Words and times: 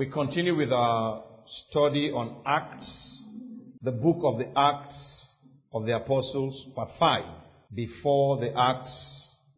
We 0.00 0.06
continue 0.06 0.56
with 0.56 0.72
our 0.72 1.24
study 1.68 2.10
on 2.10 2.40
Acts, 2.46 2.90
the 3.82 3.90
book 3.90 4.20
of 4.24 4.38
the 4.38 4.50
Acts 4.58 4.96
of 5.74 5.84
the 5.84 5.94
Apostles, 5.94 6.68
part 6.74 6.88
5, 6.98 7.22
before 7.74 8.40
the 8.40 8.50
Acts, 8.58 8.90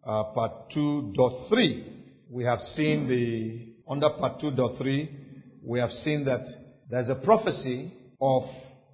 uh, 0.04 0.24
part 0.34 0.68
2.3. 0.74 1.84
We 2.28 2.42
have 2.42 2.58
seen 2.74 3.06
the, 3.06 3.72
under 3.88 4.10
part 4.18 4.40
2.3, 4.40 5.08
we 5.64 5.78
have 5.78 5.92
seen 6.02 6.25
that 6.25 6.45
there's 6.90 7.09
a 7.09 7.24
prophecy 7.24 7.93
of 8.20 8.43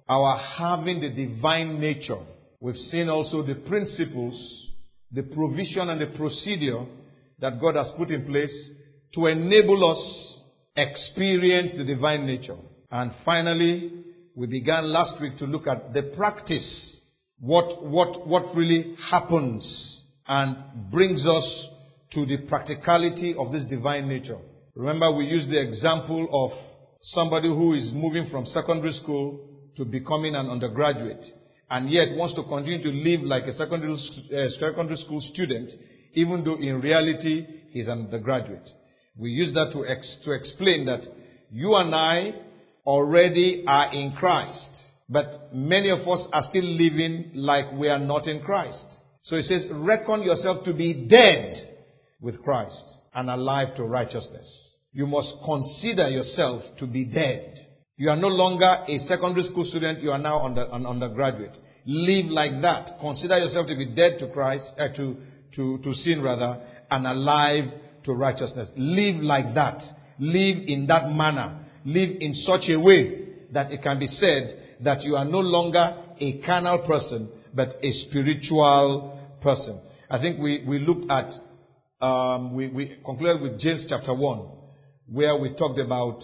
our 0.07 0.37
having 0.37 1.01
the 1.01 1.09
divine 1.09 1.79
nature. 1.79 2.19
We've 2.59 2.77
seen 2.91 3.09
also 3.09 3.41
the 3.41 3.55
principles, 3.55 4.35
the 5.11 5.23
provision 5.23 5.89
and 5.89 5.99
the 5.99 6.15
procedure 6.15 6.85
that 7.39 7.59
God 7.59 7.75
has 7.75 7.89
put 7.97 8.11
in 8.11 8.27
place 8.27 8.53
to 9.15 9.25
enable 9.25 9.89
us 9.89 10.35
experience 10.75 11.71
the 11.77 11.83
divine 11.83 12.25
nature. 12.25 12.57
And 12.91 13.11
finally, 13.25 14.03
we 14.35 14.47
began 14.47 14.91
last 14.91 15.19
week 15.21 15.37
to 15.39 15.45
look 15.45 15.67
at 15.67 15.93
the 15.93 16.13
practice, 16.15 16.99
what, 17.39 17.83
what, 17.85 18.27
what 18.27 18.55
really 18.55 18.95
happens 19.09 19.63
and 20.27 20.91
brings 20.91 21.25
us 21.25 21.67
to 22.13 22.25
the 22.25 22.37
practicality 22.47 23.35
of 23.37 23.51
this 23.51 23.65
divine 23.65 24.07
nature. 24.07 24.37
Remember, 24.75 25.11
we 25.11 25.25
used 25.25 25.49
the 25.49 25.59
example 25.59 26.27
of 26.31 26.57
somebody 27.01 27.47
who 27.47 27.73
is 27.73 27.91
moving 27.93 28.29
from 28.29 28.45
secondary 28.47 28.93
school 28.93 29.45
to 29.77 29.85
becoming 29.85 30.35
an 30.35 30.47
undergraduate 30.49 31.23
and 31.69 31.89
yet 31.89 32.15
wants 32.15 32.35
to 32.35 32.43
continue 32.43 32.81
to 32.81 32.89
live 32.89 33.21
like 33.21 33.43
a 33.43 33.53
secondary, 33.53 33.93
uh, 33.93 34.49
secondary 34.59 34.97
school 34.97 35.21
student, 35.33 35.69
even 36.13 36.43
though 36.43 36.55
in 36.55 36.81
reality 36.81 37.45
he's 37.71 37.87
an 37.87 38.05
undergraduate. 38.05 38.67
We 39.19 39.31
use 39.31 39.53
that 39.53 39.71
to, 39.73 39.85
ex- 39.85 40.19
to 40.23 40.31
explain 40.31 40.85
that 40.85 41.01
you 41.51 41.75
and 41.75 41.93
I 41.93 42.31
already 42.85 43.65
are 43.67 43.93
in 43.93 44.13
Christ, 44.13 44.69
but 45.09 45.53
many 45.53 45.89
of 45.89 45.99
us 46.07 46.25
are 46.31 46.43
still 46.49 46.63
living 46.63 47.31
like 47.35 47.65
we 47.73 47.89
are 47.89 47.99
not 47.99 48.27
in 48.27 48.41
Christ. 48.41 48.85
So 49.23 49.35
it 49.35 49.43
says, 49.43 49.65
reckon 49.71 50.23
yourself 50.23 50.63
to 50.63 50.73
be 50.73 51.07
dead 51.09 51.75
with 52.21 52.41
Christ 52.43 52.83
and 53.13 53.29
alive 53.29 53.75
to 53.75 53.83
righteousness. 53.83 54.47
You 54.93 55.05
must 55.05 55.33
consider 55.45 56.09
yourself 56.09 56.63
to 56.79 56.87
be 56.87 57.03
dead. 57.03 57.55
You 57.97 58.09
are 58.11 58.15
no 58.15 58.29
longer 58.29 58.85
a 58.87 58.99
secondary 59.07 59.43
school 59.43 59.65
student, 59.65 60.01
you 60.01 60.11
are 60.11 60.17
now 60.17 60.45
under, 60.45 60.63
an 60.71 60.85
undergraduate. 60.85 61.57
Live 61.85 62.27
like 62.27 62.61
that. 62.61 62.91
Consider 63.01 63.37
yourself 63.37 63.67
to 63.67 63.75
be 63.75 63.87
dead 63.87 64.19
to 64.19 64.29
Christ, 64.29 64.63
uh, 64.79 64.87
to, 64.95 65.17
to, 65.55 65.79
to 65.83 65.93
sin 65.93 66.21
rather, 66.21 66.61
and 66.89 67.05
alive 67.05 67.65
to 68.09 68.15
righteousness. 68.15 68.69
Live 68.75 69.17
like 69.21 69.53
that. 69.53 69.79
Live 70.17 70.57
in 70.67 70.87
that 70.87 71.11
manner. 71.11 71.59
Live 71.85 72.17
in 72.19 72.33
such 72.45 72.67
a 72.69 72.79
way 72.79 73.27
that 73.53 73.71
it 73.71 73.83
can 73.83 73.99
be 73.99 74.07
said 74.07 74.77
that 74.81 75.03
you 75.03 75.15
are 75.15 75.25
no 75.25 75.39
longer 75.39 75.95
a 76.19 76.41
carnal 76.45 76.79
person, 76.79 77.29
but 77.53 77.69
a 77.83 77.91
spiritual 78.07 79.19
person. 79.41 79.79
I 80.09 80.17
think 80.19 80.39
we, 80.39 80.63
we 80.67 80.79
looked 80.79 81.09
at, 81.11 81.31
um, 82.05 82.55
we, 82.55 82.67
we 82.67 82.97
concluded 83.05 83.41
with 83.41 83.59
James 83.59 83.85
chapter 83.87 84.13
1, 84.13 84.39
where 85.07 85.35
we 85.37 85.55
talked 85.55 85.79
about 85.79 86.21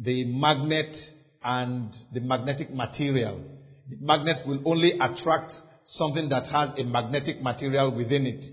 the 0.00 0.24
magnet 0.24 0.96
and 1.44 1.94
the 2.14 2.20
magnetic 2.20 2.72
material. 2.72 3.42
The 3.90 3.96
magnet 4.00 4.46
will 4.46 4.62
only 4.64 4.92
attract 4.98 5.52
something 5.96 6.30
that 6.30 6.46
has 6.46 6.70
a 6.78 6.84
magnetic 6.84 7.42
material 7.42 7.94
within 7.94 8.26
it. 8.26 8.44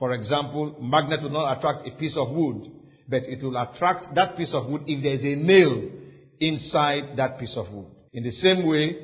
For 0.00 0.14
example, 0.14 0.76
magnet 0.80 1.22
will 1.22 1.30
not 1.30 1.58
attract 1.58 1.86
a 1.86 1.90
piece 1.92 2.16
of 2.16 2.30
wood, 2.30 2.72
but 3.06 3.22
it 3.24 3.42
will 3.42 3.56
attract 3.58 4.14
that 4.14 4.34
piece 4.34 4.54
of 4.54 4.66
wood 4.66 4.84
if 4.86 5.02
there 5.02 5.12
is 5.12 5.22
a 5.22 5.36
nail 5.36 5.90
inside 6.40 7.18
that 7.18 7.38
piece 7.38 7.54
of 7.54 7.70
wood. 7.70 7.88
In 8.14 8.24
the 8.24 8.30
same 8.30 8.66
way, 8.66 8.96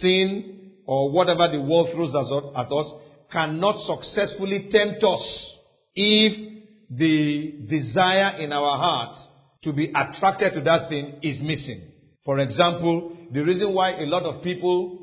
sin 0.00 0.72
or 0.84 1.12
whatever 1.12 1.48
the 1.52 1.60
world 1.60 1.90
throws 1.94 2.12
at 2.12 2.72
us 2.72 2.86
cannot 3.30 3.76
successfully 3.86 4.68
tempt 4.72 5.04
us 5.04 5.52
if 5.94 6.32
the 6.90 7.66
desire 7.68 8.36
in 8.38 8.52
our 8.52 8.78
heart 8.78 9.16
to 9.62 9.72
be 9.72 9.92
attracted 9.94 10.54
to 10.54 10.60
that 10.62 10.88
thing 10.88 11.20
is 11.22 11.40
missing. 11.40 11.92
For 12.24 12.40
example, 12.40 13.16
the 13.32 13.44
reason 13.44 13.72
why 13.72 13.92
a 13.92 14.06
lot 14.06 14.24
of 14.24 14.42
people 14.42 14.98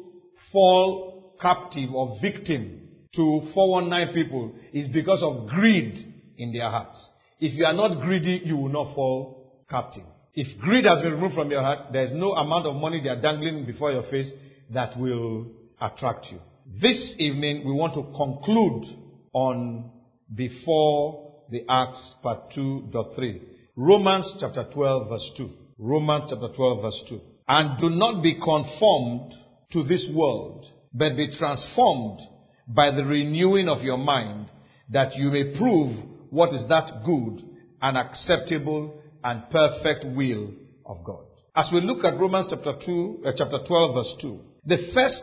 fall 0.52 1.38
captive 1.42 1.94
or 1.94 2.20
victim 2.22 2.83
to 3.16 3.50
419 3.54 4.14
people 4.14 4.54
is 4.74 4.88
because 4.90 5.22
of 5.22 5.48
greed 5.48 6.14
in 6.38 6.52
their 6.52 6.70
hearts. 6.70 7.00
If 7.40 7.54
you 7.54 7.66
are 7.66 7.74
not 7.74 8.02
greedy, 8.02 8.42
you 8.46 8.58
will 8.58 8.70
not 8.72 8.96
fall 8.96 9.64
captive. 9.70 10.04
If 10.34 10.60
greed 10.60 10.86
has 10.86 11.02
been 11.02 11.14
removed 11.14 11.36
from 11.36 11.52
your 11.52 11.62
heart, 11.62 11.94
there 11.94 12.06
is 12.06 12.12
no 12.14 12.34
amount 12.34 12.66
of 12.66 12.76
money 12.76 13.02
they 13.04 13.10
are 13.10 13.22
dangling 13.22 13.66
before 13.66 13.92
your 13.92 14.04
face 14.10 14.30
that 14.72 14.98
will 14.98 15.48
attract 15.80 16.28
you. 16.32 16.40
This 16.82 17.16
evening, 17.20 17.64
we 17.66 17.74
want 17.74 17.94
to 17.94 18.04
conclude 18.18 18.98
on 19.34 19.92
before 20.34 21.34
the 21.52 21.62
Acts 21.70 22.16
part 22.24 22.52
2.3. 22.56 23.42
Romans 23.76 24.26
chapter 24.40 24.66
12 24.74 25.10
verse 25.10 25.30
2. 25.38 25.50
Romans 25.78 26.24
chapter 26.30 26.48
12 26.56 26.82
verse 26.82 27.02
2. 27.10 27.22
And 27.48 27.80
do 27.80 27.90
not 27.90 28.24
be 28.24 28.36
conformed 28.36 29.34
to 29.74 29.84
this 29.84 30.08
world, 30.14 30.66
but 30.94 31.16
be 31.16 31.36
transformed 31.38 32.20
by 32.68 32.92
the 32.92 33.04
renewing 33.04 33.68
of 33.68 33.82
your 33.82 33.98
mind, 33.98 34.48
that 34.90 35.16
you 35.16 35.30
may 35.30 35.58
prove 35.58 35.98
what 36.30 36.54
is 36.54 36.64
that 36.70 37.04
good 37.06 37.44
and 37.82 37.98
acceptable 37.98 39.02
and 39.24 39.50
perfect 39.50 40.06
will 40.16 40.52
of 40.86 41.04
God. 41.04 41.26
As 41.56 41.70
we 41.74 41.82
look 41.82 42.04
at 42.04 42.20
Romans 42.20 42.48
chapter 42.50 42.74
2, 42.86 43.24
uh, 43.26 43.32
chapter 43.38 43.60
12 43.68 43.96
verse 43.96 44.14
2, 44.22 44.40
the 44.66 44.92
first 44.94 45.22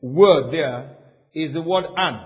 word 0.00 0.52
there 0.52 0.96
is 1.34 1.52
the 1.52 1.60
word 1.60 1.84
and. 1.96 2.18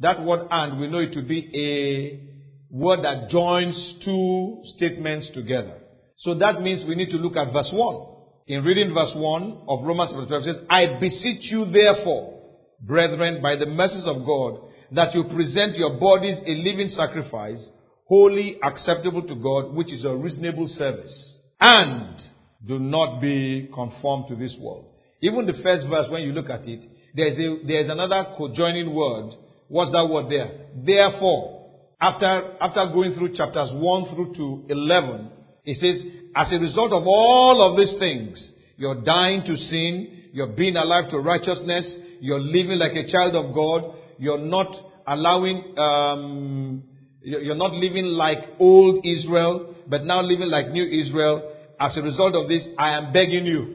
That 0.00 0.22
word 0.22 0.46
and, 0.50 0.78
we 0.80 0.88
know 0.88 0.98
it 0.98 1.12
to 1.14 1.22
be 1.22 1.50
a 1.54 2.74
word 2.74 3.00
that 3.04 3.30
joins 3.30 3.74
two 4.04 4.62
statements 4.76 5.28
together. 5.34 5.78
So 6.18 6.34
that 6.38 6.62
means 6.62 6.86
we 6.86 6.94
need 6.94 7.10
to 7.10 7.16
look 7.16 7.36
at 7.36 7.52
verse 7.52 7.70
1. 7.72 8.06
In 8.46 8.64
reading 8.64 8.94
verse 8.94 9.12
1 9.14 9.62
of 9.68 9.84
Romans 9.84 10.10
chapter 10.12 10.26
12, 10.26 10.42
it 10.42 10.46
says, 10.46 10.66
I 10.70 10.98
beseech 11.00 11.50
you 11.50 11.66
therefore, 11.72 12.41
brethren, 12.82 13.40
by 13.42 13.56
the 13.56 13.66
mercies 13.66 14.04
of 14.06 14.26
God, 14.26 14.60
that 14.92 15.14
you 15.14 15.24
present 15.24 15.76
your 15.76 15.98
bodies 15.98 16.36
a 16.46 16.50
living 16.50 16.90
sacrifice, 16.90 17.66
holy, 18.06 18.58
acceptable 18.62 19.22
to 19.22 19.34
God, 19.36 19.74
which 19.74 19.92
is 19.92 20.04
a 20.04 20.14
reasonable 20.14 20.68
service. 20.76 21.38
And 21.60 22.20
do 22.66 22.78
not 22.78 23.20
be 23.20 23.70
conformed 23.74 24.26
to 24.28 24.36
this 24.36 24.54
world. 24.58 24.86
Even 25.20 25.46
the 25.46 25.62
first 25.62 25.86
verse, 25.88 26.06
when 26.10 26.22
you 26.22 26.32
look 26.32 26.50
at 26.50 26.66
it, 26.66 26.80
there's, 27.14 27.38
a, 27.38 27.66
there's 27.66 27.88
another 27.88 28.34
co-joining 28.36 28.92
word. 28.94 29.32
What's 29.68 29.92
that 29.92 30.06
word 30.06 30.30
there? 30.30 30.66
Therefore, 30.84 31.70
after, 32.00 32.56
after 32.60 32.86
going 32.92 33.14
through 33.14 33.34
chapters 33.34 33.70
1 33.72 34.14
through 34.14 34.34
to 34.34 34.66
11, 34.68 35.30
it 35.64 35.80
says, 35.80 36.02
as 36.34 36.52
a 36.52 36.58
result 36.58 36.92
of 36.92 37.06
all 37.06 37.70
of 37.70 37.78
these 37.78 37.96
things, 37.98 38.42
you're 38.76 39.02
dying 39.02 39.44
to 39.46 39.56
sin, 39.56 40.21
you're 40.32 40.48
being 40.48 40.76
alive 40.76 41.10
to 41.10 41.18
righteousness, 41.18 41.86
you're 42.20 42.40
living 42.40 42.78
like 42.78 42.92
a 42.92 43.10
child 43.10 43.36
of 43.36 43.54
God. 43.54 43.96
You're 44.18 44.38
not 44.38 44.74
allowing, 45.06 45.76
um, 45.78 46.82
you're 47.20 47.54
not 47.54 47.72
living 47.72 48.04
like 48.04 48.38
old 48.58 49.04
Israel, 49.04 49.74
but 49.88 50.04
now 50.04 50.22
living 50.22 50.48
like 50.48 50.70
new 50.70 50.84
Israel. 50.84 51.52
As 51.78 51.96
a 51.96 52.02
result 52.02 52.34
of 52.34 52.48
this, 52.48 52.66
I 52.78 52.90
am 52.96 53.12
begging 53.12 53.44
you, 53.44 53.74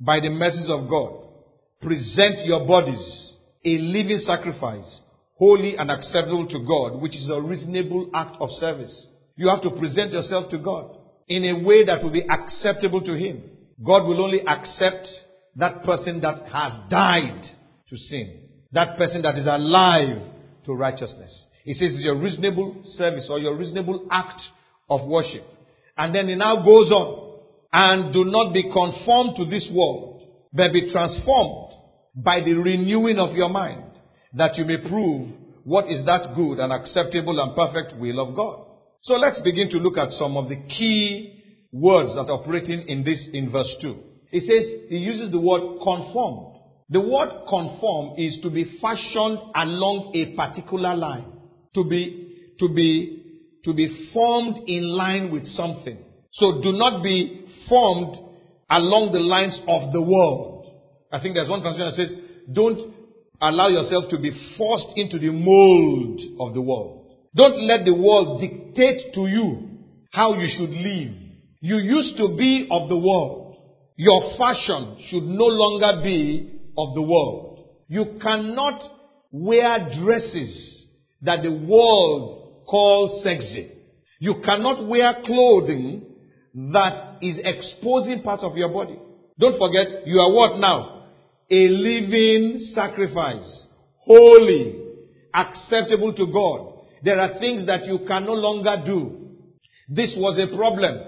by 0.00 0.18
the 0.20 0.30
mercies 0.30 0.68
of 0.68 0.88
God, 0.88 1.20
present 1.80 2.44
your 2.46 2.66
bodies 2.66 3.32
a 3.64 3.78
living 3.78 4.20
sacrifice, 4.26 5.00
holy 5.38 5.76
and 5.76 5.90
acceptable 5.90 6.48
to 6.48 6.58
God, 6.66 7.00
which 7.00 7.16
is 7.16 7.28
a 7.30 7.40
reasonable 7.40 8.10
act 8.12 8.36
of 8.40 8.48
service. 8.58 9.08
You 9.36 9.48
have 9.48 9.62
to 9.62 9.70
present 9.70 10.12
yourself 10.12 10.50
to 10.50 10.58
God 10.58 10.96
in 11.28 11.44
a 11.44 11.64
way 11.64 11.84
that 11.84 12.02
will 12.02 12.10
be 12.10 12.26
acceptable 12.28 13.00
to 13.02 13.14
Him. 13.14 13.42
God 13.84 14.04
will 14.06 14.22
only 14.22 14.40
accept 14.40 15.06
that 15.56 15.84
person 15.84 16.20
that 16.20 16.46
has 16.52 16.72
died 16.90 17.42
to 17.90 17.96
sin. 17.96 18.40
That 18.72 18.96
person 18.96 19.22
that 19.22 19.36
is 19.36 19.46
alive 19.46 20.18
to 20.66 20.72
righteousness. 20.74 21.46
He 21.64 21.74
says 21.74 21.92
it's 21.92 22.02
your 22.02 22.16
reasonable 22.18 22.82
service 22.96 23.26
or 23.28 23.38
your 23.38 23.56
reasonable 23.56 24.08
act 24.10 24.40
of 24.88 25.06
worship. 25.06 25.44
And 25.96 26.14
then 26.14 26.28
he 26.28 26.34
now 26.34 26.56
goes 26.56 26.90
on. 26.90 27.22
And 27.74 28.12
do 28.12 28.24
not 28.24 28.52
be 28.52 28.64
conformed 28.64 29.36
to 29.38 29.46
this 29.46 29.66
world, 29.72 30.22
but 30.52 30.72
be 30.72 30.92
transformed 30.92 31.72
by 32.14 32.40
the 32.44 32.52
renewing 32.52 33.18
of 33.18 33.34
your 33.34 33.48
mind, 33.48 33.84
that 34.34 34.58
you 34.58 34.66
may 34.66 34.76
prove 34.76 35.30
what 35.64 35.86
is 35.88 36.04
that 36.04 36.34
good 36.34 36.58
and 36.58 36.70
acceptable 36.70 37.40
and 37.40 37.56
perfect 37.56 37.98
will 37.98 38.20
of 38.20 38.36
God. 38.36 38.66
So 39.02 39.14
let's 39.14 39.40
begin 39.40 39.70
to 39.70 39.78
look 39.78 39.96
at 39.96 40.10
some 40.18 40.36
of 40.36 40.50
the 40.50 40.56
key 40.56 41.42
words 41.72 42.14
that 42.14 42.30
are 42.30 42.42
operating 42.42 42.86
in 42.88 43.04
this 43.04 43.18
in 43.32 43.50
verse 43.50 43.74
2. 43.80 43.96
He 44.32 44.40
says, 44.40 44.88
he 44.88 44.96
uses 44.96 45.30
the 45.30 45.38
word 45.38 45.78
conform. 45.84 46.56
The 46.88 47.00
word 47.00 47.44
conform 47.48 48.18
is 48.18 48.38
to 48.42 48.50
be 48.50 48.78
fashioned 48.80 49.38
along 49.54 50.12
a 50.14 50.34
particular 50.34 50.96
line. 50.96 51.26
To 51.74 51.84
be, 51.84 52.54
to 52.58 52.68
be, 52.68 53.22
to 53.64 53.74
be 53.74 54.10
formed 54.12 54.66
in 54.66 54.88
line 54.88 55.30
with 55.30 55.46
something. 55.48 55.98
So 56.32 56.62
do 56.62 56.72
not 56.72 57.02
be 57.02 57.44
formed 57.68 58.16
along 58.70 59.12
the 59.12 59.20
lines 59.20 59.58
of 59.68 59.92
the 59.92 60.00
world. 60.00 60.72
I 61.12 61.20
think 61.20 61.34
there's 61.34 61.50
one 61.50 61.60
translation 61.60 61.92
that 61.94 61.96
says, 61.96 62.16
don't 62.54 62.94
allow 63.42 63.68
yourself 63.68 64.04
to 64.10 64.18
be 64.18 64.30
forced 64.56 64.96
into 64.96 65.18
the 65.18 65.30
mold 65.30 66.20
of 66.40 66.54
the 66.54 66.62
world. 66.62 67.06
Don't 67.36 67.60
let 67.66 67.84
the 67.84 67.94
world 67.94 68.40
dictate 68.40 69.12
to 69.14 69.26
you 69.26 69.68
how 70.10 70.34
you 70.34 70.48
should 70.56 70.70
live. 70.70 71.12
You 71.60 71.76
used 71.76 72.16
to 72.16 72.34
be 72.36 72.68
of 72.70 72.88
the 72.88 72.96
world. 72.96 73.41
Your 73.96 74.36
fashion 74.38 74.96
should 75.08 75.24
no 75.24 75.44
longer 75.44 76.02
be 76.02 76.60
of 76.76 76.94
the 76.94 77.02
world. 77.02 77.68
You 77.88 78.18
cannot 78.22 78.80
wear 79.30 79.90
dresses 80.00 80.88
that 81.22 81.42
the 81.42 81.52
world 81.52 82.64
calls 82.66 83.22
sexy. 83.22 83.72
You 84.18 84.40
cannot 84.44 84.86
wear 84.86 85.14
clothing 85.24 86.06
that 86.72 87.18
is 87.22 87.38
exposing 87.44 88.22
parts 88.22 88.42
of 88.42 88.56
your 88.56 88.68
body. 88.68 88.98
Don't 89.38 89.58
forget, 89.58 90.06
you 90.06 90.18
are 90.20 90.32
what 90.32 90.58
now? 90.58 91.06
A 91.50 91.68
living 91.68 92.70
sacrifice. 92.74 93.66
Holy. 93.98 94.78
Acceptable 95.34 96.12
to 96.14 96.26
God. 96.26 96.84
There 97.02 97.18
are 97.18 97.38
things 97.40 97.66
that 97.66 97.86
you 97.86 98.00
can 98.06 98.24
no 98.26 98.32
longer 98.32 98.82
do. 98.86 99.18
This 99.88 100.14
was 100.16 100.38
a 100.38 100.54
problem 100.56 100.98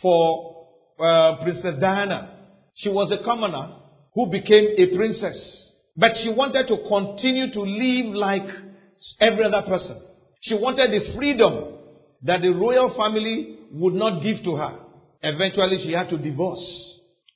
for 0.00 0.55
uh, 0.98 1.36
Princess 1.42 1.76
Diana. 1.80 2.30
She 2.74 2.88
was 2.88 3.10
a 3.12 3.24
commoner 3.24 3.76
who 4.14 4.26
became 4.26 4.74
a 4.78 4.96
princess. 4.96 5.36
But 5.96 6.12
she 6.22 6.30
wanted 6.30 6.66
to 6.68 6.76
continue 6.88 7.52
to 7.52 7.60
live 7.60 8.14
like 8.14 8.48
every 9.20 9.44
other 9.44 9.62
person. 9.66 10.00
She 10.42 10.54
wanted 10.54 10.90
the 10.90 11.14
freedom 11.14 11.74
that 12.22 12.42
the 12.42 12.48
royal 12.48 12.94
family 12.96 13.58
would 13.72 13.94
not 13.94 14.22
give 14.22 14.42
to 14.44 14.56
her. 14.56 14.78
Eventually, 15.22 15.82
she 15.84 15.92
had 15.92 16.08
to 16.10 16.18
divorce 16.18 16.64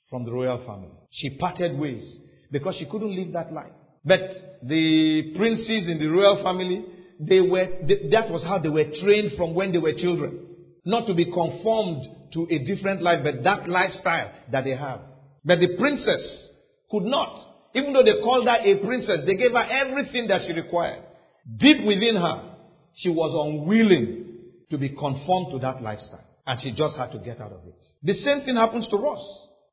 from 0.09 0.25
the 0.25 0.33
royal 0.33 0.59
family. 0.67 0.91
She 1.11 1.31
parted 1.31 1.77
ways 1.79 2.19
because 2.51 2.77
she 2.79 2.87
couldn't 2.87 3.15
live 3.15 3.33
that 3.33 3.53
life. 3.53 3.73
But 4.05 4.61
the 4.63 5.33
princes 5.37 5.89
in 5.89 5.99
the 5.99 6.07
royal 6.07 6.43
family, 6.43 6.85
they 7.19 7.41
were, 7.41 7.67
they, 7.87 8.09
that 8.11 8.31
was 8.31 8.43
how 8.45 8.59
they 8.59 8.69
were 8.69 8.85
trained 9.03 9.33
from 9.37 9.55
when 9.55 9.73
they 9.73 9.79
were 9.79 9.93
children. 9.93 10.39
Not 10.85 11.07
to 11.07 11.15
be 11.15 11.27
conformed 11.27 12.07
to 12.33 12.47
a 12.51 12.59
different 12.59 13.03
life, 13.03 13.21
but 13.23 13.43
that 13.45 13.69
lifestyle 13.69 14.33
that 14.53 14.65
they 14.65 14.77
have. 14.77 15.01
But 15.45 15.59
the 15.61 15.77
princess 15.79 16.53
could 16.91 17.05
not. 17.05 17.47
Even 17.75 17.93
though 17.93 18.03
they 18.03 18.21
called 18.23 18.47
her 18.47 18.59
a 18.63 18.77
princess, 18.85 19.21
they 19.27 19.37
gave 19.37 19.53
her 19.53 19.67
everything 19.71 20.27
that 20.29 20.43
she 20.47 20.53
required. 20.53 21.05
Deep 21.59 21.87
within 21.87 22.17
her, 22.17 22.55
she 22.97 23.09
was 23.09 23.33
unwilling 23.33 24.27
to 24.71 24.79
be 24.79 24.89
conformed 24.91 25.53
to 25.53 25.59
that 25.61 25.83
lifestyle. 25.83 26.25
And 26.47 26.61
she 26.61 26.73
just 26.73 26.97
had 26.97 27.13
to 27.13 27.19
get 27.19 27.41
out 27.41 27.53
of 27.53 27.61
it. 27.67 27.77
The 28.03 28.15
same 28.15 28.45
thing 28.45 28.57
happens 28.57 28.89
to 28.89 28.97
us. 28.97 29.21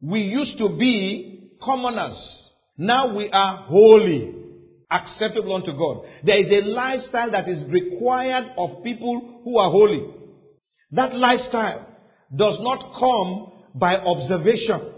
We 0.01 0.21
used 0.21 0.57
to 0.59 0.69
be 0.77 1.51
commoners. 1.63 2.17
Now 2.77 3.15
we 3.15 3.29
are 3.31 3.65
holy, 3.67 4.35
acceptable 4.91 5.55
unto 5.55 5.71
God. 5.75 6.05
There 6.23 6.37
is 6.37 6.51
a 6.51 6.67
lifestyle 6.67 7.31
that 7.31 7.47
is 7.47 7.65
required 7.71 8.53
of 8.57 8.83
people 8.83 9.41
who 9.43 9.57
are 9.57 9.71
holy. 9.71 10.13
That 10.91 11.15
lifestyle 11.15 11.87
does 12.35 12.57
not 12.61 12.93
come 12.99 13.51
by 13.75 13.97
observation. 13.97 14.93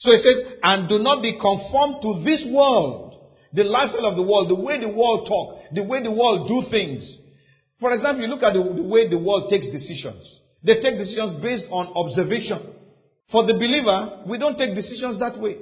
So 0.00 0.12
it 0.12 0.22
says, 0.22 0.58
and 0.62 0.88
do 0.88 0.98
not 0.98 1.22
be 1.22 1.32
conformed 1.32 2.02
to 2.02 2.22
this 2.24 2.42
world, 2.52 3.08
the 3.52 3.64
lifestyle 3.64 4.06
of 4.06 4.16
the 4.16 4.22
world, 4.22 4.48
the 4.48 4.54
way 4.54 4.80
the 4.80 4.88
world 4.88 5.26
talk, 5.26 5.74
the 5.74 5.82
way 5.82 6.02
the 6.02 6.10
world 6.10 6.48
do 6.48 6.70
things. 6.70 7.02
For 7.80 7.92
example, 7.92 8.22
you 8.22 8.28
look 8.28 8.42
at 8.42 8.52
the, 8.52 8.62
the 8.62 8.82
way 8.82 9.08
the 9.08 9.18
world 9.18 9.50
takes 9.50 9.66
decisions. 9.66 10.24
They 10.62 10.80
take 10.80 10.98
decisions 10.98 11.42
based 11.42 11.64
on 11.70 11.88
observation. 11.94 12.74
For 13.30 13.46
the 13.46 13.54
believer, 13.54 14.24
we 14.26 14.38
don't 14.38 14.58
take 14.58 14.74
decisions 14.74 15.18
that 15.18 15.38
way. 15.38 15.56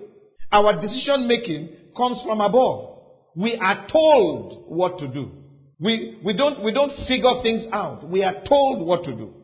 Our 0.53 0.81
decision 0.81 1.27
making 1.27 1.71
comes 1.97 2.21
from 2.25 2.41
above. 2.41 2.99
We 3.35 3.57
are 3.57 3.87
told 3.91 4.65
what 4.69 4.99
to 4.99 5.09
do. 5.09 5.31
We, 5.79 6.19
we, 6.25 6.33
don't, 6.33 6.62
we 6.62 6.73
don't 6.73 6.93
figure 7.07 7.43
things 7.43 7.67
out. 7.73 8.09
We 8.09 8.23
are 8.23 8.43
told 8.49 8.87
what 8.87 9.05
to 9.05 9.12
do. 9.12 9.35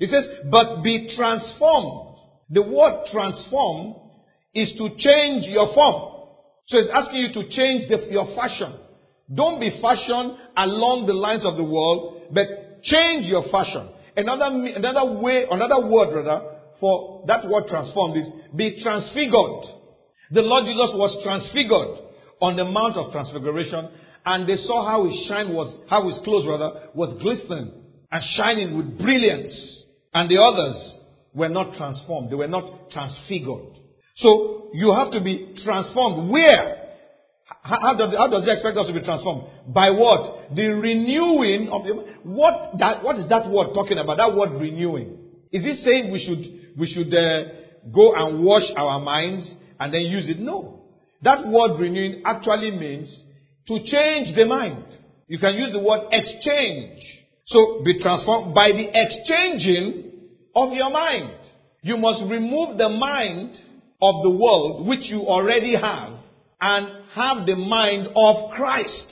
It 0.00 0.10
says, 0.10 0.48
but 0.50 0.82
be 0.82 1.14
transformed. 1.16 2.16
The 2.50 2.62
word 2.62 3.06
transform 3.12 3.94
is 4.54 4.72
to 4.78 4.88
change 4.96 5.46
your 5.46 5.72
form. 5.74 6.26
So 6.66 6.78
it's 6.78 6.90
asking 6.92 7.20
you 7.20 7.32
to 7.34 7.48
change 7.50 7.88
the, 7.88 8.10
your 8.10 8.34
fashion. 8.34 8.74
Don't 9.32 9.60
be 9.60 9.78
fashioned 9.80 10.36
along 10.56 11.06
the 11.06 11.12
lines 11.12 11.44
of 11.44 11.56
the 11.56 11.64
world 11.64 12.20
but 12.32 12.82
change 12.82 13.26
your 13.26 13.44
fashion. 13.50 13.88
Another, 14.16 14.46
another 14.46 15.20
way, 15.20 15.44
another 15.50 15.86
word 15.86 16.14
rather, 16.14 16.56
for 16.78 17.24
that 17.26 17.46
word 17.48 17.64
transformed 17.68 18.16
is 18.16 18.28
be 18.54 18.80
transfigured. 18.82 19.64
The 20.30 20.42
Lord 20.42 20.64
Jesus 20.64 20.90
was 20.94 21.22
transfigured 21.22 22.06
on 22.40 22.56
the 22.56 22.64
Mount 22.64 22.96
of 22.96 23.12
Transfiguration, 23.12 23.88
and 24.24 24.48
they 24.48 24.56
saw 24.56 24.86
how 24.86 25.04
his 25.04 25.26
shine 25.28 25.52
was, 25.52 25.80
how 25.88 26.08
his 26.08 26.18
clothes 26.24 26.46
rather, 26.46 26.88
was 26.94 27.16
glistening 27.20 27.72
and 28.10 28.22
shining 28.36 28.76
with 28.76 28.98
brilliance. 28.98 29.79
And 30.12 30.30
the 30.30 30.38
others 30.38 30.94
were 31.34 31.48
not 31.48 31.74
transformed. 31.76 32.30
They 32.30 32.36
were 32.36 32.48
not 32.48 32.90
transfigured. 32.90 33.76
So 34.16 34.70
you 34.74 34.92
have 34.92 35.12
to 35.12 35.20
be 35.20 35.54
transformed. 35.64 36.30
Where? 36.30 36.76
How 37.62 37.94
does, 37.94 38.14
how 38.16 38.28
does 38.28 38.44
he 38.44 38.50
expect 38.50 38.76
us 38.78 38.86
to 38.86 38.92
be 38.92 39.02
transformed? 39.02 39.48
By 39.68 39.90
what? 39.90 40.54
The 40.54 40.66
renewing 40.66 41.68
of 41.70 41.84
the, 41.84 41.92
what 42.24 42.78
that, 42.78 43.04
what 43.04 43.16
is 43.16 43.28
that 43.28 43.48
word 43.48 43.74
talking 43.74 43.98
about? 43.98 44.16
That 44.16 44.34
word 44.34 44.52
renewing. 44.60 45.18
Is 45.52 45.62
he 45.62 45.82
saying 45.84 46.10
we 46.10 46.24
should, 46.24 46.78
we 46.78 46.92
should 46.92 47.12
uh, 47.12 47.90
go 47.92 48.14
and 48.14 48.44
wash 48.44 48.62
our 48.76 49.00
minds 49.00 49.52
and 49.78 49.92
then 49.92 50.02
use 50.02 50.26
it? 50.28 50.38
No. 50.38 50.84
That 51.22 51.46
word 51.46 51.78
renewing 51.78 52.22
actually 52.24 52.70
means 52.70 53.08
to 53.68 53.78
change 53.84 54.34
the 54.36 54.44
mind. 54.46 54.84
You 55.28 55.38
can 55.38 55.54
use 55.54 55.72
the 55.72 55.80
word 55.80 56.08
exchange. 56.12 57.02
So 57.50 57.82
be 57.84 57.98
transformed 58.00 58.54
by 58.54 58.70
the 58.72 58.88
exchanging 58.92 60.12
of 60.54 60.72
your 60.72 60.90
mind. 60.90 61.34
You 61.82 61.96
must 61.96 62.22
remove 62.30 62.78
the 62.78 62.88
mind 62.88 63.56
of 64.00 64.22
the 64.22 64.30
world 64.30 64.86
which 64.86 65.04
you 65.04 65.22
already 65.22 65.74
have 65.74 66.12
and 66.60 66.88
have 67.14 67.46
the 67.46 67.56
mind 67.56 68.08
of 68.14 68.52
Christ, 68.52 69.06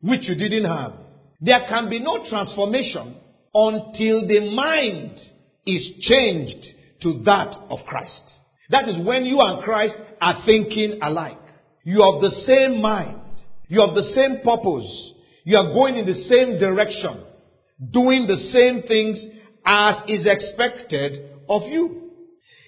which 0.00 0.22
you 0.28 0.34
didn't 0.34 0.64
have. 0.64 0.92
There 1.40 1.66
can 1.68 1.90
be 1.90 1.98
no 1.98 2.26
transformation 2.28 3.16
until 3.52 4.26
the 4.26 4.50
mind 4.54 5.18
is 5.66 5.86
changed 6.00 6.66
to 7.02 7.22
that 7.24 7.54
of 7.68 7.80
Christ. 7.86 8.22
That 8.70 8.88
is 8.88 8.96
when 9.04 9.26
you 9.26 9.40
and 9.40 9.62
Christ 9.62 9.94
are 10.20 10.42
thinking 10.46 11.00
alike. 11.02 11.38
You 11.84 12.00
have 12.00 12.22
the 12.22 12.44
same 12.46 12.80
mind. 12.80 13.20
You 13.68 13.82
have 13.82 13.94
the 13.94 14.10
same 14.14 14.38
purpose. 14.42 15.12
You 15.44 15.58
are 15.58 15.74
going 15.74 15.96
in 15.96 16.06
the 16.06 16.24
same 16.24 16.58
direction. 16.58 17.23
Doing 17.90 18.26
the 18.26 18.36
same 18.52 18.86
things 18.86 19.18
as 19.66 19.96
is 20.08 20.26
expected 20.26 21.30
of 21.48 21.62
you. 21.62 22.10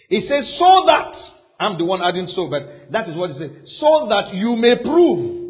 He 0.09 0.21
says, 0.21 0.57
so 0.59 0.85
that 0.89 1.15
I'm 1.59 1.79
the 1.79 1.85
one 1.85 2.03
adding 2.03 2.27
so, 2.29 2.49
but 2.49 2.93
that 2.93 3.09
is 3.09 3.17
what 3.17 3.31
he 3.31 3.39
says. 3.39 3.51
So 3.81 4.07
that 4.11 4.35
you 4.35 4.57
may 4.57 4.77
prove. 4.77 5.45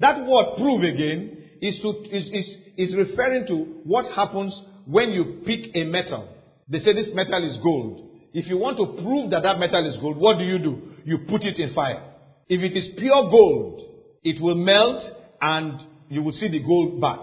That 0.00 0.18
word 0.18 0.56
prove 0.56 0.82
again 0.82 1.38
is, 1.60 1.78
to, 1.82 1.90
is, 2.10 2.24
is, 2.24 2.56
is 2.76 2.96
referring 2.96 3.46
to 3.46 3.54
what 3.84 4.06
happens 4.14 4.58
when 4.86 5.10
you 5.10 5.42
pick 5.46 5.74
a 5.74 5.84
metal. 5.84 6.28
They 6.68 6.78
say 6.78 6.92
this 6.92 7.10
metal 7.14 7.48
is 7.48 7.58
gold. 7.62 8.10
If 8.32 8.46
you 8.46 8.56
want 8.58 8.78
to 8.78 9.02
prove 9.02 9.30
that 9.30 9.42
that 9.42 9.58
metal 9.58 9.88
is 9.88 10.00
gold, 10.00 10.16
what 10.16 10.38
do 10.38 10.44
you 10.44 10.58
do? 10.58 10.82
You 11.04 11.18
put 11.28 11.42
it 11.42 11.58
in 11.58 11.74
fire. 11.74 12.02
If 12.48 12.62
it 12.62 12.76
is 12.76 12.98
pure 12.98 13.30
gold, 13.30 13.82
it 14.22 14.40
will 14.40 14.54
melt 14.54 15.02
and 15.40 15.80
you 16.08 16.22
will 16.22 16.32
see 16.32 16.48
the 16.48 16.60
gold 16.60 17.00
back. 17.00 17.18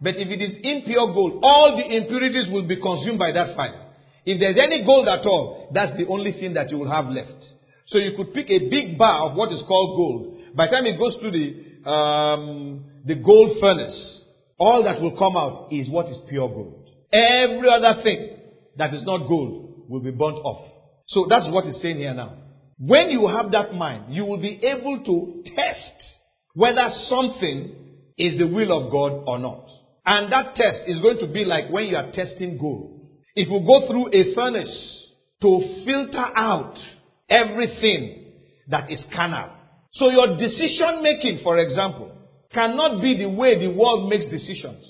But 0.00 0.16
if 0.16 0.28
it 0.28 0.42
is 0.42 0.56
impure 0.62 1.12
gold, 1.14 1.40
all 1.42 1.76
the 1.76 1.96
impurities 1.96 2.50
will 2.50 2.66
be 2.66 2.76
consumed 2.76 3.18
by 3.18 3.32
that 3.32 3.56
fire. 3.56 3.82
If 4.24 4.40
there's 4.40 4.58
any 4.58 4.84
gold 4.84 5.08
at 5.08 5.24
all, 5.24 5.70
that's 5.72 5.96
the 5.96 6.06
only 6.08 6.32
thing 6.32 6.54
that 6.54 6.70
you 6.70 6.78
will 6.78 6.90
have 6.90 7.06
left. 7.06 7.44
So 7.86 7.98
you 7.98 8.16
could 8.16 8.34
pick 8.34 8.50
a 8.50 8.68
big 8.68 8.98
bar 8.98 9.30
of 9.30 9.36
what 9.36 9.52
is 9.52 9.62
called 9.66 9.96
gold. 9.96 10.56
By 10.56 10.66
the 10.66 10.72
time 10.72 10.86
it 10.86 10.98
goes 10.98 11.16
through 11.20 11.30
the, 11.30 11.88
um, 11.88 12.84
the 13.04 13.14
gold 13.14 13.58
furnace, 13.60 14.22
all 14.58 14.82
that 14.84 15.00
will 15.00 15.16
come 15.16 15.36
out 15.36 15.68
is 15.70 15.88
what 15.88 16.08
is 16.08 16.18
pure 16.28 16.48
gold. 16.48 16.90
Every 17.12 17.68
other 17.70 18.02
thing 18.02 18.36
that 18.76 18.92
is 18.92 19.02
not 19.04 19.28
gold 19.28 19.84
will 19.88 20.00
be 20.00 20.10
burnt 20.10 20.38
off. 20.38 20.72
So 21.08 21.26
that's 21.28 21.46
what 21.48 21.64
he's 21.64 21.80
saying 21.80 21.98
here 21.98 22.14
now. 22.14 22.38
When 22.78 23.10
you 23.10 23.28
have 23.28 23.52
that 23.52 23.74
mind, 23.74 24.12
you 24.12 24.24
will 24.24 24.40
be 24.40 24.60
able 24.64 25.02
to 25.04 25.50
test 25.54 26.04
whether 26.54 26.88
something 27.08 27.74
is 28.18 28.38
the 28.38 28.46
will 28.46 28.72
of 28.86 28.90
God 28.90 29.24
or 29.26 29.38
not. 29.38 29.68
And 30.06 30.32
that 30.32 30.54
test 30.54 30.82
is 30.86 31.00
going 31.00 31.18
to 31.18 31.26
be 31.26 31.44
like 31.44 31.68
when 31.68 31.86
you 31.86 31.96
are 31.96 32.12
testing 32.12 32.58
gold. 32.58 33.00
It 33.34 33.50
will 33.50 33.66
go 33.66 33.88
through 33.88 34.14
a 34.14 34.34
furnace 34.34 35.06
to 35.42 35.82
filter 35.84 36.24
out 36.36 36.78
everything 37.28 38.32
that 38.68 38.90
is 38.90 39.04
carnal. 39.14 39.50
So 39.94 40.10
your 40.10 40.36
decision 40.36 41.02
making, 41.02 41.40
for 41.42 41.58
example, 41.58 42.12
cannot 42.52 43.02
be 43.02 43.18
the 43.18 43.28
way 43.28 43.58
the 43.58 43.74
world 43.74 44.08
makes 44.08 44.26
decisions. 44.26 44.84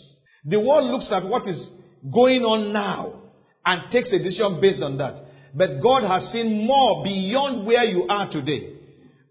The 0.44 0.61
world 0.61 0.90
looks 0.90 1.11
at 1.11 1.26
what 1.26 1.49
is 1.49 1.70
going 2.12 2.42
on 2.42 2.73
now 2.73 3.23
and 3.64 3.90
takes 3.90 4.12
a 4.12 4.18
decision 4.18 4.61
based 4.61 4.82
on 4.82 4.99
that. 4.99 5.14
But 5.54 5.80
God 5.82 6.04
has 6.04 6.30
seen 6.32 6.66
more 6.66 7.02
beyond 7.02 7.66
where 7.66 7.85
you 7.85 8.06
are 8.08 8.30
today 8.30 8.75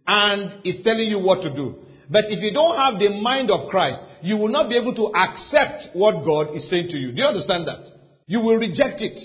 and 0.07 0.65
is 0.65 0.83
telling 0.83 1.09
you 1.09 1.19
what 1.19 1.41
to 1.43 1.55
do. 1.55 1.75
But 2.09 2.25
if 2.29 2.41
you 2.41 2.51
don't 2.53 2.75
have 2.75 2.99
the 2.99 3.09
mind 3.21 3.49
of 3.51 3.69
Christ, 3.69 3.99
you 4.25 4.37
will 4.37 4.49
not 4.49 4.69
be 4.69 4.75
able 4.75 4.95
to 4.95 5.13
accept 5.15 5.95
what 5.95 6.25
God 6.25 6.55
is 6.55 6.67
saying 6.69 6.87
to 6.89 6.97
you. 6.97 7.11
Do 7.11 7.21
you 7.21 7.27
understand 7.27 7.67
that? 7.67 7.85
You 8.27 8.39
will 8.39 8.55
reject 8.55 9.01
it. 9.01 9.19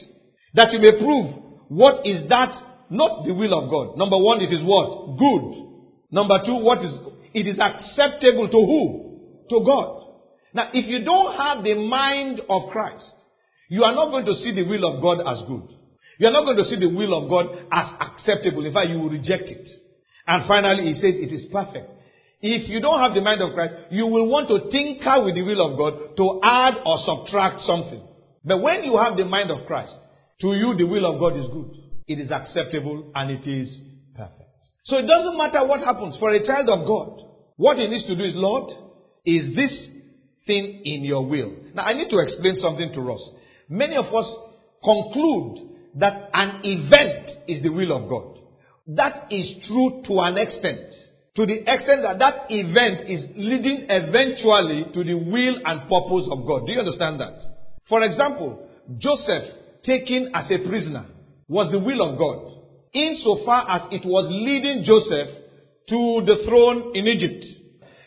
That 0.54 0.72
you 0.72 0.80
may 0.80 0.92
prove 0.98 1.34
what 1.68 2.06
is 2.06 2.28
that 2.28 2.52
not 2.90 3.24
the 3.24 3.32
will 3.32 3.54
of 3.54 3.70
God. 3.70 3.96
Number 3.96 4.18
one, 4.18 4.42
it 4.42 4.52
is 4.52 4.60
what? 4.62 5.16
Good. 5.16 5.70
Number 6.10 6.38
two, 6.44 6.56
what 6.56 6.84
is 6.84 6.92
it 7.32 7.46
is 7.46 7.58
acceptable 7.58 8.48
to 8.48 8.58
who? 8.58 9.46
To 9.48 9.64
God. 9.64 10.06
Now, 10.52 10.70
if 10.74 10.86
you 10.86 11.04
don't 11.04 11.36
have 11.36 11.62
the 11.64 11.74
mind 11.74 12.40
of 12.48 12.70
Christ, 12.70 13.14
you 13.68 13.84
are 13.84 13.94
not 13.94 14.10
going 14.10 14.26
to 14.26 14.34
see 14.34 14.52
the 14.52 14.64
will 14.64 14.84
of 14.84 15.00
God 15.00 15.20
as 15.20 15.46
good. 15.46 15.62
You 16.18 16.26
are 16.26 16.32
not 16.32 16.44
going 16.44 16.58
to 16.58 16.64
see 16.64 16.76
the 16.76 16.90
will 16.90 17.14
of 17.16 17.30
God 17.30 17.46
as 17.70 17.86
acceptable. 18.00 18.66
In 18.66 18.74
fact, 18.74 18.90
you 18.90 18.98
will 18.98 19.08
reject 19.08 19.48
it. 19.48 19.66
And 20.26 20.46
finally, 20.46 20.92
he 20.92 20.94
says 20.94 21.14
it 21.16 21.32
is 21.32 21.46
perfect. 21.52 21.88
If 22.42 22.70
you 22.70 22.80
don't 22.80 23.00
have 23.00 23.14
the 23.14 23.20
mind 23.20 23.42
of 23.42 23.52
Christ, 23.52 23.74
you 23.90 24.06
will 24.06 24.26
want 24.26 24.48
to 24.48 24.70
tinker 24.70 25.22
with 25.24 25.34
the 25.34 25.42
will 25.42 25.60
of 25.60 25.76
God 25.76 26.16
to 26.16 26.40
add 26.42 26.74
or 26.86 26.98
subtract 27.04 27.60
something. 27.60 28.02
But 28.44 28.62
when 28.62 28.84
you 28.84 28.96
have 28.96 29.16
the 29.16 29.26
mind 29.26 29.50
of 29.50 29.66
Christ, 29.66 29.92
to 30.40 30.54
you 30.54 30.74
the 30.76 30.84
will 30.84 31.04
of 31.04 31.20
God 31.20 31.38
is 31.38 31.46
good. 31.52 31.76
It 32.06 32.18
is 32.18 32.30
acceptable 32.30 33.12
and 33.14 33.30
it 33.30 33.46
is 33.46 33.76
perfect. 34.16 34.56
So 34.84 34.96
it 34.96 35.06
doesn't 35.06 35.36
matter 35.36 35.66
what 35.66 35.80
happens 35.80 36.16
for 36.18 36.30
a 36.30 36.44
child 36.44 36.68
of 36.70 36.86
God. 36.86 37.20
What 37.56 37.76
he 37.76 37.86
needs 37.86 38.06
to 38.06 38.16
do 38.16 38.24
is, 38.24 38.32
Lord, 38.34 38.72
is 39.26 39.54
this 39.54 39.70
thing 40.46 40.80
in 40.84 41.04
your 41.04 41.26
will? 41.26 41.52
Now 41.74 41.84
I 41.84 41.92
need 41.92 42.08
to 42.08 42.18
explain 42.18 42.56
something 42.56 42.90
to 42.94 43.12
us. 43.12 43.20
Many 43.68 43.96
of 43.96 44.06
us 44.06 44.26
conclude 44.82 45.68
that 45.96 46.30
an 46.32 46.60
event 46.64 47.30
is 47.46 47.62
the 47.62 47.68
will 47.68 47.92
of 47.92 48.08
God. 48.08 48.38
That 48.96 49.26
is 49.30 49.66
true 49.68 50.02
to 50.06 50.20
an 50.20 50.38
extent. 50.38 50.88
To 51.36 51.46
the 51.46 51.58
extent 51.60 52.02
that 52.02 52.18
that 52.18 52.46
event 52.50 53.08
is 53.08 53.30
leading 53.36 53.86
eventually 53.88 54.86
to 54.92 55.04
the 55.04 55.14
will 55.14 55.56
and 55.64 55.82
purpose 55.88 56.28
of 56.30 56.46
God. 56.46 56.66
Do 56.66 56.72
you 56.72 56.80
understand 56.80 57.20
that? 57.20 57.38
For 57.88 58.02
example, 58.02 58.66
Joseph 58.98 59.44
taken 59.84 60.32
as 60.34 60.50
a 60.50 60.58
prisoner 60.68 61.06
was 61.48 61.70
the 61.70 61.78
will 61.78 62.02
of 62.02 62.18
God, 62.18 62.62
insofar 62.92 63.70
as 63.70 63.82
it 63.92 64.06
was 64.06 64.26
leading 64.30 64.84
Joseph 64.84 65.28
to 65.88 66.22
the 66.26 66.44
throne 66.46 66.92
in 66.94 67.06
Egypt. 67.06 67.44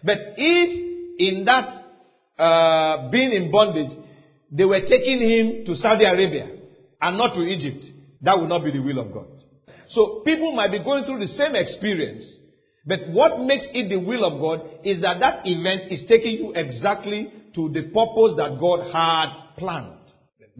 But 0.03 0.18
if 0.38 0.84
in 1.20 1.46
that 1.46 1.84
uh, 2.42 3.10
being 3.10 3.32
in 3.32 3.51
bondage, 3.51 3.98
they 4.51 4.65
were 4.65 4.82
taking 4.82 5.20
him 5.20 5.65
to 5.65 5.75
Saudi 5.75 6.06
Arabia 6.06 6.50
and 7.01 7.18
not 7.18 7.34
to 7.36 7.42
Egypt, 7.42 7.86
that 8.22 8.39
would 8.39 8.50
not 8.50 8.63
be 8.63 8.72
the 8.72 8.80
will 8.80 9.00
of 9.00 9.13
God. 9.13 9.27
So 9.89 10.22
people 10.25 10.53
might 10.56 10.72
be 10.72 10.80
going 10.80 11.03
through 11.06 11.20
the 11.20 11.34
same 11.34 11.56
experience, 11.56 12.24
but 12.86 13.00
what 13.10 13.40
makes 13.40 13.66
it 13.74 13.90
the 13.90 13.98
will 13.98 14.25
of 14.25 14.42
God 14.42 14.80
is 14.84 15.02
that 15.02 15.20
that 15.20 15.42
event 15.46 15.92
is 15.92 16.08
taking 16.08 16.34
you 16.34 16.54
exactly 16.54 17.32
to 17.56 17.70
the 17.70 17.84
purpose 17.84 18.36
that 18.38 18.60
God 18.60 18.92
had 18.92 19.56
planned. 19.58 20.00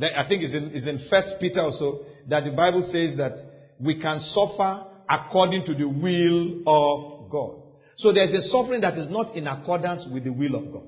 I 0.02 0.28
think 0.28 0.44
it's 0.44 0.54
in, 0.54 0.72
it's 0.74 0.88
in 0.88 1.08
First 1.10 1.36
Peter 1.40 1.62
also 1.62 2.06
that 2.30 2.46
the 2.46 2.52
Bible 2.52 2.88
says 2.92 3.18
that 3.18 3.34
we 3.80 4.00
can 4.00 4.22
suffer 4.34 4.86
according 5.10 5.66
to 5.66 5.76
the 5.76 5.86
will 5.86 6.64
of 6.66 7.30
God. 7.30 7.62
So 7.98 8.14
there's 8.14 8.34
a 8.34 8.48
suffering 8.50 8.82
that 8.82 8.98
is 8.98 9.10
not 9.10 9.36
in 9.36 9.46
accordance 9.46 10.06
with 10.12 10.24
the 10.24 10.32
will 10.32 10.56
of 10.56 10.72
God. 10.72 10.88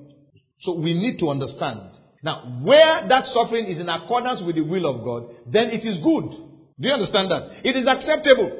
So 0.62 0.72
we 0.74 0.94
need 0.94 1.18
to 1.18 1.30
understand. 1.30 1.80
Now, 2.22 2.60
where 2.62 3.06
that 3.08 3.26
suffering 3.32 3.66
is 3.66 3.78
in 3.78 3.88
accordance 3.88 4.40
with 4.44 4.56
the 4.56 4.62
will 4.62 4.86
of 4.86 5.04
God, 5.04 5.34
then 5.46 5.66
it 5.68 5.86
is 5.86 5.98
good. 6.02 6.30
Do 6.80 6.88
you 6.88 6.94
understand 6.94 7.30
that? 7.30 7.60
It 7.62 7.76
is 7.76 7.86
acceptable 7.86 8.50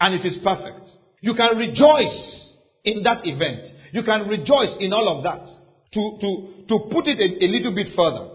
and 0.00 0.14
it 0.14 0.26
is 0.26 0.38
perfect. 0.44 0.90
You 1.24 1.32
can 1.32 1.56
rejoice 1.56 2.52
in 2.84 3.02
that 3.04 3.24
event. 3.24 3.64
You 3.92 4.02
can 4.02 4.28
rejoice 4.28 4.76
in 4.78 4.92
all 4.92 5.16
of 5.16 5.24
that. 5.24 5.48
To, 5.94 6.18
to, 6.20 6.64
to 6.68 6.78
put 6.92 7.06
it 7.06 7.16
a, 7.18 7.46
a 7.46 7.48
little 7.48 7.74
bit 7.74 7.96
further, 7.96 8.28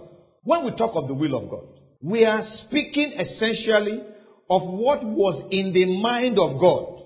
when 0.44 0.66
we 0.66 0.72
talk 0.72 0.96
of 0.96 1.08
the 1.08 1.14
will 1.14 1.38
of 1.38 1.52
God, 1.52 1.68
we 2.02 2.26
are 2.26 2.42
speaking 2.66 3.14
essentially 3.14 4.02
of 4.50 4.64
what 4.64 5.04
was 5.06 5.38
in 5.52 5.72
the 5.72 6.02
mind 6.02 6.40
of 6.40 6.60
God 6.60 7.04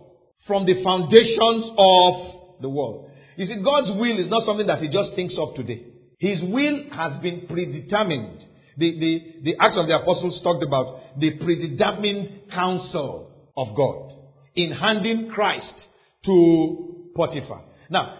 from 0.47 0.65
the 0.65 0.81
foundations 0.81 1.75
of 1.75 2.61
the 2.61 2.69
world. 2.69 3.11
You 3.35 3.45
see, 3.45 3.61
God's 3.61 3.91
will 3.99 4.19
is 4.23 4.29
not 4.29 4.45
something 4.45 4.67
that 4.67 4.79
He 4.79 4.87
just 4.87 5.15
thinks 5.15 5.35
of 5.37 5.53
today. 5.55 5.83
His 6.17 6.39
will 6.43 6.91
has 6.93 7.21
been 7.21 7.45
predetermined. 7.45 8.39
The, 8.77 8.99
the, 8.99 9.51
the 9.51 9.55
Acts 9.59 9.75
of 9.75 9.87
the 9.87 9.99
Apostles 9.99 10.39
talked 10.43 10.63
about 10.63 11.19
the 11.19 11.31
predetermined 11.43 12.51
counsel 12.53 13.51
of 13.57 13.75
God 13.75 14.12
in 14.55 14.71
handing 14.71 15.29
Christ 15.29 15.73
to 16.25 17.09
Potiphar. 17.15 17.63
Now, 17.89 18.19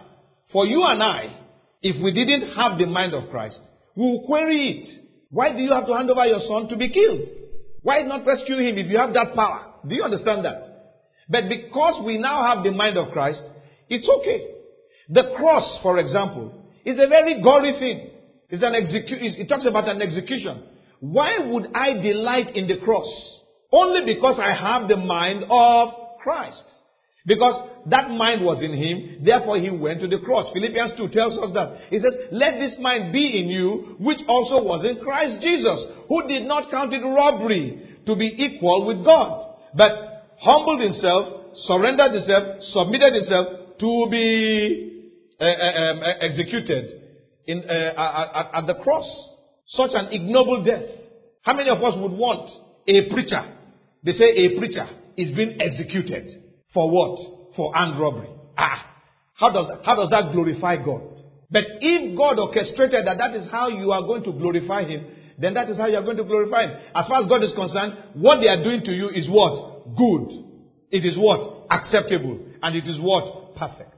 for 0.52 0.66
you 0.66 0.84
and 0.84 1.02
I, 1.02 1.36
if 1.82 2.02
we 2.02 2.12
didn't 2.12 2.54
have 2.54 2.78
the 2.78 2.86
mind 2.86 3.14
of 3.14 3.30
Christ, 3.30 3.60
we 3.96 4.02
will 4.02 4.26
query 4.26 4.70
it. 4.70 4.88
Why 5.30 5.52
do 5.52 5.58
you 5.58 5.72
have 5.72 5.86
to 5.86 5.94
hand 5.94 6.10
over 6.10 6.24
your 6.26 6.40
son 6.48 6.68
to 6.68 6.76
be 6.76 6.90
killed? 6.90 7.28
Why 7.82 8.02
not 8.02 8.26
rescue 8.26 8.56
him 8.56 8.78
if 8.78 8.86
you 8.86 8.98
have 8.98 9.12
that 9.14 9.34
power? 9.34 9.74
Do 9.86 9.94
you 9.94 10.02
understand 10.02 10.44
that? 10.44 10.74
But 11.28 11.48
because 11.48 12.02
we 12.04 12.18
now 12.18 12.54
have 12.54 12.64
the 12.64 12.72
mind 12.72 12.96
of 12.96 13.12
Christ, 13.12 13.42
it's 13.88 14.08
okay. 14.20 14.54
The 15.10 15.34
cross, 15.36 15.78
for 15.82 15.98
example, 15.98 16.52
is 16.84 16.96
a 16.98 17.08
very 17.08 17.42
gory 17.42 17.72
thing. 17.78 18.10
It's 18.48 18.62
an 18.62 18.72
execu- 18.72 19.40
it 19.40 19.48
talks 19.48 19.66
about 19.66 19.88
an 19.88 20.00
execution. 20.00 20.62
Why 21.00 21.38
would 21.38 21.68
I 21.74 21.94
delight 21.94 22.56
in 22.56 22.66
the 22.66 22.78
cross? 22.78 23.08
Only 23.72 24.14
because 24.14 24.38
I 24.38 24.54
have 24.54 24.88
the 24.88 24.96
mind 24.96 25.44
of 25.50 25.88
Christ. 26.24 26.64
Because 27.26 27.70
that 27.86 28.10
mind 28.10 28.44
was 28.44 28.60
in 28.60 28.76
him, 28.76 29.24
therefore 29.24 29.56
he 29.58 29.70
went 29.70 30.00
to 30.00 30.08
the 30.08 30.18
cross. 30.18 30.44
Philippians 30.52 30.92
2 30.98 31.08
tells 31.08 31.38
us 31.38 31.54
that. 31.54 31.88
He 31.88 31.98
says, 31.98 32.12
Let 32.32 32.58
this 32.58 32.76
mind 32.80 33.12
be 33.12 33.40
in 33.40 33.48
you, 33.48 33.96
which 33.98 34.20
also 34.28 34.62
was 34.62 34.84
in 34.84 35.02
Christ 35.02 35.40
Jesus, 35.40 36.04
who 36.08 36.28
did 36.28 36.44
not 36.44 36.70
count 36.70 36.92
it 36.92 37.00
robbery 37.00 37.96
to 38.06 38.16
be 38.16 38.28
equal 38.28 38.84
with 38.84 39.02
God, 39.04 39.56
but 39.74 40.36
humbled 40.40 40.80
himself, 40.82 41.56
surrendered 41.64 42.12
himself, 42.12 42.60
submitted 42.72 43.14
himself 43.14 43.46
to 43.80 44.08
be 44.10 45.08
uh, 45.40 45.44
executed 46.20 47.00
in, 47.46 47.64
at, 47.64 48.50
at 48.52 48.66
the 48.66 48.74
cross. 48.82 49.08
Such 49.68 49.92
an 49.94 50.12
ignoble 50.12 50.62
death. 50.62 50.84
How 51.40 51.54
many 51.54 51.70
of 51.70 51.82
us 51.82 51.94
would 51.96 52.12
want 52.12 52.50
a 52.86 53.08
preacher? 53.08 53.48
They 54.04 54.12
say 54.12 54.28
a 54.28 54.58
preacher 54.58 54.86
is 55.16 55.34
being 55.36 55.60
executed. 55.60 56.30
For 56.72 56.90
what? 56.90 57.54
For 57.56 57.76
armed 57.76 58.00
robbery. 58.00 58.28
Ah. 58.56 58.90
How 59.34 59.50
does, 59.50 59.66
how 59.84 59.96
does 59.96 60.10
that 60.10 60.32
glorify 60.32 60.76
God? 60.76 61.02
But 61.50 61.64
if 61.80 62.16
God 62.16 62.38
orchestrated 62.38 63.06
that 63.06 63.18
that 63.18 63.34
is 63.34 63.48
how 63.50 63.68
you 63.68 63.92
are 63.92 64.02
going 64.02 64.24
to 64.24 64.32
glorify 64.32 64.84
Him, 64.84 65.06
then 65.38 65.54
that 65.54 65.68
is 65.68 65.76
how 65.76 65.86
you 65.86 65.96
are 65.96 66.02
going 66.02 66.16
to 66.16 66.24
glorify 66.24 66.62
Him. 66.62 66.70
As 66.94 67.06
far 67.06 67.22
as 67.22 67.28
God 67.28 67.42
is 67.42 67.52
concerned, 67.54 67.94
what 68.14 68.40
they 68.40 68.48
are 68.48 68.62
doing 68.62 68.82
to 68.84 68.92
you 68.92 69.08
is 69.10 69.28
what? 69.28 69.96
Good. 69.96 70.44
It 70.90 71.04
is 71.04 71.16
what? 71.18 71.66
Acceptable. 71.70 72.38
And 72.62 72.76
it 72.76 72.88
is 72.88 72.98
what? 73.00 73.56
Perfect. 73.56 73.94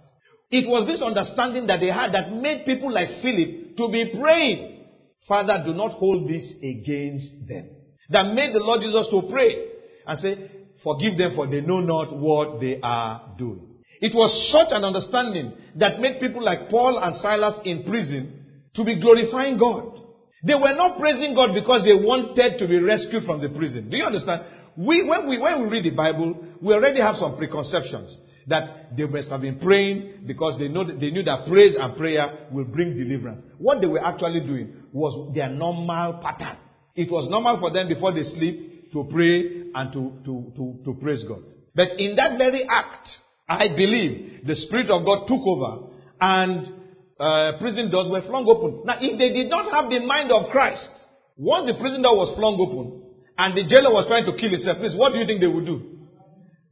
It 0.50 0.68
was 0.68 0.86
this 0.86 1.02
understanding 1.02 1.66
that 1.66 1.80
they 1.80 1.88
had 1.90 2.12
that 2.12 2.32
made 2.32 2.64
people 2.64 2.92
like 2.92 3.08
Philip 3.20 3.76
to 3.76 3.88
be 3.90 4.12
praying. 4.20 4.84
Father, 5.28 5.62
do 5.64 5.74
not 5.74 5.92
hold 5.92 6.28
this 6.28 6.42
against 6.62 7.48
them. 7.48 7.68
That 8.10 8.32
made 8.32 8.54
the 8.54 8.60
Lord 8.60 8.80
Jesus 8.80 9.08
to 9.10 9.22
pray 9.30 9.66
and 10.06 10.18
say, 10.20 10.50
Forgive 10.86 11.18
them 11.18 11.32
for 11.34 11.48
they 11.48 11.62
know 11.62 11.80
not 11.80 12.16
what 12.16 12.60
they 12.60 12.78
are 12.80 13.34
doing. 13.36 13.82
It 14.00 14.14
was 14.14 14.30
such 14.54 14.68
an 14.70 14.84
understanding 14.84 15.50
that 15.74 15.98
made 15.98 16.20
people 16.20 16.44
like 16.44 16.70
Paul 16.70 17.02
and 17.02 17.16
Silas 17.20 17.58
in 17.64 17.82
prison 17.82 18.62
to 18.76 18.84
be 18.84 19.00
glorifying 19.00 19.58
God. 19.58 19.98
They 20.46 20.54
were 20.54 20.76
not 20.76 20.96
praising 21.00 21.34
God 21.34 21.54
because 21.54 21.82
they 21.82 21.92
wanted 21.92 22.60
to 22.60 22.68
be 22.68 22.78
rescued 22.78 23.24
from 23.24 23.42
the 23.42 23.48
prison. 23.48 23.90
Do 23.90 23.96
you 23.96 24.04
understand? 24.04 24.42
We, 24.76 25.02
when, 25.02 25.26
we, 25.26 25.38
when 25.38 25.62
we 25.62 25.66
read 25.66 25.86
the 25.86 25.96
Bible, 25.96 26.46
we 26.62 26.72
already 26.72 27.00
have 27.00 27.16
some 27.16 27.36
preconceptions 27.36 28.16
that 28.46 28.96
they 28.96 29.06
must 29.06 29.28
have 29.30 29.40
been 29.40 29.58
praying 29.58 30.22
because 30.24 30.56
they, 30.60 30.68
know 30.68 30.86
they 30.86 31.10
knew 31.10 31.24
that 31.24 31.48
praise 31.48 31.74
and 31.76 31.96
prayer 31.96 32.46
will 32.52 32.66
bring 32.66 32.96
deliverance. 32.96 33.42
What 33.58 33.80
they 33.80 33.88
were 33.88 34.04
actually 34.04 34.46
doing 34.46 34.84
was 34.92 35.34
their 35.34 35.48
normal 35.50 36.22
pattern. 36.22 36.58
It 36.94 37.10
was 37.10 37.26
normal 37.28 37.58
for 37.58 37.72
them 37.72 37.88
before 37.88 38.14
they 38.14 38.22
sleep 38.22 38.92
to 38.92 39.08
pray 39.10 39.55
and 39.76 39.92
to, 39.92 40.12
to, 40.24 40.52
to, 40.56 40.64
to 40.84 41.00
praise 41.02 41.22
God. 41.28 41.44
But 41.74 42.00
in 42.00 42.16
that 42.16 42.38
very 42.38 42.64
act, 42.64 43.06
I 43.46 43.68
believe 43.68 44.46
the 44.46 44.56
Spirit 44.56 44.90
of 44.90 45.04
God 45.04 45.28
took 45.28 45.44
over 45.44 45.92
and 46.18 46.72
uh, 47.20 47.58
prison 47.60 47.90
doors 47.90 48.08
were 48.08 48.22
flung 48.22 48.48
open. 48.48 48.82
Now, 48.86 48.96
if 48.98 49.18
they 49.18 49.36
did 49.36 49.50
not 49.50 49.70
have 49.70 49.90
the 49.90 50.00
mind 50.00 50.32
of 50.32 50.50
Christ, 50.50 50.88
once 51.36 51.68
the 51.68 51.74
prison 51.74 52.00
door 52.00 52.16
was 52.16 52.34
flung 52.36 52.56
open 52.56 53.04
and 53.36 53.52
the 53.52 53.68
jailer 53.68 53.92
was 53.92 54.06
trying 54.08 54.24
to 54.24 54.32
kill 54.40 54.50
himself, 54.50 54.78
please, 54.78 54.96
what 54.96 55.12
do 55.12 55.18
you 55.18 55.26
think 55.26 55.40
they 55.40 55.46
would 55.46 55.66
do? 55.66 56.00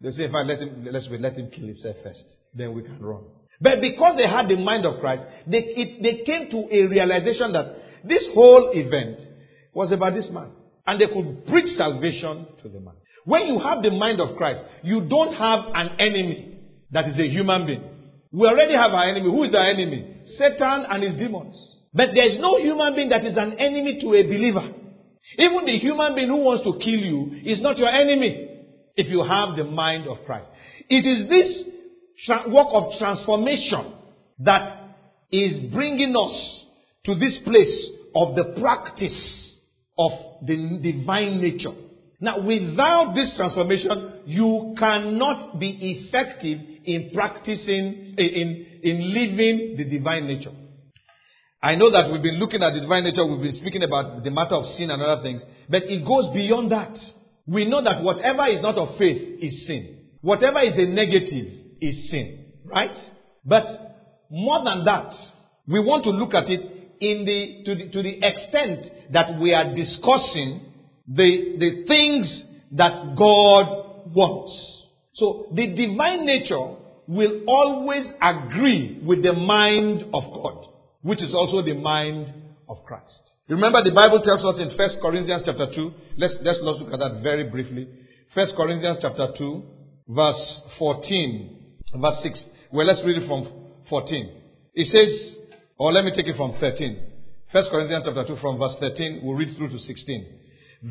They 0.00 0.10
say, 0.10 0.24
I 0.24 0.42
let 0.42 0.60
him, 0.60 0.88
let's 0.90 1.08
wait, 1.10 1.20
let 1.20 1.36
him 1.36 1.50
kill 1.54 1.68
himself 1.68 1.96
first, 2.02 2.24
then 2.54 2.72
we 2.72 2.82
can 2.82 2.98
run. 3.04 3.24
But 3.60 3.80
because 3.80 4.16
they 4.16 4.28
had 4.28 4.48
the 4.48 4.56
mind 4.56 4.86
of 4.86 5.00
Christ, 5.00 5.22
they, 5.46 5.60
it, 5.60 6.02
they 6.02 6.24
came 6.24 6.50
to 6.50 6.68
a 6.72 6.88
realization 6.88 7.52
that 7.52 7.76
this 8.04 8.24
whole 8.32 8.72
event 8.72 9.20
was 9.72 9.92
about 9.92 10.14
this 10.14 10.28
man. 10.32 10.52
And 10.86 11.00
they 11.00 11.06
could 11.06 11.46
preach 11.46 11.76
salvation 11.76 12.46
to 12.62 12.68
the 12.68 12.80
man. 12.80 12.94
When 13.24 13.46
you 13.46 13.58
have 13.58 13.82
the 13.82 13.90
mind 13.90 14.20
of 14.20 14.36
Christ, 14.36 14.60
you 14.82 15.02
don't 15.08 15.34
have 15.34 15.60
an 15.74 15.96
enemy 15.98 16.58
that 16.90 17.08
is 17.08 17.18
a 17.18 17.28
human 17.28 17.66
being. 17.66 17.82
We 18.32 18.46
already 18.46 18.74
have 18.74 18.92
our 18.92 19.08
enemy. 19.08 19.30
Who 19.30 19.44
is 19.44 19.54
our 19.54 19.70
enemy? 19.70 20.22
Satan 20.36 20.84
and 20.90 21.02
his 21.02 21.14
demons. 21.16 21.56
But 21.94 22.10
there 22.14 22.28
is 22.28 22.38
no 22.40 22.58
human 22.58 22.94
being 22.94 23.08
that 23.10 23.24
is 23.24 23.36
an 23.36 23.52
enemy 23.58 24.00
to 24.02 24.14
a 24.14 24.22
believer. 24.24 24.68
Even 25.38 25.64
the 25.64 25.78
human 25.78 26.14
being 26.14 26.28
who 26.28 26.36
wants 26.36 26.64
to 26.64 26.72
kill 26.72 27.00
you 27.00 27.40
is 27.44 27.60
not 27.60 27.78
your 27.78 27.88
enemy 27.88 28.50
if 28.96 29.08
you 29.08 29.22
have 29.22 29.56
the 29.56 29.64
mind 29.64 30.06
of 30.08 30.18
Christ. 30.26 30.46
It 30.88 31.06
is 31.06 31.28
this 31.28 31.64
tra- 32.26 32.48
work 32.48 32.68
of 32.72 32.98
transformation 32.98 33.92
that 34.40 34.80
is 35.30 35.72
bringing 35.72 36.14
us 36.16 36.66
to 37.06 37.14
this 37.14 37.38
place 37.44 37.90
of 38.14 38.34
the 38.34 38.60
practice 38.60 39.43
of 39.98 40.12
the 40.46 40.80
divine 40.82 41.40
nature. 41.40 41.72
Now, 42.20 42.40
without 42.40 43.14
this 43.14 43.32
transformation, 43.36 44.22
you 44.26 44.74
cannot 44.78 45.58
be 45.58 45.68
effective 45.68 46.58
in 46.84 47.10
practicing, 47.12 48.14
in, 48.16 48.66
in 48.82 49.12
living 49.12 49.74
the 49.76 49.84
divine 49.84 50.26
nature. 50.26 50.52
I 51.62 51.76
know 51.76 51.90
that 51.90 52.10
we've 52.10 52.22
been 52.22 52.38
looking 52.38 52.62
at 52.62 52.72
the 52.74 52.80
divine 52.80 53.04
nature, 53.04 53.24
we've 53.24 53.40
been 53.40 53.60
speaking 53.60 53.82
about 53.82 54.22
the 54.22 54.30
matter 54.30 54.54
of 54.54 54.66
sin 54.76 54.90
and 54.90 55.02
other 55.02 55.22
things, 55.22 55.42
but 55.68 55.84
it 55.84 56.04
goes 56.06 56.32
beyond 56.34 56.70
that. 56.72 56.94
We 57.46 57.64
know 57.66 57.82
that 57.82 58.02
whatever 58.02 58.46
is 58.46 58.60
not 58.62 58.76
of 58.76 58.96
faith 58.98 59.38
is 59.40 59.66
sin. 59.66 59.98
Whatever 60.20 60.60
is 60.60 60.74
a 60.76 60.86
negative 60.86 61.52
is 61.80 62.10
sin. 62.10 62.52
Right? 62.64 62.96
But 63.44 63.66
more 64.30 64.64
than 64.64 64.84
that, 64.84 65.12
we 65.66 65.80
want 65.80 66.04
to 66.04 66.10
look 66.10 66.34
at 66.34 66.48
it 66.48 66.73
in 67.00 67.24
the, 67.24 67.62
to, 67.64 67.74
the, 67.74 67.90
to 67.90 68.02
the 68.02 68.18
extent 68.22 68.86
that 69.12 69.38
we 69.40 69.54
are 69.54 69.74
discussing 69.74 70.72
the, 71.08 71.56
the 71.58 71.84
things 71.86 72.44
that 72.72 73.14
God 73.16 74.12
wants. 74.14 74.84
So 75.14 75.48
the 75.54 75.68
divine 75.68 76.26
nature 76.26 76.76
will 77.06 77.42
always 77.46 78.06
agree 78.20 79.00
with 79.04 79.22
the 79.22 79.32
mind 79.32 80.02
of 80.14 80.24
God, 80.32 80.66
which 81.02 81.22
is 81.22 81.34
also 81.34 81.62
the 81.62 81.74
mind 81.74 82.32
of 82.68 82.84
Christ. 82.84 83.30
Remember 83.48 83.84
the 83.84 83.92
Bible 83.92 84.22
tells 84.24 84.44
us 84.44 84.58
in 84.58 84.76
1 84.76 84.88
Corinthians 85.02 85.42
chapter 85.44 85.66
2, 85.74 85.92
let's, 86.16 86.34
let's 86.42 86.58
look 86.62 86.92
at 86.92 86.98
that 86.98 87.20
very 87.22 87.50
briefly. 87.50 87.86
1 88.32 88.46
Corinthians 88.56 88.98
chapter 89.02 89.28
2, 89.36 89.62
verse 90.08 90.60
14, 90.78 91.76
verse 92.00 92.20
6. 92.22 92.44
Well, 92.72 92.86
let's 92.86 93.02
read 93.04 93.22
it 93.22 93.28
from 93.28 93.46
14. 93.88 94.40
It 94.74 94.86
says, 94.86 95.43
or 95.78 95.92
let 95.92 96.04
me 96.04 96.12
take 96.14 96.26
it 96.26 96.36
from 96.36 96.54
13. 96.60 97.10
1 97.52 97.64
Corinthians 97.70 98.04
chapter 98.06 98.26
2 98.26 98.36
from 98.40 98.58
verse 98.58 98.76
13, 98.80 99.20
we'll 99.22 99.36
read 99.36 99.56
through 99.56 99.70
to 99.70 99.78
16. 99.78 100.26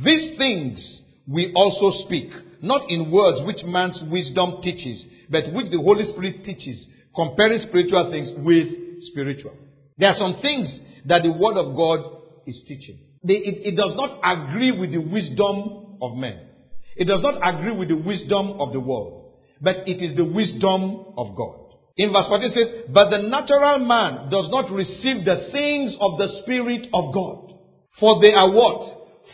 These 0.04 0.38
things 0.38 1.02
we 1.28 1.54
also 1.56 2.06
speak, 2.06 2.30
not 2.62 2.90
in 2.90 3.12
words 3.12 3.46
which 3.46 3.64
man's 3.66 4.02
wisdom 4.10 4.62
teaches, 4.62 5.06
but 5.30 5.52
which 5.54 5.72
the 5.72 5.78
Holy 5.78 6.06
Spirit 6.12 6.44
teaches, 6.44 6.86
comparing 7.16 7.60
spiritual 7.68 8.10
things 8.12 8.30
with 8.38 8.68
spiritual. 9.12 9.54
There 9.98 10.10
are 10.10 10.18
some 10.18 10.42
things 10.42 10.80
that 11.06 11.24
the 11.24 11.32
Word 11.32 11.58
of 11.58 11.76
God 11.76 12.22
is 12.46 12.62
teaching. 12.68 13.00
It, 13.24 13.74
it 13.74 13.78
does 13.78 13.94
not 13.96 14.20
agree 14.24 14.72
with 14.72 14.92
the 14.92 14.98
wisdom 14.98 15.98
of 16.02 16.16
men. 16.18 16.48
It 16.96 17.06
does 17.06 17.22
not 17.22 17.40
agree 17.42 17.76
with 17.76 17.88
the 17.88 17.96
wisdom 17.98 18.60
of 18.60 18.74
the 18.74 18.80
world, 18.80 19.34
but 19.62 19.88
it 19.88 20.04
is 20.04 20.16
the 20.16 20.26
wisdom 20.26 21.06
of 21.18 21.36
God. 21.36 21.63
In 21.98 22.12
verse 22.12 22.26
14 22.28 22.50
it 22.50 22.54
says, 22.54 22.84
But 22.94 23.10
the 23.10 23.30
natural 23.30 23.80
man 23.80 24.30
does 24.30 24.48
not 24.50 24.72
receive 24.72 25.26
the 25.26 25.50
things 25.52 25.96
of 26.00 26.18
the 26.18 26.42
Spirit 26.42 26.88
of 26.94 27.14
God. 27.14 27.54
For 28.00 28.22
they 28.22 28.34
are 28.34 28.52
what? 28.52 28.82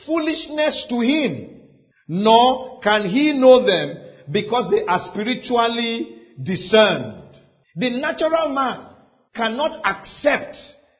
Foolishness 0.06 0.86
to 0.90 1.00
him. 1.02 1.62
Nor 2.08 2.82
can 2.82 3.10
he 3.10 3.34
know 3.34 3.66
them 3.66 3.98
because 4.32 4.72
they 4.72 4.84
are 4.86 5.10
spiritually 5.12 6.16
discerned. 6.44 7.38
The 7.76 8.00
natural 8.00 8.50
man 8.54 8.88
cannot 9.36 9.80
accept 9.86 10.56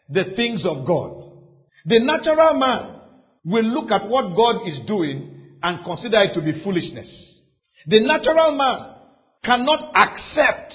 the 0.10 0.36
things 0.36 0.64
of 0.66 0.86
God. 0.86 1.20
The 1.86 2.00
natural 2.00 2.58
man 2.58 3.02
will 3.46 3.64
look 3.64 3.92
at 3.92 4.08
what 4.08 4.36
God 4.36 4.68
is 4.68 4.80
doing 4.88 5.58
and 5.62 5.84
consider 5.84 6.22
it 6.22 6.34
to 6.34 6.42
be 6.42 6.64
foolishness. 6.64 7.08
The 7.88 8.02
natural 8.02 8.56
man 8.56 8.96
cannot 9.44 9.92
accept, 9.96 10.74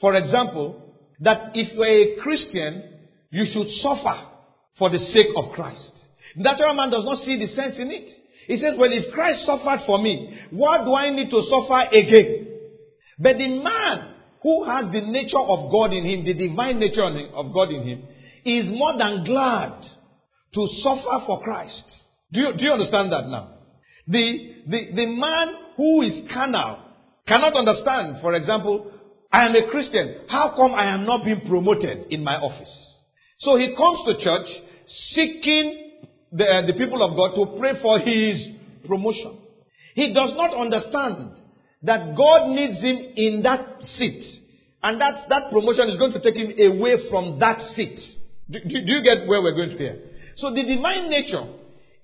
for 0.00 0.14
example, 0.14 0.94
that 1.20 1.50
if 1.54 1.72
you 1.74 1.82
are 1.82 1.86
a 1.86 2.22
Christian, 2.22 2.82
you 3.30 3.44
should 3.52 3.68
suffer 3.82 4.28
for 4.78 4.90
the 4.90 4.98
sake 4.98 5.26
of 5.36 5.52
Christ. 5.52 5.90
Natural 6.36 6.74
man 6.74 6.90
does 6.90 7.04
not 7.04 7.24
see 7.24 7.36
the 7.36 7.48
sense 7.54 7.74
in 7.78 7.90
it. 7.90 8.08
He 8.46 8.56
says, 8.56 8.74
well, 8.78 8.90
if 8.92 9.12
Christ 9.12 9.44
suffered 9.44 9.80
for 9.86 10.00
me, 10.00 10.38
what 10.50 10.84
do 10.84 10.94
I 10.94 11.10
need 11.10 11.30
to 11.30 11.42
suffer 11.50 11.88
again? 11.92 12.46
But 13.18 13.36
the 13.36 13.60
man 13.62 14.14
who 14.42 14.64
has 14.64 14.86
the 14.92 15.00
nature 15.00 15.38
of 15.38 15.70
God 15.70 15.92
in 15.92 16.04
him, 16.06 16.24
the 16.24 16.34
divine 16.34 16.78
nature 16.78 17.04
of 17.04 17.52
God 17.52 17.70
in 17.70 17.82
him, 17.86 18.02
is 18.44 18.66
more 18.70 18.96
than 18.96 19.24
glad 19.24 19.82
to 20.54 20.68
suffer 20.82 21.24
for 21.26 21.42
Christ. 21.42 21.84
Do 22.32 22.40
you, 22.40 22.52
do 22.56 22.64
you 22.64 22.72
understand 22.72 23.12
that 23.12 23.26
now? 23.28 23.54
The, 24.06 24.54
the, 24.66 24.80
the 24.94 25.06
man 25.06 25.54
who 25.76 26.02
is 26.02 26.30
carnal 26.32 26.78
cannot 27.26 27.54
understand, 27.54 28.22
for 28.22 28.34
example, 28.34 28.90
I 29.30 29.46
am 29.46 29.54
a 29.54 29.70
Christian. 29.70 30.22
How 30.28 30.54
come 30.56 30.74
I 30.74 30.86
am 30.86 31.04
not 31.04 31.24
being 31.24 31.42
promoted 31.46 32.06
in 32.10 32.24
my 32.24 32.36
office? 32.36 32.86
So 33.40 33.56
he 33.56 33.74
comes 33.76 33.98
to 34.06 34.24
church 34.24 34.46
seeking 35.12 36.00
the, 36.32 36.44
uh, 36.44 36.66
the 36.66 36.72
people 36.72 37.02
of 37.02 37.16
God 37.16 37.34
to 37.36 37.58
pray 37.58 37.80
for 37.80 37.98
his 37.98 38.56
promotion. 38.86 39.38
He 39.94 40.12
does 40.12 40.30
not 40.34 40.54
understand 40.54 41.32
that 41.82 42.16
God 42.16 42.48
needs 42.48 42.80
him 42.80 42.96
in 43.16 43.42
that 43.44 43.84
seat. 43.96 44.24
And 44.82 45.00
that, 45.00 45.14
that 45.28 45.50
promotion 45.50 45.88
is 45.88 45.98
going 45.98 46.12
to 46.12 46.20
take 46.20 46.36
him 46.36 46.52
away 46.72 47.08
from 47.10 47.38
that 47.40 47.58
seat. 47.74 47.98
Do, 48.50 48.60
do, 48.60 48.68
do 48.68 48.92
you 48.92 49.02
get 49.02 49.26
where 49.26 49.42
we're 49.42 49.54
going 49.54 49.70
to 49.70 49.76
here? 49.76 49.98
So 50.36 50.50
the 50.50 50.62
divine 50.62 51.10
nature 51.10 51.44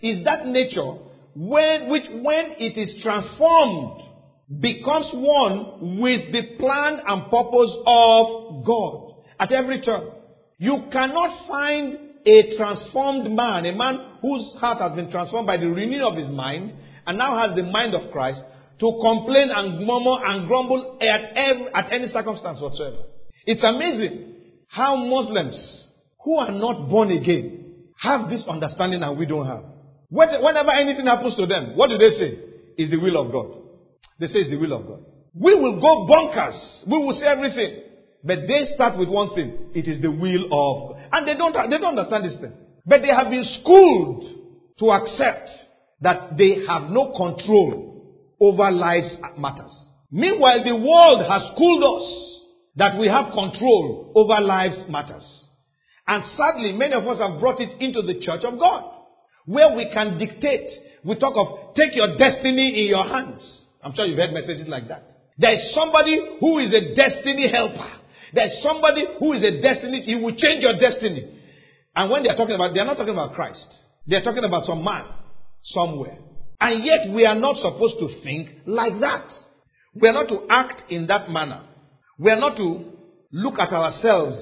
is 0.03 0.25
that 0.25 0.47
nature 0.47 0.99
when, 1.35 1.89
which 1.89 2.05
when 2.23 2.55
it 2.59 2.79
is 2.79 3.03
transformed 3.03 4.03
becomes 4.61 5.07
one 5.13 5.99
with 6.01 6.33
the 6.33 6.57
plan 6.59 7.01
and 7.07 7.31
purpose 7.31 7.73
of 7.87 8.65
God 8.65 9.15
at 9.41 9.53
every 9.53 9.81
turn. 9.81 10.11
You 10.59 10.85
cannot 10.93 11.49
find 11.49 11.99
a 12.27 12.57
transformed 12.57 13.31
man, 13.31 13.67
a 13.67 13.75
man 13.75 14.19
whose 14.23 14.55
heart 14.59 14.79
has 14.79 14.93
been 14.95 15.11
transformed 15.11 15.47
by 15.47 15.57
the 15.57 15.67
renewing 15.67 16.03
of 16.03 16.17
his 16.17 16.29
mind 16.29 16.73
and 17.07 17.19
now 17.19 17.37
has 17.37 17.57
the 17.57 17.63
mind 17.63 17.95
of 17.95 18.11
Christ 18.13 18.41
to 18.81 19.01
complain 19.03 19.51
and 19.55 19.87
murmur 19.87 20.25
and 20.27 20.47
grumble 20.47 20.99
at, 21.01 21.21
every, 21.37 21.67
at 21.75 21.93
any 21.93 22.09
circumstance 22.09 22.61
whatsoever. 22.61 22.97
It's 23.47 23.63
amazing 23.63 24.35
how 24.69 24.97
Muslims 24.97 25.89
who 26.25 26.37
are 26.37 26.51
not 26.51 26.89
born 26.89 27.11
again 27.11 27.85
have 28.01 28.29
this 28.29 28.43
understanding 28.49 29.03
and 29.03 29.19
we 29.19 29.27
don't 29.27 29.47
have. 29.47 29.65
Whenever 30.11 30.71
anything 30.71 31.07
happens 31.07 31.37
to 31.37 31.47
them, 31.47 31.77
what 31.77 31.89
do 31.89 31.99
they 31.99 32.19
say? 32.19 32.39
Is 32.77 32.91
the 32.91 32.97
will 32.97 33.25
of 33.25 33.33
God. 33.33 33.64
They 34.19 34.27
say 34.27 34.41
it's 34.41 34.51
the 34.51 34.57
will 34.57 34.73
of 34.73 34.87
God. 34.87 35.01
We 35.35 35.55
will 35.55 35.81
go 35.81 36.07
bonkers. 36.07 36.87
We 36.87 36.99
will 36.99 37.19
say 37.19 37.27
everything. 37.27 37.83
But 38.23 38.47
they 38.47 38.67
start 38.75 38.99
with 38.99 39.09
one 39.09 39.35
thing. 39.35 39.71
It 39.75 39.87
is 39.87 40.01
the 40.01 40.11
will 40.11 40.45
of 40.47 40.93
God. 40.93 41.09
And 41.13 41.29
they 41.29 41.35
don't, 41.35 41.53
they 41.53 41.79
don't 41.79 41.99
understand 41.99 42.25
this 42.25 42.41
thing. 42.41 42.53
But 42.87 43.03
they 43.03 43.09
have 43.09 43.31
been 43.31 43.45
schooled 43.61 44.25
to 44.79 44.91
accept 44.91 45.49
that 46.01 46.37
they 46.37 46.65
have 46.67 46.91
no 46.91 47.13
control 47.17 47.95
over 48.41 48.71
life's 48.71 49.17
matters. 49.39 49.73
Meanwhile, 50.11 50.65
the 50.65 50.77
world 50.77 51.27
has 51.29 51.53
schooled 51.55 51.83
us 51.83 52.41
that 52.77 52.99
we 52.99 53.09
have 53.09 53.33
control 53.33 54.13
over 54.15 54.41
life's 54.41 54.85
matters. 54.89 55.25
And 56.07 56.23
sadly, 56.37 56.73
many 56.73 56.95
of 56.95 57.07
us 57.07 57.19
have 57.19 57.41
brought 57.41 57.61
it 57.61 57.81
into 57.81 58.03
the 58.03 58.21
church 58.25 58.45
of 58.45 58.59
God, 58.59 58.85
where 59.47 59.75
we 59.75 59.91
can 59.93 60.19
dictate. 60.19 60.69
We 61.05 61.17
talk 61.17 61.35
of 61.37 61.75
take 61.75 61.95
your 61.95 62.19
destiny 62.19 62.83
in 62.83 62.89
your 62.89 63.05
hands. 63.05 63.64
I'm 63.85 63.95
sure 63.95 64.07
you've 64.07 64.19
heard 64.19 64.33
messages 64.33 64.67
like 64.67 64.89
that. 64.89 65.11
There 65.37 65.53
is 65.53 65.75
somebody 65.75 66.19
who 66.41 66.59
is 66.59 66.73
a 66.73 66.95
destiny 66.95 67.51
helper. 67.51 67.91
There's 68.33 68.63
somebody 68.63 69.05
who 69.19 69.33
is 69.35 69.43
a 69.43 69.61
destiny, 69.61 70.03
he 70.03 70.17
will 70.17 70.35
change 70.35 70.63
your 70.63 70.79
destiny. 70.79 71.41
And 71.95 72.11
when 72.11 72.23
they're 72.23 72.37
talking 72.37 72.55
about, 72.55 72.75
they're 72.75 72.85
not 72.85 72.97
talking 72.97 73.13
about 73.13 73.35
Christ. 73.35 73.67
They're 74.07 74.23
talking 74.23 74.45
about 74.45 74.65
some 74.65 74.83
man 74.83 75.05
somewhere. 75.63 76.19
And 76.61 76.85
yet 76.85 77.15
we 77.15 77.27
are 77.27 77.35
not 77.35 77.57
supposed 77.57 77.99
to 78.01 78.23
think 78.23 78.51
like 78.67 78.99
that. 79.01 79.29
We 79.95 80.09
are 80.09 80.15
not 80.15 80.29
to 80.29 80.47
act 80.51 80.91
in 80.91 81.07
that 81.09 81.31
manner. 81.31 81.63
We 82.19 82.31
are 82.31 82.41
not 82.41 82.57
to 82.57 82.93
look 83.33 83.59
at 83.59 83.73
ourselves 83.73 84.37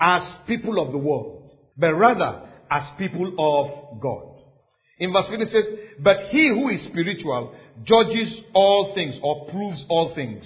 as 0.00 0.22
people 0.46 0.80
of 0.84 0.92
the 0.92 0.98
world, 0.98 1.50
but 1.76 1.94
rather 1.94 2.48
as 2.70 2.82
people 2.98 3.34
of 3.38 4.00
God. 4.00 4.27
In 4.98 5.12
verse 5.12 5.26
15 5.30 5.40
it 5.40 5.52
says, 5.52 5.64
But 6.00 6.16
he 6.30 6.48
who 6.48 6.68
is 6.70 6.84
spiritual 6.84 7.54
judges 7.84 8.40
all 8.54 8.92
things 8.94 9.14
or 9.22 9.48
proves 9.50 9.84
all 9.88 10.12
things. 10.14 10.44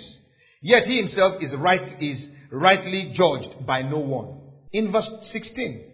Yet 0.60 0.84
he 0.84 0.98
himself 0.98 1.42
is 1.42 1.52
right 1.58 2.00
is 2.00 2.24
rightly 2.50 3.14
judged 3.16 3.66
by 3.66 3.82
no 3.82 3.98
one. 3.98 4.40
In 4.72 4.92
verse 4.92 5.08
16, 5.32 5.84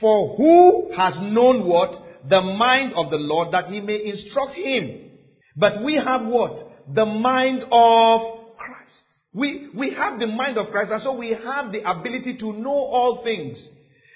For 0.00 0.36
who 0.36 0.92
has 0.96 1.14
known 1.20 1.66
what? 1.66 2.06
the 2.28 2.40
mind 2.40 2.92
of 2.94 3.10
the 3.10 3.16
Lord 3.16 3.52
that 3.52 3.66
he 3.66 3.80
may 3.80 4.04
instruct 4.04 4.54
him. 4.54 5.10
But 5.56 5.82
we 5.82 5.94
have 5.94 6.26
what? 6.26 6.94
The 6.94 7.06
mind 7.06 7.62
of 7.70 8.20
Christ. 8.56 9.04
We, 9.32 9.68
we 9.74 9.94
have 9.94 10.18
the 10.18 10.26
mind 10.26 10.58
of 10.58 10.70
Christ 10.70 10.90
and 10.92 11.02
so 11.02 11.12
we 11.12 11.30
have 11.30 11.72
the 11.72 11.88
ability 11.88 12.38
to 12.38 12.52
know 12.52 12.70
all 12.70 13.22
things. 13.24 13.58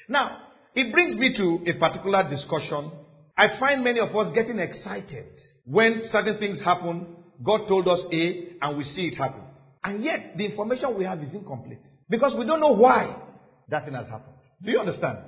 Now, 0.08 0.38
it 0.74 0.92
brings 0.92 1.16
me 1.16 1.34
to 1.36 1.70
a 1.70 1.78
particular 1.78 2.28
discussion. 2.28 2.92
I 3.40 3.58
find 3.58 3.82
many 3.82 4.00
of 4.00 4.14
us 4.14 4.34
getting 4.34 4.58
excited 4.58 5.24
when 5.64 6.02
certain 6.12 6.36
things 6.38 6.60
happen. 6.62 7.06
God 7.42 7.66
told 7.68 7.88
us 7.88 8.00
A 8.12 8.48
and 8.60 8.76
we 8.76 8.84
see 8.84 9.06
it 9.06 9.16
happen. 9.16 9.40
And 9.82 10.04
yet, 10.04 10.36
the 10.36 10.44
information 10.44 10.94
we 10.98 11.06
have 11.06 11.22
is 11.22 11.32
incomplete. 11.32 11.80
Because 12.10 12.34
we 12.38 12.44
don't 12.44 12.60
know 12.60 12.74
why 12.74 13.16
that 13.70 13.86
thing 13.86 13.94
has 13.94 14.06
happened. 14.08 14.34
Do 14.62 14.70
you 14.70 14.78
understand? 14.78 15.20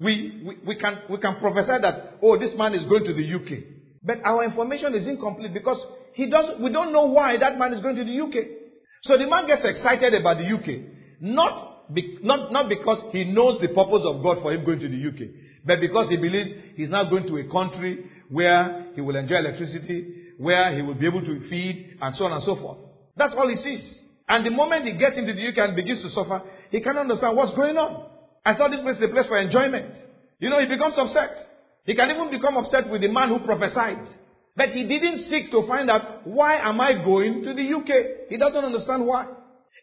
We, 0.00 0.42
we, 0.44 0.56
we, 0.66 0.76
can, 0.80 1.02
we 1.08 1.18
can 1.18 1.36
prophesy 1.36 1.80
that, 1.80 2.18
oh, 2.20 2.36
this 2.40 2.50
man 2.56 2.74
is 2.74 2.84
going 2.88 3.04
to 3.04 3.14
the 3.14 3.34
UK. 3.36 3.62
But 4.02 4.18
our 4.24 4.42
information 4.42 4.96
is 4.96 5.06
incomplete 5.06 5.54
because 5.54 5.78
he 6.14 6.28
doesn't, 6.28 6.60
we 6.60 6.72
don't 6.72 6.92
know 6.92 7.06
why 7.06 7.38
that 7.38 7.56
man 7.56 7.72
is 7.72 7.80
going 7.82 7.94
to 7.94 8.04
the 8.04 8.20
UK. 8.20 8.46
So 9.04 9.16
the 9.16 9.28
man 9.28 9.46
gets 9.46 9.62
excited 9.64 10.12
about 10.14 10.38
the 10.38 10.44
UK, 10.44 11.20
not, 11.20 11.94
be, 11.94 12.18
not, 12.20 12.50
not 12.50 12.68
because 12.68 12.98
he 13.12 13.22
knows 13.22 13.60
the 13.60 13.68
purpose 13.68 14.02
of 14.04 14.24
God 14.24 14.38
for 14.42 14.52
him 14.52 14.64
going 14.64 14.80
to 14.80 14.88
the 14.88 15.08
UK, 15.08 15.30
but 15.64 15.80
because 15.80 16.08
he 16.08 16.16
believes 16.16 16.50
he's 16.76 16.90
now 16.90 17.08
going 17.08 17.26
to 17.26 17.36
a 17.38 17.44
country 17.50 18.10
where 18.28 18.86
he 18.94 19.00
will 19.00 19.16
enjoy 19.16 19.36
electricity, 19.36 20.34
where 20.38 20.74
he 20.74 20.82
will 20.82 20.94
be 20.94 21.06
able 21.06 21.20
to 21.20 21.48
feed, 21.48 21.98
and 22.00 22.16
so 22.16 22.24
on 22.24 22.32
and 22.32 22.42
so 22.42 22.56
forth. 22.56 22.78
That's 23.16 23.34
all 23.36 23.48
he 23.48 23.56
sees. 23.56 24.02
And 24.28 24.46
the 24.46 24.50
moment 24.50 24.84
he 24.84 24.92
gets 24.92 25.18
into 25.18 25.34
the 25.34 25.48
UK 25.48 25.58
and 25.58 25.76
begins 25.76 26.02
to 26.02 26.10
suffer, 26.10 26.42
he 26.70 26.80
cannot 26.80 27.02
understand 27.02 27.36
what's 27.36 27.54
going 27.56 27.76
on. 27.76 28.06
I 28.44 28.54
thought 28.54 28.70
this 28.70 28.80
place 28.80 28.96
is 28.96 29.02
a 29.02 29.08
place 29.08 29.26
for 29.26 29.38
enjoyment. 29.38 29.94
You 30.38 30.48
know, 30.48 30.60
he 30.60 30.66
becomes 30.66 30.94
upset. 30.96 31.36
He 31.84 31.94
can 31.94 32.10
even 32.10 32.30
become 32.30 32.56
upset 32.56 32.88
with 32.88 33.02
the 33.02 33.08
man 33.08 33.28
who 33.28 33.40
prophesied. 33.40 34.06
But 34.56 34.70
he 34.70 34.86
didn't 34.86 35.28
seek 35.28 35.50
to 35.50 35.66
find 35.66 35.90
out 35.90 36.26
why 36.26 36.56
am 36.56 36.80
I 36.80 36.94
going 36.94 37.42
to 37.42 37.54
the 37.54 37.74
UK? 37.74 38.28
He 38.30 38.38
doesn't 38.38 38.64
understand 38.64 39.06
why. 39.06 39.26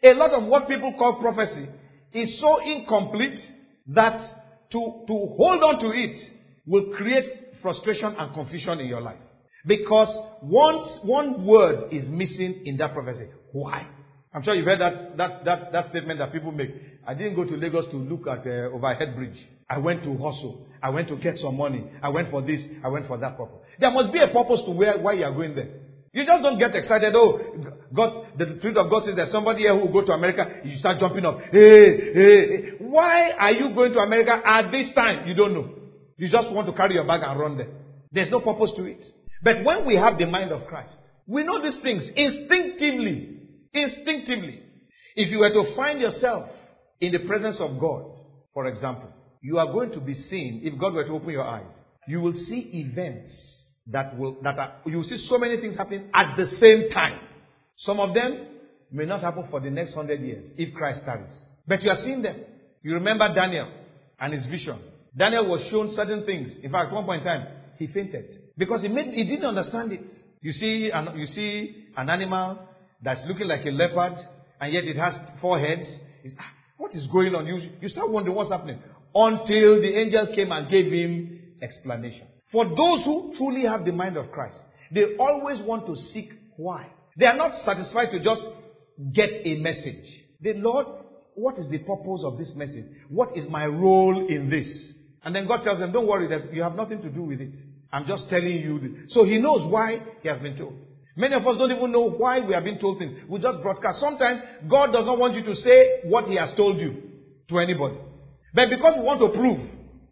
A 0.04 0.14
lot 0.14 0.32
of 0.32 0.46
what 0.46 0.68
people 0.68 0.94
call 0.98 1.20
prophecy 1.20 1.68
is 2.14 2.40
so 2.40 2.60
incomplete 2.64 3.40
that 3.88 4.37
to, 4.72 5.04
to 5.08 5.36
hold 5.38 5.64
on 5.64 5.80
to 5.80 5.92
it 5.92 6.18
will 6.66 6.94
create 6.96 7.26
frustration 7.62 8.14
and 8.18 8.34
confusion 8.34 8.80
in 8.80 8.88
your 8.88 9.02
life. 9.02 9.18
Because 9.66 10.10
once 10.42 11.00
one 11.04 11.46
word 11.46 11.92
is 11.92 12.06
missing 12.08 12.62
in 12.66 12.78
that 12.78 12.94
prophecy, 12.94 13.30
why? 13.52 13.88
I'm 14.34 14.44
sure 14.44 14.54
you've 14.54 14.66
heard 14.66 14.82
that, 14.82 15.18
that, 15.18 15.46
that, 15.46 15.72
that 15.72 15.90
statement 15.90 16.20
that 16.20 16.32
people 16.32 16.52
make. 16.52 16.70
I 17.06 17.14
didn't 17.14 17.36
go 17.36 17.44
to 17.44 17.56
Lagos 17.56 17.86
to 17.92 17.98
look 17.98 18.28
at 18.28 18.46
uh, 18.46 18.76
overhead 18.76 19.16
bridge. 19.16 19.38
I 19.70 19.78
went 19.80 20.04
to 20.04 20.14
hustle. 20.18 20.68
I 20.82 20.90
went 20.90 21.08
to 21.08 21.16
get 21.18 21.38
some 21.38 21.58
money. 21.58 21.84
I 22.04 22.10
went 22.10 22.30
for 22.30 22.42
this. 22.42 22.62
I 22.84 22.88
went 22.90 23.08
for 23.08 23.18
that 23.18 23.38
purpose. 23.38 23.60
There 23.80 23.92
must 23.92 24.14
be 24.14 24.20
a 24.20 24.28
purpose 24.28 24.62
to 24.66 24.72
where, 24.72 24.98
why 25.00 25.14
you 25.14 25.26
are 25.26 25.34
going 25.34 25.56
there. 25.56 25.70
You 26.18 26.26
just 26.26 26.42
don't 26.42 26.58
get 26.58 26.74
excited. 26.74 27.14
Oh, 27.16 27.40
God, 27.94 28.40
the 28.40 28.58
truth 28.60 28.76
of 28.76 28.90
God 28.90 29.04
says 29.06 29.16
there's 29.16 29.32
somebody 29.32 29.60
here 29.60 29.78
who 29.78 29.86
will 29.86 30.02
go 30.02 30.08
to 30.08 30.14
America. 30.14 30.62
You 30.66 30.80
start 30.80 31.00
jumping 31.00 31.24
up. 31.24 31.38
Hey, 31.52 31.62
hey, 31.62 32.48
hey. 32.50 32.72
Why 32.80 33.34
are 33.38 33.52
you 33.52 33.76
going 33.76 33.94
to 33.94 34.00
America 34.00 34.32
at 34.44 34.72
this 34.72 34.88
time? 34.96 35.28
You 35.28 35.36
don't 35.36 35.54
know. 35.54 35.70
You 36.18 36.28
just 36.28 36.52
want 36.52 36.66
to 36.66 36.74
carry 36.74 36.96
your 36.96 37.06
bag 37.06 37.22
and 37.24 37.40
run 37.40 37.58
there. 37.58 37.68
There's 38.12 38.32
no 38.32 38.40
purpose 38.40 38.72
to 38.78 38.86
it. 38.86 39.06
But 39.44 39.64
when 39.64 39.86
we 39.86 39.96
have 39.96 40.18
the 40.18 40.26
mind 40.26 40.52
of 40.52 40.66
Christ, 40.66 40.96
we 41.28 41.44
know 41.44 41.62
these 41.62 41.80
things 41.84 42.02
instinctively. 42.16 43.38
Instinctively. 43.76 44.62
If 45.16 45.30
you 45.30 45.38
were 45.38 45.52
to 45.52 45.76
find 45.76 46.02
yourself 46.02 46.50
in 47.00 47.12
the 47.12 47.20
presence 47.28 47.58
of 47.60 47.80
God, 47.80 48.06
for 48.56 48.66
example, 48.66 49.10
you 49.44 49.60
are 49.60 49.72
going 49.72 49.92
to 49.92 50.00
be 50.00 50.16
seen, 50.16 50.62
if 50.64 50.80
God 50.80 50.96
were 50.96 51.04
to 51.04 51.12
open 51.12 51.30
your 51.30 51.48
eyes, 51.48 51.76
you 52.08 52.22
will 52.22 52.34
see 52.34 52.72
events 52.74 53.57
that 53.92 54.18
will, 54.18 54.38
that 54.44 54.58
are, 54.60 54.74
you 54.86 55.04
see 55.04 55.26
so 55.30 55.38
many 55.38 55.58
things 55.58 55.76
happening 55.76 56.10
at 56.14 56.36
the 56.36 56.48
same 56.62 56.90
time. 56.92 57.20
Some 57.78 58.00
of 58.00 58.14
them 58.14 58.48
may 58.92 59.06
not 59.06 59.22
happen 59.22 59.46
for 59.50 59.60
the 59.60 59.70
next 59.70 59.94
hundred 59.94 60.22
years 60.22 60.52
if 60.58 60.74
Christ 60.74 61.02
tarries. 61.06 61.30
But 61.68 61.82
you 61.84 61.90
are 61.90 62.02
seeing 62.04 62.22
them. 62.22 62.42
You 62.84 62.94
remember 62.96 63.34
Daniel 63.34 63.70
and 64.20 64.34
his 64.34 64.46
vision. 64.48 64.80
Daniel 65.16 65.48
was 65.48 65.62
shown 65.72 65.94
certain 65.96 66.26
things. 66.26 66.52
In 66.64 66.72
fact, 66.72 66.88
at 66.88 66.94
one 66.94 67.06
point 67.06 67.22
in 67.22 67.28
time, 67.28 67.48
he 67.78 67.88
fainted 67.88 68.40
because 68.58 68.82
he, 68.82 68.88
made, 68.88 69.14
he 69.14 69.24
didn't 69.24 69.46
understand 69.46 69.92
it. 69.92 70.12
You 70.42 70.52
see, 70.54 70.92
an, 70.94 71.18
you 71.18 71.26
see 71.28 71.88
an 71.96 72.10
animal 72.10 72.60
that's 73.02 73.22
looking 73.28 73.48
like 73.48 73.66
a 73.66 73.70
leopard, 73.70 74.18
and 74.60 74.74
yet 74.74 74.84
it 74.84 74.98
has 74.98 75.14
four 75.42 75.60
heads. 75.60 75.88
Ah, 76.40 76.44
what 76.78 76.94
is 76.94 77.08
going 77.08 77.34
on? 77.36 77.46
You, 77.46 77.72
you 77.82 77.90
start 77.90 78.10
wondering 78.10 78.36
what's 78.36 78.52
happening. 78.52 78.80
Until 79.14 79.82
the 79.82 79.98
angel 79.98 80.28
came 80.36 80.52
and 80.52 80.70
gave 80.70 80.92
him 80.92 81.40
explanation. 81.62 82.28
For 82.58 82.66
those 82.66 83.06
who 83.06 83.36
truly 83.38 83.68
have 83.68 83.86
the 83.86 83.92
mind 83.92 84.18
of 84.18 84.32
Christ, 84.32 84.58
they 84.90 85.04
always 85.20 85.62
want 85.62 85.86
to 85.86 85.96
seek 86.12 86.32
why. 86.56 86.88
They 87.16 87.28
are 87.28 87.38
not 87.38 87.52
satisfied 87.64 88.10
to 88.10 88.20
just 88.20 88.42
get 89.14 89.30
a 89.46 89.60
message. 89.60 90.04
The 90.42 90.54
Lord, 90.54 90.88
what 91.36 91.54
is 91.60 91.70
the 91.70 91.78
purpose 91.78 92.22
of 92.24 92.40
this 92.40 92.52
message? 92.56 92.86
What 93.10 93.38
is 93.38 93.48
my 93.48 93.66
role 93.68 94.26
in 94.28 94.50
this? 94.50 94.68
And 95.24 95.36
then 95.36 95.46
God 95.46 95.62
tells 95.64 95.78
them, 95.78 95.92
don't 95.92 96.08
worry, 96.08 96.28
you 96.52 96.64
have 96.64 96.74
nothing 96.74 97.00
to 97.04 97.10
do 97.10 97.22
with 97.22 97.42
it. 97.42 97.54
I'm 97.94 98.08
just 98.08 98.28
telling 98.28 98.48
you. 98.48 99.06
So 99.10 99.24
he 99.24 99.38
knows 99.38 99.72
why 99.72 100.00
he 100.24 100.28
has 100.28 100.40
been 100.40 100.58
told. 100.58 100.80
Many 101.16 101.36
of 101.36 101.46
us 101.46 101.60
don't 101.60 101.72
even 101.72 101.92
know 101.92 102.10
why 102.10 102.40
we 102.40 102.56
have 102.56 102.64
been 102.64 102.80
told 102.80 102.98
things. 102.98 103.20
We 103.30 103.40
just 103.40 103.62
broadcast. 103.62 104.00
Sometimes 104.00 104.42
God 104.68 104.92
does 104.92 105.06
not 105.06 105.20
want 105.20 105.36
you 105.36 105.44
to 105.44 105.56
say 105.58 106.00
what 106.06 106.26
He 106.26 106.38
has 106.38 106.50
told 106.58 106.80
you 106.80 107.04
to 107.50 107.60
anybody. 107.60 107.98
But 108.56 108.72
because 108.72 108.96
we 108.98 109.04
want 109.04 109.20
to 109.20 109.30
prove 109.30 109.60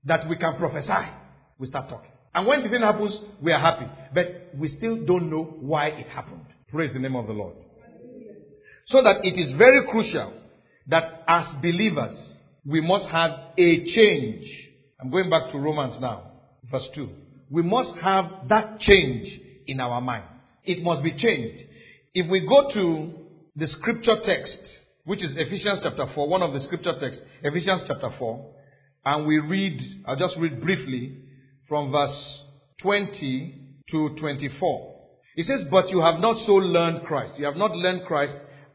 that 0.03 0.29
we 0.29 0.35
can 0.35 0.57
prophesy, 0.57 1.09
we 1.57 1.65
start 1.65 1.89
talking. 1.89 2.11
And 2.35 2.45
when 2.45 2.63
the 2.63 2.69
thing 2.69 2.81
happens, 2.81 3.17
we 3.41 3.53
are 3.53 3.61
happy. 3.61 3.85
But 4.13 4.51
we 4.57 4.67
still 4.77 5.05
don't 5.05 5.31
know 5.31 5.55
why 5.61 5.87
it 5.87 6.07
happened. 6.09 6.45
Praise 6.69 6.91
the 6.93 6.99
name 6.99 7.15
of 7.15 7.27
the 7.27 7.33
Lord. 7.33 7.55
So 8.87 9.01
that 9.01 9.23
it 9.23 9.39
is 9.39 9.57
very 9.57 9.87
crucial 9.89 10.33
that 10.87 11.23
as 11.29 11.45
believers, 11.61 12.13
we 12.65 12.81
must 12.81 13.07
have 13.07 13.31
a 13.57 13.85
change. 13.85 14.45
I'm 14.99 15.09
going 15.11 15.29
back 15.29 15.51
to 15.53 15.57
Romans 15.57 15.95
now, 16.01 16.31
verse 16.69 16.87
2. 16.93 17.09
We 17.49 17.63
must 17.63 17.91
have 18.01 18.25
that 18.49 18.79
change 18.81 19.39
in 19.65 19.79
our 19.79 20.01
mind. 20.01 20.25
It 20.65 20.83
must 20.83 21.03
be 21.03 21.11
changed. 21.17 21.63
If 22.13 22.29
we 22.29 22.41
go 22.41 22.69
to 22.73 23.13
the 23.55 23.67
scripture 23.67 24.17
text, 24.25 24.59
which 25.05 25.23
is 25.23 25.31
Ephesians 25.37 25.79
chapter 25.83 26.05
4, 26.13 26.27
one 26.27 26.41
of 26.41 26.53
the 26.53 26.59
scripture 26.65 26.99
texts, 26.99 27.21
Ephesians 27.43 27.83
chapter 27.87 28.09
4, 28.19 28.45
and 29.05 29.25
we 29.25 29.39
read, 29.39 29.79
I'll 30.05 30.17
just 30.17 30.35
read 30.37 30.61
briefly 30.61 31.24
from 31.67 31.91
verse 31.91 32.39
20 32.81 33.61
to 33.91 34.09
24. 34.19 34.95
It 35.35 35.47
says, 35.47 35.65
But 35.69 35.89
you 35.89 36.01
have 36.01 36.19
not 36.19 36.45
so 36.45 36.53
learned 36.53 37.05
Christ. 37.05 37.33
You 37.37 37.45
have 37.45 37.55
not 37.55 37.71
learned 37.71 38.05
Christ 38.05 38.33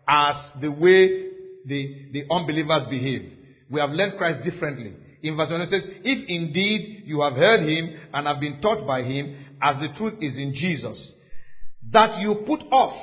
as 0.08 0.36
the 0.60 0.70
way 0.70 1.28
the, 1.66 2.08
the 2.12 2.22
unbelievers 2.30 2.86
behave. 2.90 3.32
We 3.70 3.80
have 3.80 3.90
learned 3.90 4.18
Christ 4.18 4.44
differently. 4.44 4.94
In 5.22 5.36
verse 5.36 5.50
1 5.50 5.60
it 5.62 5.70
says, 5.70 5.82
If 6.02 6.28
indeed 6.28 7.04
you 7.06 7.22
have 7.22 7.34
heard 7.34 7.60
him 7.60 7.96
and 8.12 8.26
have 8.26 8.40
been 8.40 8.60
taught 8.60 8.86
by 8.86 9.02
him, 9.02 9.46
as 9.62 9.76
the 9.76 9.88
truth 9.96 10.14
is 10.20 10.36
in 10.36 10.54
Jesus, 10.54 10.98
that 11.92 12.20
you 12.20 12.44
put 12.46 12.60
off 12.72 12.96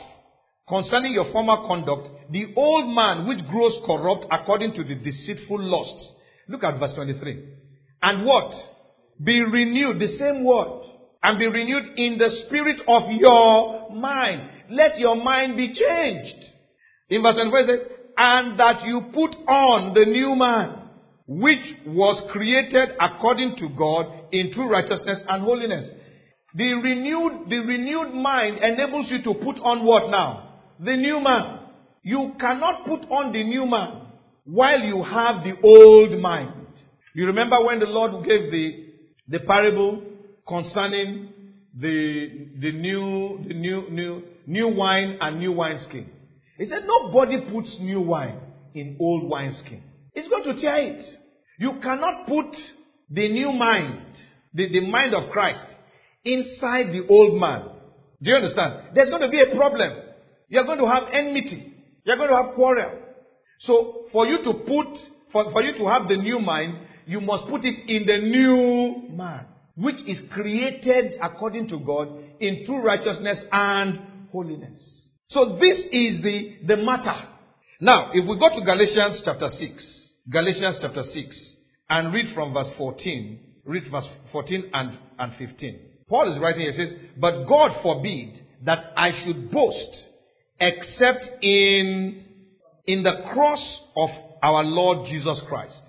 concerning 0.67 1.13
your 1.13 1.31
former 1.31 1.67
conduct 1.67 2.31
the 2.31 2.53
old 2.55 2.93
man 2.93 3.27
which 3.27 3.45
grows 3.47 3.79
corrupt 3.85 4.25
according 4.31 4.73
to 4.73 4.83
the 4.83 4.95
deceitful 4.95 5.59
lusts. 5.59 6.09
Look 6.49 6.63
at 6.63 6.79
verse 6.79 6.93
23. 6.95 7.43
And 8.01 8.25
what? 8.25 8.53
Be 9.23 9.39
renewed, 9.41 9.99
the 9.99 10.17
same 10.17 10.43
word, 10.43 10.83
and 11.23 11.39
be 11.39 11.47
renewed 11.47 11.97
in 11.97 12.17
the 12.17 12.29
spirit 12.45 12.81
of 12.87 13.03
your 13.11 13.91
mind. 13.91 14.49
Let 14.69 14.99
your 14.99 15.15
mind 15.15 15.57
be 15.57 15.73
changed. 15.73 16.45
In 17.09 17.23
verse 17.23 17.35
24 17.35 17.59
it 17.59 17.67
says, 17.67 17.87
and 18.17 18.59
that 18.59 18.83
you 18.83 19.01
put 19.13 19.35
on 19.47 19.93
the 19.93 20.05
new 20.05 20.35
man, 20.35 20.89
which 21.27 21.63
was 21.85 22.21
created 22.31 22.89
according 22.99 23.55
to 23.57 23.69
God 23.69 24.05
in 24.31 24.51
true 24.53 24.69
righteousness 24.69 25.19
and 25.27 25.43
holiness. 25.43 25.85
The 26.55 26.73
renewed, 26.73 27.49
the 27.49 27.57
renewed 27.57 28.13
mind 28.13 28.59
enables 28.63 29.11
you 29.11 29.21
to 29.23 29.33
put 29.35 29.59
on 29.59 29.85
what 29.85 30.09
now? 30.09 30.61
The 30.79 30.95
new 30.95 31.19
man. 31.21 31.59
You 32.01 32.33
cannot 32.39 32.85
put 32.85 33.01
on 33.11 33.31
the 33.31 33.43
new 33.43 33.65
man 33.65 34.07
while 34.45 34.79
you 34.79 35.03
have 35.03 35.43
the 35.43 35.55
old 35.61 36.19
mind. 36.19 36.53
You 37.13 37.25
remember 37.27 37.63
when 37.63 37.79
the 37.79 37.85
Lord 37.85 38.25
gave 38.25 38.49
the, 38.49 38.86
the 39.27 39.39
parable 39.39 40.01
concerning 40.47 41.29
the, 41.79 42.47
the 42.59 42.71
new, 42.71 43.43
the 43.47 43.53
new, 43.53 43.89
new, 43.89 44.23
new 44.45 44.67
wine 44.69 45.17
and 45.21 45.39
new 45.39 45.51
wineskin. 45.51 46.09
He 46.57 46.65
said, 46.65 46.83
nobody 46.85 47.37
puts 47.51 47.75
new 47.79 48.01
wine 48.01 48.39
in 48.73 48.97
old 48.99 49.29
wineskin. 49.29 49.83
It's 50.13 50.27
going 50.27 50.55
to 50.55 50.61
tear 50.61 50.77
it. 50.77 51.05
You 51.59 51.73
cannot 51.83 52.27
put 52.27 52.55
the 53.09 53.29
new 53.31 53.51
mind, 53.51 54.15
the, 54.53 54.69
the 54.71 54.81
mind 54.89 55.13
of 55.13 55.29
Christ, 55.31 55.65
inside 56.23 56.91
the 56.91 57.05
old 57.09 57.39
man. 57.39 57.69
Do 58.21 58.31
you 58.31 58.35
understand? 58.35 58.95
There's 58.95 59.09
going 59.09 59.21
to 59.21 59.29
be 59.29 59.41
a 59.41 59.55
problem. 59.55 59.91
You're 60.49 60.65
going 60.65 60.79
to 60.79 60.87
have 60.87 61.03
enmity. 61.13 61.73
You're 62.03 62.17
going 62.17 62.29
to 62.29 62.35
have 62.35 62.55
quarrel. 62.55 62.99
So 63.61 64.05
for 64.11 64.25
you 64.25 64.43
to 64.43 64.53
put, 64.53 64.87
for, 65.31 65.51
for 65.51 65.61
you 65.61 65.77
to 65.77 65.87
have 65.87 66.07
the 66.07 66.17
new 66.17 66.39
mind, 66.39 66.77
you 67.07 67.21
must 67.21 67.47
put 67.47 67.65
it 67.65 67.89
in 67.89 68.05
the 68.05 68.17
new 68.17 69.15
man. 69.15 69.45
which 69.77 69.97
is 70.07 70.17
created 70.31 71.13
according 71.21 71.67
to 71.69 71.79
God 71.79 72.09
in 72.39 72.65
true 72.65 72.81
righteousness 72.81 73.37
and 73.51 73.99
holiness. 74.31 74.75
So 75.29 75.57
this 75.61 75.77
is 75.91 76.23
the, 76.23 76.57
the 76.65 76.77
matter. 76.77 77.15
Now, 77.79 78.09
if 78.11 78.27
we 78.27 78.39
go 78.39 78.49
to 78.49 78.65
Galatians 78.65 79.21
chapter 79.23 79.49
6, 79.49 79.83
Galatians 80.31 80.77
chapter 80.81 81.03
6, 81.03 81.35
and 81.89 82.11
read 82.11 82.33
from 82.33 82.53
verse 82.53 82.69
14, 82.75 83.39
read 83.65 83.83
verse 83.91 84.07
14 84.31 84.71
and, 84.73 84.97
and 85.19 85.33
15. 85.37 85.79
Paul 86.09 86.33
is 86.33 86.39
writing, 86.39 86.71
he 86.71 86.71
says, 86.71 86.93
But 87.17 87.45
God 87.45 87.79
forbid 87.83 88.41
that 88.65 88.93
I 88.97 89.11
should 89.23 89.51
boast 89.51 90.03
except 90.59 91.43
in, 91.43 92.23
in 92.85 93.03
the 93.03 93.13
cross 93.31 93.63
of 93.95 94.09
our 94.41 94.63
Lord 94.63 95.07
Jesus 95.07 95.39
Christ, 95.47 95.81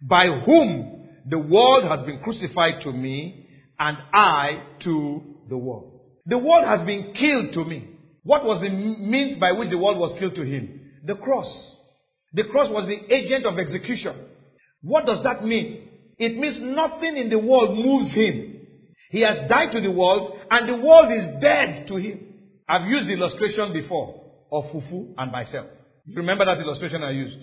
by 0.00 0.26
whom 0.26 1.08
the 1.28 1.38
world 1.38 1.84
has 1.84 2.04
been 2.06 2.20
crucified 2.20 2.82
to 2.82 2.92
me 2.92 3.46
and 3.78 3.96
I 4.12 4.62
to 4.84 5.22
the 5.48 5.56
world. 5.56 6.00
The 6.26 6.38
world 6.38 6.66
has 6.66 6.86
been 6.86 7.14
killed 7.14 7.52
to 7.54 7.64
me. 7.64 7.88
What 8.22 8.44
was 8.44 8.60
the 8.60 8.68
means 8.68 9.38
by 9.38 9.52
which 9.52 9.70
the 9.70 9.78
world 9.78 9.98
was 9.98 10.18
killed 10.18 10.34
to 10.34 10.42
him? 10.42 10.80
The 11.04 11.14
cross. 11.14 11.46
The 12.34 12.44
cross 12.44 12.68
was 12.70 12.86
the 12.86 13.14
agent 13.14 13.46
of 13.46 13.58
execution. 13.58 14.14
What 14.82 15.06
does 15.06 15.22
that 15.24 15.44
mean? 15.44 15.88
It 16.18 16.36
means 16.36 16.58
nothing 16.60 17.16
in 17.16 17.30
the 17.30 17.38
world 17.38 17.76
moves 17.78 18.12
him. 18.14 18.66
He 19.10 19.22
has 19.22 19.48
died 19.48 19.72
to 19.72 19.80
the 19.80 19.90
world 19.90 20.36
and 20.50 20.68
the 20.68 20.84
world 20.84 21.10
is 21.12 21.40
dead 21.40 21.86
to 21.88 21.96
him. 21.96 22.20
I've 22.68 22.86
used 22.86 23.08
the 23.08 23.14
illustration 23.14 23.72
before 23.72 24.20
of 24.52 24.64
Fufu 24.64 25.14
and 25.16 25.32
myself. 25.32 25.66
You 26.04 26.16
remember 26.16 26.44
that 26.44 26.58
illustration 26.58 27.02
I 27.02 27.12
used? 27.12 27.38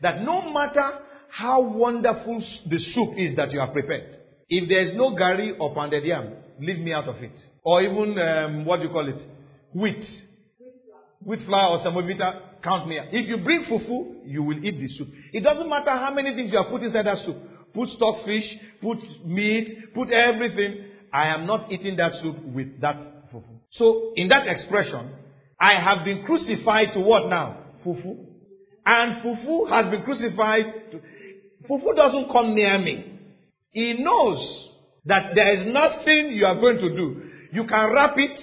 That 0.00 0.22
no 0.22 0.52
matter 0.52 1.00
how 1.36 1.60
wonderful 1.60 2.44
the 2.66 2.78
soup 2.94 3.14
is 3.16 3.34
that 3.36 3.50
you 3.50 3.58
have 3.58 3.72
prepared, 3.72 4.18
if 4.48 4.68
there 4.68 4.82
is 4.82 4.96
no 4.96 5.16
gari 5.16 5.50
or 5.58 5.74
pounded 5.74 6.04
yam, 6.04 6.32
leave 6.60 6.78
me 6.78 6.92
out 6.92 7.08
of 7.08 7.16
it. 7.16 7.32
Or 7.64 7.82
even, 7.82 8.16
um, 8.18 8.64
what 8.64 8.76
do 8.76 8.86
you 8.86 8.90
call 8.90 9.08
it? 9.08 9.20
Wheat. 9.72 10.04
Wheat 11.24 11.40
flour 11.46 11.70
or 11.70 11.84
semovita, 11.84 12.62
count 12.62 12.86
me 12.86 12.98
out. 13.00 13.06
If 13.10 13.28
you 13.28 13.38
bring 13.38 13.64
fufu, 13.64 14.20
you 14.24 14.44
will 14.44 14.64
eat 14.64 14.78
the 14.78 14.86
soup. 14.96 15.08
It 15.32 15.42
doesn't 15.42 15.68
matter 15.68 15.90
how 15.90 16.12
many 16.12 16.34
things 16.34 16.52
you 16.52 16.58
have 16.62 16.70
put 16.70 16.82
inside 16.82 17.06
that 17.06 17.24
soup. 17.24 17.36
Put 17.74 17.88
stockfish, 17.88 18.44
put 18.80 18.98
meat, 19.24 19.92
put 19.92 20.10
everything. 20.12 20.84
I 21.12 21.28
am 21.28 21.46
not 21.46 21.72
eating 21.72 21.96
that 21.96 22.12
soup 22.22 22.36
with 22.44 22.80
that 22.80 22.96
fufu. 23.32 23.58
So, 23.72 24.12
in 24.14 24.28
that 24.28 24.46
expression, 24.46 25.10
I 25.58 25.80
have 25.80 26.04
been 26.04 26.24
crucified 26.24 26.92
to 26.94 27.00
what 27.00 27.28
now? 27.28 27.58
Fufu. 27.84 28.26
And 28.86 29.22
fufu 29.22 29.68
has 29.70 29.90
been 29.90 30.02
crucified 30.02 30.92
to. 30.92 31.00
Fufu 31.68 31.94
doesn't 31.96 32.30
come 32.30 32.54
near 32.54 32.78
me. 32.78 33.12
He 33.70 33.94
knows 33.94 34.68
that 35.06 35.32
there 35.34 35.54
is 35.54 35.72
nothing 35.72 36.32
you 36.34 36.46
are 36.46 36.60
going 36.60 36.76
to 36.76 36.88
do. 36.90 37.22
You 37.52 37.66
can 37.66 37.92
wrap 37.92 38.14
it, 38.16 38.38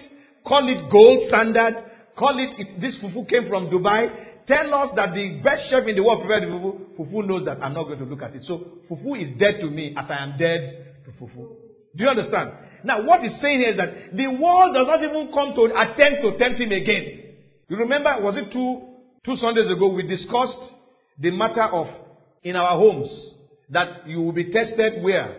call 0.46 0.68
it 0.70 0.92
gold 0.92 1.28
standard, 1.28 1.76
call 2.18 2.38
it, 2.40 2.60
it 2.60 2.82
this 2.82 2.96
fufu 3.02 3.28
came 3.30 3.48
from 3.48 3.68
Dubai. 3.68 4.28
Tell 4.48 4.74
us 4.74 4.90
that 4.96 5.14
the 5.14 5.40
best 5.44 5.70
chef 5.70 5.88
in 5.88 5.96
the 5.96 6.04
world 6.04 6.22
prepared 6.22 6.44
the 6.44 6.48
fufu. 6.48 6.98
Fufu 6.98 7.28
knows 7.28 7.46
that 7.46 7.62
I'm 7.62 7.74
not 7.74 7.86
going 7.86 8.00
to 8.00 8.06
look 8.06 8.22
at 8.22 8.36
it. 8.36 8.44
So 8.46 8.80
fufu 8.90 9.22
is 9.22 9.38
dead 9.40 9.60
to 9.62 9.70
me 9.70 9.96
as 9.98 10.06
I 10.10 10.24
am 10.24 10.38
dead 10.38 10.96
to 11.06 11.12
fufu. 11.24 11.56
Do 11.96 12.04
you 12.04 12.10
understand? 12.10 12.52
Now 12.84 13.04
what 13.06 13.22
he's 13.22 13.40
saying 13.42 13.60
here 13.60 13.70
is 13.72 13.78
that 13.78 14.16
the 14.16 14.28
world 14.28 14.74
does 14.74 14.88
not 14.88 15.04
even 15.04 15.30
come 15.34 15.54
to 15.56 15.66
attempt 15.66 16.22
to 16.24 16.38
tempt 16.38 16.60
him 16.60 16.72
again. 16.72 17.36
You 17.70 17.78
remember, 17.78 18.16
was 18.22 18.36
it 18.38 18.52
two, 18.52 18.82
two 19.24 19.36
Sundays 19.38 19.70
ago 19.70 19.88
we 19.94 20.04
discussed 20.08 20.58
the 21.20 21.32
matter 21.32 21.64
of 21.64 21.88
in 22.44 22.56
our 22.56 22.78
homes 22.78 23.10
that 23.70 24.08
you 24.08 24.22
will 24.22 24.32
be 24.32 24.52
tested 24.52 25.02
where? 25.04 25.38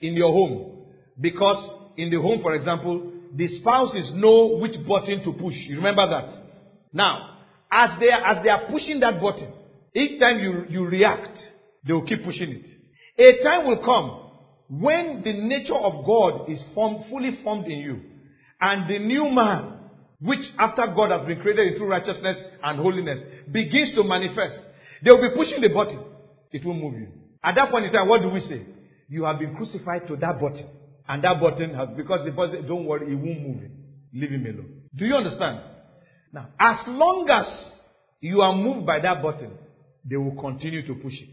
In 0.00 0.14
your 0.14 0.32
home. 0.32 0.84
Because 1.20 1.92
in 1.96 2.10
the 2.10 2.20
home, 2.20 2.40
for 2.42 2.54
example, 2.54 3.12
the 3.34 3.48
spouses 3.60 4.10
know 4.14 4.58
which 4.60 4.74
button 4.86 5.22
to 5.24 5.32
push. 5.32 5.54
You 5.68 5.76
remember 5.76 6.08
that? 6.08 6.42
Now, 6.92 7.38
as 7.70 7.90
they 8.00 8.10
are, 8.10 8.24
as 8.24 8.42
they 8.42 8.50
are 8.50 8.66
pushing 8.70 9.00
that 9.00 9.20
button, 9.20 9.52
each 9.94 10.20
time 10.20 10.38
you, 10.38 10.64
you 10.68 10.86
react, 10.86 11.36
they 11.86 11.92
will 11.92 12.06
keep 12.06 12.24
pushing 12.24 12.50
it. 12.50 12.66
A 13.18 13.44
time 13.44 13.66
will 13.66 13.84
come 13.84 14.30
when 14.80 15.22
the 15.24 15.32
nature 15.32 15.76
of 15.76 16.04
God 16.04 16.48
is 16.48 16.60
formed, 16.74 17.04
fully 17.10 17.38
formed 17.42 17.66
in 17.66 17.78
you. 17.78 18.00
And 18.60 18.88
the 18.88 18.98
new 18.98 19.30
man, 19.30 19.78
which 20.20 20.40
after 20.58 20.86
God 20.94 21.10
has 21.10 21.26
been 21.26 21.40
created 21.40 21.72
in 21.72 21.78
true 21.78 21.88
righteousness 21.88 22.36
and 22.62 22.78
holiness, 22.78 23.20
begins 23.50 23.94
to 23.94 24.04
manifest. 24.04 24.60
They 25.02 25.10
will 25.10 25.28
be 25.28 25.34
pushing 25.36 25.60
the 25.60 25.68
button. 25.68 26.04
It 26.52 26.64
will 26.64 26.74
move 26.74 26.94
you. 26.94 27.08
At 27.42 27.54
that 27.54 27.70
point 27.70 27.86
in 27.86 27.92
time, 27.92 28.08
what 28.08 28.22
do 28.22 28.28
we 28.28 28.40
say? 28.40 28.66
You 29.08 29.24
have 29.24 29.38
been 29.38 29.54
crucified 29.54 30.06
to 30.08 30.16
that 30.16 30.40
button. 30.40 30.66
And 31.08 31.24
that 31.24 31.40
button 31.40 31.74
has, 31.74 31.88
because 31.96 32.24
the 32.24 32.30
button, 32.30 32.66
don't 32.66 32.84
worry, 32.84 33.12
it 33.12 33.16
won't 33.16 33.40
move. 33.40 33.70
Leave 34.12 34.30
him 34.30 34.46
alone. 34.46 34.82
Do 34.94 35.04
you 35.04 35.14
understand? 35.14 35.60
Now, 36.32 36.48
as 36.58 36.76
long 36.86 37.28
as 37.28 37.46
you 38.20 38.40
are 38.40 38.54
moved 38.54 38.86
by 38.86 39.00
that 39.00 39.22
button, 39.22 39.52
they 40.04 40.16
will 40.16 40.40
continue 40.40 40.86
to 40.86 40.94
push 40.94 41.14
it. 41.14 41.28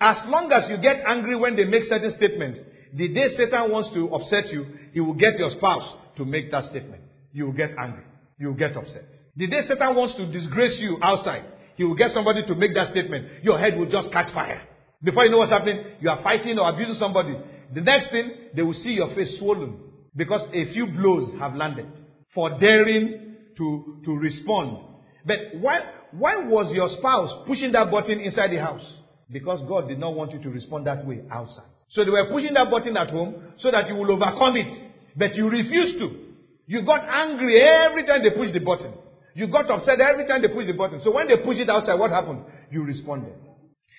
As 0.00 0.16
long 0.26 0.52
as 0.52 0.68
you 0.70 0.76
get 0.78 1.02
angry 1.06 1.36
when 1.36 1.56
they 1.56 1.64
make 1.64 1.84
certain 1.88 2.14
statements, 2.16 2.60
the 2.94 3.08
day 3.08 3.36
Satan 3.36 3.70
wants 3.70 3.90
to 3.94 4.14
upset 4.14 4.52
you, 4.52 4.66
he 4.92 5.00
will 5.00 5.14
get 5.14 5.38
your 5.38 5.50
spouse 5.50 5.96
to 6.16 6.24
make 6.24 6.50
that 6.50 6.70
statement. 6.70 7.02
You 7.32 7.46
will 7.46 7.52
get 7.52 7.70
angry. 7.78 8.04
You 8.38 8.48
will 8.48 8.54
get 8.54 8.76
upset. 8.76 9.04
The 9.36 9.46
day 9.46 9.62
Satan 9.68 9.96
wants 9.96 10.16
to 10.16 10.26
disgrace 10.30 10.78
you 10.78 10.98
outside, 11.02 11.44
he 11.76 11.84
will 11.84 11.94
get 11.94 12.10
somebody 12.12 12.42
to 12.46 12.54
make 12.54 12.74
that 12.74 12.90
statement. 12.90 13.44
Your 13.44 13.58
head 13.58 13.78
will 13.78 13.90
just 13.90 14.10
catch 14.12 14.32
fire. 14.32 14.62
Before 15.02 15.24
you 15.24 15.30
know 15.30 15.38
what's 15.38 15.52
happening, 15.52 15.84
you 16.00 16.10
are 16.10 16.22
fighting 16.22 16.58
or 16.58 16.68
abusing 16.70 16.96
somebody. 16.98 17.36
The 17.74 17.80
next 17.80 18.10
thing, 18.10 18.30
they 18.54 18.62
will 18.62 18.74
see 18.74 18.90
your 18.90 19.14
face 19.14 19.38
swollen 19.38 19.78
because 20.16 20.40
a 20.52 20.72
few 20.72 20.86
blows 20.86 21.38
have 21.38 21.54
landed 21.54 21.86
for 22.34 22.58
daring 22.58 23.36
to, 23.58 24.02
to 24.04 24.12
respond. 24.12 24.78
But 25.26 25.36
why, 25.60 25.80
why 26.12 26.36
was 26.36 26.72
your 26.74 26.88
spouse 26.98 27.46
pushing 27.46 27.72
that 27.72 27.90
button 27.90 28.20
inside 28.20 28.48
the 28.48 28.60
house? 28.60 28.84
Because 29.30 29.60
God 29.68 29.88
did 29.88 29.98
not 29.98 30.14
want 30.14 30.32
you 30.32 30.42
to 30.42 30.50
respond 30.50 30.86
that 30.86 31.04
way 31.04 31.22
outside. 31.30 31.66
So 31.90 32.04
they 32.04 32.10
were 32.10 32.28
pushing 32.30 32.54
that 32.54 32.70
button 32.70 32.96
at 32.96 33.10
home 33.10 33.34
so 33.58 33.70
that 33.70 33.88
you 33.88 33.94
will 33.94 34.10
overcome 34.12 34.56
it. 34.56 34.92
But 35.16 35.34
you 35.34 35.48
refused 35.48 35.98
to. 35.98 36.26
You 36.66 36.84
got 36.84 37.02
angry 37.08 37.62
every 37.62 38.04
time 38.04 38.22
they 38.22 38.30
pushed 38.30 38.52
the 38.52 38.60
button. 38.60 38.92
You 39.36 39.48
got 39.48 39.70
upset 39.70 40.00
every 40.00 40.26
time 40.26 40.40
they 40.40 40.48
pushed 40.48 40.66
the 40.66 40.72
button. 40.72 41.02
So 41.04 41.12
when 41.12 41.28
they 41.28 41.36
push 41.36 41.58
it 41.58 41.68
outside, 41.68 41.96
what 41.96 42.10
happened? 42.10 42.40
You 42.70 42.84
responded. 42.84 43.34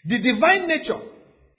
The 0.03 0.17
divine 0.17 0.67
nature 0.67 0.99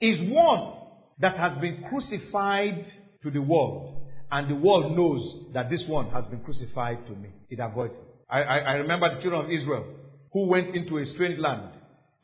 is 0.01 0.19
one 0.33 0.75
that 1.21 1.37
has 1.37 1.57
been 1.61 1.85
crucified 1.89 2.85
to 3.23 3.31
the 3.31 3.41
world. 3.41 4.03
And 4.33 4.51
the 4.51 4.57
world 4.57 4.97
knows 4.97 5.53
that 5.55 5.71
this 5.71 5.85
one 5.87 6.11
has 6.11 6.25
been 6.27 6.41
crucified 6.41 7.07
to 7.07 7.13
me. 7.13 7.29
It 7.51 7.61
avoids 7.61 7.95
it. 7.95 8.03
I, 8.29 8.43
I, 8.43 8.59
I 8.59 8.73
remember 8.73 9.15
the 9.15 9.23
children 9.23 9.45
of 9.45 9.51
Israel 9.51 9.85
who 10.33 10.49
went 10.49 10.75
into 10.75 10.99
a 10.99 11.07
strange 11.15 11.39
land 11.39 11.71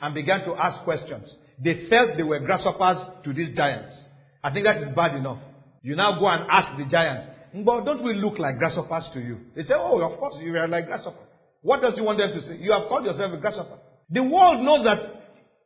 and 0.00 0.12
began 0.12 0.40
to 0.46 0.56
ask 0.56 0.82
questions. 0.82 1.30
They 1.62 1.86
felt 1.88 2.16
they 2.16 2.24
were 2.24 2.40
grasshoppers 2.40 2.98
to 3.22 3.32
these 3.32 3.56
giants. 3.56 3.94
I 4.42 4.52
think 4.52 4.66
that 4.66 4.78
is 4.78 4.88
bad 4.96 5.14
enough. 5.14 5.38
You 5.82 5.94
now 5.94 6.18
go 6.18 6.26
and 6.26 6.50
ask 6.50 6.76
the 6.76 6.84
giants, 6.90 7.28
but 7.64 7.84
don't 7.84 8.02
we 8.02 8.14
look 8.14 8.40
like 8.40 8.58
grasshoppers 8.58 9.04
to 9.14 9.20
you? 9.20 9.38
They 9.54 9.62
say, 9.62 9.74
oh, 9.76 10.00
of 10.02 10.18
course, 10.18 10.34
you 10.42 10.56
are 10.56 10.66
like 10.66 10.86
grasshoppers. 10.86 11.23
What 11.64 11.80
does 11.80 11.94
you 11.96 12.04
want 12.04 12.18
them 12.18 12.30
to 12.34 12.46
say? 12.46 12.58
You 12.60 12.72
have 12.72 12.88
called 12.88 13.06
yourself 13.06 13.32
a 13.32 13.38
grasshopper. 13.38 13.78
The 14.10 14.22
world 14.22 14.60
knows 14.60 14.84
that 14.84 14.98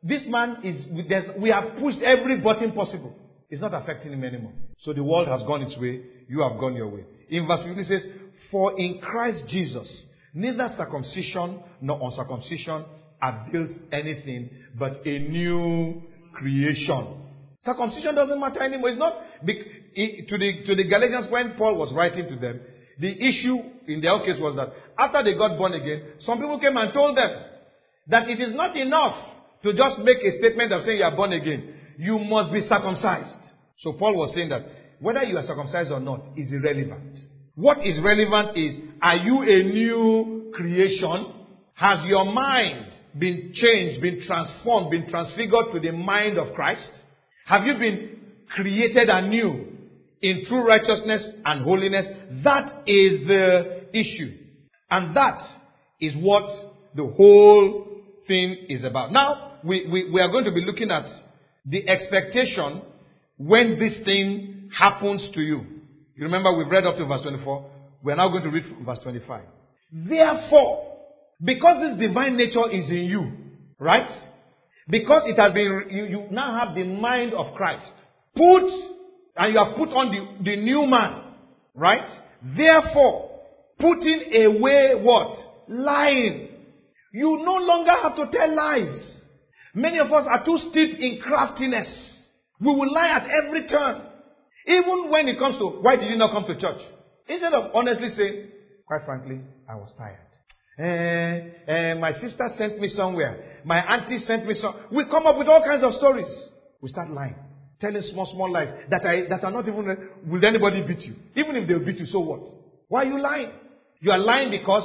this 0.01 0.21
man 0.27 0.63
is, 0.63 0.85
we 1.37 1.49
have 1.49 1.77
pushed 1.77 2.01
every 2.01 2.39
button 2.39 2.71
possible. 2.71 3.13
It's 3.49 3.61
not 3.61 3.73
affecting 3.73 4.13
him 4.13 4.23
anymore. 4.23 4.53
So 4.83 4.93
the 4.93 5.03
world 5.03 5.27
has 5.27 5.41
gone 5.41 5.61
its 5.61 5.77
way. 5.77 6.01
You 6.29 6.41
have 6.41 6.57
gone 6.57 6.75
your 6.75 6.87
way. 6.87 7.03
In 7.29 7.47
verse 7.47 7.59
15 7.65 7.79
it 7.79 7.87
says, 7.87 8.09
For 8.49 8.79
in 8.79 9.01
Christ 9.01 9.43
Jesus, 9.49 10.05
neither 10.33 10.69
circumcision 10.77 11.59
nor 11.81 11.99
uncircumcision 12.01 12.85
avails 13.21 13.71
anything 13.91 14.51
but 14.79 15.05
a 15.05 15.19
new 15.19 16.01
creation. 16.35 17.25
Circumcision 17.65 18.15
doesn't 18.15 18.39
matter 18.39 18.63
anymore. 18.63 18.91
It's 18.91 18.99
not, 18.99 19.15
to 19.45 20.37
the, 20.37 20.63
to 20.65 20.75
the 20.75 20.83
Galatians 20.85 21.27
when 21.29 21.55
Paul 21.57 21.75
was 21.75 21.91
writing 21.93 22.29
to 22.29 22.37
them, 22.37 22.61
the 22.99 23.09
issue 23.09 23.57
in 23.87 24.01
their 24.01 24.19
case 24.19 24.35
was 24.39 24.55
that 24.57 24.73
after 24.97 25.23
they 25.23 25.37
got 25.37 25.57
born 25.57 25.73
again, 25.73 26.19
some 26.25 26.37
people 26.37 26.59
came 26.59 26.75
and 26.75 26.93
told 26.93 27.17
them 27.17 27.29
that 28.07 28.29
it 28.29 28.41
is 28.41 28.53
not 28.53 28.75
enough 28.75 29.15
to 29.63 29.73
just 29.73 29.99
make 29.99 30.17
a 30.17 30.37
statement 30.37 30.71
of 30.73 30.83
saying 30.83 30.97
you 30.97 31.03
are 31.03 31.15
born 31.15 31.33
again. 31.33 31.73
You 31.97 32.19
must 32.19 32.51
be 32.51 32.67
circumcised. 32.67 33.39
So 33.79 33.93
Paul 33.93 34.15
was 34.15 34.33
saying 34.35 34.49
that 34.49 34.65
whether 34.99 35.23
you 35.23 35.37
are 35.37 35.43
circumcised 35.43 35.91
or 35.91 35.99
not 35.99 36.25
is 36.35 36.51
irrelevant. 36.51 37.19
What 37.55 37.77
is 37.85 37.99
relevant 38.01 38.57
is, 38.57 38.75
are 39.01 39.17
you 39.17 39.41
a 39.41 39.63
new 39.63 40.51
creation? 40.53 41.33
Has 41.75 42.05
your 42.05 42.25
mind 42.25 42.85
been 43.17 43.53
changed, 43.53 44.01
been 44.01 44.23
transformed, 44.27 44.91
been 44.91 45.09
transfigured 45.09 45.71
to 45.73 45.79
the 45.79 45.91
mind 45.91 46.37
of 46.37 46.53
Christ? 46.53 46.91
Have 47.45 47.63
you 47.63 47.73
been 47.73 48.19
created 48.55 49.09
anew 49.09 49.68
in 50.21 50.45
true 50.47 50.67
righteousness 50.67 51.23
and 51.45 51.63
holiness? 51.63 52.05
That 52.43 52.83
is 52.87 53.27
the 53.27 53.85
issue. 53.93 54.37
And 54.91 55.15
that 55.15 55.39
is 55.99 56.13
what 56.15 56.49
the 56.95 57.05
whole 57.05 57.87
thing 58.27 58.65
is 58.69 58.83
about. 58.83 59.11
Now, 59.11 59.59
we, 59.63 59.87
we, 59.91 60.11
we 60.11 60.21
are 60.21 60.29
going 60.29 60.45
to 60.45 60.51
be 60.51 60.63
looking 60.65 60.91
at 60.91 61.05
the 61.65 61.87
expectation 61.87 62.81
when 63.37 63.79
this 63.79 63.99
thing 64.05 64.69
happens 64.77 65.21
to 65.33 65.41
you. 65.41 65.65
You 66.15 66.25
remember 66.25 66.55
we've 66.57 66.67
read 66.67 66.85
up 66.85 66.97
to 66.97 67.05
verse 67.05 67.21
24. 67.21 67.71
We're 68.03 68.15
now 68.15 68.29
going 68.29 68.43
to 68.43 68.49
read 68.49 68.63
verse 68.85 68.99
25. 69.03 69.41
Therefore, 69.91 70.97
because 71.43 71.77
this 71.81 72.07
divine 72.07 72.37
nature 72.37 72.69
is 72.71 72.89
in 72.89 73.05
you, 73.05 73.31
right? 73.79 74.09
Because 74.89 75.23
it 75.25 75.39
has 75.39 75.53
been, 75.53 75.83
you, 75.89 76.05
you 76.05 76.27
now 76.31 76.57
have 76.59 76.75
the 76.75 76.83
mind 76.83 77.33
of 77.33 77.53
Christ. 77.55 77.91
Put, 78.35 78.69
and 79.39 79.53
you 79.53 79.63
have 79.63 79.77
put 79.77 79.89
on 79.89 80.11
the, 80.11 80.43
the 80.43 80.55
new 80.57 80.85
man, 80.85 81.23
right? 81.73 82.07
Therefore, 82.43 83.39
putting 83.79 84.33
away 84.35 84.95
what? 85.01 85.37
Lying. 85.69 86.49
You 87.13 87.41
no 87.43 87.55
longer 87.55 87.91
have 88.03 88.15
to 88.17 88.37
tell 88.37 88.53
lies. 88.53 89.15
Many 89.73 89.97
of 89.99 90.11
us 90.11 90.25
are 90.29 90.43
too 90.43 90.57
steep 90.69 90.99
in 90.99 91.21
craftiness. 91.23 91.87
We 92.59 92.67
will 92.67 92.93
lie 92.93 93.07
at 93.07 93.23
every 93.23 93.67
turn. 93.67 94.01
Even 94.67 95.09
when 95.09 95.29
it 95.29 95.39
comes 95.39 95.57
to, 95.59 95.79
why 95.81 95.95
did 95.95 96.09
you 96.09 96.17
not 96.17 96.33
come 96.33 96.45
to 96.45 96.59
church? 96.59 96.81
Instead 97.29 97.53
of 97.53 97.71
honestly 97.73 98.09
saying, 98.17 98.47
quite 98.85 99.05
frankly, 99.05 99.39
I 99.69 99.75
was 99.75 99.89
tired. 99.97 100.19
Uh, 100.77 101.71
uh, 101.71 101.95
my 101.99 102.11
sister 102.19 102.49
sent 102.57 102.79
me 102.79 102.89
somewhere. 102.95 103.61
My 103.63 103.79
auntie 103.79 104.19
sent 104.25 104.45
me 104.45 104.55
some. 104.61 104.75
We 104.91 105.05
come 105.09 105.25
up 105.27 105.37
with 105.37 105.47
all 105.47 105.63
kinds 105.63 105.83
of 105.83 105.93
stories. 105.93 106.29
We 106.81 106.89
start 106.89 107.09
lying. 107.09 107.35
Telling 107.81 108.01
small, 108.11 108.25
small 108.33 108.51
lies 108.51 108.67
that, 108.89 109.05
I, 109.05 109.27
that 109.29 109.43
are 109.43 109.51
not 109.51 109.67
even, 109.67 110.09
will 110.27 110.45
anybody 110.45 110.81
beat 110.81 110.99
you? 110.99 111.15
Even 111.35 111.55
if 111.55 111.67
they'll 111.67 111.85
beat 111.85 111.97
you, 111.97 112.05
so 112.07 112.19
what? 112.19 112.41
Why 112.89 113.03
are 113.03 113.05
you 113.05 113.21
lying? 113.21 113.51
You 114.01 114.11
are 114.11 114.17
lying 114.17 114.51
because 114.51 114.83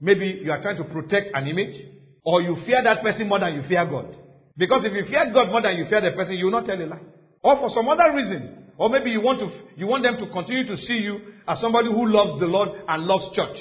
maybe 0.00 0.40
you 0.42 0.50
are 0.50 0.62
trying 0.62 0.78
to 0.78 0.84
protect 0.84 1.34
an 1.34 1.46
image 1.46 1.76
or 2.24 2.40
you 2.40 2.56
fear 2.64 2.82
that 2.82 3.02
person 3.02 3.28
more 3.28 3.40
than 3.40 3.54
you 3.54 3.62
fear 3.68 3.84
God. 3.84 4.16
Because 4.56 4.84
if 4.84 4.92
you 4.92 5.04
fear 5.10 5.32
God 5.32 5.50
more 5.50 5.60
than 5.60 5.76
you 5.76 5.84
fear 5.90 6.00
the 6.00 6.12
person, 6.12 6.34
you 6.34 6.46
will 6.46 6.52
not 6.52 6.66
tell 6.66 6.80
a 6.80 6.86
lie. 6.86 7.02
Or 7.42 7.56
for 7.56 7.70
some 7.74 7.88
other 7.88 8.14
reason. 8.14 8.70
Or 8.78 8.88
maybe 8.88 9.10
you 9.10 9.20
want 9.20 9.40
to, 9.40 9.50
you 9.76 9.86
want 9.86 10.02
them 10.02 10.16
to 10.16 10.32
continue 10.32 10.66
to 10.66 10.76
see 10.76 10.94
you 10.94 11.20
as 11.46 11.60
somebody 11.60 11.88
who 11.88 12.06
loves 12.06 12.40
the 12.40 12.46
Lord 12.46 12.70
and 12.88 13.04
loves 13.04 13.36
church. 13.36 13.56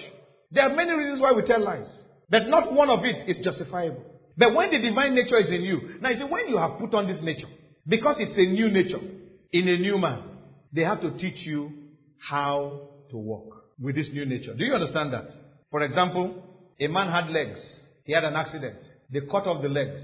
There 0.51 0.63
are 0.63 0.75
many 0.75 0.91
reasons 0.91 1.21
why 1.21 1.33
we 1.33 1.43
tell 1.43 1.61
lies. 1.61 1.87
But 2.29 2.47
not 2.47 2.71
one 2.71 2.89
of 2.89 2.99
it 3.03 3.29
is 3.29 3.43
justifiable. 3.43 4.03
But 4.37 4.55
when 4.55 4.71
the 4.71 4.79
divine 4.79 5.13
nature 5.13 5.37
is 5.37 5.49
in 5.49 5.61
you, 5.61 5.99
now 6.01 6.09
you 6.09 6.17
see, 6.17 6.23
when 6.23 6.47
you 6.47 6.57
have 6.57 6.79
put 6.79 6.93
on 6.93 7.07
this 7.07 7.19
nature, 7.21 7.47
because 7.87 8.15
it's 8.19 8.37
a 8.37 8.45
new 8.45 8.69
nature, 8.69 9.01
in 9.51 9.67
a 9.67 9.77
new 9.77 9.97
man, 9.97 10.23
they 10.71 10.81
have 10.81 11.01
to 11.01 11.11
teach 11.17 11.45
you 11.45 11.71
how 12.17 12.89
to 13.11 13.17
walk 13.17 13.65
with 13.79 13.95
this 13.95 14.07
new 14.11 14.25
nature. 14.25 14.53
Do 14.53 14.63
you 14.63 14.73
understand 14.73 15.13
that? 15.13 15.29
For 15.69 15.81
example, 15.81 16.43
a 16.79 16.87
man 16.87 17.11
had 17.11 17.29
legs. 17.29 17.59
He 18.05 18.13
had 18.13 18.23
an 18.23 18.35
accident. 18.35 18.77
They 19.11 19.21
cut 19.21 19.47
off 19.47 19.61
the 19.61 19.69
legs. 19.69 20.01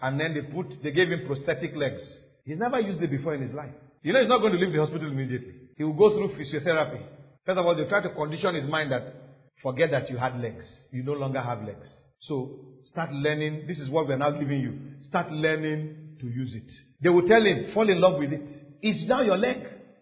And 0.00 0.20
then 0.20 0.34
they 0.34 0.42
put, 0.42 0.82
they 0.82 0.90
gave 0.90 1.08
him 1.08 1.26
prosthetic 1.26 1.74
legs. 1.76 2.02
He's 2.44 2.58
never 2.58 2.80
used 2.80 3.00
it 3.02 3.10
before 3.10 3.34
in 3.34 3.42
his 3.42 3.54
life. 3.54 3.72
You 4.02 4.12
know 4.12 4.20
he's 4.20 4.28
not 4.28 4.40
going 4.40 4.52
to 4.52 4.58
leave 4.58 4.72
the 4.72 4.80
hospital 4.80 5.08
immediately. 5.08 5.54
He 5.76 5.84
will 5.84 5.94
go 5.94 6.10
through 6.10 6.36
physiotherapy. 6.36 7.00
First 7.46 7.58
of 7.58 7.64
all, 7.64 7.74
they 7.74 7.88
try 7.88 8.02
to 8.02 8.10
condition 8.10 8.54
his 8.54 8.66
mind 8.68 8.92
that 8.92 9.14
forget 9.62 9.90
that 9.92 10.10
you 10.10 10.18
had 10.18 10.38
legs. 10.40 10.64
You 10.90 11.02
no 11.04 11.12
longer 11.12 11.40
have 11.40 11.62
legs. 11.62 11.88
So 12.20 12.58
start 12.90 13.12
learning. 13.12 13.64
This 13.66 13.78
is 13.78 13.88
what 13.88 14.06
we're 14.06 14.18
now 14.18 14.30
giving 14.30 14.60
you. 14.60 14.78
Start 15.08 15.32
learning 15.32 16.03
to 16.20 16.26
use 16.26 16.54
it. 16.54 16.70
They 17.02 17.08
will 17.08 17.26
tell 17.26 17.42
him, 17.42 17.72
fall 17.74 17.88
in 17.88 18.00
love 18.00 18.18
with 18.18 18.32
it. 18.32 18.48
It's 18.82 19.08
now 19.08 19.22
your 19.22 19.38
leg. 19.38 19.58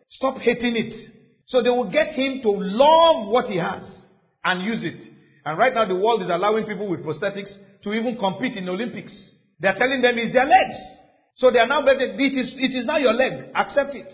Stop 0.08 0.38
hating 0.38 0.76
it. 0.76 0.94
So 1.46 1.62
they 1.62 1.70
will 1.70 1.90
get 1.90 2.08
him 2.08 2.40
to 2.42 2.50
love 2.50 3.28
what 3.28 3.46
he 3.46 3.58
has 3.58 3.82
and 4.44 4.62
use 4.62 4.82
it. 4.82 5.02
And 5.44 5.58
right 5.58 5.74
now 5.74 5.86
the 5.86 5.96
world 5.96 6.22
is 6.22 6.28
allowing 6.28 6.66
people 6.66 6.88
with 6.88 7.00
prosthetics 7.00 7.50
to 7.82 7.92
even 7.92 8.16
compete 8.18 8.56
in 8.56 8.66
the 8.66 8.72
Olympics. 8.72 9.12
They're 9.58 9.74
telling 9.74 10.02
them 10.02 10.14
it's 10.16 10.32
their 10.32 10.46
legs. 10.46 10.76
So 11.36 11.50
they 11.50 11.58
are 11.58 11.66
now 11.66 11.84
better. 11.84 12.04
It 12.04 12.38
is, 12.38 12.52
it 12.54 12.76
is 12.76 12.86
now 12.86 12.98
your 12.98 13.14
leg. 13.14 13.50
Accept 13.54 13.94
it. 13.94 14.06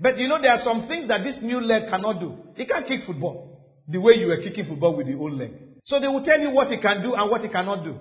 But 0.00 0.18
you 0.18 0.28
know, 0.28 0.40
there 0.40 0.52
are 0.52 0.64
some 0.64 0.86
things 0.86 1.08
that 1.08 1.24
this 1.24 1.38
new 1.42 1.60
leg 1.60 1.90
cannot 1.90 2.20
do. 2.20 2.36
It 2.56 2.68
can't 2.68 2.86
kick 2.86 3.00
football 3.06 3.48
the 3.88 3.98
way 3.98 4.14
you 4.14 4.26
were 4.26 4.42
kicking 4.42 4.66
football 4.66 4.96
with 4.96 5.06
the 5.06 5.14
old 5.14 5.32
leg. 5.32 5.52
So 5.86 5.98
they 5.98 6.06
will 6.06 6.22
tell 6.22 6.38
you 6.38 6.50
what 6.50 6.70
it 6.70 6.82
can 6.82 7.02
do 7.02 7.14
and 7.14 7.30
what 7.30 7.44
it 7.44 7.52
cannot 7.52 7.84
do. 7.84 7.96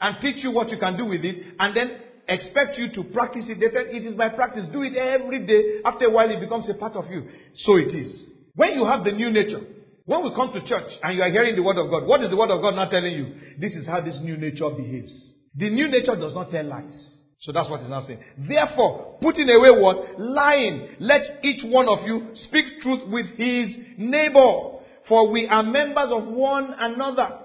And 0.00 0.16
teach 0.20 0.44
you 0.44 0.50
what 0.52 0.70
you 0.70 0.78
can 0.78 0.96
do 0.96 1.06
with 1.06 1.24
it. 1.24 1.54
And 1.58 1.76
then 1.76 1.90
expect 2.30 2.78
you 2.78 2.92
to 2.94 3.04
practice 3.10 3.44
it. 3.48 3.60
They 3.60 3.66
said 3.72 3.94
it 3.94 4.06
is 4.06 4.14
by 4.14 4.30
practice. 4.30 4.64
Do 4.72 4.82
it 4.82 4.96
every 4.96 5.46
day. 5.46 5.82
After 5.84 6.06
a 6.06 6.10
while, 6.10 6.30
it 6.30 6.40
becomes 6.40 6.68
a 6.70 6.74
part 6.74 6.94
of 6.96 7.10
you. 7.10 7.28
So 7.64 7.76
it 7.76 7.94
is. 7.94 8.30
When 8.54 8.74
you 8.74 8.84
have 8.86 9.04
the 9.04 9.12
new 9.12 9.30
nature, 9.30 9.60
when 10.06 10.24
we 10.24 10.34
come 10.34 10.52
to 10.52 10.60
church 10.66 10.90
and 11.02 11.16
you 11.16 11.22
are 11.22 11.30
hearing 11.30 11.56
the 11.56 11.62
word 11.62 11.78
of 11.78 11.90
God, 11.90 12.06
what 12.06 12.22
is 12.24 12.30
the 12.30 12.36
word 12.36 12.50
of 12.50 12.60
God 12.62 12.74
not 12.74 12.90
telling 12.90 13.12
you? 13.12 13.34
This 13.60 13.72
is 13.72 13.86
how 13.86 14.00
this 14.00 14.16
new 14.20 14.36
nature 14.36 14.70
behaves. 14.70 15.12
The 15.56 15.70
new 15.70 15.88
nature 15.88 16.16
does 16.16 16.34
not 16.34 16.50
tell 16.50 16.64
lies. 16.64 17.20
So 17.42 17.52
that's 17.52 17.70
what 17.70 17.80
he's 17.80 17.88
now 17.88 18.06
saying. 18.06 18.22
Therefore, 18.48 19.18
putting 19.22 19.48
away 19.48 19.70
what? 19.80 20.20
Lying. 20.20 20.96
Let 21.00 21.22
each 21.42 21.64
one 21.64 21.88
of 21.88 22.04
you 22.04 22.34
speak 22.48 22.82
truth 22.82 23.08
with 23.08 23.26
his 23.36 23.70
neighbor. 23.96 24.78
For 25.08 25.30
we 25.30 25.48
are 25.48 25.62
members 25.62 26.10
of 26.10 26.24
one 26.26 26.74
another. 26.78 27.38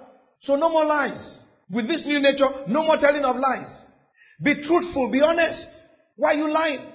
So 0.43 0.55
no 0.55 0.69
more 0.69 0.85
lies. 0.85 1.39
With 1.69 1.87
this 1.87 2.01
new 2.05 2.21
nature, 2.21 2.67
no 2.67 2.83
more 2.83 2.97
telling 2.97 3.23
of 3.23 3.35
lies. 3.37 3.84
Be 4.41 4.55
truthful, 4.67 5.09
be 5.11 5.21
honest. 5.21 5.67
Why 6.15 6.33
are 6.33 6.37
you 6.37 6.51
lying? 6.51 6.91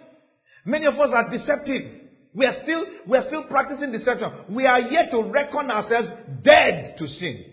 Many 0.64 0.86
of 0.86 0.94
us 0.94 1.10
are 1.14 1.30
deceptive. 1.30 2.00
We 2.34 2.46
are 2.46 2.54
still, 2.62 2.84
we 3.08 3.18
are 3.18 3.26
still 3.26 3.44
practicing 3.44 3.90
deception. 3.92 4.30
We 4.50 4.66
are 4.66 4.80
yet 4.80 5.10
to 5.10 5.22
reckon 5.22 5.70
ourselves 5.70 6.08
dead 6.42 6.96
to 6.98 7.08
sin. 7.08 7.44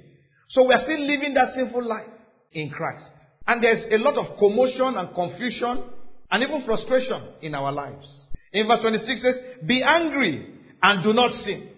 So 0.50 0.64
we 0.64 0.74
are 0.74 0.84
still 0.84 1.00
living 1.00 1.34
that 1.34 1.54
sinful 1.56 1.84
life 1.88 2.08
in 2.52 2.70
Christ. 2.70 3.10
And 3.48 3.64
there's 3.64 3.86
a 3.92 3.98
lot 3.98 4.18
of 4.18 4.38
commotion 4.38 4.96
and 4.98 5.16
confusion 5.16 5.84
and 6.30 6.44
even 6.44 6.66
frustration 6.66 7.22
in 7.42 7.56
our 7.56 7.72
lives. 7.72 8.06
In 8.54 8.68
verse 8.68 8.82
26 8.82 9.22
says, 9.22 9.36
Be 9.66 9.84
angry 9.84 10.54
and 10.82 11.04
do 11.04 11.14
not 11.14 11.32
sin. 11.44 11.70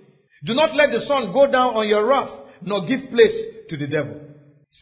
Do 0.46 0.54
not 0.54 0.76
let 0.76 0.92
the 0.92 1.06
sun 1.06 1.32
go 1.32 1.50
down 1.52 1.76
on 1.76 1.88
your 1.88 2.06
wrath, 2.06 2.30
nor 2.62 2.86
give 2.86 3.10
place 3.12 3.36
to 3.70 3.78
the 3.78 3.88
devil. 3.88 4.20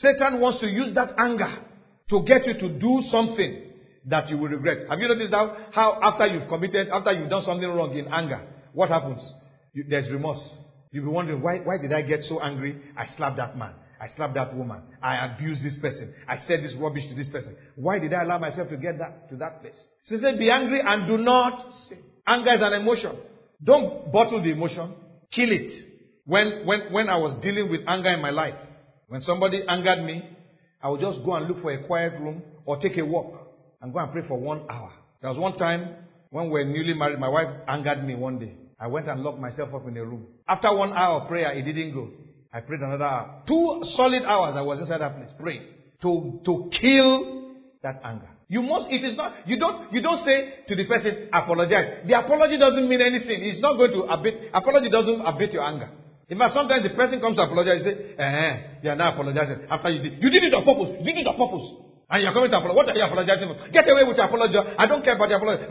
Satan 0.01 0.39
wants 0.39 0.59
to 0.61 0.67
use 0.67 0.93
that 0.95 1.13
anger 1.17 1.66
to 2.09 2.23
get 2.23 2.45
you 2.45 2.53
to 2.53 2.79
do 2.79 3.01
something 3.11 3.63
that 4.05 4.29
you 4.29 4.37
will 4.37 4.49
regret. 4.49 4.89
Have 4.89 4.99
you 4.99 5.07
noticed 5.07 5.33
how, 5.33 5.55
how 5.73 5.99
after 6.01 6.27
you've 6.27 6.47
committed, 6.47 6.89
after 6.89 7.11
you've 7.11 7.29
done 7.29 7.43
something 7.45 7.67
wrong 7.67 7.97
in 7.97 8.07
anger, 8.07 8.47
what 8.73 8.89
happens? 8.89 9.21
You, 9.73 9.85
there's 9.89 10.09
remorse. 10.09 10.39
You'll 10.91 11.05
be 11.05 11.11
wondering, 11.11 11.41
why, 11.41 11.57
why 11.59 11.77
did 11.81 11.91
I 11.91 12.01
get 12.01 12.21
so 12.29 12.41
angry? 12.41 12.81
I 12.97 13.05
slapped 13.17 13.37
that 13.37 13.57
man. 13.57 13.73
I 13.99 14.07
slapped 14.15 14.35
that 14.35 14.55
woman. 14.55 14.81
I 15.01 15.25
abused 15.25 15.63
this 15.63 15.77
person. 15.81 16.13
I 16.27 16.37
said 16.47 16.63
this 16.63 16.73
rubbish 16.79 17.03
to 17.09 17.15
this 17.15 17.27
person. 17.29 17.57
Why 17.75 17.99
did 17.99 18.13
I 18.13 18.21
allow 18.23 18.37
myself 18.37 18.69
to 18.69 18.77
get 18.77 18.99
that 18.99 19.29
to 19.31 19.35
that 19.37 19.61
place? 19.61 19.75
So 20.05 20.15
he 20.15 20.21
said, 20.21 20.37
be 20.37 20.49
angry 20.49 20.81
and 20.85 21.07
do 21.07 21.17
not 21.17 21.73
sin. 21.89 21.99
Anger 22.25 22.53
is 22.53 22.61
an 22.61 22.73
emotion. 22.73 23.17
Don't 23.63 24.11
bottle 24.11 24.41
the 24.41 24.51
emotion. 24.51 24.93
Kill 25.33 25.51
it. 25.51 25.71
When, 26.25 26.65
when, 26.65 26.93
when 26.93 27.09
I 27.09 27.17
was 27.17 27.41
dealing 27.41 27.69
with 27.71 27.81
anger 27.87 28.13
in 28.13 28.21
my 28.21 28.29
life, 28.29 28.53
when 29.07 29.21
somebody 29.21 29.63
angered 29.67 30.05
me, 30.05 30.21
I 30.81 30.89
would 30.89 31.01
just 31.01 31.23
go 31.23 31.35
and 31.35 31.47
look 31.47 31.61
for 31.61 31.71
a 31.71 31.85
quiet 31.85 32.13
room 32.19 32.43
or 32.65 32.77
take 32.77 32.97
a 32.97 33.05
walk 33.05 33.33
and 33.81 33.93
go 33.93 33.99
and 33.99 34.11
pray 34.11 34.21
for 34.27 34.37
one 34.39 34.63
hour. 34.69 34.91
There 35.21 35.29
was 35.29 35.39
one 35.39 35.57
time 35.57 35.95
when 36.29 36.45
we 36.45 36.51
were 36.51 36.65
newly 36.65 36.93
married, 36.93 37.19
my 37.19 37.29
wife 37.29 37.47
angered 37.67 38.03
me 38.03 38.15
one 38.15 38.39
day. 38.39 38.53
I 38.79 38.87
went 38.87 39.07
and 39.07 39.21
locked 39.21 39.39
myself 39.39 39.73
up 39.73 39.87
in 39.87 39.97
a 39.97 40.05
room. 40.05 40.27
After 40.47 40.71
one 40.73 40.93
hour 40.93 41.21
of 41.21 41.27
prayer, 41.27 41.51
it 41.53 41.63
didn't 41.63 41.93
go. 41.93 42.09
I 42.53 42.59
prayed 42.59 42.81
another 42.81 43.03
hour. 43.05 43.43
Two 43.47 43.81
solid 43.95 44.23
hours 44.25 44.55
I 44.55 44.61
was 44.61 44.79
inside 44.79 45.01
that 45.01 45.15
place 45.15 45.29
praying 45.39 45.63
to, 46.01 46.41
to 46.45 46.69
kill 46.79 47.53
that 47.81 48.01
anger. 48.03 48.29
You 48.49 48.61
must, 48.61 48.85
it 48.89 49.03
is 49.03 49.17
not, 49.17 49.33
you 49.45 49.57
don't, 49.57 49.91
you 49.91 50.01
don't 50.01 50.23
say 50.23 50.63
to 50.67 50.75
the 50.75 50.85
person, 50.85 51.29
apologize. 51.33 52.05
The 52.07 52.17
apology 52.17 52.57
doesn't 52.57 52.87
mean 52.87 53.01
anything. 53.01 53.43
It's 53.43 53.61
not 53.61 53.77
going 53.77 53.91
to 53.91 54.03
abate, 54.03 54.49
apology 54.53 54.89
doesn't 54.89 55.21
abate 55.21 55.51
your 55.51 55.63
anger. 55.63 55.89
In 56.29 56.37
fact, 56.37 56.53
sometimes 56.53 56.83
the 56.83 56.91
person 56.91 57.21
comes 57.21 57.37
to 57.37 57.43
apologize, 57.43 57.79
you 57.85 57.91
say, 57.91 58.15
eh, 58.19 58.83
you 58.83 58.89
are 58.89 58.95
not 58.95 59.13
apologizing 59.13 59.63
after 59.69 59.89
you 59.89 60.01
did. 60.03 60.21
You 60.21 60.29
did 60.29 60.43
it 60.43 60.53
on 60.53 60.65
purpose. 60.67 60.99
You 60.99 61.13
did 61.13 61.23
it 61.23 61.27
on 61.27 61.39
purpose. 61.39 61.87
And 62.09 62.23
you're 62.23 62.33
coming 62.33 62.51
to 62.51 62.57
apologize. 62.57 62.75
What 62.75 62.89
are 62.89 62.99
you 62.99 63.05
apologizing 63.07 63.47
for? 63.47 63.69
Get 63.71 63.87
away 63.87 64.03
with 64.03 64.17
your 64.17 64.27
apology. 64.27 64.57
I 64.59 64.87
don't 64.87 65.03
care 65.03 65.15
about 65.15 65.29
your 65.29 65.39
apology. 65.39 65.63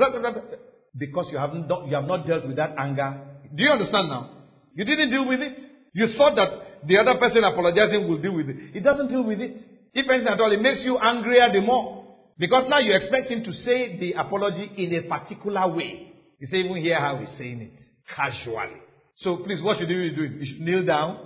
Because 0.97 1.29
you 1.31 1.37
haven't, 1.37 1.69
you 1.69 1.95
have 1.95 2.09
not 2.09 2.27
dealt 2.27 2.47
with 2.47 2.57
that 2.57 2.73
anger. 2.79 3.21
Do 3.55 3.63
you 3.63 3.71
understand 3.71 4.09
now? 4.09 4.49
You 4.75 4.85
didn't 4.85 5.11
deal 5.11 5.29
with 5.29 5.41
it. 5.41 5.57
You 5.93 6.09
thought 6.17 6.37
that 6.37 6.89
the 6.89 6.97
other 6.99 7.19
person 7.19 7.45
apologizing 7.45 8.09
will 8.09 8.21
deal 8.21 8.33
with 8.33 8.49
it. 8.49 8.77
It 8.77 8.81
doesn't 8.81 9.09
deal 9.09 9.25
with 9.25 9.41
it. 9.41 9.61
If 9.93 10.09
anything 10.09 10.29
at 10.29 10.41
all, 10.41 10.53
it 10.53 10.61
makes 10.61 10.81
you 10.85 10.99
angrier 10.99 11.53
the 11.53 11.61
more. 11.61 12.05
Because 12.39 12.65
now 12.69 12.79
you 12.79 12.95
expect 12.95 13.29
him 13.31 13.45
to 13.45 13.53
say 13.53 13.99
the 13.99 14.13
apology 14.13 14.71
in 14.77 14.95
a 14.95 15.09
particular 15.09 15.69
way. 15.69 16.13
You 16.39 16.47
say, 16.49 16.59
even 16.59 16.77
hear 16.83 16.99
how 16.99 17.17
he's 17.17 17.37
saying 17.39 17.61
it. 17.61 17.81
Casually. 18.15 18.81
So 19.23 19.39
please, 19.39 19.63
what 19.63 19.79
should 19.79 19.89
be 19.89 20.15
doing? 20.15 20.39
You 20.41 20.47
should 20.47 20.61
kneel 20.61 20.85
down, 20.85 21.19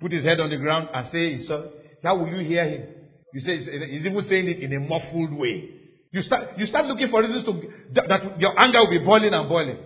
put 0.00 0.12
his 0.12 0.24
head 0.24 0.40
on 0.40 0.50
the 0.50 0.56
ground 0.56 0.88
and 0.92 1.06
say 1.12 1.46
sorry. 1.46 1.68
How 2.02 2.16
will 2.16 2.28
you 2.28 2.46
hear 2.46 2.64
him? 2.68 2.86
You 3.34 3.40
say 3.40 3.58
he's 3.58 4.06
even 4.06 4.22
saying 4.28 4.48
it 4.48 4.62
in 4.62 4.72
a 4.72 4.80
muffled 4.80 5.32
way. 5.32 5.70
You 6.12 6.22
start, 6.22 6.56
you 6.56 6.66
start 6.66 6.86
looking 6.86 7.08
for 7.10 7.20
reasons 7.20 7.44
to, 7.44 7.52
that, 7.94 8.08
that 8.08 8.40
your 8.40 8.58
anger 8.58 8.78
will 8.80 8.90
be 8.90 9.04
boiling 9.04 9.34
and 9.34 9.48
boiling. 9.48 9.78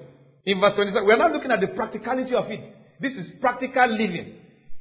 In 0.45 0.61
verse 0.61 0.75
27, 0.75 1.05
we're 1.05 1.17
not 1.17 1.33
looking 1.33 1.51
at 1.51 1.61
the 1.61 1.69
practicality 1.69 2.35
of 2.35 2.45
it. 2.51 2.61
This 3.01 3.15
is 3.15 3.33
practical 3.41 3.91
living 3.91 4.37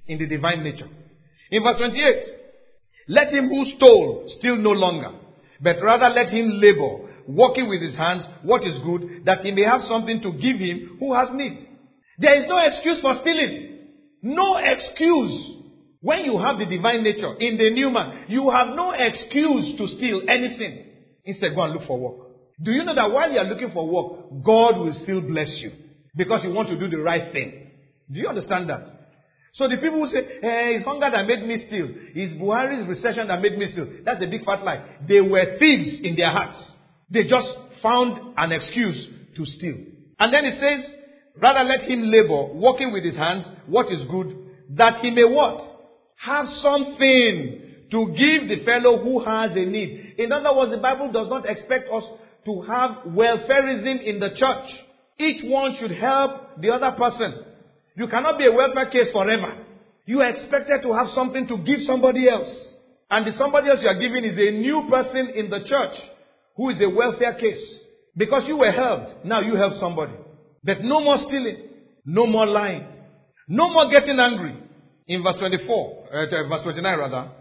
in 0.08 0.20
the 0.20 0.28
divine 0.28 0.64
nature. 0.64 0.88
In 1.50 1.64
verse 1.64 1.78
28, 1.78 2.16
let 3.08 3.34
him 3.34 3.50
who 3.50 3.66
stole 3.78 4.32
steal 4.38 4.58
no 4.58 4.72
longer, 4.72 5.18
but 5.62 5.78
rather 5.82 6.10
let 6.10 6.30
him 6.30 6.60
labor, 6.62 7.10
working 7.28 7.68
with 7.68 7.82
his 7.82 7.96
hands 7.96 8.24
what 8.44 8.64
is 8.64 8.78
good, 8.84 9.24
that 9.26 9.40
he 9.40 9.52
may 9.52 9.64
have 9.64 9.82
something 9.88 10.22
to 10.22 10.34
give 10.34 10.58
him 10.58 10.98
who 11.00 11.16
has 11.16 11.30
need. 11.32 11.69
There 12.20 12.36
is 12.36 12.46
no 12.48 12.58
excuse 12.68 13.00
for 13.02 13.16
stealing. 13.22 13.80
No 14.22 14.58
excuse. 14.58 15.56
When 16.02 16.26
you 16.26 16.38
have 16.40 16.60
the 16.60 16.66
divine 16.66 17.04
nature 17.04 17.34
in 17.40 17.58
the 17.58 17.72
new 17.72 17.90
man, 17.90 18.26
you 18.28 18.50
have 18.50 18.76
no 18.76 18.92
excuse 18.92 19.78
to 19.78 19.88
steal 19.98 20.22
anything. 20.30 20.86
Instead, 21.26 21.56
go 21.56 21.64
and 21.64 21.74
look 21.74 21.88
for 21.88 22.00
work. 22.00 22.28
Do 22.62 22.72
you 22.72 22.84
know 22.84 22.96
that 22.96 23.12
while 23.12 23.32
you 23.32 23.40
are 23.40 23.46
looking 23.46 23.72
for 23.72 23.88
work, 23.88 24.44
God 24.44 24.78
will 24.80 24.98
still 25.04 25.22
bless 25.22 25.50
you 25.60 25.72
because 26.16 26.42
you 26.44 26.52
want 26.52 26.68
to 26.70 26.78
do 26.78 26.90
the 26.90 27.02
right 27.02 27.32
thing? 27.32 27.72
Do 28.12 28.20
you 28.20 28.28
understand 28.28 28.70
that? 28.70 28.86
So 29.54 29.68
the 29.68 29.78
people 29.78 30.00
who 30.00 30.08
say, 30.08 30.40
hey, 30.42 30.76
it's 30.76 30.86
hunger 30.86 31.10
that 31.12 31.26
made 31.26 31.46
me 31.48 31.64
steal. 31.68 31.88
It's 32.16 32.34
Buhari's 32.40 32.88
recession 32.88 33.28
that 33.28 33.42
made 33.42 33.58
me 33.58 33.72
steal. 33.72 33.88
That's 34.06 34.22
a 34.22 34.28
big 34.28 34.46
fat 34.46 34.64
lie. 34.64 34.98
They 35.08 35.22
were 35.22 35.58
thieves 35.58 36.02
in 36.04 36.16
their 36.16 36.32
hearts. 36.32 36.62
They 37.10 37.24
just 37.24 37.48
found 37.82 38.36
an 38.38 38.52
excuse 38.52 39.08
to 39.36 39.46
steal. 39.46 39.78
And 40.20 40.34
then 40.34 40.46
it 40.46 40.60
says, 40.60 40.94
rather 41.42 41.64
let 41.64 41.90
him 41.90 42.12
labor, 42.12 42.54
working 42.54 42.92
with 42.92 43.04
his 43.04 43.16
hands, 43.16 43.46
what 43.68 43.92
is 43.92 44.02
good, 44.10 44.36
that 44.72 45.02
he 45.02 45.12
may 45.12 45.24
what? 45.24 45.62
Have 46.18 46.46
something 46.62 47.62
to 47.92 48.06
give 48.08 48.48
the 48.50 48.64
fellow 48.66 49.02
who 49.02 49.24
has 49.24 49.52
a 49.52 49.66
need. 49.66 50.16
In 50.18 50.32
other 50.32 50.56
words, 50.56 50.72
the 50.72 50.78
Bible 50.78 51.12
does 51.12 51.28
not 51.30 51.48
expect 51.48 51.90
us 51.92 52.04
to 52.46 52.62
have 52.62 52.92
welfareism 53.08 54.04
in 54.04 54.20
the 54.20 54.30
church. 54.36 54.66
Each 55.18 55.42
one 55.44 55.76
should 55.80 55.92
help 55.92 56.62
the 56.62 56.70
other 56.70 56.96
person. 56.98 57.44
You 57.96 58.08
cannot 58.08 58.38
be 58.38 58.46
a 58.46 58.52
welfare 58.52 58.90
case 58.90 59.12
forever. 59.12 59.66
You 60.06 60.22
are 60.22 60.30
expected 60.30 60.82
to 60.84 60.94
have 60.94 61.08
something 61.14 61.48
to 61.48 61.58
give 61.58 61.82
somebody 61.86 62.30
else. 62.30 62.50
And 63.12 63.26
the 63.26 63.32
somebody 63.38 63.70
else 63.70 63.80
you 63.82 63.90
are 63.90 64.00
giving 64.00 64.24
is 64.24 64.38
a 64.38 64.52
new 64.52 64.88
person 64.90 65.30
in 65.36 65.50
the 65.50 65.60
church 65.68 65.96
who 66.56 66.70
is 66.70 66.78
a 66.82 66.90
welfare 66.90 67.34
case. 67.34 67.64
Because 68.16 68.44
you 68.48 68.58
were 68.58 68.72
helped, 68.72 69.26
now 69.26 69.42
you 69.42 69.56
help 69.56 69.74
somebody. 69.80 70.14
But 70.64 70.82
no 70.82 71.02
more 71.02 71.18
stealing, 71.28 71.58
no 72.06 72.28
more 72.28 72.46
lying, 72.46 72.86
no 73.48 73.70
more 73.72 73.90
getting 73.90 74.20
angry. 74.20 74.56
In 75.08 75.24
verse 75.24 75.38
24, 75.40 76.06
uh, 76.12 76.50
verse 76.50 76.62
29 76.64 77.00
rather, 77.00 77.32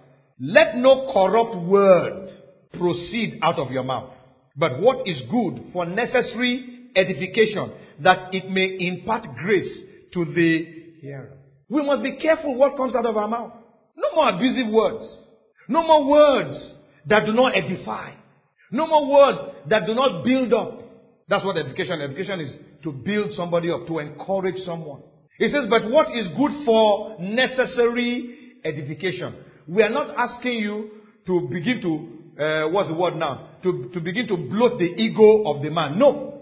let 0.40 0.76
no 0.76 1.10
corrupt 1.12 1.56
word 1.66 2.30
proceed 2.72 3.38
out 3.42 3.58
of 3.58 3.70
your 3.70 3.82
mouth, 3.82 4.12
but 4.56 4.80
what 4.80 5.06
is 5.06 5.20
good 5.30 5.70
for 5.72 5.84
necessary 5.84 6.90
edification, 6.96 7.72
that 8.00 8.32
it 8.32 8.48
may 8.50 8.76
impart 8.86 9.26
grace 9.36 9.82
to 10.14 10.24
the 10.24 10.98
hearers. 11.00 11.42
We 11.68 11.84
must 11.84 12.02
be 12.02 12.16
careful 12.16 12.54
what 12.56 12.76
comes 12.76 12.94
out 12.94 13.06
of 13.06 13.16
our 13.16 13.28
mouth. 13.28 13.52
No 13.96 14.14
more 14.14 14.30
abusive 14.34 14.72
words. 14.72 15.04
No 15.68 15.82
more 15.82 16.08
words 16.08 16.74
that 17.06 17.26
do 17.26 17.32
not 17.32 17.52
edify. 17.56 18.12
No 18.70 18.86
more 18.86 19.10
words 19.10 19.38
that 19.68 19.86
do 19.86 19.94
not 19.94 20.24
build 20.24 20.52
up. 20.54 20.80
That's 21.28 21.44
what 21.44 21.58
education. 21.58 22.00
Education 22.00 22.40
is 22.40 22.52
to 22.82 22.92
build 22.92 23.32
somebody 23.36 23.70
up, 23.70 23.86
to 23.86 23.98
encourage 23.98 24.64
someone. 24.64 25.02
He 25.38 25.46
says, 25.48 25.66
but 25.70 25.88
what 25.90 26.08
is 26.16 26.26
good 26.36 26.64
for 26.64 27.16
necessary 27.20 28.56
edification? 28.64 29.34
We 29.68 29.82
are 29.82 29.90
not 29.90 30.14
asking 30.16 30.54
you 30.54 30.90
to 31.26 31.48
begin 31.52 31.80
to, 31.82 32.42
uh, 32.42 32.68
what's 32.70 32.88
the 32.88 32.94
word 32.94 33.16
now? 33.16 33.50
To, 33.62 33.90
to 33.92 34.00
begin 34.00 34.26
to 34.28 34.36
bloat 34.36 34.78
the 34.78 34.86
ego 34.86 35.44
of 35.54 35.62
the 35.62 35.70
man. 35.70 35.98
No. 35.98 36.34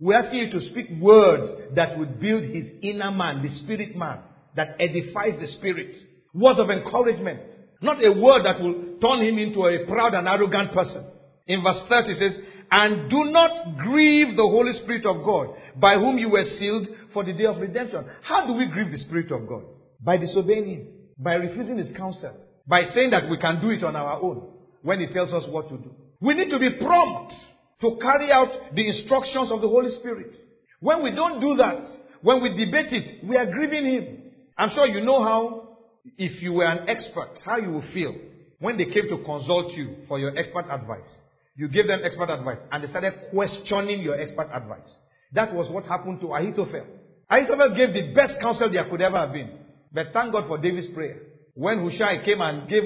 We're 0.00 0.18
asking 0.18 0.38
you 0.38 0.50
to 0.50 0.60
speak 0.70 0.86
words 1.00 1.50
that 1.76 1.96
would 1.96 2.18
build 2.18 2.42
his 2.42 2.66
inner 2.82 3.12
man, 3.12 3.40
the 3.40 3.56
spirit 3.62 3.96
man, 3.96 4.18
that 4.56 4.76
edifies 4.80 5.40
the 5.40 5.46
spirit. 5.58 5.94
Words 6.34 6.58
of 6.58 6.70
encouragement. 6.70 7.40
Not 7.80 8.04
a 8.04 8.10
word 8.10 8.44
that 8.44 8.60
will 8.60 8.98
turn 9.00 9.24
him 9.26 9.38
into 9.38 9.64
a 9.64 9.86
proud 9.86 10.14
and 10.14 10.26
arrogant 10.26 10.72
person. 10.72 11.06
In 11.46 11.62
verse 11.62 11.80
30 11.88 12.10
it 12.10 12.18
says, 12.18 12.44
and 12.72 13.10
do 13.10 13.24
not 13.24 13.76
grieve 13.76 14.34
the 14.34 14.42
Holy 14.42 14.72
Spirit 14.82 15.04
of 15.04 15.22
God, 15.22 15.54
by 15.76 15.96
whom 15.96 16.16
you 16.16 16.30
were 16.30 16.44
sealed 16.58 16.88
for 17.12 17.22
the 17.22 17.34
day 17.34 17.44
of 17.44 17.58
redemption. 17.58 18.06
How 18.22 18.46
do 18.46 18.54
we 18.54 18.66
grieve 18.66 18.90
the 18.90 18.96
Spirit 19.04 19.30
of 19.30 19.46
God? 19.46 19.64
By 20.00 20.16
disobeying 20.16 20.66
Him, 20.66 20.86
by 21.18 21.34
refusing 21.34 21.76
His 21.76 21.94
counsel, 21.94 22.34
by 22.66 22.84
saying 22.94 23.10
that 23.10 23.28
we 23.28 23.36
can 23.36 23.60
do 23.60 23.68
it 23.68 23.84
on 23.84 23.94
our 23.94 24.20
own 24.22 24.48
when 24.80 25.00
He 25.00 25.06
tells 25.08 25.34
us 25.34 25.44
what 25.48 25.68
to 25.68 25.76
do. 25.76 25.94
We 26.20 26.32
need 26.32 26.48
to 26.48 26.58
be 26.58 26.70
prompt 26.80 27.34
to 27.82 27.98
carry 28.00 28.32
out 28.32 28.74
the 28.74 28.88
instructions 28.88 29.52
of 29.52 29.60
the 29.60 29.68
Holy 29.68 29.94
Spirit. 29.98 30.32
When 30.80 31.02
we 31.02 31.10
don't 31.10 31.42
do 31.42 31.56
that, 31.58 31.84
when 32.22 32.42
we 32.42 32.64
debate 32.64 32.90
it, 32.90 33.24
we 33.24 33.36
are 33.36 33.46
grieving 33.52 33.84
Him. 33.84 34.18
I'm 34.56 34.70
sure 34.70 34.86
you 34.86 35.04
know 35.04 35.22
how, 35.22 35.76
if 36.16 36.40
you 36.40 36.54
were 36.54 36.66
an 36.66 36.88
expert, 36.88 37.38
how 37.44 37.58
you 37.58 37.70
will 37.70 37.84
feel 37.92 38.14
when 38.60 38.78
they 38.78 38.86
came 38.86 39.10
to 39.10 39.22
consult 39.26 39.72
you 39.72 39.96
for 40.08 40.18
your 40.18 40.38
expert 40.38 40.70
advice. 40.70 41.08
You 41.54 41.68
gave 41.68 41.86
them 41.86 42.00
expert 42.04 42.30
advice 42.30 42.58
and 42.70 42.82
they 42.82 42.88
started 42.88 43.12
questioning 43.30 44.00
your 44.00 44.18
expert 44.20 44.48
advice. 44.52 44.88
That 45.32 45.54
was 45.54 45.70
what 45.70 45.84
happened 45.84 46.20
to 46.20 46.32
Ahithophel. 46.34 46.86
Ahithophel 47.28 47.74
gave 47.74 47.92
the 47.92 48.12
best 48.14 48.34
counsel 48.40 48.70
there 48.70 48.88
could 48.88 49.00
ever 49.00 49.18
have 49.18 49.32
been. 49.32 49.50
But 49.92 50.06
thank 50.12 50.32
God 50.32 50.46
for 50.46 50.58
David's 50.58 50.88
prayer. 50.94 51.18
When 51.54 51.80
Hushai 51.80 52.24
came 52.24 52.40
and 52.40 52.68
gave 52.68 52.82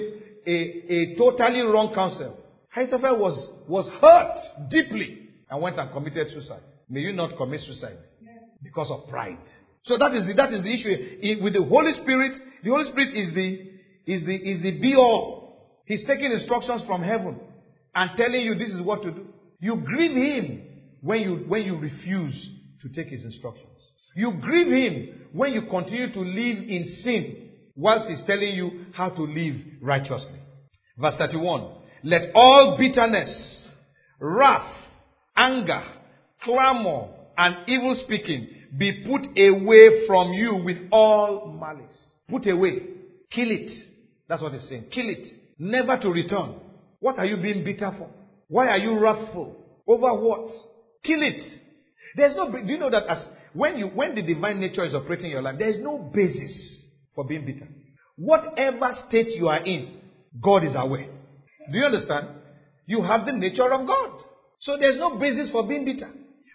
a, 0.47 0.51
a 0.51 1.17
totally 1.17 1.61
wrong 1.61 1.95
counsel, 1.95 2.39
Ahithophel 2.75 3.19
was, 3.19 3.49
was 3.69 3.89
hurt 4.01 4.71
deeply 4.71 5.29
and 5.49 5.63
went 5.63 5.79
and 5.79 5.93
committed 5.93 6.29
suicide. 6.33 6.63
May 6.89 7.01
you 7.01 7.13
not 7.13 7.37
commit 7.37 7.61
suicide 7.63 7.99
because 8.63 8.89
of 8.91 9.09
pride. 9.09 9.39
So 9.85 9.97
that 9.99 10.13
is 10.15 10.27
the, 10.27 10.35
that 10.35 10.53
is 10.53 10.63
the 10.63 10.73
issue. 10.73 11.43
with 11.43 11.55
the 11.55 11.63
Holy 11.63 11.93
Spirit, 12.03 12.37
the 12.65 12.71
Holy 12.71 12.91
Spirit 12.91 13.17
is 13.17 13.35
the, 13.35 14.13
is 14.13 14.27
the, 14.27 14.35
is 14.35 14.63
the 14.63 14.73
be 14.73 14.97
all. 14.97 15.83
He's 15.87 16.05
taking 16.07 16.33
instructions 16.33 16.83
from 16.87 17.03
heaven 17.03 17.39
and 17.97 18.11
telling 18.17 18.43
you 18.43 18.55
this 18.55 18.73
is 18.73 18.83
what 18.83 19.03
to 19.03 19.11
do. 19.11 19.27
You 19.59 19.77
grieve 19.77 20.15
him 20.15 20.63
when 21.01 21.21
you, 21.21 21.45
when 21.49 21.63
you 21.63 21.79
refuse 21.79 22.49
to 22.83 22.89
take 22.91 23.11
his 23.11 23.25
instructions. 23.25 23.67
You 24.15 24.33
grieve 24.41 24.69
him 24.69 25.29
when 25.33 25.53
you 25.53 25.63
continue 25.63 26.13
to 26.13 26.21
live 26.21 26.59
in 26.59 26.97
sin 27.03 27.49
whilst 27.75 28.09
he's 28.09 28.23
telling 28.27 28.51
you 28.51 28.87
how 28.93 29.09
to 29.09 29.23
live 29.23 29.57
righteously. 29.81 30.39
Verse 30.99 31.15
31. 31.19 31.73
Let 32.05 32.33
all 32.35 32.77
bitterness, 32.79 33.31
wrath, 34.21 34.73
anger, 35.35 35.83
clamor, 36.45 37.09
and 37.39 37.57
evil 37.67 37.99
speaking 38.05 38.49
be 38.79 39.05
put 39.07 39.23
away 39.39 40.07
from 40.07 40.33
you 40.35 40.63
with 40.65 40.77
all 40.93 41.57
malice. 41.59 41.97
Put 42.29 42.47
away. 42.47 42.83
Kill 43.31 43.51
it. 43.51 43.71
That's 44.29 44.43
what 44.43 44.53
he's 44.53 44.69
saying. 44.69 44.87
Kill 44.93 45.09
it. 45.09 45.27
Never 45.59 45.99
to 45.99 46.11
return. 46.11 46.57
What 47.01 47.19
are 47.19 47.27
you 47.27 47.37
being 47.37 47.65
bitter 47.65 47.93
for? 47.99 48.11
Why 48.49 48.69
are 48.69 48.79
you 48.79 48.99
wrathful? 48.99 49.57
Over 49.87 50.15
what? 50.15 50.49
Kill 51.05 51.23
it. 51.23 51.43
There's 52.17 52.35
no, 52.37 52.51
do 52.51 52.67
you 52.67 52.79
know 52.79 52.91
that 52.91 53.05
as, 53.09 53.19
when 53.53 53.77
you, 53.77 53.87
when 53.89 54.15
the 54.15 54.23
divine 54.23 54.61
nature 54.61 54.85
is 54.85 54.95
operating 54.95 55.27
in 55.27 55.33
your 55.33 55.43
life, 55.43 55.57
there 55.59 55.69
is 55.69 55.77
no 55.81 56.11
basis 56.13 56.53
for 57.15 57.25
being 57.25 57.45
bitter. 57.45 57.69
Whatever 58.17 58.95
state 59.09 59.29
you 59.31 59.49
are 59.49 59.65
in, 59.65 60.01
God 60.43 60.65
is 60.65 60.73
aware. 60.75 61.09
Do 61.71 61.79
you 61.79 61.85
understand? 61.85 62.29
You 62.87 63.03
have 63.03 63.27
the 63.27 63.33
nature 63.33 63.73
of 63.73 63.87
God. 63.87 64.23
So 64.61 64.77
there's 64.79 64.97
no 64.97 65.19
basis 65.19 65.51
for 65.51 65.67
being 65.67 65.85
bitter. 65.85 66.11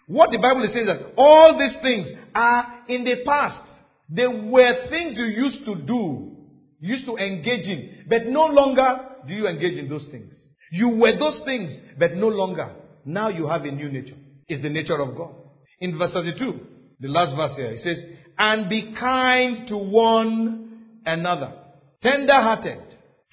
What 0.08 0.32
the 0.32 0.38
Bible 0.38 0.64
is 0.64 0.74
saying 0.74 0.88
is 0.88 0.98
that 0.98 1.14
all 1.18 1.58
these 1.58 1.76
things 1.82 2.08
are 2.34 2.84
in 2.88 3.04
the 3.04 3.24
past. 3.26 3.62
They 4.10 4.28
were 4.28 4.90
things 4.90 5.18
you 5.18 5.26
used 5.26 5.66
to 5.66 5.76
do, 5.76 6.36
used 6.80 7.06
to 7.06 7.16
engage 7.18 7.66
in, 7.66 8.06
but 8.10 8.26
no 8.26 8.46
longer 8.46 9.11
do 9.28 9.34
you 9.34 9.48
engage 9.48 9.78
in 9.78 9.90
those 9.90 10.08
things? 10.12 10.34
You 10.72 10.90
were 10.90 11.18
those 11.18 11.42
things, 11.46 11.72
but 12.00 12.16
no 12.16 12.28
longer. 12.28 12.74
Now 13.06 13.30
you 13.30 13.48
have 13.48 13.64
a 13.64 13.72
new 13.72 13.92
nature. 13.92 14.16
It's 14.48 14.62
the 14.62 14.70
nature 14.70 15.00
of 15.00 15.16
God. 15.16 15.34
In 15.80 15.98
verse 15.98 16.12
32, 16.14 16.60
the 17.00 17.08
last 17.08 17.36
verse 17.36 17.54
here, 17.56 17.72
it 17.72 17.82
says, 17.84 17.98
And 18.38 18.70
be 18.70 18.94
kind 19.00 19.68
to 19.68 19.78
one 19.78 21.02
another, 21.06 21.54
tender 22.02 22.34
hearted, 22.34 22.80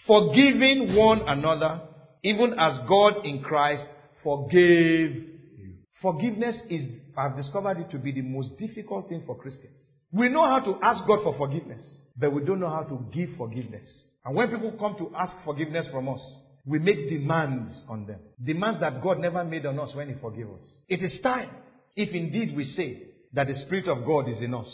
forgiving 0.06 0.96
one 0.96 1.20
another, 1.28 1.82
even 2.24 2.54
as 2.58 2.78
God 2.88 3.24
in 3.24 3.42
Christ 3.42 3.84
forgave 4.24 5.14
you. 5.58 5.74
Forgiveness 6.00 6.56
is, 6.70 6.82
I've 7.16 7.36
discovered 7.36 7.78
it 7.78 7.90
to 7.90 7.98
be 7.98 8.12
the 8.12 8.22
most 8.22 8.56
difficult 8.58 9.08
thing 9.08 9.22
for 9.26 9.36
Christians. 9.36 9.78
We 10.12 10.28
know 10.28 10.48
how 10.48 10.60
to 10.60 10.78
ask 10.82 11.06
God 11.06 11.22
for 11.22 11.36
forgiveness, 11.36 11.84
but 12.16 12.32
we 12.32 12.44
don't 12.44 12.60
know 12.60 12.70
how 12.70 12.82
to 12.84 13.06
give 13.12 13.36
forgiveness. 13.36 13.86
And 14.28 14.36
when 14.36 14.50
people 14.50 14.72
come 14.72 14.94
to 14.98 15.16
ask 15.16 15.32
forgiveness 15.42 15.88
from 15.90 16.06
us, 16.10 16.20
we 16.66 16.78
make 16.78 17.08
demands 17.08 17.72
on 17.88 18.04
them. 18.04 18.18
Demands 18.44 18.78
that 18.80 19.02
God 19.02 19.20
never 19.20 19.42
made 19.42 19.64
on 19.64 19.78
us 19.78 19.88
when 19.94 20.10
He 20.10 20.20
forgave 20.20 20.50
us. 20.50 20.60
It 20.86 21.02
is 21.02 21.18
time, 21.22 21.48
if 21.96 22.10
indeed 22.10 22.54
we 22.54 22.66
say 22.66 23.04
that 23.32 23.46
the 23.46 23.54
Spirit 23.64 23.88
of 23.88 24.04
God 24.04 24.28
is 24.28 24.42
in 24.42 24.52
us, 24.52 24.68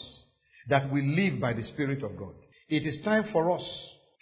that 0.69 0.93
we 0.93 1.03
live 1.03 1.41
by 1.41 1.53
the 1.53 1.63
Spirit 1.63 2.03
of 2.03 2.19
God. 2.19 2.35
It 2.69 2.85
is 2.85 3.05
time 3.05 3.27
for 3.31 3.53
us 3.53 3.63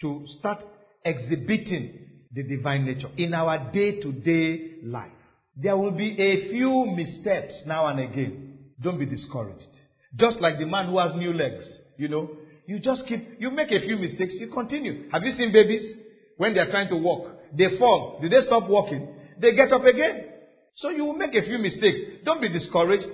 to 0.01 0.23
start 0.37 0.59
exhibiting 1.03 2.09
the 2.31 2.43
divine 2.43 2.85
nature 2.85 3.09
in 3.17 3.33
our 3.33 3.71
day 3.71 4.01
to 4.01 4.11
day 4.11 4.75
life. 4.83 5.09
There 5.57 5.75
will 5.75 5.97
be 5.97 6.11
a 6.11 6.51
few 6.51 6.85
missteps 6.95 7.55
now 7.65 7.87
and 7.87 7.99
again. 7.99 8.59
Don't 8.79 8.99
be 8.99 9.07
discouraged. 9.07 9.65
Just 10.15 10.39
like 10.41 10.59
the 10.59 10.67
man 10.67 10.91
who 10.91 10.99
has 10.99 11.15
new 11.15 11.33
legs, 11.33 11.65
you 11.97 12.07
know, 12.07 12.29
you 12.65 12.79
just 12.79 13.05
keep, 13.07 13.37
you 13.39 13.51
make 13.51 13.71
a 13.71 13.79
few 13.85 13.97
mistakes, 13.97 14.33
you 14.39 14.47
continue. 14.47 15.09
Have 15.11 15.23
you 15.23 15.33
seen 15.35 15.51
babies? 15.51 15.97
When 16.37 16.53
they 16.53 16.59
are 16.59 16.69
trying 16.69 16.89
to 16.89 16.97
walk, 16.97 17.31
they 17.55 17.77
fall. 17.77 18.19
Do 18.21 18.29
they 18.29 18.45
stop 18.45 18.67
walking? 18.67 19.07
They 19.39 19.53
get 19.53 19.71
up 19.71 19.85
again. 19.85 20.29
So 20.75 20.89
you 20.89 21.05
will 21.05 21.17
make 21.17 21.35
a 21.35 21.43
few 21.43 21.59
mistakes. 21.59 21.99
Don't 22.25 22.41
be 22.41 22.49
discouraged. 22.49 23.05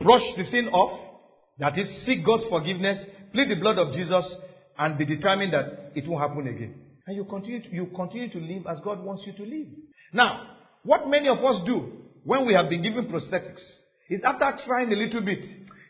Brush 0.00 0.22
the 0.36 0.44
thing 0.50 0.68
off. 0.68 0.98
That 1.58 1.76
is, 1.78 1.86
seek 2.06 2.24
God's 2.24 2.44
forgiveness, 2.48 2.98
plead 3.32 3.50
the 3.50 3.60
blood 3.60 3.78
of 3.78 3.92
Jesus, 3.92 4.24
and 4.78 4.96
be 4.96 5.04
determined 5.04 5.52
that 5.52 5.92
it 5.94 6.08
won't 6.08 6.22
happen 6.22 6.46
again. 6.48 6.74
And 7.06 7.16
you 7.16 7.24
continue 7.24 7.62
to, 7.62 7.68
you 7.68 7.86
continue 7.94 8.30
to 8.30 8.38
live 8.38 8.66
as 8.70 8.78
God 8.82 9.04
wants 9.04 9.22
you 9.26 9.32
to 9.34 9.42
live. 9.42 9.66
Now, 10.12 10.56
what 10.84 11.08
many 11.08 11.28
of 11.28 11.38
us 11.44 11.62
do 11.66 11.92
when 12.24 12.46
we 12.46 12.54
have 12.54 12.70
been 12.70 12.82
given 12.82 13.06
prosthetics 13.06 13.60
is 14.08 14.20
after 14.24 14.50
trying 14.66 14.92
a 14.92 14.96
little 14.96 15.20
bit, 15.20 15.44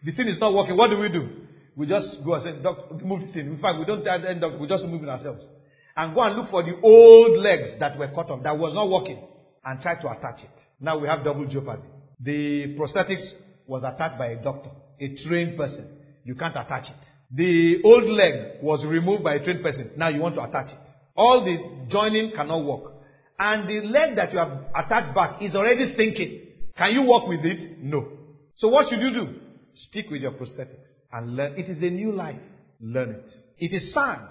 the 0.05 0.13
thing 0.13 0.29
is 0.29 0.39
not 0.41 0.53
working. 0.53 0.77
What 0.77 0.91
do 0.91 0.99
we 0.99 1.09
do? 1.09 1.42
We 1.77 1.87
just 1.87 2.23
go 2.25 2.35
and 2.35 2.45
say, 2.45 2.63
Doc, 2.63 3.03
move 3.03 3.21
the 3.27 3.33
thing. 3.33 3.47
In 3.47 3.59
fact, 3.59 3.79
we 3.79 3.87
don't 3.87 4.07
end 4.07 4.45
up, 4.45 4.59
we 4.59 4.69
just 4.69 4.85
move 4.85 5.03
it 5.03 5.09
ourselves. 5.09 5.45
And 5.97 6.15
go 6.15 6.23
and 6.23 6.37
look 6.37 6.51
for 6.51 6.63
the 6.63 6.79
old 6.83 7.39
legs 7.39 7.79
that 7.81 7.99
were 7.99 8.09
cut 8.09 8.31
off, 8.31 8.43
that 8.43 8.59
was 8.59 8.75
not 8.75 8.91
working, 8.91 9.23
and 9.65 9.81
try 9.81 10.01
to 10.01 10.11
attach 10.11 10.43
it. 10.43 10.51
Now 10.81 10.99
we 10.99 11.09
have 11.09 11.25
double 11.25 11.47
jeopardy. 11.47 11.83
The 12.21 12.77
prosthetics 12.79 13.23
was 13.67 13.83
attached 13.85 14.19
by 14.19 14.29
a 14.29 14.43
doctor, 14.43 14.71
a 15.01 15.17
trained 15.27 15.57
person. 15.57 15.87
You 16.25 16.35
can't 16.35 16.57
attach 16.57 16.89
it. 16.89 16.97
The 17.35 17.83
old 17.85 18.05
leg 18.05 18.63
was 18.63 18.85
removed 18.85 19.25
by 19.25 19.35
a 19.35 19.45
trained 19.45 19.63
person. 19.63 19.93
Now 19.97 20.09
you 20.09 20.21
want 20.21 20.35
to 20.35 20.45
attach 20.45 20.73
it. 20.73 20.79
All 21.17 21.45
the 21.45 21.91
joining 21.91 22.33
cannot 22.35 22.65
work. 22.65 22.93
And 23.39 23.69
the 23.69 23.87
leg 23.87 24.17
that 24.17 24.33
you 24.33 24.39
have 24.39 24.67
attached 24.75 25.15
back 25.15 25.43
is 25.43 25.55
already 25.55 25.93
stinking. 25.95 26.41
Can 26.77 26.93
you 26.93 27.03
work 27.03 27.27
with 27.27 27.45
it? 27.45 27.79
No. 27.83 28.07
So 28.57 28.69
what 28.69 28.89
should 28.89 29.01
you 29.01 29.13
do? 29.13 29.35
Stick 29.75 30.07
with 30.11 30.21
your 30.21 30.33
prosthetics 30.33 30.92
and 31.13 31.37
learn. 31.37 31.59
It 31.59 31.69
is 31.69 31.79
a 31.79 31.91
new 31.91 32.13
life. 32.13 32.41
Learn 32.81 33.11
it. 33.11 33.31
It 33.59 33.75
is 33.75 33.93
sad 33.95 34.29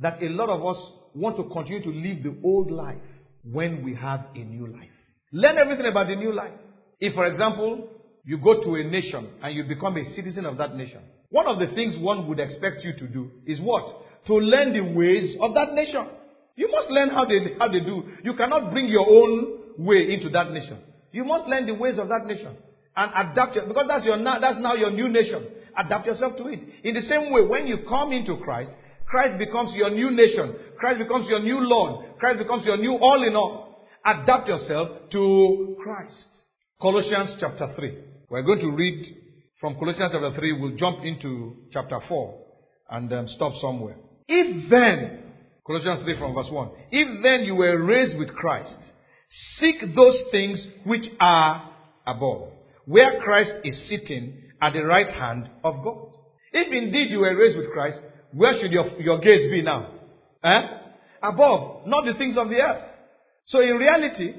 that 0.00 0.22
a 0.22 0.28
lot 0.28 0.48
of 0.48 0.64
us 0.64 0.82
want 1.14 1.36
to 1.36 1.44
continue 1.52 1.82
to 1.82 1.90
live 1.90 2.22
the 2.22 2.36
old 2.44 2.70
life 2.70 3.02
when 3.44 3.82
we 3.82 3.94
have 3.94 4.20
a 4.34 4.38
new 4.38 4.66
life. 4.66 4.90
Learn 5.32 5.58
everything 5.58 5.86
about 5.86 6.06
the 6.08 6.16
new 6.16 6.32
life. 6.32 6.52
If, 6.98 7.14
for 7.14 7.26
example, 7.26 7.88
you 8.24 8.38
go 8.38 8.62
to 8.62 8.74
a 8.76 8.84
nation 8.84 9.28
and 9.42 9.54
you 9.54 9.64
become 9.64 9.96
a 9.96 10.04
citizen 10.14 10.46
of 10.46 10.56
that 10.58 10.74
nation, 10.74 11.00
one 11.30 11.46
of 11.46 11.58
the 11.58 11.74
things 11.74 11.96
one 11.98 12.26
would 12.28 12.38
expect 12.38 12.82
you 12.82 12.92
to 12.94 13.06
do 13.06 13.30
is 13.46 13.60
what? 13.60 14.26
To 14.26 14.34
learn 14.34 14.72
the 14.72 14.82
ways 14.82 15.36
of 15.40 15.54
that 15.54 15.72
nation. 15.72 16.06
You 16.56 16.70
must 16.70 16.90
learn 16.90 17.10
how 17.10 17.24
they, 17.24 17.38
how 17.58 17.68
they 17.68 17.80
do. 17.80 18.04
You 18.22 18.34
cannot 18.34 18.70
bring 18.70 18.88
your 18.88 19.08
own 19.08 19.60
way 19.78 20.12
into 20.12 20.28
that 20.30 20.50
nation. 20.50 20.78
You 21.12 21.24
must 21.24 21.46
learn 21.46 21.66
the 21.66 21.74
ways 21.74 21.98
of 21.98 22.08
that 22.08 22.26
nation 22.26 22.56
and 22.96 23.10
adapt 23.14 23.56
it 23.56 23.66
because 23.66 23.86
that's 23.88 24.04
your 24.04 24.22
that's 24.22 24.58
now 24.58 24.74
your 24.74 24.90
new 24.90 25.08
nation. 25.08 25.46
Adapt 25.76 26.06
yourself 26.06 26.36
to 26.36 26.48
it. 26.48 26.60
In 26.84 26.94
the 26.94 27.02
same 27.02 27.32
way, 27.32 27.42
when 27.42 27.66
you 27.66 27.78
come 27.88 28.12
into 28.12 28.36
Christ, 28.38 28.70
Christ 29.06 29.38
becomes 29.38 29.74
your 29.74 29.90
new 29.90 30.10
nation. 30.10 30.54
Christ 30.78 30.98
becomes 30.98 31.26
your 31.28 31.42
new 31.42 31.58
Lord. 31.60 32.18
Christ 32.18 32.38
becomes 32.38 32.64
your 32.64 32.76
new 32.76 32.92
all 32.92 33.26
in 33.26 33.34
all. 33.34 33.86
Adapt 34.04 34.48
yourself 34.48 35.10
to 35.10 35.76
Christ. 35.82 36.26
Colossians 36.80 37.36
chapter 37.40 37.72
3. 37.76 37.98
We're 38.30 38.42
going 38.42 38.60
to 38.60 38.70
read 38.70 39.16
from 39.60 39.74
Colossians 39.74 40.10
chapter 40.12 40.32
3. 40.34 40.60
We'll 40.60 40.76
jump 40.76 41.04
into 41.04 41.56
chapter 41.72 41.98
4 42.08 42.38
and 42.90 43.12
um, 43.12 43.28
stop 43.34 43.52
somewhere. 43.60 43.96
If 44.28 44.70
then, 44.70 45.32
Colossians 45.66 46.04
3 46.04 46.18
from 46.18 46.34
verse 46.34 46.48
1, 46.50 46.70
if 46.92 47.22
then 47.22 47.44
you 47.44 47.56
were 47.56 47.84
raised 47.84 48.16
with 48.16 48.30
Christ, 48.30 48.76
seek 49.58 49.94
those 49.94 50.16
things 50.30 50.64
which 50.84 51.04
are 51.20 51.70
above, 52.06 52.52
where 52.86 53.20
Christ 53.20 53.52
is 53.64 53.76
sitting 53.88 54.40
at 54.60 54.72
the 54.72 54.84
right 54.84 55.08
hand 55.08 55.48
of 55.64 55.82
God. 55.82 56.08
If 56.52 56.72
indeed 56.72 57.10
you 57.10 57.20
were 57.20 57.36
raised 57.36 57.56
with 57.56 57.70
Christ, 57.70 57.98
where 58.32 58.60
should 58.60 58.72
your, 58.72 59.00
your 59.00 59.18
gaze 59.20 59.50
be 59.50 59.62
now? 59.62 59.92
Eh? 60.44 60.60
Above, 61.22 61.86
not 61.86 62.04
the 62.04 62.14
things 62.14 62.36
of 62.36 62.48
the 62.48 62.56
earth. 62.56 62.84
So 63.46 63.60
in 63.60 63.76
reality, 63.76 64.34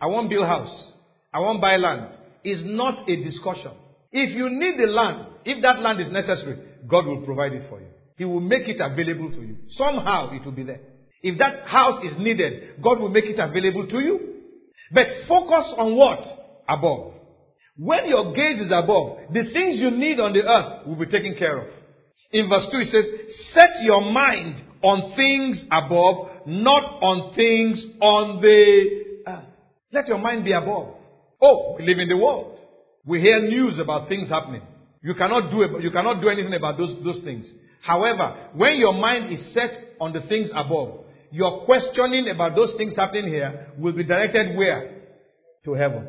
I 0.00 0.06
won't 0.06 0.28
build 0.28 0.46
house. 0.46 0.92
I 1.32 1.40
won't 1.40 1.60
buy 1.60 1.76
land. 1.76 2.08
Is 2.44 2.62
not 2.64 3.08
a 3.08 3.16
discussion. 3.24 3.72
If 4.12 4.36
you 4.36 4.48
need 4.48 4.78
the 4.78 4.86
land, 4.86 5.26
if 5.44 5.60
that 5.62 5.80
land 5.80 6.00
is 6.00 6.10
necessary, 6.12 6.58
God 6.88 7.06
will 7.06 7.22
provide 7.22 7.52
it 7.52 7.68
for 7.68 7.80
you. 7.80 7.88
He 8.16 8.24
will 8.24 8.40
make 8.40 8.68
it 8.68 8.80
available 8.80 9.30
to 9.30 9.40
you. 9.40 9.56
Somehow 9.72 10.30
it 10.32 10.44
will 10.44 10.52
be 10.52 10.62
there. 10.62 10.80
If 11.22 11.38
that 11.38 11.66
house 11.66 12.04
is 12.04 12.12
needed, 12.18 12.82
God 12.82 13.00
will 13.00 13.08
make 13.08 13.24
it 13.24 13.38
available 13.38 13.86
to 13.88 13.98
you. 13.98 14.34
But 14.92 15.06
focus 15.28 15.72
on 15.76 15.96
what? 15.96 16.20
Above. 16.68 17.14
When 17.78 18.08
your 18.08 18.32
gaze 18.32 18.60
is 18.60 18.72
above, 18.72 19.18
the 19.32 19.44
things 19.52 19.78
you 19.78 19.90
need 19.90 20.18
on 20.18 20.32
the 20.32 20.42
earth 20.42 20.86
will 20.86 20.96
be 20.96 21.06
taken 21.06 21.34
care 21.38 21.58
of. 21.58 21.66
In 22.32 22.48
verse 22.48 22.66
2 22.72 22.78
it 22.78 22.88
says, 22.90 23.04
set 23.54 23.82
your 23.82 24.00
mind 24.00 24.62
on 24.82 25.14
things 25.14 25.62
above, 25.70 26.28
not 26.46 26.84
on 27.02 27.34
things 27.34 27.82
on 28.00 28.40
the 28.40 29.02
earth. 29.26 29.44
Let 29.92 30.08
your 30.08 30.18
mind 30.18 30.44
be 30.44 30.52
above. 30.52 30.94
Oh, 31.40 31.76
we 31.78 31.86
live 31.86 31.98
in 31.98 32.08
the 32.08 32.16
world. 32.16 32.58
We 33.04 33.20
hear 33.20 33.40
news 33.40 33.78
about 33.78 34.08
things 34.08 34.28
happening. 34.28 34.62
You 35.02 35.14
cannot 35.14 35.50
do, 35.50 35.78
you 35.80 35.90
cannot 35.90 36.20
do 36.20 36.28
anything 36.28 36.54
about 36.54 36.78
those, 36.78 36.96
those 37.04 37.22
things. 37.24 37.46
However, 37.82 38.48
when 38.54 38.78
your 38.78 38.94
mind 38.94 39.32
is 39.32 39.54
set 39.54 39.94
on 40.00 40.12
the 40.12 40.20
things 40.28 40.48
above, 40.54 41.04
your 41.30 41.64
questioning 41.66 42.28
about 42.34 42.56
those 42.56 42.72
things 42.76 42.94
happening 42.96 43.28
here 43.28 43.72
will 43.78 43.92
be 43.92 44.02
directed 44.02 44.56
where? 44.56 45.02
To 45.64 45.74
heaven. 45.74 46.08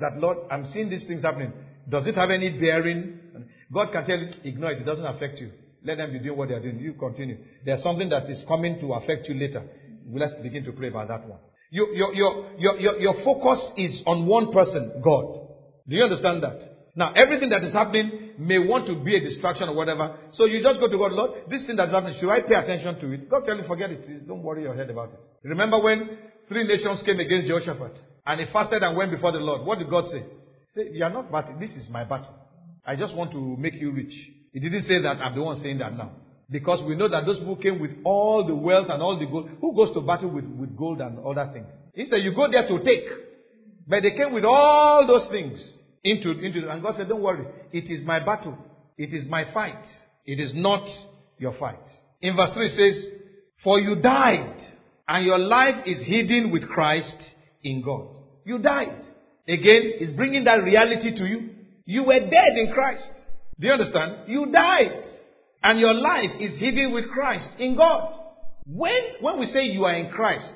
That 0.00 0.18
Lord, 0.18 0.38
I'm 0.50 0.66
seeing 0.72 0.90
these 0.90 1.04
things 1.06 1.22
happening. 1.22 1.52
Does 1.88 2.06
it 2.06 2.14
have 2.14 2.30
any 2.30 2.50
bearing? 2.50 3.18
God 3.72 3.92
can 3.92 4.04
tell 4.04 4.18
you, 4.18 4.30
ignore 4.44 4.72
it. 4.72 4.82
It 4.82 4.84
doesn't 4.84 5.06
affect 5.06 5.38
you. 5.38 5.52
Let 5.84 5.96
them 5.96 6.12
be 6.12 6.18
doing 6.18 6.36
what 6.36 6.48
they 6.48 6.54
are 6.54 6.60
doing. 6.60 6.78
You 6.78 6.94
continue. 6.94 7.38
There's 7.64 7.82
something 7.82 8.08
that 8.10 8.28
is 8.28 8.42
coming 8.46 8.80
to 8.80 8.92
affect 8.94 9.28
you 9.28 9.34
later. 9.34 9.64
Let's 10.12 10.34
begin 10.42 10.64
to 10.64 10.72
pray 10.72 10.88
about 10.88 11.08
that 11.08 11.26
one. 11.26 11.38
Your, 11.70 11.94
your, 11.94 12.14
your, 12.14 12.58
your, 12.58 13.00
your, 13.00 13.24
focus 13.24 13.60
is 13.76 14.02
on 14.04 14.26
one 14.26 14.52
person, 14.52 15.00
God. 15.04 15.48
Do 15.88 15.96
you 15.96 16.02
understand 16.02 16.42
that? 16.42 16.70
Now, 16.96 17.12
everything 17.14 17.50
that 17.50 17.62
is 17.62 17.72
happening 17.72 18.32
may 18.38 18.58
want 18.58 18.88
to 18.88 18.96
be 18.96 19.16
a 19.16 19.20
distraction 19.20 19.68
or 19.68 19.74
whatever. 19.74 20.16
So 20.32 20.46
you 20.46 20.62
just 20.62 20.80
go 20.80 20.88
to 20.88 20.98
God, 20.98 21.12
Lord, 21.12 21.30
this 21.48 21.64
thing 21.66 21.76
that's 21.76 21.92
happening, 21.92 22.16
should 22.18 22.30
I 22.30 22.40
pay 22.40 22.54
attention 22.54 22.98
to 23.00 23.12
it? 23.12 23.30
God 23.30 23.44
tell 23.46 23.56
you, 23.56 23.64
forget 23.68 23.90
it. 23.90 24.26
Don't 24.26 24.42
worry 24.42 24.62
your 24.62 24.74
head 24.74 24.90
about 24.90 25.10
it. 25.12 25.20
Remember 25.44 25.78
when 25.78 26.18
three 26.50 26.66
nations 26.66 27.00
came 27.06 27.20
against 27.20 27.46
Jehoshaphat 27.46 27.96
and 28.26 28.40
he 28.40 28.46
fasted 28.52 28.82
and 28.82 28.96
went 28.96 29.12
before 29.12 29.32
the 29.32 29.38
Lord. 29.38 29.62
What 29.62 29.78
did 29.78 29.88
God 29.88 30.04
say? 30.10 30.18
He 30.18 30.74
said, 30.74 30.86
You 30.92 31.04
are 31.04 31.10
not 31.10 31.30
battling. 31.30 31.60
This 31.60 31.70
is 31.70 31.88
my 31.88 32.04
battle. 32.04 32.34
I 32.84 32.96
just 32.96 33.14
want 33.14 33.30
to 33.32 33.56
make 33.56 33.74
you 33.80 33.92
rich. 33.92 34.12
He 34.52 34.58
didn't 34.58 34.82
say 34.82 35.00
that. 35.00 35.20
I'm 35.22 35.34
the 35.34 35.42
one 35.42 35.62
saying 35.62 35.78
that 35.78 35.96
now. 35.96 36.12
Because 36.50 36.82
we 36.84 36.96
know 36.96 37.08
that 37.08 37.24
those 37.24 37.38
people 37.38 37.56
came 37.56 37.78
with 37.78 37.92
all 38.04 38.44
the 38.44 38.54
wealth 38.54 38.88
and 38.90 39.00
all 39.00 39.16
the 39.16 39.26
gold. 39.26 39.48
Who 39.60 39.74
goes 39.74 39.94
to 39.94 40.00
battle 40.00 40.30
with, 40.30 40.44
with 40.44 40.76
gold 40.76 41.00
and 41.00 41.18
other 41.20 41.48
things? 41.52 41.68
Instead, 41.94 42.22
you 42.22 42.34
go 42.34 42.50
there 42.50 42.66
to 42.66 42.78
take. 42.84 43.06
But 43.86 44.02
they 44.02 44.10
came 44.10 44.32
with 44.32 44.44
all 44.44 45.06
those 45.06 45.30
things 45.30 45.60
into, 46.02 46.30
into, 46.32 46.68
and 46.68 46.82
God 46.82 46.94
said, 46.96 47.08
don't 47.08 47.22
worry. 47.22 47.46
It 47.72 47.88
is 47.88 48.04
my 48.04 48.18
battle. 48.18 48.56
It 48.98 49.14
is 49.14 49.28
my 49.28 49.52
fight. 49.52 49.84
It 50.24 50.40
is 50.40 50.50
not 50.54 50.86
your 51.38 51.54
fight. 51.58 51.78
In 52.20 52.36
verse 52.36 52.50
3 52.52 52.66
it 52.66 52.76
says, 52.76 53.04
For 53.62 53.78
you 53.78 53.96
died, 53.96 54.60
and 55.10 55.26
your 55.26 55.40
life 55.40 55.74
is 55.86 55.98
hidden 56.06 56.52
with 56.52 56.68
Christ 56.68 57.16
in 57.64 57.82
God. 57.82 58.06
You 58.44 58.58
died. 58.58 59.02
Again, 59.48 59.94
he's 59.98 60.12
bringing 60.12 60.44
that 60.44 60.62
reality 60.62 61.16
to 61.18 61.24
you. 61.26 61.50
You 61.84 62.04
were 62.04 62.20
dead 62.20 62.56
in 62.56 62.70
Christ. 62.72 63.10
Do 63.58 63.66
you 63.66 63.72
understand? 63.72 64.28
You 64.28 64.46
died. 64.52 65.02
And 65.64 65.80
your 65.80 65.94
life 65.94 66.30
is 66.38 66.60
hidden 66.60 66.92
with 66.92 67.10
Christ 67.10 67.48
in 67.58 67.76
God. 67.76 68.20
When, 68.66 69.00
when 69.20 69.40
we 69.40 69.46
say 69.46 69.64
you 69.64 69.84
are 69.84 69.96
in 69.96 70.12
Christ, 70.12 70.54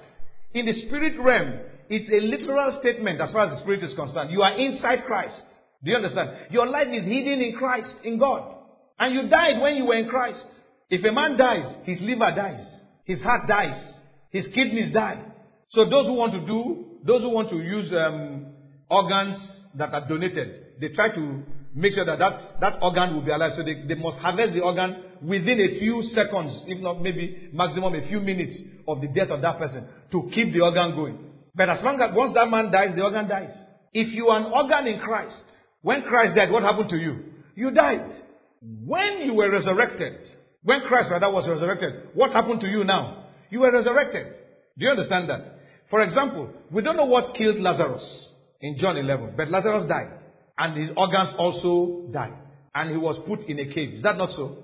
in 0.54 0.66
the 0.66 0.86
spirit 0.86 1.14
realm, 1.20 1.58
it's 1.90 2.08
a 2.08 2.24
literal 2.24 2.78
statement 2.80 3.20
as 3.20 3.32
far 3.32 3.46
as 3.46 3.58
the 3.58 3.62
spirit 3.64 3.82
is 3.82 3.92
concerned. 3.96 4.30
You 4.30 4.42
are 4.42 4.56
inside 4.56 5.00
Christ. 5.04 5.42
Do 5.82 5.90
you 5.90 5.96
understand? 5.96 6.30
Your 6.50 6.68
life 6.68 6.88
is 6.92 7.04
hidden 7.04 7.40
in 7.40 7.56
Christ, 7.58 7.92
in 8.04 8.20
God. 8.20 8.54
And 9.00 9.16
you 9.16 9.28
died 9.28 9.60
when 9.60 9.74
you 9.74 9.86
were 9.86 9.98
in 9.98 10.08
Christ. 10.08 10.46
If 10.90 11.04
a 11.04 11.10
man 11.10 11.36
dies, 11.36 11.74
his 11.82 11.98
liver 12.00 12.32
dies. 12.36 12.64
His 13.04 13.20
heart 13.20 13.48
dies. 13.48 13.93
His 14.34 14.46
kidneys 14.52 14.92
die. 14.92 15.22
So 15.70 15.88
those 15.88 16.06
who 16.06 16.14
want 16.14 16.32
to 16.32 16.40
do, 16.44 16.98
those 17.06 17.22
who 17.22 17.30
want 17.30 17.50
to 17.50 17.56
use 17.56 17.92
um, 17.92 18.46
organs 18.90 19.38
that 19.76 19.94
are 19.94 20.08
donated, 20.08 20.80
they 20.80 20.88
try 20.88 21.08
to 21.14 21.42
make 21.72 21.94
sure 21.94 22.04
that 22.04 22.18
that, 22.18 22.40
that 22.60 22.78
organ 22.82 23.14
will 23.14 23.22
be 23.22 23.30
alive. 23.30 23.52
So 23.56 23.62
they, 23.62 23.86
they 23.86 23.94
must 23.94 24.18
harvest 24.18 24.54
the 24.54 24.60
organ 24.60 24.96
within 25.22 25.60
a 25.60 25.78
few 25.78 26.02
seconds, 26.14 26.64
if 26.66 26.82
not 26.82 27.00
maybe 27.00 27.48
maximum 27.52 27.94
a 27.94 28.08
few 28.08 28.18
minutes 28.18 28.58
of 28.88 29.00
the 29.00 29.06
death 29.06 29.30
of 29.30 29.40
that 29.42 29.56
person 29.58 29.86
to 30.10 30.28
keep 30.34 30.52
the 30.52 30.62
organ 30.62 30.96
going. 30.96 31.18
But 31.54 31.68
as 31.68 31.78
long 31.84 32.00
as 32.02 32.12
once 32.12 32.32
that 32.34 32.50
man 32.50 32.72
dies, 32.72 32.96
the 32.96 33.02
organ 33.02 33.28
dies. 33.28 33.54
If 33.92 34.12
you 34.12 34.26
are 34.30 34.40
an 34.40 34.52
organ 34.52 34.92
in 34.92 34.98
Christ, 34.98 35.44
when 35.82 36.02
Christ 36.02 36.34
died, 36.34 36.50
what 36.50 36.64
happened 36.64 36.90
to 36.90 36.96
you? 36.96 37.22
You 37.54 37.70
died. 37.70 38.10
When 38.60 39.18
you 39.26 39.34
were 39.34 39.48
resurrected, 39.48 40.14
when 40.64 40.80
Christ 40.88 41.08
rather 41.12 41.30
was 41.30 41.48
resurrected, 41.48 42.08
what 42.14 42.32
happened 42.32 42.60
to 42.62 42.66
you 42.66 42.82
now? 42.82 43.23
You 43.54 43.60
were 43.60 43.70
resurrected. 43.70 44.34
Do 44.76 44.84
you 44.84 44.90
understand 44.90 45.30
that? 45.30 45.60
For 45.88 46.02
example, 46.02 46.50
we 46.72 46.82
don't 46.82 46.96
know 46.96 47.04
what 47.04 47.36
killed 47.36 47.60
Lazarus 47.60 48.02
in 48.60 48.76
John 48.78 48.96
11, 48.96 49.34
but 49.36 49.48
Lazarus 49.48 49.86
died 49.88 50.10
and 50.58 50.76
his 50.76 50.90
organs 50.96 51.30
also 51.38 52.08
died. 52.12 52.34
And 52.74 52.90
he 52.90 52.96
was 52.96 53.16
put 53.28 53.46
in 53.46 53.60
a 53.60 53.72
cave. 53.72 53.94
Is 53.94 54.02
that 54.02 54.16
not 54.16 54.30
so? 54.30 54.58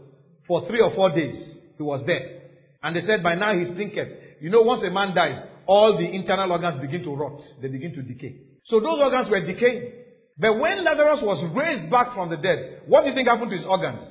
For 0.49 0.66
three 0.66 0.80
or 0.80 0.93
four 0.93 1.14
days, 1.14 1.36
he 1.76 1.84
was 1.84 2.03
there. 2.05 2.41
And 2.82 2.97
they 2.97 3.03
said, 3.07 3.22
by 3.22 3.36
now 3.36 3.57
he's 3.57 3.68
thinking. 3.76 4.11
You 4.41 4.51
know, 4.51 4.62
once 4.62 4.82
a 4.82 4.91
man 4.91 5.14
dies, 5.14 5.41
all 5.66 5.97
the 5.97 6.11
internal 6.11 6.51
organs 6.51 6.80
begin 6.80 7.05
to 7.05 7.14
rot. 7.14 7.41
They 7.62 7.68
begin 7.68 7.95
to 7.95 8.03
decay. 8.03 8.38
So 8.64 8.80
those 8.80 8.99
organs 8.99 9.30
were 9.30 9.47
decaying. 9.47 9.93
But 10.36 10.59
when 10.59 10.82
Lazarus 10.82 11.20
was 11.22 11.38
raised 11.55 11.93
back 11.93 12.12
from 12.12 12.28
the 12.28 12.38
dead, 12.38 12.82
what 12.88 13.03
do 13.03 13.11
you 13.11 13.14
think 13.14 13.28
happened 13.28 13.53
to 13.53 13.57
his 13.57 13.66
organs? 13.66 14.03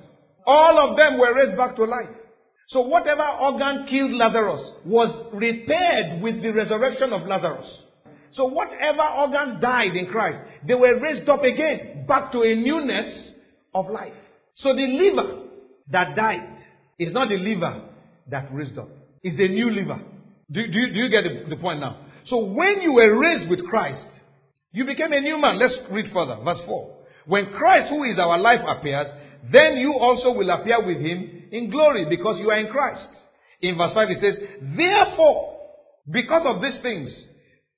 All 0.48 0.90
of 0.90 0.96
them 0.96 1.20
were 1.20 1.36
raised 1.36 1.58
back 1.58 1.76
to 1.76 1.84
life. 1.84 2.16
So 2.70 2.82
whatever 2.82 3.24
organ 3.24 3.88
killed 3.90 4.12
Lazarus 4.12 4.62
was 4.86 5.28
repaired 5.34 6.22
with 6.22 6.44
the 6.44 6.52
resurrection 6.52 7.14
of 7.14 7.28
Lazarus. 7.28 7.66
So 8.34 8.46
whatever 8.46 9.02
organs 9.18 9.60
died 9.60 9.96
in 9.96 10.06
Christ, 10.08 10.38
they 10.68 10.76
were 10.76 11.00
raised 11.00 11.28
up 11.28 11.44
again, 11.44 12.06
back 12.08 12.32
to 12.32 12.42
a 12.42 12.56
newness 12.56 13.34
of 13.74 13.90
life. 13.90 14.14
So 14.58 14.76
the 14.76 14.86
liver 14.86 15.46
that 15.90 16.16
died 16.16 16.58
is 17.00 17.12
not 17.12 17.30
the 17.30 17.38
liver 17.38 17.90
that 18.30 18.54
raised 18.54 18.78
up. 18.78 18.90
It's 19.24 19.40
a 19.40 19.52
new 19.52 19.72
liver. 19.72 20.00
Do, 20.52 20.62
do, 20.68 20.72
do 20.72 21.00
you 21.00 21.10
get 21.10 21.24
the, 21.24 21.56
the 21.56 21.60
point 21.60 21.80
now? 21.80 22.06
So 22.28 22.38
when 22.38 22.82
you 22.82 22.94
were 22.94 23.18
raised 23.18 23.50
with 23.50 23.66
Christ, 23.68 24.06
you 24.72 24.86
became 24.86 25.12
a 25.12 25.22
new 25.22 25.42
man. 25.42 25.58
Let's 25.58 25.74
read 25.92 26.12
further. 26.14 26.38
Verse 26.44 26.60
4. 26.68 26.96
When 27.26 27.48
Christ, 27.48 27.88
who 27.90 28.04
is 28.04 28.20
our 28.20 28.38
life, 28.38 28.60
appears, 28.68 29.08
then 29.52 29.78
you 29.78 29.96
also 30.00 30.32
will 30.32 30.50
appear 30.52 30.86
with 30.86 30.98
him 30.98 31.39
in 31.52 31.70
glory 31.70 32.06
because 32.10 32.40
you 32.40 32.50
are 32.50 32.60
in 32.60 32.72
Christ. 32.72 33.08
In 33.62 33.78
verse 33.78 33.94
5 33.94 34.10
it 34.10 34.18
says, 34.22 34.36
Therefore, 34.78 35.60
because 36.10 36.44
of 36.46 36.62
these 36.62 36.80
things, 36.82 37.10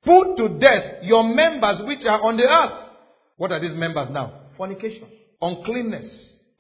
put 0.05 0.38
to 0.38 0.59
death 0.59 1.03
your 1.03 1.24
members 1.24 1.82
which 1.86 2.05
are 2.05 2.22
on 2.22 2.38
the 2.38 2.43
earth. 2.43 2.89
What 3.38 3.51
are 3.51 3.59
these 3.59 3.76
members 3.76 4.07
now? 4.11 4.41
Fornication, 4.57 5.07
uncleanness, 5.41 6.05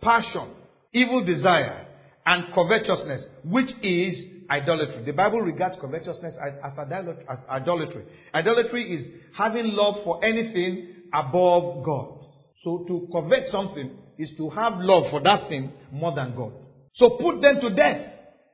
passion, 0.01 0.49
evil 0.93 1.23
desire, 1.23 1.85
and 2.25 2.53
covetousness, 2.53 3.21
which 3.43 3.69
is 3.83 4.15
idolatry. 4.49 5.03
The 5.05 5.13
Bible 5.13 5.39
regards 5.39 5.75
covetousness 5.79 6.33
as, 6.43 6.53
as 6.63 7.37
idolatry. 7.49 8.03
Idolatry 8.33 8.93
is 8.93 9.05
having 9.35 9.67
love 9.67 10.03
for 10.03 10.23
anything 10.23 10.87
above 11.13 11.83
God. 11.83 12.19
So 12.63 12.85
to 12.87 13.07
covet 13.11 13.45
something 13.51 13.91
is 14.17 14.29
to 14.37 14.49
have 14.49 14.73
love 14.77 15.05
for 15.09 15.21
that 15.21 15.49
thing 15.49 15.71
more 15.91 16.13
than 16.13 16.35
God. 16.35 16.53
So 16.95 17.17
put 17.21 17.41
them 17.41 17.61
to 17.61 17.69
death. 17.75 18.01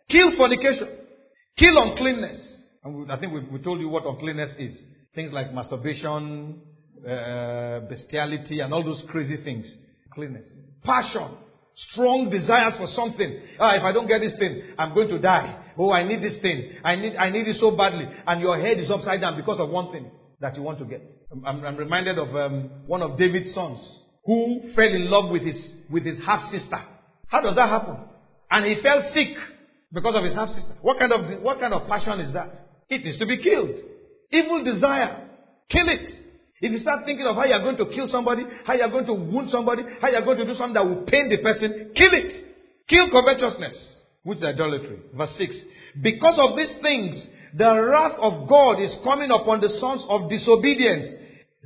Kill 0.10 0.36
fornication. 0.38 0.88
Kill 1.58 1.78
uncleanness. 1.78 2.38
And 2.84 3.12
I 3.12 3.18
think 3.18 3.34
we, 3.34 3.42
we 3.52 3.60
told 3.60 3.80
you 3.80 3.90
what 3.90 4.06
uncleanness 4.06 4.52
is. 4.60 4.76
Things 5.16 5.32
like 5.34 5.54
masturbation, 5.54 6.62
uh, 7.04 7.80
bestiality, 7.90 8.60
and 8.60 8.74
all 8.74 8.84
those 8.84 9.04
crazy 9.10 9.38
things. 9.44 9.68
Cleanness. 10.14 10.46
Passion. 10.84 11.30
Strong 11.92 12.30
desires 12.32 12.74
for 12.78 12.88
something. 12.96 13.40
Ah, 13.60 13.76
if 13.76 13.84
I 13.84 13.92
don't 13.92 14.08
get 14.08 14.22
this 14.22 14.34
thing, 14.40 14.62
I'm 14.80 14.94
going 14.94 15.10
to 15.10 15.20
die. 15.20 15.66
Oh, 15.78 15.92
I 15.92 16.08
need 16.08 16.24
this 16.24 16.42
thing. 16.42 16.72
I 16.84 16.96
need, 16.96 17.16
I 17.16 17.30
need 17.30 17.48
it 17.48 17.58
so 17.60 17.72
badly. 17.72 18.06
And 18.26 18.42
your 18.42 18.60
head 18.60 18.80
is 18.80 18.90
upside 18.90 19.22
down 19.22 19.36
because 19.36 19.60
of 19.60 19.70
one 19.70 19.92
thing 19.92 20.10
that 20.42 20.56
you 20.56 20.64
want 20.64 20.80
to 20.80 20.86
get. 20.86 21.04
I'm, 21.46 21.64
I'm 21.64 21.78
reminded 21.78 22.18
of 22.18 22.36
um, 22.36 22.70
one 22.88 23.02
of 23.04 23.18
David's 23.18 23.54
sons 23.54 23.80
who 24.26 24.72
fell 24.76 24.86
in 24.86 25.10
love 25.10 25.30
with 25.30 25.44
his, 25.44 25.56
with 25.92 26.06
his 26.06 26.18
half 26.26 26.52
sister. 26.52 26.78
How 27.28 27.42
does 27.42 27.56
that 27.56 27.70
happen? 27.70 27.98
And 28.50 28.66
he 28.66 28.82
fell 28.82 29.02
sick 29.14 29.36
because 29.92 30.16
of 30.16 30.24
his 30.24 30.34
half 30.34 30.50
sister. 30.50 30.76
What 30.82 31.00
kind 31.00 31.12
of, 31.12 31.42
what 31.42 31.60
kind 31.60 31.74
of 31.74 31.88
passion 31.88 32.20
is 32.20 32.34
that? 32.34 32.68
It 32.90 33.06
is 33.06 33.18
to 33.20 33.26
be 33.26 33.42
killed. 33.44 33.72
Evil 34.32 34.64
desire. 34.64 35.28
Kill 35.70 35.90
it. 35.90 36.10
If 36.60 36.72
you 36.72 36.80
start 36.80 37.06
thinking 37.06 37.28
of 37.28 37.36
how 37.36 37.46
you're 37.46 37.62
going 37.62 37.78
to 37.78 37.86
kill 37.94 38.08
somebody, 38.08 38.44
how 38.66 38.74
you're 38.74 38.90
going 38.90 39.06
to 39.06 39.14
wound 39.14 39.52
somebody, 39.52 39.84
how 40.02 40.10
you're 40.10 40.26
going 40.26 40.40
to 40.40 40.46
do 40.46 40.56
something 40.56 40.74
that 40.74 40.86
will 40.86 41.06
pain 41.06 41.30
the 41.30 41.38
person, 41.38 41.92
kill 41.96 42.14
it. 42.14 42.48
Kill 42.90 43.12
covetousness, 43.12 43.76
which 44.24 44.40
is 44.40 44.44
idolatry. 44.44 45.00
Verse 45.14 45.30
6. 45.38 45.56
Because 46.02 46.40
of 46.40 46.58
these 46.58 46.74
things, 46.82 47.16
the 47.54 47.70
wrath 47.70 48.18
of 48.22 48.48
God 48.48 48.82
is 48.82 48.96
coming 49.04 49.30
upon 49.30 49.62
the 49.62 49.70
sons 49.80 50.02
of 50.10 50.30
disobedience. 50.30 51.06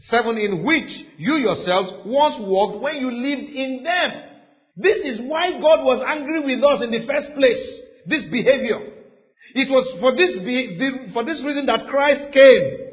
7. 0.09 0.37
In 0.37 0.63
which 0.63 0.89
you 1.17 1.35
yourselves 1.35 2.03
once 2.05 2.35
walked 2.39 2.81
when 2.81 2.97
you 2.97 3.11
lived 3.11 3.49
in 3.49 3.83
them. 3.83 4.30
This 4.77 4.97
is 5.03 5.19
why 5.21 5.51
God 5.51 5.83
was 5.83 6.03
angry 6.07 6.39
with 6.39 6.63
us 6.63 6.83
in 6.83 6.91
the 6.91 7.05
first 7.05 7.35
place. 7.35 7.63
This 8.07 8.23
behavior. 8.31 8.79
It 9.53 9.69
was 9.69 9.99
for 9.99 10.15
this, 10.15 10.39
be, 10.39 11.11
for 11.13 11.25
this 11.25 11.43
reason 11.43 11.65
that 11.65 11.87
Christ 11.87 12.31
came. 12.33 12.87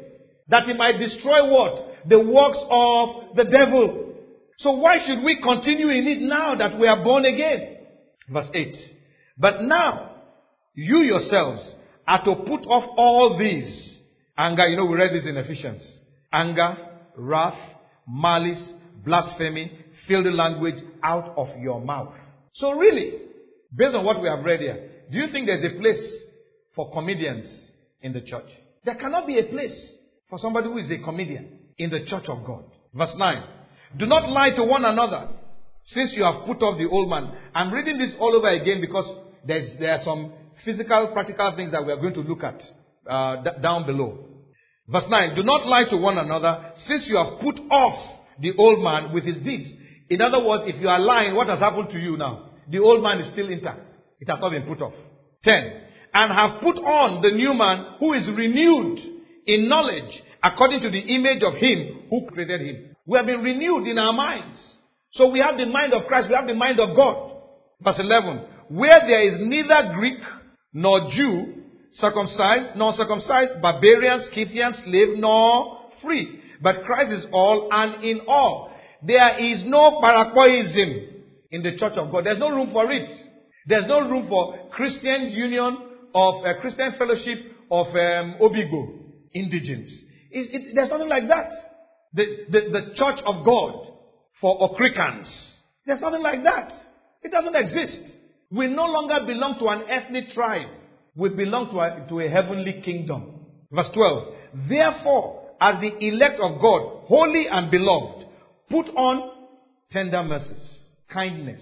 That 0.49 0.63
he 0.65 0.73
might 0.73 0.99
destroy 0.99 1.49
what? 1.49 2.09
The 2.09 2.19
works 2.19 2.59
of 2.69 3.35
the 3.35 3.45
devil. 3.45 4.15
So 4.59 4.71
why 4.71 4.97
should 5.05 5.23
we 5.23 5.39
continue 5.41 5.89
in 5.89 6.07
it 6.07 6.21
now 6.21 6.55
that 6.55 6.77
we 6.77 6.87
are 6.87 7.01
born 7.03 7.25
again? 7.25 7.77
Verse 8.29 8.47
8. 8.53 8.75
But 9.37 9.61
now, 9.61 10.11
you 10.75 10.97
yourselves 10.97 11.75
are 12.07 12.23
to 12.25 12.35
put 12.35 12.65
off 12.67 12.83
all 12.97 13.37
these. 13.39 14.01
Anger, 14.37 14.67
you 14.67 14.77
know, 14.77 14.85
we 14.85 14.97
read 14.97 15.13
this 15.13 15.27
in 15.27 15.37
Ephesians. 15.37 15.81
Anger, 16.33 16.77
wrath, 17.17 17.57
malice, 18.07 18.73
blasphemy, 19.05 19.71
filthy 20.09 20.31
language 20.31 20.83
out 21.01 21.33
of 21.37 21.47
your 21.61 21.79
mouth. 21.79 22.13
So 22.55 22.71
really, 22.71 23.13
based 23.73 23.95
on 23.95 24.03
what 24.03 24.21
we 24.21 24.27
have 24.27 24.43
read 24.43 24.59
here, 24.59 24.89
do 25.11 25.17
you 25.17 25.31
think 25.31 25.45
there's 25.45 25.63
a 25.63 25.79
place 25.79 26.03
for 26.75 26.91
comedians 26.91 27.45
in 28.01 28.11
the 28.11 28.21
church? 28.21 28.49
There 28.83 28.95
cannot 28.95 29.27
be 29.27 29.39
a 29.39 29.43
place 29.43 29.77
for 30.29 30.39
somebody 30.39 30.67
who 30.67 30.79
is 30.79 30.91
a 30.91 30.97
comedian 30.97 31.59
in 31.77 31.89
the 31.91 32.05
church 32.05 32.25
of 32.27 32.45
God. 32.45 32.65
Verse 32.93 33.13
9. 33.15 33.43
Do 33.97 34.05
not 34.05 34.29
lie 34.29 34.49
to 34.55 34.63
one 34.63 34.83
another 34.83 35.29
since 35.85 36.11
you 36.13 36.23
have 36.23 36.45
put 36.45 36.61
off 36.61 36.77
the 36.77 36.89
old 36.89 37.09
man. 37.09 37.31
I'm 37.55 37.71
reading 37.71 37.97
this 37.97 38.11
all 38.19 38.35
over 38.35 38.49
again 38.49 38.81
because 38.81 39.05
there's, 39.45 39.77
there 39.79 39.93
are 39.93 40.03
some 40.03 40.33
physical, 40.65 41.07
practical 41.13 41.53
things 41.55 41.71
that 41.71 41.85
we 41.85 41.91
are 41.91 41.97
going 41.97 42.13
to 42.15 42.21
look 42.21 42.43
at 42.43 42.61
uh, 43.09 43.43
d- 43.43 43.61
down 43.61 43.85
below. 43.85 44.25
Verse 44.87 45.05
9. 45.07 45.35
Do 45.35 45.43
not 45.43 45.67
lie 45.67 45.85
to 45.89 45.97
one 45.97 46.17
another 46.17 46.73
since 46.87 47.03
you 47.07 47.17
have 47.17 47.39
put 47.41 47.59
off 47.71 48.19
the 48.39 48.51
old 48.57 48.83
man 48.83 49.13
with 49.13 49.23
his 49.23 49.37
deeds. 49.43 49.69
In 50.09 50.21
other 50.21 50.43
words, 50.43 50.63
if 50.67 50.81
you 50.81 50.89
are 50.89 50.99
lying, 50.99 51.35
what 51.35 51.47
has 51.47 51.59
happened 51.59 51.89
to 51.91 51.99
you 51.99 52.17
now? 52.17 52.49
The 52.69 52.79
old 52.79 53.03
man 53.03 53.19
is 53.19 53.31
still 53.33 53.49
intact. 53.49 53.93
It 54.19 54.29
has 54.29 54.39
not 54.39 54.51
been 54.51 54.63
put 54.63 54.81
off. 54.81 54.93
10. 55.43 55.53
And 56.13 56.33
have 56.33 56.61
put 56.61 56.77
on 56.77 57.21
the 57.21 57.31
new 57.31 57.53
man 57.53 57.97
who 57.99 58.13
is 58.13 58.27
renewed 58.35 58.99
in 59.45 59.69
knowledge 59.69 60.21
according 60.43 60.81
to 60.81 60.89
the 60.89 60.99
image 60.99 61.43
of 61.43 61.53
him 61.55 62.09
who 62.09 62.27
created 62.27 62.61
him. 62.61 62.95
We 63.05 63.17
have 63.17 63.27
been 63.27 63.41
renewed 63.41 63.87
in 63.87 63.97
our 63.97 64.13
minds. 64.13 64.59
So 65.13 65.27
we 65.27 65.39
have 65.39 65.57
the 65.57 65.65
mind 65.65 65.93
of 65.93 66.05
Christ, 66.07 66.29
we 66.29 66.35
have 66.35 66.47
the 66.47 66.53
mind 66.53 66.79
of 66.79 66.95
God. 66.95 67.31
Verse 67.81 67.99
11. 67.99 68.45
Where 68.69 69.01
there 69.07 69.21
is 69.21 69.41
neither 69.41 69.93
Greek 69.95 70.19
nor 70.73 71.09
Jew, 71.11 71.63
circumcised 71.93 72.75
nor 72.75 72.93
circumcised, 72.93 73.61
barbarian, 73.61 74.21
Scythian, 74.33 74.73
slave 74.85 75.17
nor 75.17 75.79
free. 76.03 76.41
But 76.61 76.83
Christ 76.85 77.11
is 77.11 77.25
all 77.31 77.69
and 77.71 78.03
in 78.03 78.21
all. 78.27 78.68
There 79.05 79.39
is 79.39 79.63
no 79.65 79.99
parochialism 80.01 81.23
in 81.51 81.63
the 81.63 81.77
church 81.77 81.97
of 81.97 82.11
God. 82.11 82.25
There's 82.25 82.39
no 82.39 82.49
room 82.49 82.69
for 82.71 82.91
it. 82.91 83.09
There's 83.67 83.87
no 83.87 83.99
room 83.99 84.27
for 84.27 84.69
Christian 84.71 85.29
union 85.29 85.77
of 86.13 86.35
uh, 86.43 86.59
Christian 86.61 86.93
fellowship 86.97 87.37
of 87.71 87.87
um, 87.87 88.35
Obigbo, 88.41 88.99
indigents. 89.33 89.91
It, 90.31 90.49
it, 90.53 90.75
there's 90.75 90.89
nothing 90.89 91.09
like 91.09 91.27
that. 91.27 91.49
The, 92.13 92.25
the, 92.49 92.59
the 92.71 92.81
church 92.95 93.19
of 93.25 93.45
God 93.45 93.87
for 94.41 94.59
Okrikans. 94.59 95.27
There's 95.85 96.01
nothing 96.01 96.23
like 96.23 96.43
that. 96.43 96.71
It 97.21 97.31
doesn't 97.31 97.55
exist. 97.55 98.01
We 98.51 98.67
no 98.67 98.85
longer 98.85 99.25
belong 99.25 99.57
to 99.59 99.67
an 99.67 99.83
ethnic 99.89 100.31
tribe. 100.33 100.67
We 101.15 101.29
belong 101.29 101.69
to 101.71 101.79
a, 101.79 102.07
to 102.09 102.19
a 102.21 102.29
heavenly 102.29 102.81
kingdom. 102.83 103.45
Verse 103.71 103.89
12. 103.93 104.33
Therefore, 104.67 105.49
as 105.61 105.75
the 105.81 106.07
elect 106.07 106.39
of 106.41 106.59
God, 106.61 107.05
holy 107.07 107.47
and 107.51 107.69
beloved, 107.69 108.18
put 108.69 108.87
on 108.95 109.31
tender 109.91 110.23
mercies, 110.23 110.83
kindness, 111.11 111.61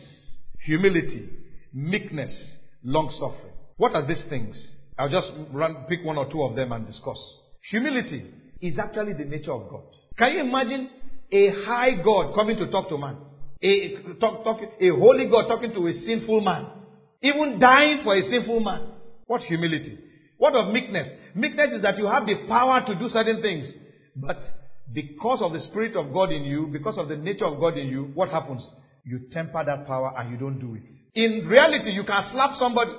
humility, 0.66 1.30
meekness, 1.74 2.34
long 2.84 3.10
suffering. 3.20 3.54
What 3.78 3.94
are 3.96 4.06
these 4.08 4.24
things? 4.30 4.56
I'll 4.98 5.10
just 5.10 5.28
run, 5.52 5.86
pick 5.88 6.04
one 6.04 6.18
or 6.18 6.30
two 6.32 6.44
of 6.44 6.56
them 6.56 6.72
and 6.72 6.86
discuss. 6.86 7.18
Humility 7.70 8.26
is 8.62 8.78
actually 8.80 9.14
the 9.14 9.26
nature 9.26 9.54
of 9.54 9.70
God. 9.70 9.84
Can 10.18 10.32
you 10.34 10.42
imagine 10.42 10.90
a 11.32 11.50
high 11.66 12.02
God 12.04 12.34
coming 12.34 12.58
to 12.58 12.70
talk 12.72 12.90
to 12.90 12.98
man? 12.98 13.18
A, 13.62 14.14
talk, 14.20 14.44
talk, 14.44 14.60
a 14.80 14.90
holy 14.90 15.30
God 15.30 15.48
talking 15.48 15.74
to 15.74 15.88
a 15.88 15.94
sinful 16.06 16.42
man. 16.42 16.68
Even 17.22 17.60
dying 17.60 18.02
for 18.04 18.16
a 18.16 18.22
sinful 18.24 18.60
man. 18.60 18.92
What 19.26 19.42
humility? 19.42 20.00
What 20.38 20.56
of 20.56 20.74
meekness? 20.74 21.08
Meekness 21.36 21.74
is 21.74 21.82
that 21.82 21.98
you 21.98 22.08
have 22.08 22.26
the 22.26 22.48
power 22.48 22.86
to 22.86 22.96
do 22.96 23.10
certain 23.10 23.42
things. 23.42 23.68
But 24.16 24.38
because 24.94 25.42
of 25.42 25.54
the 25.54 25.60
Spirit 25.60 25.96
of 25.96 26.14
God 26.14 26.32
in 26.32 26.44
you, 26.44 26.68
because 26.72 26.98
of 26.98 27.08
the 27.10 27.16
nature 27.16 27.46
of 27.46 27.60
God 27.60 27.78
in 27.78 27.88
you, 27.88 28.12
what 28.14 28.30
happens? 28.30 28.64
You 29.04 29.22
temper 29.32 29.64
that 29.66 29.88
power 29.88 30.14
and 30.18 30.32
you 30.32 30.38
don't 30.38 30.60
do 30.60 30.76
it. 30.76 30.84
In 31.14 31.48
reality, 31.48 31.92
you 31.92 32.04
can 32.04 32.30
slap 32.32 32.52
somebody, 32.60 32.92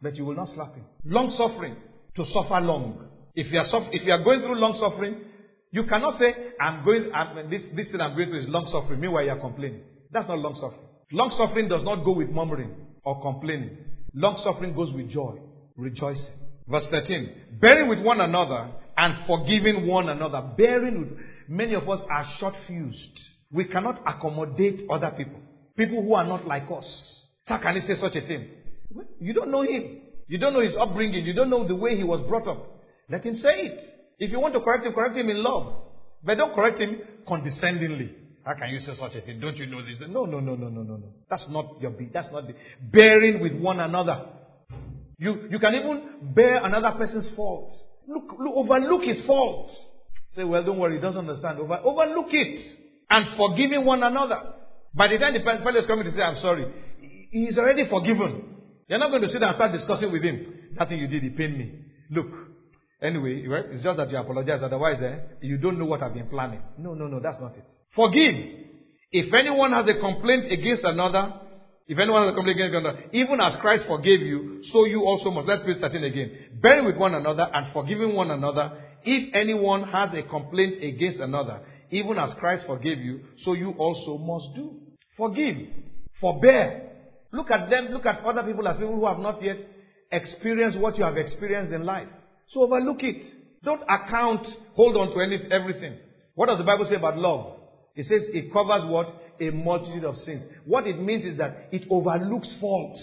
but 0.00 0.16
you 0.16 0.24
will 0.24 0.36
not 0.36 0.48
slap 0.54 0.74
him. 0.74 0.84
Long 1.04 1.34
suffering, 1.36 1.76
to 2.16 2.24
suffer 2.32 2.60
long. 2.60 3.08
If 3.34 3.50
you 3.52 3.58
are, 3.58 3.88
if 3.92 4.04
you 4.04 4.12
are 4.12 4.22
going 4.22 4.40
through 4.40 4.56
long 4.56 4.78
suffering, 4.78 5.24
you 5.70 5.84
cannot 5.84 6.18
say, 6.18 6.34
I'm 6.60 6.84
going, 6.84 7.10
I'm, 7.14 7.50
this, 7.50 7.62
this 7.74 7.90
thing 7.90 8.00
I'm 8.00 8.14
going 8.14 8.28
through 8.28 8.42
is 8.42 8.48
long 8.48 8.68
suffering. 8.70 9.00
Meanwhile, 9.00 9.24
you 9.24 9.30
are 9.30 9.40
complaining. 9.40 9.80
That's 10.10 10.28
not 10.28 10.38
long 10.38 10.54
suffering. 10.54 10.86
Long 11.12 11.34
suffering 11.38 11.68
does 11.68 11.82
not 11.82 12.04
go 12.04 12.12
with 12.12 12.28
murmuring 12.28 12.74
or 13.04 13.22
complaining. 13.22 13.78
Long 14.14 14.40
suffering 14.44 14.74
goes 14.74 14.92
with 14.92 15.10
joy, 15.10 15.38
rejoicing. 15.76 16.34
Verse 16.68 16.84
13. 16.90 17.58
Bearing 17.60 17.88
with 17.88 18.00
one 18.00 18.20
another 18.20 18.70
and 18.96 19.26
forgiving 19.26 19.86
one 19.86 20.08
another. 20.08 20.42
Bearing 20.56 21.00
with 21.00 21.18
many 21.52 21.74
of 21.74 21.88
us 21.88 22.00
are 22.10 22.26
short 22.40 22.54
fused. 22.66 23.20
We 23.50 23.64
cannot 23.64 24.00
accommodate 24.06 24.88
other 24.90 25.10
people. 25.16 25.40
People 25.76 26.02
who 26.02 26.14
are 26.14 26.26
not 26.26 26.46
like 26.46 26.64
us. 26.74 26.86
How 27.44 27.58
can 27.58 27.74
he 27.74 27.80
say 27.80 28.00
such 28.00 28.16
a 28.16 28.26
thing? 28.26 28.48
You 29.20 29.34
don't 29.34 29.50
know 29.50 29.62
him. 29.62 30.00
You 30.28 30.38
don't 30.38 30.54
know 30.54 30.62
his 30.62 30.74
upbringing. 30.80 31.26
You 31.26 31.34
don't 31.34 31.50
know 31.50 31.66
the 31.66 31.74
way 31.74 31.96
he 31.96 32.04
was 32.04 32.20
brought 32.28 32.48
up. 32.48 32.80
Let 33.10 33.24
him 33.24 33.36
say 33.42 33.66
it. 33.66 33.80
If 34.18 34.30
you 34.30 34.40
want 34.40 34.54
to 34.54 34.60
correct 34.60 34.86
him, 34.86 34.92
correct 34.92 35.16
him 35.16 35.28
in 35.28 35.42
love. 35.42 35.82
But 36.24 36.38
don't 36.38 36.54
correct 36.54 36.80
him 36.80 37.00
condescendingly. 37.28 38.16
How 38.44 38.54
can 38.54 38.70
you 38.70 38.80
say 38.80 38.92
such 38.98 39.14
a 39.14 39.20
thing? 39.20 39.40
Don't 39.40 39.56
you 39.56 39.66
know 39.66 39.84
this? 39.84 39.96
No, 40.00 40.24
no, 40.24 40.40
no, 40.40 40.54
no, 40.54 40.68
no, 40.68 40.82
no, 40.82 40.96
no. 40.96 41.12
That's 41.28 41.44
not 41.50 41.80
your 41.80 41.90
be. 41.90 42.08
That's 42.12 42.28
not 42.32 42.46
the 42.46 42.54
bearing 42.80 43.40
with 43.40 43.54
one 43.54 43.78
another. 43.80 44.26
You 45.18 45.48
you 45.50 45.58
can 45.58 45.74
even 45.74 46.34
bear 46.34 46.64
another 46.64 46.96
person's 46.98 47.34
fault. 47.36 47.72
Look, 48.08 48.24
look 48.38 48.54
overlook 48.56 49.02
his 49.02 49.24
fault. 49.26 49.70
Say, 50.34 50.44
well, 50.44 50.64
don't 50.64 50.78
worry, 50.78 50.96
he 50.96 51.00
doesn't 51.00 51.28
understand. 51.28 51.58
Over, 51.58 51.78
overlook 51.84 52.28
it 52.30 52.60
and 53.10 53.36
forgiving 53.36 53.84
one 53.84 54.02
another. 54.02 54.40
By 54.94 55.08
the 55.08 55.18
time 55.18 55.34
the 55.34 55.40
fellow 55.40 55.78
is 55.78 55.86
coming 55.86 56.04
to 56.04 56.12
say, 56.12 56.22
I'm 56.22 56.40
sorry, 56.40 56.66
he's 57.30 57.56
already 57.58 57.88
forgiven. 57.88 58.52
You're 58.88 58.98
not 58.98 59.10
going 59.10 59.22
to 59.22 59.28
sit 59.28 59.42
and 59.42 59.54
start 59.54 59.72
discussing 59.72 60.12
with 60.12 60.22
him. 60.22 60.46
That 60.78 60.88
thing 60.88 60.98
you 60.98 61.06
did, 61.06 61.24
it 61.24 61.36
pained 61.36 61.58
me. 61.58 61.72
Look, 62.10 62.26
anyway, 63.02 63.46
right? 63.46 63.64
It's 63.70 63.82
just 63.82 63.96
that 63.96 64.10
you 64.10 64.16
apologize. 64.16 64.60
Otherwise, 64.62 65.00
eh, 65.02 65.16
you 65.42 65.58
don't 65.58 65.78
know 65.78 65.84
what 65.84 66.02
I've 66.02 66.14
been 66.14 66.28
planning. 66.28 66.60
No, 66.78 66.94
no, 66.94 67.06
no, 67.06 67.20
that's 67.20 67.40
not 67.40 67.56
it. 67.56 67.64
Forgive. 67.94 68.34
If 69.10 69.32
anyone 69.34 69.72
has 69.72 69.86
a 69.88 70.00
complaint 70.00 70.50
against 70.50 70.84
another, 70.84 71.34
if 71.86 71.98
anyone 71.98 72.24
has 72.24 72.32
a 72.32 72.34
complaint 72.34 72.60
against 72.60 72.76
another, 72.76 72.98
even 73.12 73.40
as 73.40 73.56
Christ 73.60 73.84
forgave 73.86 74.20
you, 74.20 74.62
so 74.72 74.86
you 74.86 75.02
also 75.04 75.30
must. 75.30 75.46
Let's 75.46 75.62
read 75.66 75.80
13 75.80 76.04
again. 76.04 76.30
Bearing 76.62 76.86
with 76.86 76.96
one 76.96 77.14
another 77.14 77.46
and 77.52 77.72
forgiving 77.72 78.14
one 78.14 78.30
another, 78.30 78.72
if 79.04 79.34
anyone 79.34 79.84
has 79.84 80.10
a 80.14 80.22
complaint 80.22 80.82
against 80.82 81.20
another, 81.20 81.60
even 81.90 82.18
as 82.18 82.30
Christ 82.38 82.64
forgave 82.66 82.98
you, 82.98 83.20
so 83.44 83.52
you 83.52 83.72
also 83.78 84.18
must 84.18 84.54
do. 84.56 84.80
Forgive. 85.16 85.56
Forbear. 86.20 86.90
Look 87.32 87.50
at 87.50 87.70
them, 87.70 87.88
look 87.92 88.06
at 88.06 88.24
other 88.24 88.42
people 88.42 88.66
as 88.68 88.76
people 88.76 88.96
who 88.96 89.06
have 89.06 89.18
not 89.18 89.42
yet 89.42 89.56
experienced 90.10 90.78
what 90.78 90.96
you 90.98 91.04
have 91.04 91.16
experienced 91.16 91.72
in 91.72 91.84
life. 91.84 92.08
So 92.50 92.62
overlook 92.62 93.02
it. 93.02 93.24
Don't 93.64 93.82
account, 93.82 94.46
hold 94.74 94.96
on 94.96 95.14
to 95.14 95.20
any, 95.20 95.40
everything. 95.50 95.96
What 96.34 96.46
does 96.46 96.58
the 96.58 96.64
Bible 96.64 96.86
say 96.88 96.96
about 96.96 97.16
love? 97.16 97.58
It 97.94 98.06
says 98.06 98.22
it 98.32 98.52
covers 98.52 98.84
what? 98.84 99.06
A 99.40 99.50
multitude 99.50 100.04
of 100.04 100.16
sins. 100.18 100.44
What 100.64 100.86
it 100.86 101.00
means 101.00 101.24
is 101.24 101.38
that 101.38 101.68
it 101.72 101.84
overlooks 101.90 102.48
faults. 102.60 103.00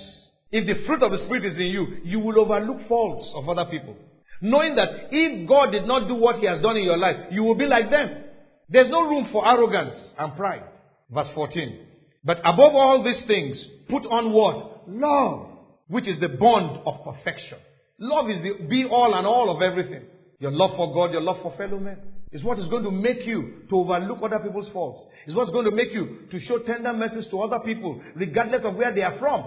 If 0.52 0.66
the 0.66 0.86
fruit 0.86 1.04
of 1.04 1.12
the 1.12 1.24
Spirit 1.26 1.46
is 1.46 1.60
in 1.60 1.68
you, 1.68 1.98
you 2.04 2.20
will 2.20 2.40
overlook 2.40 2.88
faults 2.88 3.32
of 3.36 3.48
other 3.50 3.70
people. 3.70 3.96
Knowing 4.42 4.76
that 4.76 4.90
if 5.12 5.48
God 5.48 5.72
did 5.72 5.86
not 5.86 6.08
do 6.08 6.16
what 6.16 6.38
He 6.38 6.46
has 6.46 6.62
done 6.62 6.78
in 6.78 6.84
your 6.84 6.98
life, 6.98 7.18
you 7.32 7.44
will 7.44 7.56
be 7.56 7.66
like 7.66 7.90
them. 7.90 8.24
There's 8.70 8.90
no 8.90 9.02
room 9.02 9.30
for 9.32 9.48
arrogance 9.48 9.98
and 10.18 10.36
pride. 10.36 10.64
Verse 11.10 11.28
14. 11.34 11.88
But 12.24 12.40
above 12.40 12.76
all 12.76 13.04
these 13.04 13.22
things, 13.28 13.58
put 13.90 14.04
on 14.06 14.32
what? 14.32 14.88
Love, 14.88 15.50
which 15.88 16.08
is 16.08 16.20
the 16.20 16.30
bond 16.30 16.82
of 16.86 17.04
perfection. 17.04 17.58
Love 17.98 18.30
is 18.30 18.38
the 18.42 18.68
be 18.68 18.86
all 18.86 19.14
and 19.16 19.26
all 19.26 19.54
of 19.56 19.62
everything. 19.62 20.04
Your 20.40 20.52
love 20.52 20.72
for 20.78 20.94
God, 20.94 21.12
your 21.12 21.22
love 21.22 21.38
for 21.42 21.56
fellow 21.58 21.80
men. 21.80 21.98
Is 22.32 22.44
what 22.44 22.60
is 22.60 22.68
going 22.68 22.84
to 22.84 22.92
make 22.92 23.26
you 23.26 23.64
to 23.70 23.76
overlook 23.76 24.20
other 24.24 24.40
people's 24.40 24.70
faults. 24.72 25.02
Is 25.26 25.36
what's 25.36 25.52
going 25.52 25.66
to 25.66 25.72
make 25.76 25.92
you 25.92 26.20
to 26.32 26.40
show 26.42 26.60
tender 26.60 26.94
mercies 26.94 27.26
to 27.32 27.42
other 27.42 27.60
people, 27.66 28.00
regardless 28.16 28.62
of 28.64 28.76
where 28.76 28.94
they 28.94 29.02
are 29.02 29.18
from. 29.18 29.46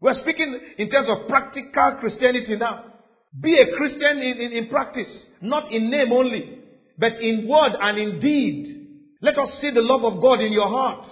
We're 0.00 0.20
speaking 0.20 0.58
in 0.76 0.90
terms 0.90 1.08
of 1.08 1.28
practical 1.28 1.96
Christianity 2.00 2.56
now. 2.56 2.93
Be 3.40 3.60
a 3.60 3.76
Christian 3.76 4.18
in, 4.18 4.40
in, 4.40 4.52
in 4.52 4.68
practice, 4.68 5.10
not 5.40 5.70
in 5.72 5.90
name 5.90 6.12
only, 6.12 6.58
but 6.98 7.12
in 7.20 7.48
word 7.48 7.72
and 7.80 7.98
in 7.98 8.20
deed. 8.20 8.84
Let 9.20 9.38
us 9.38 9.48
see 9.60 9.70
the 9.70 9.80
love 9.80 10.04
of 10.04 10.20
God 10.20 10.40
in 10.40 10.52
your 10.52 10.68
heart. 10.68 11.06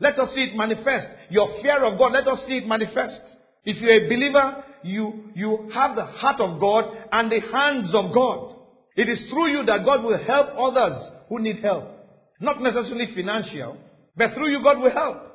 Let 0.00 0.18
us 0.18 0.30
see 0.34 0.40
it 0.40 0.56
manifest. 0.56 1.06
Your 1.30 1.60
fear 1.62 1.84
of 1.84 1.98
God, 1.98 2.12
let 2.12 2.26
us 2.26 2.40
see 2.46 2.58
it 2.58 2.66
manifest. 2.66 3.20
If 3.64 3.76
you're 3.80 4.04
a 4.04 4.08
believer, 4.08 4.64
you, 4.82 5.30
you 5.34 5.70
have 5.74 5.94
the 5.94 6.04
heart 6.04 6.40
of 6.40 6.58
God 6.58 6.84
and 7.12 7.30
the 7.30 7.40
hands 7.40 7.94
of 7.94 8.12
God. 8.12 8.56
It 8.96 9.08
is 9.08 9.20
through 9.30 9.50
you 9.50 9.64
that 9.66 9.84
God 9.84 10.02
will 10.02 10.18
help 10.18 10.48
others 10.58 10.98
who 11.28 11.38
need 11.38 11.60
help. 11.62 11.84
Not 12.40 12.60
necessarily 12.62 13.14
financial, 13.14 13.76
but 14.16 14.32
through 14.34 14.50
you 14.50 14.62
God 14.62 14.80
will 14.80 14.92
help. 14.92 15.29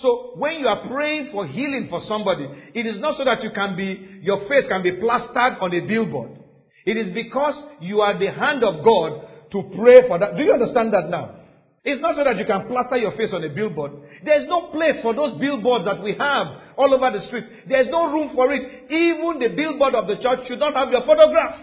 So 0.00 0.32
when 0.36 0.60
you 0.60 0.66
are 0.66 0.88
praying 0.88 1.28
for 1.32 1.46
healing 1.46 1.88
for 1.90 2.00
somebody, 2.08 2.48
it 2.74 2.86
is 2.86 2.98
not 3.00 3.16
so 3.18 3.24
that 3.24 3.42
you 3.42 3.50
can 3.50 3.76
be, 3.76 4.20
your 4.22 4.48
face 4.48 4.64
can 4.68 4.82
be 4.82 4.92
plastered 4.92 5.60
on 5.60 5.74
a 5.74 5.80
billboard. 5.80 6.38
It 6.86 6.96
is 6.96 7.12
because 7.12 7.54
you 7.80 8.00
are 8.00 8.18
the 8.18 8.32
hand 8.32 8.64
of 8.64 8.82
God 8.82 9.28
to 9.52 9.62
pray 9.76 10.08
for 10.08 10.18
that. 10.18 10.36
Do 10.36 10.42
you 10.42 10.52
understand 10.52 10.92
that 10.94 11.10
now? 11.10 11.36
It's 11.84 12.00
not 12.00 12.14
so 12.16 12.24
that 12.24 12.36
you 12.36 12.44
can 12.44 12.66
plaster 12.68 12.96
your 12.96 13.16
face 13.16 13.30
on 13.32 13.44
a 13.44 13.48
billboard. 13.48 13.92
There's 14.24 14.46
no 14.48 14.68
place 14.68 15.00
for 15.02 15.14
those 15.14 15.38
billboards 15.40 15.84
that 15.84 16.02
we 16.02 16.14
have 16.16 16.46
all 16.76 16.92
over 16.92 17.10
the 17.16 17.24
streets. 17.26 17.48
There's 17.68 17.88
no 17.88 18.12
room 18.12 18.32
for 18.34 18.52
it. 18.52 18.90
Even 18.90 19.38
the 19.40 19.48
billboard 19.56 19.94
of 19.94 20.06
the 20.06 20.16
church 20.16 20.46
should 20.48 20.60
not 20.60 20.74
have 20.74 20.90
your 20.90 21.04
photograph. 21.04 21.56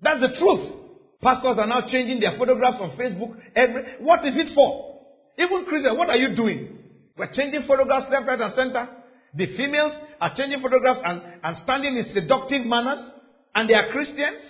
That's 0.00 0.20
the 0.20 0.36
truth. 0.38 0.80
Pastors 1.20 1.56
are 1.58 1.66
now 1.66 1.82
changing 1.88 2.20
their 2.20 2.36
photographs 2.36 2.76
on 2.80 2.96
Facebook. 2.96 3.36
Every, 3.56 3.82
what 4.00 4.24
is 4.26 4.36
it 4.36 4.54
for? 4.54 5.00
Even 5.38 5.64
Christians, 5.64 5.96
what 5.96 6.08
are 6.08 6.16
you 6.16 6.36
doing? 6.36 6.83
We're 7.16 7.32
changing 7.32 7.64
photographs 7.66 8.06
left, 8.10 8.26
right, 8.26 8.40
and 8.40 8.54
center. 8.54 8.88
The 9.34 9.46
females 9.56 9.92
are 10.20 10.34
changing 10.36 10.62
photographs 10.62 11.00
and, 11.04 11.22
and 11.42 11.56
standing 11.62 11.96
in 11.96 12.12
seductive 12.14 12.66
manners. 12.66 13.00
And 13.54 13.68
they 13.68 13.74
are 13.74 13.90
Christians. 13.90 14.40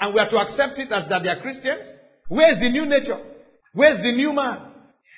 And 0.00 0.14
we 0.14 0.20
are 0.20 0.30
to 0.30 0.38
accept 0.38 0.78
it 0.78 0.90
as 0.92 1.08
that 1.10 1.22
they 1.22 1.28
are 1.28 1.40
Christians. 1.40 1.82
Where 2.28 2.52
is 2.52 2.58
the 2.60 2.70
new 2.70 2.86
nature? 2.86 3.18
Where's 3.74 3.98
the 3.98 4.12
new 4.12 4.32
man? 4.32 4.58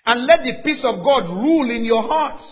And 0.07 0.27
let 0.27 0.41
the 0.45 0.63
peace 0.63 0.85
of 0.85 0.97
God 1.03 1.29
rule 1.31 1.71
in 1.71 1.85
your 1.85 2.03
hearts, 2.03 2.43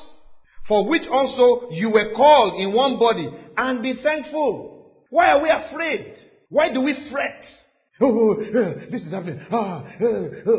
for 0.67 0.89
which 0.89 1.03
also 1.11 1.69
you 1.71 1.91
were 1.91 2.15
called 2.17 2.61
in 2.61 2.73
one 2.73 2.99
body, 2.99 3.29
and 3.57 3.83
be 3.83 4.01
thankful. 4.03 4.93
Why 5.11 5.27
are 5.29 5.43
we 5.43 5.51
afraid? 5.51 6.15
Why 6.49 6.73
do 6.73 6.81
we 6.81 6.95
fret? 7.11 7.43
Oh, 8.05 8.33
uh, 8.33 8.91
this 8.91 9.03
is 9.03 9.13
happening. 9.13 9.41
Ah, 9.53 9.85
uh, 10.01 10.07
uh. 10.07 10.59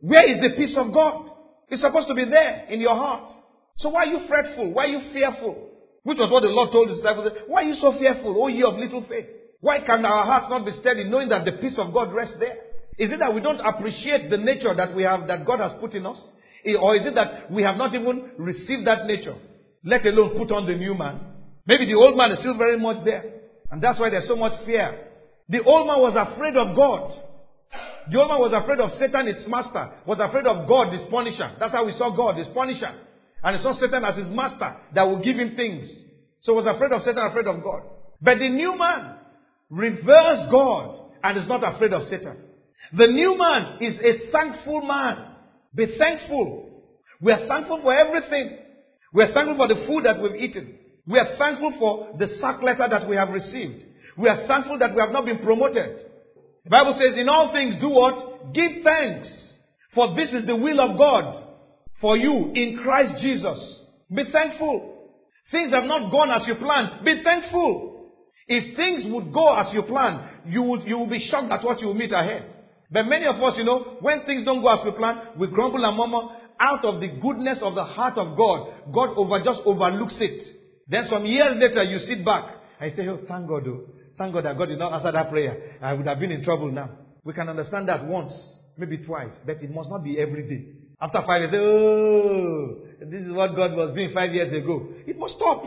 Where 0.00 0.30
is 0.30 0.40
the 0.40 0.56
peace 0.56 0.74
of 0.78 0.90
God? 0.94 1.28
It's 1.70 1.82
supposed 1.82 2.08
to 2.08 2.14
be 2.14 2.24
there 2.24 2.66
in 2.68 2.80
your 2.80 2.94
heart. 2.94 3.30
So 3.78 3.90
why 3.90 4.04
are 4.04 4.06
you 4.06 4.26
fretful? 4.26 4.72
Why 4.72 4.84
are 4.84 4.88
you 4.88 5.12
fearful? 5.12 5.68
Which 6.02 6.18
was 6.18 6.30
what 6.30 6.40
the 6.40 6.48
Lord 6.48 6.72
told 6.72 6.88
his 6.88 6.98
disciples. 6.98 7.28
Why 7.46 7.62
are 7.62 7.68
you 7.68 7.76
so 7.80 7.92
fearful, 7.98 8.34
O 8.42 8.48
ye 8.48 8.62
of 8.62 8.74
little 8.74 9.04
faith? 9.08 9.26
Why 9.60 9.80
can 9.80 10.04
our 10.04 10.24
hearts 10.24 10.46
not 10.48 10.64
be 10.64 10.72
steady 10.80 11.04
knowing 11.04 11.28
that 11.28 11.44
the 11.44 11.52
peace 11.52 11.78
of 11.78 11.92
God 11.92 12.12
rests 12.12 12.36
there? 12.38 12.56
Is 12.98 13.12
it 13.12 13.18
that 13.20 13.34
we 13.34 13.40
don't 13.40 13.60
appreciate 13.60 14.30
the 14.30 14.36
nature 14.36 14.74
that 14.74 14.94
we 14.94 15.02
have, 15.02 15.26
that 15.28 15.46
God 15.46 15.60
has 15.60 15.72
put 15.80 15.94
in 15.94 16.06
us? 16.06 16.18
Or 16.80 16.96
is 16.96 17.06
it 17.06 17.14
that 17.14 17.50
we 17.50 17.62
have 17.62 17.76
not 17.76 17.94
even 17.94 18.32
received 18.38 18.86
that 18.86 19.06
nature, 19.06 19.36
let 19.84 20.04
alone 20.06 20.36
put 20.38 20.50
on 20.50 20.66
the 20.66 20.74
new 20.74 20.94
man? 20.94 21.20
Maybe 21.66 21.86
the 21.86 21.94
old 21.94 22.16
man 22.16 22.32
is 22.32 22.38
still 22.40 22.56
very 22.56 22.78
much 22.78 23.04
there. 23.04 23.24
And 23.70 23.82
that's 23.82 23.98
why 23.98 24.10
there's 24.10 24.26
so 24.26 24.36
much 24.36 24.64
fear. 24.64 25.06
The 25.48 25.62
old 25.62 25.86
man 25.86 26.00
was 26.00 26.16
afraid 26.16 26.56
of 26.56 26.74
God. 26.74 27.27
Man 28.10 28.40
was 28.40 28.52
afraid 28.54 28.80
of 28.80 28.90
Satan, 28.98 29.28
its 29.28 29.46
master, 29.48 29.90
was 30.06 30.18
afraid 30.20 30.46
of 30.46 30.68
God, 30.68 30.92
his 30.92 31.02
punisher. 31.10 31.52
That's 31.60 31.72
how 31.72 31.84
we 31.84 31.92
saw 31.92 32.14
God, 32.14 32.38
his 32.38 32.48
punisher. 32.54 32.90
And 33.42 33.56
he 33.56 33.62
saw 33.62 33.72
Satan 33.78 34.04
as 34.04 34.16
his 34.16 34.28
master 34.28 34.76
that 34.94 35.02
will 35.02 35.22
give 35.22 35.36
him 35.36 35.54
things. 35.56 35.88
So 36.42 36.54
was 36.54 36.66
afraid 36.66 36.92
of 36.92 37.02
Satan, 37.02 37.24
afraid 37.24 37.46
of 37.46 37.62
God. 37.62 37.82
But 38.20 38.38
the 38.38 38.48
new 38.48 38.76
man 38.76 39.16
reveres 39.70 40.50
God 40.50 41.12
and 41.22 41.38
is 41.38 41.48
not 41.48 41.62
afraid 41.62 41.92
of 41.92 42.02
Satan. 42.04 42.36
The 42.96 43.06
new 43.06 43.36
man 43.36 43.78
is 43.80 43.98
a 44.00 44.30
thankful 44.32 44.82
man. 44.82 45.34
Be 45.74 45.96
thankful. 45.98 46.70
We 47.20 47.32
are 47.32 47.46
thankful 47.46 47.80
for 47.82 47.92
everything. 47.92 48.58
We 49.12 49.24
are 49.24 49.32
thankful 49.32 49.56
for 49.56 49.68
the 49.68 49.86
food 49.86 50.04
that 50.04 50.22
we've 50.22 50.36
eaten. 50.36 50.74
We 51.06 51.18
are 51.18 51.36
thankful 51.36 51.74
for 51.78 52.18
the 52.18 52.28
sack 52.40 52.62
letter 52.62 52.86
that 52.90 53.08
we 53.08 53.16
have 53.16 53.30
received. 53.30 53.84
We 54.16 54.28
are 54.28 54.46
thankful 54.46 54.78
that 54.78 54.94
we 54.94 55.00
have 55.00 55.10
not 55.10 55.24
been 55.24 55.38
promoted. 55.38 56.06
The 56.68 56.70
Bible 56.70 57.00
says, 57.00 57.16
in 57.16 57.30
all 57.30 57.50
things 57.50 57.76
do 57.80 57.88
what? 57.88 58.52
Give 58.52 58.84
thanks. 58.84 59.26
For 59.94 60.14
this 60.14 60.28
is 60.34 60.46
the 60.46 60.54
will 60.54 60.80
of 60.80 60.98
God 60.98 61.44
for 61.98 62.14
you 62.14 62.52
in 62.54 62.78
Christ 62.82 63.22
Jesus. 63.22 63.58
Be 64.14 64.24
thankful. 64.30 65.08
Things 65.50 65.72
have 65.72 65.84
not 65.84 66.12
gone 66.12 66.30
as 66.30 66.46
you 66.46 66.56
planned. 66.56 67.06
Be 67.06 67.22
thankful. 67.24 68.12
If 68.48 68.76
things 68.76 69.04
would 69.06 69.32
go 69.32 69.56
as 69.56 69.72
you 69.72 69.82
planned, 69.82 70.20
you 70.44 70.60
would, 70.60 70.82
you 70.84 70.98
will 70.98 71.08
be 71.08 71.26
shocked 71.30 71.50
at 71.50 71.64
what 71.64 71.80
you 71.80 71.86
will 71.86 71.94
meet 71.94 72.12
ahead. 72.12 72.44
But 72.90 73.04
many 73.04 73.24
of 73.24 73.42
us, 73.42 73.54
you 73.56 73.64
know, 73.64 73.96
when 74.00 74.26
things 74.26 74.44
don't 74.44 74.60
go 74.60 74.68
as 74.68 74.84
we 74.84 74.90
plan, 74.90 75.38
we 75.38 75.46
grumble 75.46 75.82
and 75.82 75.96
murmur. 75.96 76.34
Out 76.60 76.84
of 76.84 77.00
the 77.00 77.08
goodness 77.08 77.60
of 77.62 77.76
the 77.76 77.84
heart 77.84 78.18
of 78.18 78.36
God, 78.36 78.92
God 78.92 79.16
over 79.16 79.42
just 79.42 79.60
overlooks 79.64 80.16
it. 80.20 80.42
Then 80.86 81.06
some 81.08 81.24
years 81.24 81.56
later, 81.56 81.82
you 81.82 81.98
sit 82.00 82.24
back 82.24 82.44
and 82.80 82.90
you 82.90 82.96
say, 82.96 83.08
"Oh, 83.08 83.20
thank 83.28 83.48
God, 83.48 83.66
oh, 83.68 83.86
thank 84.18 84.34
God 84.34 84.44
that 84.44 84.58
God 84.58 84.66
did 84.66 84.78
not 84.78 84.92
answer 84.92 85.12
that 85.12 85.30
prayer. 85.30 85.78
I 85.80 85.92
would 85.94 86.06
have 86.06 86.18
been 86.18 86.32
in 86.32 86.44
trouble 86.44 86.70
now." 86.70 86.90
We 87.24 87.32
can 87.32 87.48
understand 87.48 87.88
that 87.88 88.06
once, 88.06 88.32
maybe 88.76 88.98
twice, 88.98 89.32
but 89.46 89.62
it 89.62 89.70
must 89.70 89.90
not 89.90 90.04
be 90.04 90.18
every 90.18 90.48
day. 90.48 90.66
After 91.00 91.22
five 91.22 91.42
years, 91.42 91.54
"Oh, 91.54 92.78
this 93.00 93.22
is 93.22 93.32
what 93.32 93.54
God 93.54 93.74
was 93.74 93.92
doing 93.94 94.12
five 94.12 94.34
years 94.34 94.52
ago." 94.52 94.88
It 95.06 95.18
must 95.18 95.36
stop. 95.36 95.64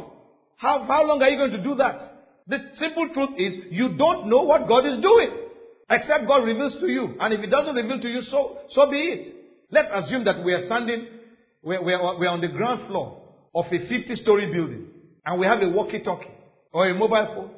How 0.57 0.83
how 0.83 1.03
long 1.05 1.21
are 1.21 1.29
you 1.29 1.37
going 1.37 1.51
to 1.51 1.63
do 1.63 1.75
that? 1.75 1.99
The 2.47 2.57
simple 2.75 3.07
truth 3.13 3.29
is, 3.37 3.53
you 3.71 3.95
don't 3.97 4.27
know 4.27 4.43
what 4.43 4.67
God 4.67 4.85
is 4.85 5.01
doing. 5.01 5.29
Except 5.89 6.27
God 6.27 6.43
reveals 6.43 6.73
to 6.79 6.87
you. 6.87 7.15
And 7.19 7.33
if 7.33 7.41
He 7.41 7.47
doesn't 7.47 7.75
reveal 7.75 7.99
to 7.99 8.07
you, 8.07 8.21
so, 8.31 8.57
so 8.71 8.89
be 8.89 8.97
it. 8.97 9.35
Let's 9.71 9.89
assume 9.93 10.25
that 10.25 10.43
we 10.43 10.53
are 10.53 10.65
standing, 10.65 11.07
we're, 11.61 11.83
we're, 11.83 12.19
we're 12.19 12.29
on 12.29 12.41
the 12.41 12.47
ground 12.47 12.87
floor 12.87 13.21
of 13.53 13.65
a 13.65 13.87
50 13.87 14.15
story 14.15 14.51
building. 14.53 14.87
And 15.25 15.39
we 15.39 15.45
have 15.45 15.61
a 15.61 15.69
walkie 15.69 16.01
talkie 16.03 16.31
or 16.73 16.89
a 16.89 16.93
mobile 16.93 17.27
phone. 17.35 17.51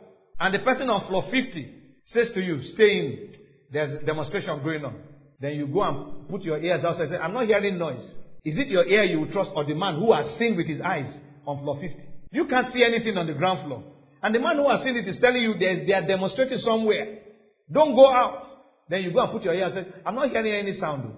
And 0.44 0.54
the 0.54 0.60
person 0.60 0.90
on 0.90 1.08
floor 1.08 1.24
50 1.32 1.74
says 2.08 2.28
to 2.34 2.42
you, 2.42 2.62
stay 2.74 3.00
in. 3.00 3.30
There's 3.72 4.04
a 4.04 4.06
demonstration 4.06 4.62
going 4.62 4.84
on. 4.84 4.96
Then 5.40 5.54
you 5.54 5.68
go 5.68 5.84
and 5.84 6.28
put 6.28 6.42
your 6.42 6.62
ears 6.62 6.84
outside 6.84 7.04
and 7.04 7.12
say, 7.12 7.18
I'm 7.18 7.32
not 7.32 7.46
hearing 7.46 7.78
noise. 7.78 8.04
Is 8.44 8.58
it 8.58 8.68
your 8.68 8.86
ear 8.86 9.06
you 9.06 9.26
trust 9.32 9.52
or 9.56 9.64
the 9.64 9.74
man 9.74 9.96
who 9.96 10.12
has 10.12 10.38
seen 10.38 10.58
with 10.58 10.68
his 10.68 10.82
eyes 10.82 11.08
on 11.48 11.64
floor 11.64 11.80
50? 11.80 11.96
You 12.34 12.46
can't 12.48 12.74
see 12.74 12.84
anything 12.84 13.16
on 13.18 13.28
the 13.28 13.34
ground 13.36 13.66
floor. 13.66 13.86
And 14.22 14.36
the 14.36 14.40
man 14.40 14.58
who 14.58 14.70
has 14.70 14.84
seen 14.84 14.98
it 14.98 15.08
is 15.08 15.16
telling 15.22 15.42
you 15.42 15.56
there's 15.58 15.88
they 15.88 15.94
are 15.94 16.06
demonstrating 16.06 16.58
somewhere. 16.58 17.20
Don't 17.72 17.96
go 17.96 18.12
out. 18.12 18.48
Then 18.90 19.02
you 19.04 19.14
go 19.14 19.24
and 19.24 19.32
put 19.32 19.44
your 19.44 19.54
ear 19.54 19.68
and 19.68 19.74
say, 19.74 19.94
I'm 20.06 20.16
not 20.16 20.30
hearing 20.30 20.68
any 20.68 20.78
sound. 20.78 21.10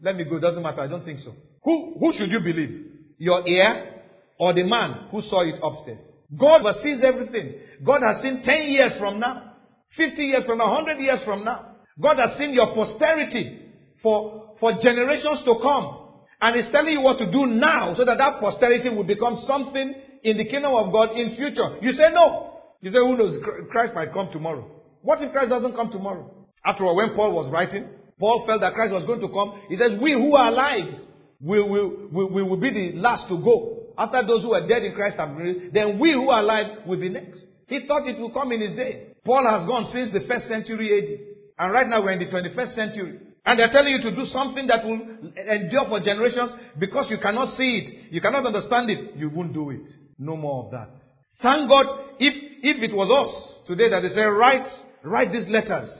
Let 0.00 0.16
me 0.16 0.24
go. 0.24 0.40
Doesn't 0.40 0.62
matter. 0.62 0.80
I 0.80 0.86
don't 0.86 1.04
think 1.04 1.20
so. 1.20 1.34
Who, 1.64 1.96
who 2.00 2.14
should 2.16 2.30
you 2.30 2.40
believe? 2.40 2.86
Your 3.18 3.46
ear 3.46 4.04
or 4.38 4.54
the 4.54 4.62
man 4.62 5.08
who 5.10 5.20
saw 5.20 5.42
it 5.46 5.60
upstairs? 5.62 5.98
God 6.38 6.62
sees 6.82 7.00
everything. 7.02 7.54
God 7.84 8.02
has 8.02 8.22
seen 8.22 8.42
10 8.42 8.68
years 8.68 8.92
from 8.98 9.18
now, 9.18 9.54
50 9.96 10.22
years 10.22 10.44
from 10.46 10.58
now, 10.58 10.72
100 10.72 11.00
years 11.00 11.20
from 11.24 11.44
now. 11.44 11.76
God 12.00 12.18
has 12.18 12.38
seen 12.38 12.52
your 12.54 12.74
posterity 12.74 13.72
for, 14.02 14.54
for 14.60 14.72
generations 14.80 15.40
to 15.44 15.54
come. 15.62 15.96
And 16.40 16.56
He's 16.56 16.72
telling 16.72 16.92
you 16.92 17.00
what 17.00 17.18
to 17.18 17.30
do 17.30 17.46
now 17.46 17.94
so 17.96 18.04
that 18.04 18.16
that 18.18 18.40
posterity 18.40 18.88
will 18.88 19.04
become 19.04 19.42
something 19.46 19.94
in 20.22 20.36
the 20.36 20.44
kingdom 20.44 20.72
of 20.72 20.92
God 20.92 21.16
in 21.16 21.36
future. 21.36 21.78
You 21.82 21.92
say 21.92 22.08
no. 22.12 22.60
You 22.80 22.90
say, 22.90 22.98
who 22.98 23.16
knows? 23.16 23.36
Christ 23.70 23.94
might 23.94 24.12
come 24.12 24.30
tomorrow. 24.32 24.70
What 25.02 25.22
if 25.22 25.32
Christ 25.32 25.50
doesn't 25.50 25.74
come 25.74 25.90
tomorrow? 25.90 26.32
After 26.64 26.84
all, 26.84 26.96
when 26.96 27.14
Paul 27.14 27.32
was 27.32 27.50
writing, 27.52 27.88
Paul 28.18 28.44
felt 28.46 28.60
that 28.60 28.74
Christ 28.74 28.92
was 28.92 29.04
going 29.06 29.20
to 29.20 29.28
come. 29.28 29.60
He 29.68 29.76
says, 29.76 29.98
we 30.00 30.12
who 30.12 30.34
are 30.34 30.48
alive 30.48 31.00
will, 31.40 31.68
will, 31.68 32.08
will, 32.10 32.48
will 32.48 32.60
be 32.60 32.70
the 32.70 32.98
last 32.98 33.28
to 33.28 33.38
go. 33.38 33.79
After 34.00 34.26
those 34.26 34.40
who 34.42 34.54
are 34.54 34.66
dead 34.66 34.82
in 34.82 34.94
Christ 34.94 35.18
have 35.18 35.36
been 35.36 35.70
then 35.74 35.98
we 35.98 36.12
who 36.12 36.30
are 36.30 36.40
alive 36.40 36.86
will 36.86 36.98
be 36.98 37.10
next. 37.10 37.44
He 37.68 37.86
thought 37.86 38.08
it 38.08 38.18
would 38.18 38.32
come 38.32 38.50
in 38.50 38.62
his 38.62 38.72
day. 38.72 39.08
Paul 39.26 39.44
has 39.44 39.68
gone 39.68 39.92
since 39.92 40.10
the 40.10 40.26
first 40.26 40.48
century 40.48 40.88
AD. 40.96 41.64
And 41.66 41.72
right 41.72 41.86
now 41.86 42.02
we're 42.02 42.12
in 42.12 42.18
the 42.18 42.32
21st 42.32 42.74
century. 42.74 43.20
And 43.44 43.58
they're 43.58 43.70
telling 43.70 43.92
you 43.92 44.00
to 44.00 44.16
do 44.16 44.24
something 44.32 44.66
that 44.68 44.84
will 44.84 45.00
endure 45.36 45.84
for 45.88 46.00
generations 46.00 46.50
because 46.78 47.10
you 47.10 47.18
cannot 47.18 47.58
see 47.58 47.84
it. 47.84 48.12
You 48.12 48.22
cannot 48.22 48.46
understand 48.46 48.88
it. 48.88 49.16
You 49.16 49.28
won't 49.28 49.52
do 49.52 49.68
it. 49.68 49.84
No 50.18 50.34
more 50.34 50.64
of 50.64 50.70
that. 50.70 50.96
Thank 51.42 51.68
God 51.68 51.86
if, 52.18 52.32
if 52.62 52.82
it 52.82 52.94
was 52.94 53.12
us 53.12 53.66
today 53.68 53.90
that 53.90 54.00
they 54.00 54.14
say, 54.14 54.22
write, 54.22 54.66
write 55.04 55.30
these 55.30 55.46
letters. 55.48 55.90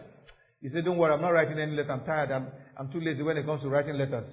He 0.63 0.71
said, 0.71 0.87
don't 0.87 0.97
worry, 0.97 1.13
I'm 1.13 1.21
not 1.21 1.31
writing 1.31 1.59
any 1.59 1.73
letter. 1.73 1.93
I'm 1.93 2.05
tired. 2.07 2.31
I'm, 2.31 2.49
I'm 2.79 2.91
too 2.91 3.01
lazy 3.01 3.23
when 3.23 3.37
it 3.37 3.45
comes 3.45 3.61
to 3.63 3.69
writing 3.69 3.97
letters. 3.97 4.29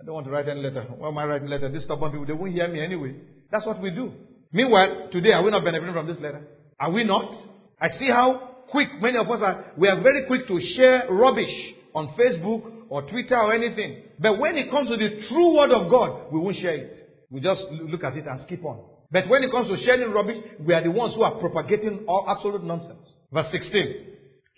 I 0.00 0.04
don't 0.04 0.14
want 0.14 0.26
to 0.26 0.32
write 0.32 0.48
any 0.48 0.60
letter. 0.60 0.82
Why 0.98 1.08
am 1.08 1.18
I 1.18 1.24
writing 1.24 1.48
letter? 1.48 1.70
These 1.70 1.84
stubborn 1.84 2.10
people, 2.10 2.26
they 2.26 2.32
won't 2.32 2.52
hear 2.52 2.68
me 2.68 2.82
anyway. 2.84 3.14
That's 3.50 3.64
what 3.66 3.80
we 3.80 3.90
do. 3.90 4.12
Meanwhile, 4.52 5.08
today, 5.10 5.32
are 5.32 5.42
we 5.42 5.50
not 5.50 5.64
benefiting 5.64 5.94
from 5.94 6.06
this 6.06 6.16
letter? 6.16 6.46
Are 6.78 6.90
we 6.90 7.04
not? 7.04 7.32
I 7.80 7.88
see 7.98 8.08
how 8.08 8.56
quick 8.70 8.88
many 9.00 9.16
of 9.16 9.30
us 9.30 9.40
are. 9.42 9.72
We 9.76 9.88
are 9.88 10.00
very 10.00 10.26
quick 10.26 10.46
to 10.48 10.60
share 10.76 11.06
rubbish 11.10 11.50
on 11.94 12.14
Facebook 12.18 12.72
or 12.90 13.02
Twitter 13.08 13.36
or 13.36 13.54
anything. 13.54 14.02
But 14.18 14.38
when 14.38 14.56
it 14.56 14.70
comes 14.70 14.88
to 14.90 14.96
the 14.96 15.26
true 15.28 15.56
word 15.56 15.72
of 15.72 15.90
God, 15.90 16.32
we 16.32 16.40
won't 16.40 16.56
share 16.56 16.76
it. 16.76 16.94
We 17.30 17.40
just 17.40 17.62
look 17.70 18.04
at 18.04 18.16
it 18.16 18.26
and 18.26 18.40
skip 18.42 18.64
on. 18.64 18.84
But 19.10 19.28
when 19.28 19.42
it 19.42 19.50
comes 19.50 19.68
to 19.68 19.82
sharing 19.84 20.10
rubbish, 20.12 20.36
we 20.60 20.74
are 20.74 20.82
the 20.82 20.90
ones 20.90 21.14
who 21.14 21.22
are 21.22 21.38
propagating 21.38 22.04
all 22.06 22.26
absolute 22.28 22.64
nonsense. 22.64 23.08
Verse 23.32 23.46
16. 23.50 24.06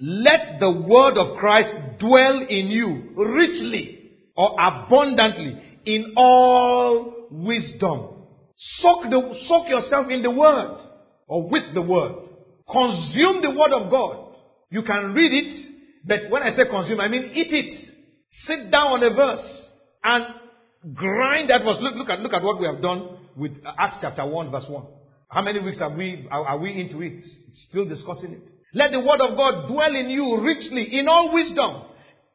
Let 0.01 0.61
the 0.61 0.71
word 0.71 1.17
of 1.17 1.39
Christ 1.39 1.71
dwell 1.99 2.47
in 2.49 2.69
you 2.69 3.13
richly 3.17 3.98
or 4.39 4.55
abundantly 4.59 5.61
in 5.85 6.15
all 6.17 7.27
wisdom. 7.31 8.25
Soak, 8.81 9.11
the, 9.11 9.35
soak 9.49 9.69
yourself 9.69 10.07
in 10.09 10.23
the 10.23 10.31
word 10.31 10.79
or 11.27 11.49
with 11.51 11.75
the 11.75 11.83
word. 11.83 12.15
Consume 12.71 13.43
the 13.43 13.51
word 13.51 13.73
of 13.73 13.91
God. 13.91 14.35
You 14.71 14.83
can 14.83 15.13
read 15.13 15.33
it 15.33 15.75
but 16.09 16.31
when 16.31 16.43
I 16.43 16.57
say 16.57 16.65
consume, 16.69 17.01
I 17.01 17.09
mean 17.09 17.31
eat 17.35 17.53
it. 17.53 17.75
Sit 18.47 18.71
down 18.71 18.93
on 18.93 19.03
a 19.03 19.11
verse 19.11 19.65
and 20.03 20.95
grind 20.95 21.51
that 21.51 21.63
verse. 21.63 21.77
Look, 21.81 21.95
look 21.97 22.09
at, 22.09 22.21
look 22.21 22.33
at 22.33 22.43
what 22.43 22.59
we 22.59 22.67
have 22.67 22.81
done 22.81 23.19
with 23.37 23.53
Acts 23.79 23.99
chapter 24.01 24.25
1 24.25 24.51
verse 24.51 24.65
1. 24.69 24.85
How 25.29 25.43
many 25.43 25.61
weeks 25.61 25.79
have 25.79 25.93
we, 25.93 26.27
are, 26.31 26.47
are 26.47 26.59
we 26.59 26.81
into 26.81 27.03
it? 27.03 27.23
Still 27.69 27.87
discussing 27.87 28.33
it. 28.33 28.43
Let 28.73 28.93
the 28.93 29.01
word 29.01 29.21
of 29.21 29.37
God 29.37 29.69
dwell 29.69 29.95
in 29.95 30.09
you 30.09 30.41
richly 30.43 30.99
in 30.99 31.09
all 31.09 31.33
wisdom, 31.33 31.83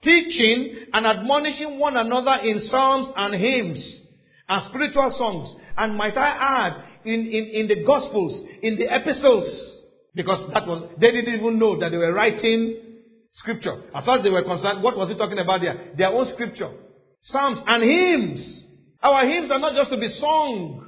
teaching 0.03 0.87
and 0.93 1.05
admonishing 1.05 1.79
one 1.79 1.97
another 1.97 2.43
in 2.43 2.67
psalms 2.69 3.07
and 3.15 3.35
hymns 3.35 3.99
and 4.49 4.69
spiritual 4.69 5.13
songs. 5.17 5.61
And 5.77 5.95
might 5.97 6.17
I 6.17 6.67
add, 6.67 6.83
in, 7.05 7.19
in, 7.21 7.49
in 7.53 7.67
the 7.67 7.83
gospels, 7.85 8.47
in 8.61 8.77
the 8.77 8.85
epistles, 8.93 9.45
because 10.13 10.51
that 10.53 10.67
was, 10.67 10.91
they 10.99 11.11
didn't 11.11 11.33
even 11.33 11.59
know 11.59 11.79
that 11.79 11.89
they 11.89 11.97
were 11.97 12.13
writing 12.13 12.83
Scripture. 13.33 13.81
As 13.95 14.05
far 14.05 14.19
as 14.19 14.23
they 14.23 14.29
were 14.29 14.43
concerned, 14.43 14.83
what 14.83 14.95
was 14.95 15.09
he 15.09 15.15
talking 15.15 15.39
about 15.39 15.61
there? 15.61 15.93
Their 15.97 16.09
own 16.09 16.31
scripture. 16.33 16.69
Psalms 17.21 17.59
and 17.65 17.83
hymns. 17.83 18.59
Our 19.01 19.25
hymns 19.25 19.51
are 19.51 19.59
not 19.59 19.73
just 19.75 19.89
to 19.89 19.97
be 19.97 20.07
sung. 20.19 20.87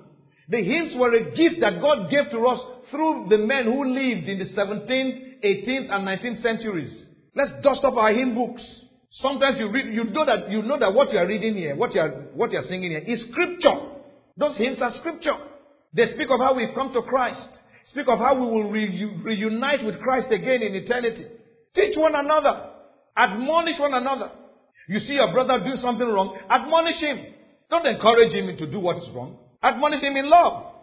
The 0.50 0.64
hymns 0.64 0.94
were 0.96 1.14
a 1.14 1.36
gift 1.36 1.62
that 1.62 1.82
God 1.82 2.10
gave 2.10 2.30
to 2.32 2.48
us 2.48 2.60
through 2.92 3.28
the 3.30 3.40
men 3.40 3.66
who 3.66 3.84
lived 3.84 4.30
in 4.30 4.38
the 4.38 4.46
17th, 4.46 5.44
18th, 5.44 5.92
and 5.92 6.08
19th 6.08 6.44
centuries. 6.44 7.08
Let's 7.36 7.52
dust 7.64 7.84
up 7.84 7.96
our 7.96 8.14
hymn 8.14 8.36
books. 8.36 8.64
Sometimes 9.22 9.60
you 9.60 9.70
read, 9.72 9.94
you 9.94 10.04
know 10.06 10.26
that, 10.26 10.52
you 10.52 10.62
know 10.62 10.78
that 10.78 10.94
what 10.94 11.12
you 11.12 11.18
are 11.18 11.28
reading 11.28 11.56
here, 11.56 11.76
what 11.76 11.94
you 11.94 12.02
are, 12.02 12.10
what 12.34 12.52
you 12.52 12.60
are 12.60 12.68
singing 12.68 12.92
here 12.92 13.04
is 13.06 13.24
scripture. 13.32 13.92
Those 14.38 14.58
hymns 14.58 14.82
are 14.82 14.92
scripture. 15.00 15.36
They 15.94 16.08
speak 16.14 16.28
of 16.30 16.40
how 16.40 16.54
we've 16.54 16.76
come 16.76 16.92
to 16.94 17.02
Christ. 17.02 17.48
Speak 17.92 18.08
of 18.10 18.20
how 18.20 18.34
we 18.36 18.42
will 18.42 18.70
re- 18.70 19.22
reunite 19.24 19.86
with 19.86 20.00
Christ 20.02 20.28
again 20.32 20.62
in 20.62 20.76
eternity. 20.76 21.28
Teach 21.74 21.96
one 21.96 22.16
another. 22.16 22.72
Admonish 23.16 23.80
one 23.80 23.94
another. 23.94 24.32
You 24.90 25.00
see 25.00 25.14
your 25.14 25.32
brother 25.32 25.64
do 25.64 25.76
something 25.78 26.08
wrong, 26.08 26.38
admonish 26.50 27.00
him. 27.00 27.26
Don't 27.70 27.88
encourage 27.88 28.34
him 28.34 28.56
to 28.58 28.68
do 28.68 28.80
what 28.80 28.98
is 28.98 29.10
wrong. 29.16 29.38
Admonish 29.64 30.02
him 30.02 30.16
in 30.16 30.30
love. 30.30 30.74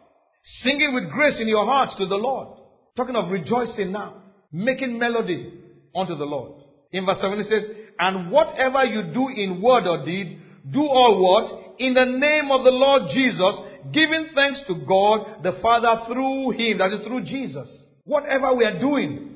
Singing 0.63 0.95
with 0.95 1.11
grace 1.11 1.39
in 1.39 1.47
your 1.47 1.65
hearts 1.65 1.95
to 1.99 2.07
the 2.07 2.17
Lord. 2.17 2.59
Talking 2.97 3.15
of 3.15 3.31
rejoicing 3.31 3.93
now. 3.93 4.23
Making 4.51 4.99
melody 4.99 5.53
unto 5.95 6.17
the 6.17 6.25
Lord. 6.25 6.63
In 6.91 7.07
verse 7.07 7.19
7 7.21 7.39
it 7.39 7.47
says, 7.49 7.77
And 7.99 8.31
whatever 8.31 8.85
you 8.85 9.13
do 9.15 9.29
in 9.29 9.61
word 9.63 9.87
or 9.87 10.05
deed, 10.05 10.41
do 10.71 10.81
all 10.81 11.21
what? 11.21 11.77
In 11.79 11.95
the 11.95 12.05
name 12.05 12.51
of 12.51 12.65
the 12.65 12.71
Lord 12.71 13.11
Jesus, 13.13 13.55
giving 13.93 14.29
thanks 14.35 14.61
to 14.69 14.75
God 14.87 15.43
the 15.43 15.59
Father 15.61 16.05
through 16.07 16.51
Him. 16.53 16.79
That 16.79 16.93
is 16.93 17.01
through 17.07 17.25
Jesus. 17.25 17.69
Whatever 18.05 18.55
we 18.55 18.65
are 18.65 18.79
doing, 18.79 19.33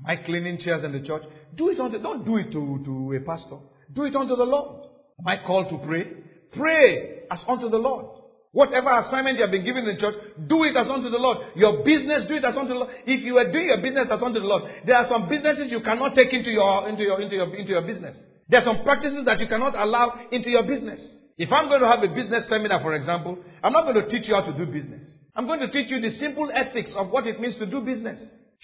Am 0.00 0.06
I 0.06 0.24
cleaning 0.24 0.58
chairs 0.58 0.82
in 0.82 0.92
the 0.92 1.00
church? 1.00 1.22
Do 1.56 1.68
it 1.68 1.78
unto, 1.78 1.98
don't 1.98 2.24
do 2.24 2.36
it 2.38 2.50
to, 2.52 2.82
to 2.84 3.12
a 3.16 3.20
pastor. 3.20 3.58
Do 3.92 4.04
it 4.04 4.16
unto 4.16 4.36
the 4.36 4.44
Lord. 4.44 4.86
Am 5.20 5.26
I 5.26 5.44
called 5.46 5.68
to 5.70 5.86
pray? 5.86 6.04
Pray 6.52 7.20
as 7.30 7.38
unto 7.46 7.68
the 7.68 7.76
Lord. 7.76 8.06
Whatever 8.52 8.90
assignment 8.98 9.38
you 9.38 9.42
have 9.42 9.52
been 9.52 9.64
given 9.64 9.86
in 9.86 9.98
church, 9.98 10.14
do 10.48 10.64
it 10.64 10.74
as 10.74 10.90
unto 10.90 11.08
the 11.08 11.18
Lord. 11.22 11.54
Your 11.54 11.84
business, 11.84 12.26
do 12.26 12.34
it 12.34 12.44
as 12.44 12.56
unto 12.56 12.74
the 12.74 12.82
Lord. 12.82 12.90
If 13.06 13.22
you 13.22 13.38
are 13.38 13.46
doing 13.46 13.66
your 13.70 13.80
business 13.80 14.08
as 14.10 14.20
unto 14.20 14.40
the 14.40 14.46
Lord, 14.46 14.64
there 14.84 14.96
are 14.96 15.06
some 15.08 15.28
businesses 15.28 15.70
you 15.70 15.80
cannot 15.80 16.16
take 16.16 16.32
into 16.32 16.50
your, 16.50 16.88
into 16.88 17.02
your, 17.02 17.22
into 17.22 17.36
your, 17.36 17.54
into 17.54 17.70
your 17.70 17.86
business. 17.86 18.18
There 18.48 18.58
are 18.58 18.64
some 18.64 18.82
practices 18.82 19.22
that 19.26 19.38
you 19.38 19.46
cannot 19.46 19.78
allow 19.78 20.18
into 20.32 20.50
your 20.50 20.64
business. 20.64 20.98
If 21.38 21.52
I'm 21.52 21.68
going 21.68 21.80
to 21.80 21.86
have 21.86 22.02
a 22.02 22.08
business 22.08 22.44
seminar, 22.48 22.82
for 22.82 22.94
example, 22.94 23.38
I'm 23.62 23.72
not 23.72 23.84
going 23.84 24.02
to 24.02 24.10
teach 24.10 24.26
you 24.26 24.34
how 24.34 24.42
to 24.42 24.52
do 24.52 24.66
business. 24.66 25.06
I'm 25.36 25.46
going 25.46 25.60
to 25.60 25.70
teach 25.70 25.88
you 25.88 26.00
the 26.00 26.18
simple 26.18 26.50
ethics 26.52 26.92
of 26.96 27.10
what 27.10 27.28
it 27.28 27.40
means 27.40 27.54
to 27.58 27.66
do 27.66 27.80
business. 27.80 28.18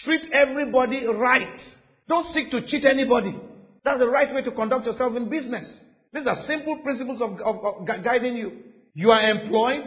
Treat 0.05 0.27
everybody 0.35 1.07
right. 1.07 1.61
Don't 2.09 2.27
seek 2.35 2.51
to 2.51 2.67
cheat 2.67 2.85
anybody. 2.85 3.39
That's 3.85 4.01
the 4.01 4.09
right 4.11 4.35
way 4.35 4.43
to 4.43 4.51
conduct 4.51 4.85
yourself 4.85 5.15
in 5.17 5.31
business. 5.31 5.65
These 6.13 6.27
are 6.27 6.37
simple 6.47 6.79
principles 6.83 7.23
of, 7.23 7.41
of, 7.41 7.65
of 7.65 7.87
guiding 8.05 8.35
you. 8.35 8.66
You 8.97 9.11
are 9.11 9.31
employed, 9.31 9.85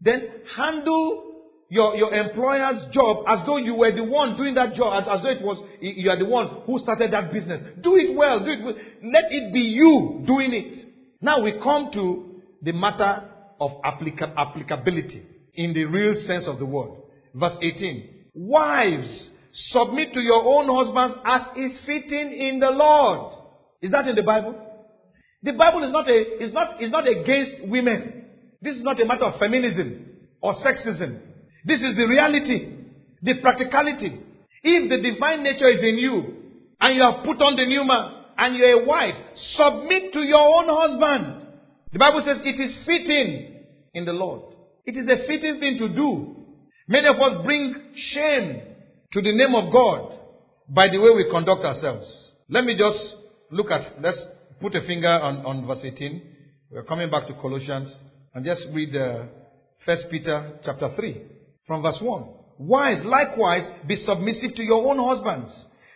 then 0.00 0.28
handle 0.56 1.32
your, 1.68 1.96
your 1.96 2.14
employer's 2.14 2.84
job 2.92 3.24
as 3.26 3.40
though 3.44 3.56
you 3.56 3.74
were 3.74 3.90
the 3.90 4.04
one 4.04 4.36
doing 4.36 4.54
that 4.54 4.74
job, 4.74 5.02
as, 5.02 5.08
as 5.18 5.22
though 5.24 5.30
it 5.30 5.42
was 5.42 5.58
you 5.80 6.08
are 6.08 6.16
the 6.16 6.24
one 6.24 6.62
who 6.64 6.78
started 6.78 7.12
that 7.12 7.32
business. 7.32 7.60
Do 7.82 7.96
it 7.96 8.14
well, 8.16 8.38
do 8.44 8.52
it 8.52 8.64
well. 8.64 8.74
Let 9.02 9.24
it 9.28 9.52
be 9.52 9.58
you 9.58 10.22
doing 10.24 10.54
it. 10.54 10.86
Now 11.20 11.40
we 11.40 11.58
come 11.60 11.90
to 11.94 12.42
the 12.62 12.70
matter 12.70 13.24
of 13.60 13.72
applica- 13.84 14.36
applicability 14.36 15.26
in 15.54 15.74
the 15.74 15.84
real 15.86 16.14
sense 16.24 16.44
of 16.46 16.60
the 16.60 16.66
word. 16.66 16.92
Verse 17.34 17.56
18. 17.60 18.08
Wives, 18.34 19.30
Submit 19.72 20.12
to 20.14 20.20
your 20.20 20.44
own 20.44 20.68
husbands 20.68 21.16
as 21.24 21.56
is 21.56 21.72
fitting 21.86 22.36
in 22.40 22.60
the 22.60 22.70
Lord. 22.70 23.34
Is 23.82 23.90
that 23.90 24.06
in 24.06 24.14
the 24.14 24.22
Bible? 24.22 24.54
The 25.42 25.52
Bible 25.52 25.84
is 25.84 25.92
not 25.92 26.08
a, 26.08 26.44
is 26.44 26.52
not, 26.52 26.82
is 26.82 26.90
not 26.90 27.06
against 27.06 27.68
women. 27.68 28.23
This 28.64 28.76
is 28.76 28.82
not 28.82 29.00
a 29.00 29.04
matter 29.04 29.26
of 29.26 29.38
feminism 29.38 30.06
or 30.40 30.54
sexism. 30.54 31.20
This 31.66 31.80
is 31.80 31.96
the 31.96 32.06
reality, 32.08 32.76
the 33.22 33.34
practicality. 33.42 34.20
If 34.62 34.88
the 34.88 35.10
divine 35.10 35.44
nature 35.44 35.68
is 35.68 35.82
in 35.82 35.98
you 35.98 36.34
and 36.80 36.96
you 36.96 37.02
have 37.02 37.24
put 37.24 37.40
on 37.42 37.56
the 37.56 37.66
new 37.66 37.84
man, 37.84 38.24
and 38.36 38.56
you're 38.56 38.82
a 38.82 38.86
wife, 38.86 39.14
submit 39.56 40.12
to 40.12 40.20
your 40.20 40.40
own 40.40 40.66
husband. 40.66 41.46
The 41.92 41.98
Bible 41.98 42.22
says 42.26 42.38
it 42.44 42.60
is 42.60 42.84
fitting 42.84 43.64
in 43.94 44.04
the 44.04 44.12
Lord. 44.12 44.54
It 44.84 44.96
is 44.96 45.06
a 45.08 45.26
fitting 45.26 45.60
thing 45.60 45.78
to 45.78 45.88
do. 45.88 46.36
Many 46.88 47.06
of 47.06 47.16
us 47.16 47.44
bring 47.44 47.74
shame 48.12 48.60
to 49.12 49.22
the 49.22 49.32
name 49.32 49.54
of 49.54 49.72
God 49.72 50.18
by 50.68 50.88
the 50.88 50.98
way 50.98 51.10
we 51.14 51.30
conduct 51.30 51.64
ourselves. 51.64 52.10
Let 52.48 52.64
me 52.64 52.76
just 52.76 53.16
look 53.50 53.70
at, 53.70 54.02
let's 54.02 54.18
put 54.60 54.74
a 54.74 54.84
finger 54.86 55.08
on, 55.08 55.46
on 55.46 55.66
verse 55.66 55.84
18. 55.84 56.22
We're 56.70 56.82
coming 56.84 57.10
back 57.10 57.28
to 57.28 57.34
Colossians 57.34 57.94
and 58.34 58.44
just 58.44 58.62
read 58.72 58.94
uh, 58.96 59.24
1 59.84 59.96
Peter 60.10 60.58
chapter 60.64 60.90
3 60.96 61.22
from 61.66 61.82
verse 61.82 61.98
1. 62.00 62.24
Wives, 62.58 63.00
likewise, 63.04 63.62
be 63.86 64.02
submissive 64.04 64.54
to 64.56 64.62
your 64.62 64.86
own 64.86 64.98
husbands, 64.98 65.52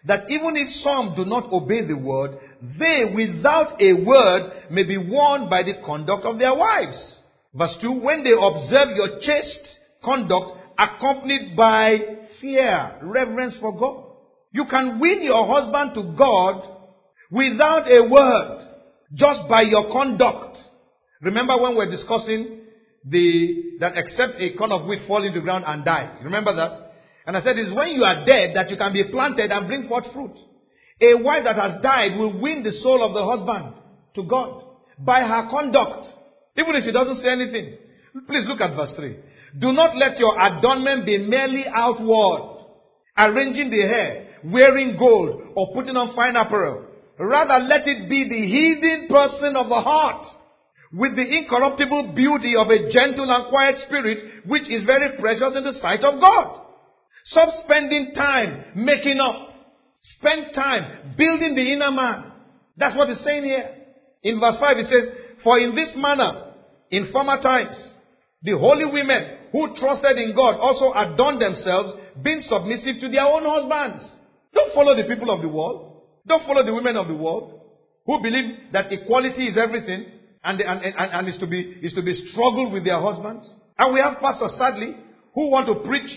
that 0.07 0.31
even 0.31 0.57
if 0.57 0.69
some 0.83 1.15
do 1.17 1.25
not 1.25 1.53
obey 1.53 1.87
the 1.87 1.97
word, 1.97 2.39
they 2.79 3.13
without 3.15 3.81
a 3.81 3.93
word 4.05 4.53
may 4.71 4.85
be 4.85 4.99
won 4.99 5.49
by 5.49 5.63
the 5.63 5.75
conduct 5.85 6.25
of 6.25 6.39
their 6.39 6.55
wives. 6.55 6.97
Verse 7.55 7.75
2, 7.81 7.93
when 7.93 8.25
they 8.25 8.33
observe 8.33 8.97
your 8.97 9.21
chaste 9.21 9.69
conduct 10.05 10.53
accompanied 10.79 11.57
by 11.57 11.99
fear, 12.41 12.99
reverence 13.03 13.55
for 13.61 13.77
God. 13.77 14.05
You 14.53 14.65
can 14.71 15.01
win 15.01 15.23
your 15.23 15.47
husband 15.47 15.95
to 15.95 16.17
God 16.17 16.63
without 17.31 17.87
a 17.91 18.03
word, 18.09 18.69
just 19.15 19.49
by 19.49 19.63
your 19.63 19.93
conduct. 19.93 20.57
Remember 21.21 21.59
when 21.59 21.73
we 21.73 21.79
we're 21.79 21.91
discussing 21.91 22.61
the, 23.05 23.79
that 23.81 23.93
except 23.97 24.41
a 24.41 24.57
corn 24.57 24.73
of 24.73 24.87
wheat 24.87 25.07
fall 25.07 25.25
into 25.25 25.41
the 25.41 25.45
ground 25.45 25.65
and 25.67 25.85
die. 25.85 26.19
Remember 26.23 26.55
that? 26.55 26.89
And 27.27 27.37
I 27.37 27.43
said 27.43 27.59
it's 27.59 27.75
when 27.75 27.91
you 27.91 28.05
are 28.05 28.25
dead 28.25 28.57
that 28.57 28.71
you 28.71 28.77
can 28.77 28.93
be 28.93 29.05
planted 29.05 29.51
and 29.51 29.67
bring 29.67 29.89
forth 29.89 30.05
fruit. 30.13 30.37
A 31.01 31.15
wife 31.15 31.45
that 31.45 31.57
has 31.57 31.83
died 31.83 32.19
will 32.19 32.41
win 32.41 32.63
the 32.63 32.73
soul 32.83 33.05
of 33.05 33.15
the 33.15 33.25
husband 33.25 33.75
to 34.15 34.23
God 34.25 34.65
by 34.99 35.21
her 35.21 35.49
conduct. 35.51 36.09
Even 36.57 36.75
if 36.75 36.85
he 36.85 36.93
doesn't 36.93 37.23
say 37.23 37.31
anything. 37.31 37.79
Please 38.27 38.45
look 38.49 38.61
at 38.61 38.75
verse 38.75 38.91
3. 38.97 39.17
Do 39.61 39.73
not 39.73 39.97
let 39.97 40.19
your 40.19 40.35
adornment 40.41 41.07
be 41.07 41.19
merely 41.19 41.65
outward, 41.73 42.65
arranging 43.17 43.71
the 43.71 43.83
hair, 43.83 44.29
wearing 44.45 44.97
gold, 44.99 45.53
or 45.55 45.73
putting 45.75 45.97
on 45.97 46.15
fine 46.15 46.37
apparel. 46.37 46.85
Rather, 47.19 47.65
let 47.65 47.87
it 47.87 48.09
be 48.09 48.29
the 48.29 48.47
hidden 48.47 49.09
person 49.09 49.57
of 49.57 49.69
the 49.69 49.81
heart, 49.81 50.27
with 50.93 51.17
the 51.17 51.23
incorruptible 51.23 52.13
beauty 52.15 52.55
of 52.57 52.69
a 52.69 52.91
gentle 52.91 53.31
and 53.31 53.49
quiet 53.49 53.77
spirit, 53.87 54.47
which 54.47 54.69
is 54.71 54.85
very 54.85 55.19
precious 55.19 55.55
in 55.57 55.65
the 55.65 55.77
sight 55.81 56.03
of 56.03 56.21
God. 56.23 56.61
Stop 57.27 57.49
spending 57.65 58.13
time 58.15 58.73
making 58.75 59.19
up. 59.21 59.49
Spend 60.19 60.55
time 60.55 61.15
building 61.17 61.55
the 61.55 61.73
inner 61.73 61.91
man. 61.91 62.33
That's 62.77 62.97
what 62.97 63.09
he's 63.09 63.23
saying 63.25 63.45
here. 63.45 63.75
In 64.23 64.41
verse 64.41 64.57
5 64.59 64.77
he 64.79 64.85
says, 64.85 65.05
For 65.45 65.59
in 65.59 65.75
this 65.75 65.91
manner, 65.97 66.55
in 66.91 67.13
former 67.13 67.41
times, 67.43 67.77
the 68.43 68.53
holy 68.53 68.87
women 68.87 69.37
who 69.53 69.75
trusted 69.75 70.17
in 70.17 70.35
God 70.35 70.57
also 70.57 70.93
adorned 70.95 71.43
themselves, 71.43 71.93
being 72.23 72.43
submissive 72.49 73.01
to 73.01 73.11
their 73.11 73.27
own 73.27 73.45
husbands. 73.45 74.05
Don't 74.55 74.75
follow 74.75 74.97
the 74.97 75.09
people 75.09 75.31
of 75.31 75.43
the 75.43 75.49
world. 75.49 76.03
Don't 76.27 76.47
follow 76.47 76.65
the 76.65 76.75
women 76.75 76.97
of 76.97 77.09
the 77.09 77.15
world 77.15 77.61
who 78.07 78.23
believe 78.23 78.73
that 78.73 78.93
equality 78.93 79.47
is 79.47 79.57
everything 79.57 80.18
and, 80.45 80.61
and, 80.61 80.81
and, 80.83 80.95
and 80.97 81.29
is, 81.29 81.39
to 81.41 81.47
be, 81.47 81.61
is 81.83 81.93
to 81.95 82.03
be 82.03 82.15
struggled 82.33 82.73
with 82.73 82.85
their 82.85 83.01
husbands. 83.01 83.45
And 83.79 83.95
we 83.95 84.01
have 84.01 84.19
pastors, 84.21 84.53
sadly, 84.59 84.97
who 85.35 85.51
want 85.51 85.67
to 85.67 85.87
preach 85.87 86.11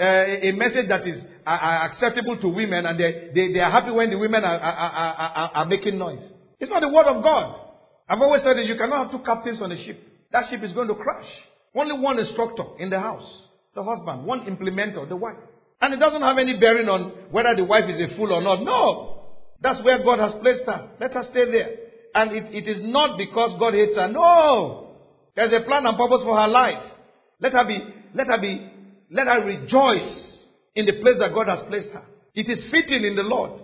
uh, 0.00 0.04
a 0.04 0.52
message 0.52 0.88
that 0.88 1.06
is 1.06 1.22
uh, 1.46 1.50
uh, 1.50 1.88
acceptable 1.90 2.38
to 2.38 2.48
women 2.48 2.86
and 2.86 2.98
they, 3.00 3.30
they, 3.34 3.52
they, 3.52 3.58
are 3.58 3.70
happy 3.70 3.90
when 3.90 4.10
the 4.10 4.16
women 4.16 4.44
are, 4.44 4.58
are, 4.58 4.90
are, 4.90 5.50
are, 5.54 5.66
making 5.66 5.98
noise. 5.98 6.22
It's 6.60 6.70
not 6.70 6.80
the 6.82 6.88
word 6.88 7.06
of 7.06 7.22
God. 7.22 7.60
I've 8.08 8.20
always 8.20 8.42
said 8.42 8.56
that 8.56 8.64
you 8.64 8.76
cannot 8.76 9.04
have 9.04 9.10
two 9.10 9.24
captains 9.24 9.60
on 9.60 9.72
a 9.72 9.84
ship. 9.84 10.00
That 10.30 10.44
ship 10.50 10.62
is 10.62 10.72
going 10.72 10.88
to 10.88 10.94
crash. 10.94 11.26
Only 11.74 11.98
one 11.98 12.18
instructor 12.18 12.64
in 12.78 12.90
the 12.90 13.00
house, 13.00 13.28
the 13.74 13.82
husband, 13.82 14.24
one 14.24 14.40
implementer, 14.46 15.08
the 15.08 15.16
wife. 15.16 15.36
And 15.80 15.94
it 15.94 15.98
doesn't 15.98 16.22
have 16.22 16.38
any 16.38 16.58
bearing 16.58 16.88
on 16.88 17.30
whether 17.30 17.54
the 17.54 17.64
wife 17.64 17.84
is 17.88 18.00
a 18.00 18.16
fool 18.16 18.32
or 18.32 18.42
not. 18.42 18.62
No. 18.62 19.36
That's 19.60 19.82
where 19.84 20.02
God 20.02 20.18
has 20.20 20.32
placed 20.40 20.62
her. 20.66 20.90
Let 21.00 21.12
her 21.12 21.24
stay 21.30 21.50
there. 21.50 21.87
And 22.14 22.32
it, 22.32 22.54
it 22.54 22.68
is 22.68 22.78
not 22.82 23.18
because 23.18 23.58
God 23.58 23.74
hates 23.74 23.96
her. 23.96 24.08
No. 24.08 24.96
There's 25.36 25.52
a 25.52 25.64
plan 25.66 25.86
and 25.86 25.96
purpose 25.96 26.22
for 26.24 26.36
her 26.36 26.48
life. 26.48 26.82
Let 27.40 27.52
her 27.52 27.64
be, 27.64 27.78
let 28.14 28.26
her 28.26 28.40
be, 28.40 28.70
let 29.10 29.26
her 29.26 29.44
rejoice 29.44 30.40
in 30.74 30.86
the 30.86 31.00
place 31.00 31.16
that 31.20 31.32
God 31.34 31.48
has 31.48 31.60
placed 31.68 31.90
her. 31.92 32.04
It 32.34 32.48
is 32.48 32.70
fitting 32.70 33.04
in 33.04 33.14
the 33.16 33.22
Lord 33.22 33.60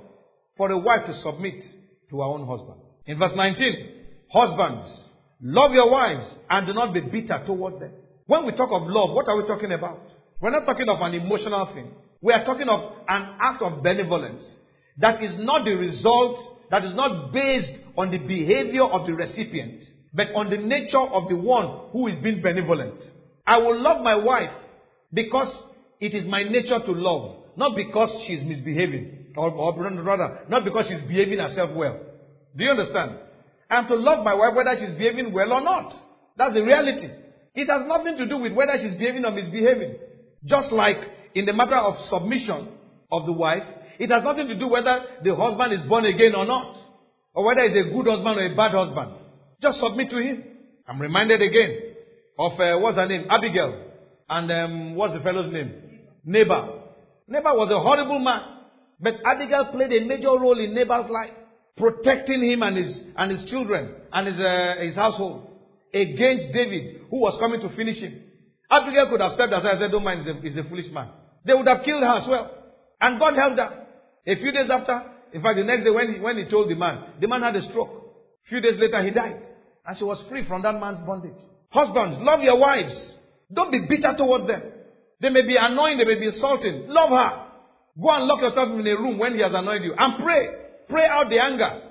for 0.57 0.71
a 0.71 0.79
wife 0.79 1.07
to 1.07 1.23
submit 1.23 1.63
to 2.11 2.19
her 2.19 2.25
own 2.25 2.47
husband. 2.47 2.81
In 3.07 3.19
verse 3.19 3.33
19, 3.35 4.05
husbands, 4.33 5.05
Love 5.47 5.73
your 5.73 5.91
wives 5.91 6.25
and 6.49 6.67
do 6.67 6.73
not 6.73 6.95
be 6.95 7.01
bitter 7.01 7.43
toward 7.47 7.79
them. 7.79 7.91
When 8.27 8.47
we 8.47 8.53
talk 8.53 8.71
of 8.73 8.83
love, 8.87 9.11
what 9.15 9.29
are 9.29 9.37
we 9.37 9.47
talking 9.47 9.73
about? 9.73 10.01
We're 10.41 10.51
not 10.51 10.65
talking 10.65 10.89
of 10.89 11.01
an 11.03 11.13
emotional 11.13 11.67
thing. 11.75 11.91
We 12.23 12.33
are 12.33 12.45
talking 12.47 12.69
of 12.69 12.81
an 13.07 13.37
act 13.39 13.61
of 13.63 13.83
benevolence 13.83 14.43
that 14.99 15.23
is 15.23 15.35
not 15.39 15.67
the 15.67 15.73
result, 15.73 16.54
that 16.75 16.85
is 16.85 16.95
not 16.97 17.33
based 17.33 17.71
on 17.97 18.11
the 18.11 18.19
behavior 18.19 18.83
of 18.83 19.07
the 19.07 19.13
recipient, 19.13 19.81
but 20.13 20.27
on 20.35 20.51
the 20.51 20.57
nature 20.57 20.99
of 20.99 21.29
the 21.29 21.37
one 21.37 21.91
who 21.93 22.09
is 22.09 22.17
being 22.21 22.43
benevolent. 22.43 23.01
I 23.47 23.59
will 23.59 23.81
love 23.81 24.03
my 24.03 24.17
wife 24.17 24.51
because 25.13 25.55
it 26.01 26.17
is 26.17 26.27
my 26.27 26.43
nature 26.43 26.81
to 26.85 26.91
love, 26.91 27.45
not 27.57 27.77
because 27.77 28.11
she's 28.27 28.43
misbehaving, 28.43 29.35
or, 29.37 29.51
or 29.51 29.73
rather, 30.03 30.41
not 30.49 30.65
because 30.65 30.87
she's 30.89 31.07
behaving 31.07 31.39
herself 31.39 31.71
well. 31.77 31.97
Do 32.57 32.65
you 32.65 32.71
understand? 32.71 33.19
I'm 33.71 33.87
to 33.87 33.95
love 33.95 34.25
my 34.25 34.35
wife 34.35 34.57
whether 34.57 34.75
she's 34.75 34.99
behaving 34.99 35.33
well 35.33 35.53
or 35.53 35.61
not. 35.61 35.95
That's 36.37 36.55
the 36.55 36.63
reality. 36.65 37.09
It 37.55 37.69
has 37.71 37.87
nothing 37.87 38.17
to 38.17 38.27
do 38.27 38.39
with 38.39 38.53
whether 38.53 38.77
she's 38.83 38.99
behaving 38.99 39.25
or 39.25 39.31
misbehaving. 39.31 39.95
Just 40.45 40.73
like 40.73 40.99
in 41.37 41.47
the 41.47 41.53
matter 41.53 41.77
of 41.77 41.95
submission 42.11 42.67
of 43.13 43.27
the 43.27 43.33
wife, 43.33 43.63
it 43.99 44.11
has 44.11 44.23
nothing 44.25 44.49
to 44.49 44.59
do 44.59 44.69
whether 44.69 45.05
the 45.23 45.35
husband 45.35 45.73
is 45.73 45.89
born 45.89 46.07
again 46.07 46.35
or 46.35 46.45
not. 46.45 46.77
Or 47.35 47.45
whether 47.45 47.63
he's 47.69 47.77
a 47.77 47.91
good 47.91 48.07
husband 48.07 48.39
or 48.39 48.47
a 48.47 48.55
bad 48.55 48.73
husband. 48.73 49.13
Just 49.61 49.79
submit 49.81 50.11
to 50.11 50.19
him. 50.19 50.45
I'm 50.87 51.01
reminded 51.01 51.43
again 51.43 51.95
of, 52.39 52.53
uh, 52.53 52.79
what's 52.79 52.97
her 52.97 53.07
name? 53.07 53.27
Abigail. 53.31 53.91
And 54.29 54.51
um, 54.51 54.95
what's 54.95 55.15
the 55.15 55.21
fellow's 55.21 55.53
name? 55.53 55.73
Nabal. 56.25 56.83
Nabal 57.29 57.57
was 57.57 57.71
a 57.71 57.81
horrible 57.81 58.19
man. 58.19 58.41
But 59.01 59.15
Abigail 59.25 59.73
played 59.73 59.93
a 59.93 60.07
major 60.07 60.29
role 60.29 60.59
in 60.59 60.75
Nabal's 60.75 61.11
life 61.11 61.33
protecting 61.77 62.51
him 62.51 62.63
and 62.63 62.77
his, 62.77 63.01
and 63.17 63.31
his 63.31 63.51
children 63.51 63.91
and 64.13 64.27
his, 64.29 64.39
uh, 64.39 64.75
his 64.81 64.95
household 64.95 65.51
against 65.93 66.53
David, 66.53 67.03
who 67.11 67.19
was 67.19 67.37
coming 67.41 67.61
to 67.61 67.75
finish 67.77 67.99
him. 67.99 68.21
Abigail 68.71 69.09
could 69.11 69.21
have 69.21 69.33
stepped 69.33 69.53
aside 69.53 69.73
and 69.73 69.81
said, 69.81 69.91
Don't 69.91 70.05
mind, 70.05 70.23
he's 70.23 70.31
a, 70.31 70.41
he's 70.41 70.67
a 70.67 70.69
foolish 70.69 70.91
man. 70.93 71.09
They 71.45 71.55
would 71.55 71.69
have 71.69 71.85
killed 71.85 72.03
her 72.03 72.19
as 72.19 72.29
well. 72.29 72.51
And 73.01 73.19
God 73.19 73.35
helped 73.35 73.59
her. 73.59 73.84
A 74.27 74.35
few 74.37 74.53
days 74.53 74.71
after, 74.71 75.03
in 75.33 75.43
fact, 75.43 75.57
the 75.57 75.65
next 75.65 75.85
day 75.85 75.91
when 75.91 76.15
he, 76.15 76.21
when 76.21 76.37
he 76.39 76.45
told 76.51 76.71
the 76.71 76.75
man, 76.75 77.21
the 77.21 77.29
man 77.29 77.43
had 77.43 77.57
a 77.57 77.63
stroke. 77.69 77.91
A 78.47 78.49
few 78.49 78.61
days 78.61 78.79
later, 78.79 79.03
he 79.03 79.11
died. 79.11 79.41
And 79.87 79.99
she 79.99 80.05
was 80.05 80.23
free 80.29 80.47
from 80.47 80.63
that 80.63 80.81
man's 80.81 81.01
bondage. 81.07 81.37
Husbands, 81.71 82.19
love 82.21 82.41
your 82.41 82.59
wives. 82.59 82.95
Don't 83.53 83.71
be 83.71 83.81
bitter 83.89 84.15
towards 84.17 84.47
them. 84.47 84.63
They 85.21 85.29
may 85.29 85.43
be 85.43 85.57
annoying, 85.59 85.99
they 85.99 86.05
may 86.05 86.19
be 86.19 86.27
insulting. 86.27 86.87
Love 86.89 87.11
her. 87.11 87.45
Go 88.01 88.11
and 88.11 88.25
lock 88.25 88.41
yourself 88.41 88.69
in 88.71 88.87
a 88.87 88.97
room 88.97 89.19
when 89.19 89.35
he 89.35 89.41
has 89.43 89.53
annoyed 89.55 89.83
you 89.83 89.95
and 89.97 90.23
pray. 90.23 90.49
Pray 90.89 91.07
out 91.07 91.29
the 91.31 91.39
anger. 91.39 91.83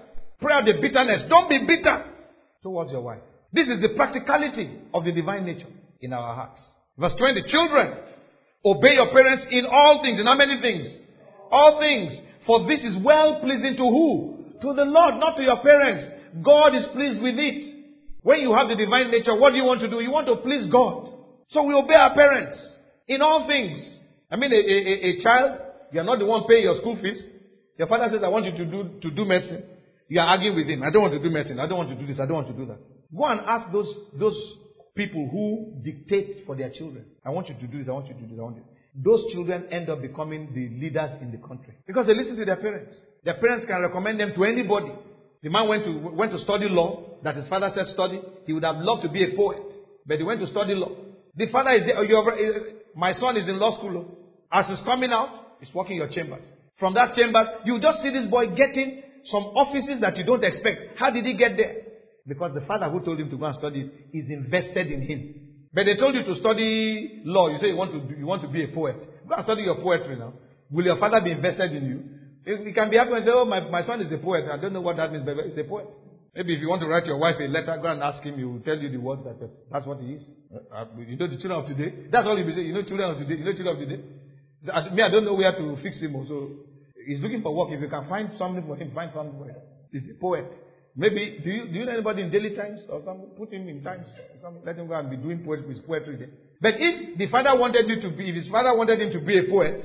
Pray 0.42 0.54
out 0.54 0.66
the 0.66 0.74
bitterness. 0.82 1.24
Don't 1.30 1.50
be 1.50 1.60
bitter 1.66 2.06
towards 2.62 2.92
your 2.92 3.02
wife. 3.02 3.22
This 3.54 3.68
is 3.68 3.82
the 3.82 3.90
practicality 3.96 4.70
of 4.94 5.06
the 5.06 5.12
divine 5.12 5.46
nature 5.46 5.70
in 6.02 6.12
our 6.12 6.36
hearts. 6.36 6.62
Verse 6.98 7.14
20. 7.18 7.44
Children, 7.48 7.98
obey 8.66 8.96
your 8.96 9.12
parents 9.12 9.46
in 9.52 9.66
all 9.66 10.02
things. 10.02 10.20
In 10.20 10.26
how 10.26 10.36
many 10.36 10.60
things? 10.60 10.86
All 11.54 11.78
things. 11.80 12.18
For 12.48 12.68
this 12.68 12.82
is 12.82 12.98
well 13.06 13.40
pleasing 13.40 13.78
to 13.78 13.86
who? 13.86 14.58
To 14.62 14.74
the 14.74 14.86
Lord, 14.86 15.22
not 15.22 15.38
to 15.38 15.44
your 15.44 15.62
parents. 15.62 16.04
God 16.42 16.76
is 16.76 16.86
pleased 16.94 17.22
with 17.22 17.38
it. 17.38 17.86
When 18.24 18.42
you 18.42 18.54
have 18.54 18.70
the 18.70 18.76
divine 18.76 19.12
nature, 19.12 19.36
what 19.36 19.52
do 19.52 19.58
you 19.58 19.64
want 19.64 19.82
to 19.82 19.90
do? 19.90 20.00
You 20.00 20.10
want 20.10 20.26
to 20.28 20.38
please 20.38 20.66
God. 20.72 21.14
So 21.52 21.62
we 21.64 21.76
obey 21.76 21.94
our 21.94 22.16
parents 22.16 22.58
in 23.08 23.22
all 23.22 23.46
things. 23.46 23.78
I 24.32 24.36
mean, 24.36 24.52
a, 24.52 24.56
a, 24.58 24.94
a 25.14 25.24
child, 25.24 25.60
you're 25.92 26.04
not 26.04 26.18
the 26.18 26.26
one 26.26 26.44
paying 26.50 26.64
your 26.64 26.80
school 26.82 26.98
fees. 27.02 27.22
Your 27.78 27.88
father 27.88 28.10
says, 28.12 28.24
I 28.24 28.30
want 28.30 28.46
you 28.46 28.58
to 28.58 28.66
do, 28.66 29.00
to 29.02 29.12
do 29.12 29.26
medicine. 29.26 29.64
You 30.08 30.22
are 30.22 30.28
arguing 30.28 30.56
with 30.56 30.68
him. 30.68 30.82
I 30.82 30.90
don't 30.90 31.04
want 31.04 31.14
to 31.14 31.22
do 31.22 31.30
medicine. 31.30 31.60
I 31.60 31.68
don't 31.68 31.78
want 31.78 31.90
to 31.90 31.96
do 31.96 32.08
this. 32.08 32.20
I 32.20 32.26
don't 32.26 32.42
want 32.42 32.48
to 32.48 32.54
do 32.54 32.66
that. 32.66 32.80
Go 33.16 33.26
and 33.26 33.42
ask 33.42 33.72
those, 33.72 33.94
those 34.18 34.38
people 34.96 35.30
who 35.30 35.82
dictate 35.84 36.46
for 36.48 36.56
their 36.56 36.72
children. 36.72 37.06
I 37.24 37.30
want 37.30 37.50
you 37.50 37.56
to 37.56 37.68
do 37.68 37.78
this. 37.78 37.88
I 37.88 37.92
want 37.92 38.08
you 38.08 38.16
to 38.16 38.22
do 38.22 38.36
this. 38.36 38.64
Those 38.96 39.26
children 39.34 39.66
end 39.72 39.90
up 39.90 40.02
becoming 40.02 40.54
the 40.54 40.70
leaders 40.80 41.10
in 41.22 41.32
the 41.32 41.38
country 41.38 41.74
because 41.88 42.06
they 42.06 42.14
listen 42.14 42.38
to 42.38 42.46
their 42.46 42.58
parents. 42.58 42.94
Their 43.24 43.36
parents 43.36 43.66
can 43.66 43.82
recommend 43.82 44.20
them 44.20 44.34
to 44.36 44.44
anybody. 44.44 44.94
The 45.42 45.50
man 45.50 45.68
went 45.68 45.84
to, 45.86 45.92
went 46.14 46.32
to 46.32 46.38
study 46.40 46.70
law 46.70 47.18
that 47.24 47.36
his 47.36 47.48
father 47.48 47.70
said 47.74 47.88
study. 47.88 48.22
He 48.46 48.54
would 48.54 48.64
have 48.64 48.78
loved 48.78 49.02
to 49.04 49.10
be 49.10 49.24
a 49.24 49.36
poet, 49.36 49.64
but 50.06 50.18
he 50.18 50.24
went 50.24 50.40
to 50.42 50.48
study 50.48 50.76
law. 50.76 50.92
The 51.36 51.48
father 51.52 51.72
is 51.72 51.86
there. 51.86 51.98
Eh, 51.98 52.74
my 52.96 53.14
son 53.14 53.36
is 53.38 53.48
in 53.48 53.60
law 53.60 53.76
school. 53.78 53.98
Oh. 53.98 54.18
As 54.52 54.68
he's 54.68 54.86
coming 54.86 55.12
out, 55.12 55.58
he's 55.60 55.74
walking 55.74 55.98
your 55.98 56.08
chambers. 56.10 56.44
From 56.78 56.94
that 56.94 57.16
chamber, 57.16 57.44
you 57.66 57.80
just 57.82 58.02
see 58.04 58.12
this 58.12 58.30
boy 58.30 58.48
getting 58.56 59.02
some 59.32 59.44
offices 59.56 60.02
that 60.02 60.18
you 60.18 60.24
don't 60.24 60.44
expect. 60.44 61.00
How 61.00 61.10
did 61.10 61.26
he 61.26 61.34
get 61.36 61.58
there? 61.58 61.76
Because 62.28 62.52
the 62.54 62.62
father 62.62 62.90
who 62.90 63.04
told 63.04 63.20
him 63.20 63.30
to 63.30 63.38
go 63.38 63.46
and 63.46 63.56
study 63.56 63.90
is 64.14 64.30
invested 64.30 64.88
in 64.92 65.02
him. 65.02 65.36
But 65.74 65.86
they 65.86 65.96
told 65.96 66.14
you 66.14 66.24
to 66.24 66.36
study 66.36 67.22
law. 67.26 67.50
You 67.50 67.58
say 67.58 67.68
you 67.68 67.76
want 67.76 67.92
to, 67.92 68.16
you 68.16 68.26
want 68.26 68.44
to 68.44 68.48
be 68.48 68.64
a 68.64 68.68
poet. 68.68 68.98
Go 69.28 69.34
and 69.36 69.44
study 69.44 69.64
your 69.64 69.82
poetry 69.82 70.18
now. 70.18 70.34
Will 70.70 70.86
your 70.86 70.98
father 70.98 71.22
be 71.22 71.32
invested 71.32 71.74
in 71.74 71.86
you? 71.86 72.00
You 72.46 72.74
can 72.74 72.90
be 72.90 72.98
happy 72.98 73.14
and 73.14 73.26
say, 73.26 73.32
oh, 73.32 73.46
my, 73.46 73.62
my 73.62 73.84
son 73.86 74.02
is 74.02 74.12
a 74.12 74.18
poet. 74.18 74.46
I 74.52 74.62
don't 74.62 74.74
know 74.74 74.82
what 74.82 74.98
that 74.98 75.12
means, 75.12 75.26
but 75.26 75.36
he's 75.46 75.58
a 75.58 75.64
poet. 75.64 75.88
Maybe 76.36 76.56
if 76.56 76.62
you 76.62 76.70
want 76.70 76.82
to 76.82 76.88
write 76.88 77.06
your 77.06 77.18
wife 77.18 77.36
a 77.40 77.46
letter, 77.46 77.78
go 77.82 77.90
and 77.90 78.02
ask 78.02 78.22
him. 78.24 78.38
He 78.38 78.44
will 78.44 78.60
tell 78.60 78.78
you 78.78 78.90
the 78.90 78.98
words 78.98 79.22
that 79.24 79.38
that's 79.72 79.86
what 79.86 80.00
he 80.02 80.18
is. 80.18 80.24
Uh, 80.50 80.82
uh, 80.82 80.86
you 80.98 81.16
know 81.16 81.28
the 81.28 81.38
children 81.38 81.62
of 81.62 81.68
today. 81.68 82.10
That's 82.12 82.26
all 82.26 82.36
he 82.36 82.44
will 82.44 82.54
say. 82.54 82.62
You 82.62 82.74
know 82.74 82.82
children 82.82 83.12
of 83.12 83.18
today. 83.22 83.38
You 83.38 83.46
know 83.46 83.54
children 83.54 83.78
of 83.78 83.80
today. 83.88 84.02
So, 84.66 84.72
me, 84.94 85.04
I 85.04 85.10
don't 85.10 85.26
know 85.26 85.36
where 85.36 85.54
to 85.54 85.78
fix 85.84 86.02
him. 86.02 86.18
So 86.28 86.66
he's 87.06 87.22
looking 87.22 87.44
for 87.44 87.54
work. 87.54 87.70
If 87.72 87.82
you 87.82 87.90
can 87.90 88.10
find 88.10 88.32
something 88.38 88.66
for 88.66 88.76
him, 88.76 88.92
find 88.96 89.12
something 89.14 89.38
for 89.38 89.46
him. 89.46 89.62
He's 89.92 90.10
a 90.10 90.20
poet. 90.20 90.46
Maybe 90.96 91.40
do 91.44 91.50
you 91.50 91.68
do 91.68 91.80
you 91.80 91.86
know 91.86 91.92
anybody 91.92 92.22
in 92.22 92.32
Daily 92.32 92.56
Times 92.56 92.82
or 92.88 93.02
something? 93.04 93.28
Put 93.38 93.52
him 93.52 93.68
in 93.68 93.84
Times. 93.84 94.08
Let 94.64 94.78
him 94.78 94.88
go 94.88 94.94
and 94.94 95.10
be 95.10 95.18
doing 95.18 95.44
poetry, 95.44 95.74
his 95.74 95.84
poetry 95.86 96.18
there. 96.18 96.30
But 96.62 96.76
if 96.78 97.18
the 97.18 97.28
father 97.30 97.58
wanted 97.58 97.90
you 97.90 98.00
to 98.02 98.16
be, 98.16 98.30
if 98.30 98.36
his 98.36 98.48
father 98.50 98.78
wanted 98.78 99.02
him 99.02 99.12
to 99.12 99.20
be 99.26 99.40
a 99.40 99.50
poet, 99.50 99.82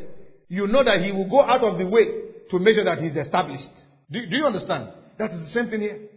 you 0.49 0.67
know 0.67 0.85
that 0.85 1.01
he 1.01 1.13
will 1.13 1.29
go 1.29 1.43
out 1.43 1.65
of 1.65 1.79
the 1.79 1.87
way 1.87 2.05
to 2.51 2.59
make 2.59 2.75
sure 2.75 2.85
that 2.85 2.99
he's 2.99 3.17
established. 3.17 3.73
Do, 4.11 4.21
do 4.21 4.37
you 4.37 4.45
understand? 4.45 4.89
That 5.19 5.33
is 5.33 5.41
the 5.41 5.51
same 5.53 5.71
thing 5.71 5.81
here. 5.81 6.09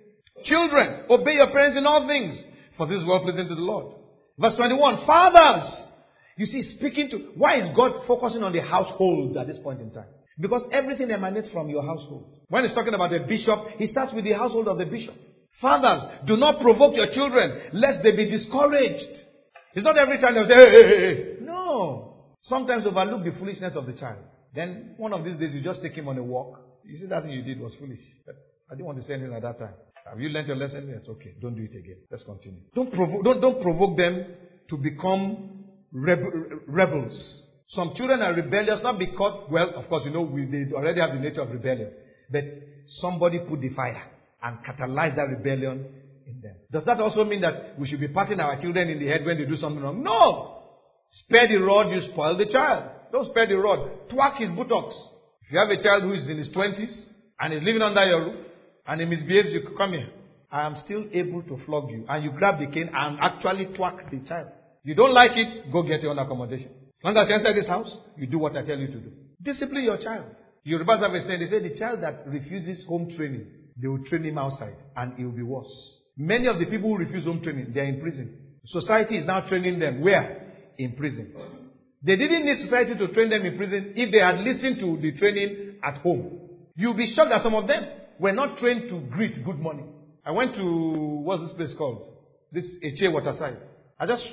Children, 0.43 1.05
obey 1.09 1.33
your 1.33 1.51
parents 1.51 1.77
in 1.77 1.85
all 1.85 2.07
things, 2.07 2.37
for 2.77 2.87
this 2.87 2.97
is 2.97 3.05
well 3.07 3.21
pleasing 3.21 3.47
to 3.47 3.55
the 3.55 3.61
Lord. 3.61 3.95
Verse 4.39 4.55
21, 4.55 5.05
fathers. 5.05 5.87
You 6.37 6.45
see, 6.45 6.75
speaking 6.77 7.09
to, 7.11 7.17
why 7.35 7.59
is 7.59 7.75
God 7.75 7.91
focusing 8.07 8.43
on 8.43 8.53
the 8.53 8.61
household 8.61 9.37
at 9.37 9.47
this 9.47 9.59
point 9.63 9.81
in 9.81 9.91
time? 9.91 10.07
Because 10.39 10.63
everything 10.71 11.11
emanates 11.11 11.49
from 11.51 11.69
your 11.69 11.83
household. 11.83 12.37
When 12.47 12.63
he's 12.63 12.73
talking 12.73 12.93
about 12.93 13.11
the 13.11 13.19
bishop, 13.27 13.59
he 13.77 13.87
starts 13.87 14.13
with 14.13 14.23
the 14.23 14.33
household 14.33 14.67
of 14.67 14.77
the 14.77 14.85
bishop. 14.85 15.15
Fathers, 15.61 16.01
do 16.25 16.37
not 16.37 16.61
provoke 16.61 16.95
your 16.95 17.11
children, 17.13 17.69
lest 17.73 18.01
they 18.03 18.11
be 18.11 18.29
discouraged. 18.29 19.19
It's 19.73 19.85
not 19.85 19.97
every 19.97 20.19
time 20.19 20.35
they 20.35 20.45
say, 20.47 20.55
hey, 20.57 20.71
hey, 20.71 20.99
hey. 20.99 21.35
No. 21.41 22.35
Sometimes 22.41 22.85
overlook 22.85 23.23
the 23.23 23.37
foolishness 23.37 23.73
of 23.75 23.85
the 23.85 23.93
child. 23.93 24.19
Then 24.55 24.95
one 24.97 25.13
of 25.13 25.23
these 25.23 25.37
days 25.37 25.53
you 25.53 25.61
just 25.61 25.81
take 25.81 25.93
him 25.93 26.07
on 26.07 26.17
a 26.17 26.23
walk. 26.23 26.59
You 26.83 26.97
see 26.97 27.05
that 27.07 27.23
thing 27.23 27.31
you 27.31 27.43
did 27.43 27.59
was 27.59 27.75
foolish. 27.75 27.99
But 28.25 28.35
I 28.69 28.73
didn't 28.73 28.87
want 28.87 28.99
to 28.99 29.05
say 29.05 29.13
anything 29.13 29.33
at 29.35 29.43
that 29.43 29.59
time. 29.59 29.75
Have 30.09 30.19
you 30.19 30.29
learned 30.29 30.47
your 30.47 30.57
lesson? 30.57 30.89
Yes, 30.89 31.07
okay. 31.07 31.35
Don't 31.39 31.55
do 31.55 31.63
it 31.63 31.75
again. 31.77 31.97
Let's 32.09 32.23
continue. 32.23 32.59
Don't 32.73 32.91
provoke, 32.91 33.23
don't, 33.23 33.39
don't 33.39 33.61
provoke 33.61 33.95
them 33.97 34.25
to 34.69 34.77
become 34.77 35.65
rebels. 35.93 37.40
Some 37.73 37.93
children 37.95 38.21
are 38.21 38.33
rebellious 38.33 38.81
not 38.83 38.99
because, 38.99 39.47
well, 39.49 39.71
of 39.77 39.87
course, 39.87 40.03
you 40.05 40.11
know, 40.11 40.21
we, 40.21 40.45
they 40.45 40.73
already 40.73 40.99
have 40.99 41.13
the 41.13 41.19
nature 41.19 41.41
of 41.41 41.51
rebellion. 41.51 41.91
But 42.29 42.43
somebody 42.99 43.39
put 43.39 43.61
the 43.61 43.69
fire 43.69 44.03
and 44.43 44.57
catalyze 44.59 45.15
that 45.15 45.29
rebellion 45.29 45.85
in 46.27 46.41
them. 46.41 46.55
Does 46.69 46.83
that 46.85 46.99
also 46.99 47.23
mean 47.23 47.41
that 47.41 47.79
we 47.79 47.87
should 47.87 48.01
be 48.01 48.09
patting 48.09 48.41
our 48.41 48.59
children 48.61 48.89
in 48.89 48.99
the 48.99 49.07
head 49.07 49.25
when 49.25 49.37
they 49.37 49.45
do 49.45 49.55
something 49.55 49.81
wrong? 49.81 50.03
No! 50.03 50.63
Spare 51.11 51.47
the 51.47 51.63
rod, 51.63 51.91
you 51.91 52.01
spoil 52.11 52.37
the 52.37 52.45
child. 52.45 52.89
Don't 53.11 53.29
spare 53.31 53.47
the 53.47 53.55
rod. 53.55 54.09
Twack 54.09 54.37
his 54.37 54.49
buttocks. 54.51 54.95
If 55.43 55.53
you 55.53 55.59
have 55.59 55.69
a 55.69 55.81
child 55.81 56.03
who 56.03 56.13
is 56.13 56.27
in 56.29 56.37
his 56.37 56.49
twenties 56.51 56.91
and 57.39 57.53
is 57.53 57.63
living 57.63 57.81
under 57.81 58.03
your 58.05 58.25
roof, 58.25 58.45
and 58.87 58.99
he 58.99 59.05
misbehaves, 59.05 59.49
you 59.51 59.75
come 59.77 59.91
here. 59.91 60.09
I 60.51 60.65
am 60.65 60.75
still 60.83 61.05
able 61.13 61.43
to 61.43 61.57
flog 61.65 61.89
you. 61.89 62.05
And 62.09 62.23
you 62.23 62.31
grab 62.31 62.59
the 62.59 62.67
cane 62.67 62.89
and 62.93 63.17
actually 63.21 63.65
twack 63.77 64.11
the 64.11 64.19
child. 64.27 64.47
You 64.83 64.95
don't 64.95 65.13
like 65.13 65.31
it, 65.35 65.71
go 65.71 65.83
get 65.83 66.01
your 66.01 66.11
own 66.11 66.19
accommodation. 66.19 66.71
As 67.03 67.27
you 67.29 67.35
enter 67.35 67.53
this 67.53 67.67
house, 67.67 67.89
you 68.15 68.27
do 68.27 68.37
what 68.37 68.55
I 68.55 68.63
tell 68.63 68.77
you 68.77 68.87
to 68.87 68.99
do. 68.99 69.11
Discipline 69.41 69.83
your 69.83 69.97
child. 69.97 70.25
Yorubas 70.67 71.01
have 71.01 71.13
a 71.13 71.25
saying, 71.25 71.39
they 71.39 71.49
say 71.49 71.67
the 71.67 71.77
child 71.77 72.03
that 72.03 72.27
refuses 72.27 72.85
home 72.87 73.11
training, 73.17 73.47
they 73.75 73.87
will 73.87 74.03
train 74.05 74.23
him 74.23 74.37
outside 74.37 74.75
and 74.95 75.17
it 75.19 75.23
will 75.23 75.31
be 75.31 75.41
worse. 75.41 75.71
Many 76.15 76.47
of 76.47 76.59
the 76.59 76.65
people 76.65 76.89
who 76.89 76.97
refuse 76.97 77.25
home 77.25 77.41
training, 77.41 77.71
they 77.73 77.79
are 77.79 77.85
in 77.85 77.99
prison. 77.99 78.37
Society 78.67 79.17
is 79.17 79.25
now 79.25 79.41
training 79.41 79.79
them. 79.79 80.01
Where? 80.01 80.53
In 80.77 80.95
prison. 80.95 81.33
They 82.03 82.15
didn't 82.15 82.45
need 82.45 82.63
society 82.65 82.95
to 82.95 83.07
train 83.13 83.29
them 83.31 83.45
in 83.45 83.57
prison 83.57 83.93
if 83.95 84.11
they 84.11 84.19
had 84.19 84.37
listened 84.39 84.79
to 84.79 84.99
the 85.01 85.17
training 85.17 85.79
at 85.83 85.97
home. 85.97 86.39
You'll 86.75 86.93
be 86.93 87.13
shocked 87.15 87.31
that 87.31 87.41
some 87.41 87.55
of 87.55 87.67
them 87.67 87.83
were 88.19 88.31
not 88.31 88.57
trained 88.59 88.89
to 88.89 88.99
greet 89.09 89.43
good 89.43 89.59
morning. 89.59 89.87
I 90.23 90.31
went 90.31 90.53
to, 90.55 90.63
what's 91.23 91.41
this 91.41 91.53
place 91.53 91.73
called? 91.77 92.07
This 92.51 92.65
Eche 92.83 93.11
Waterside. 93.11 93.57
I 93.99 94.05
just 94.05 94.23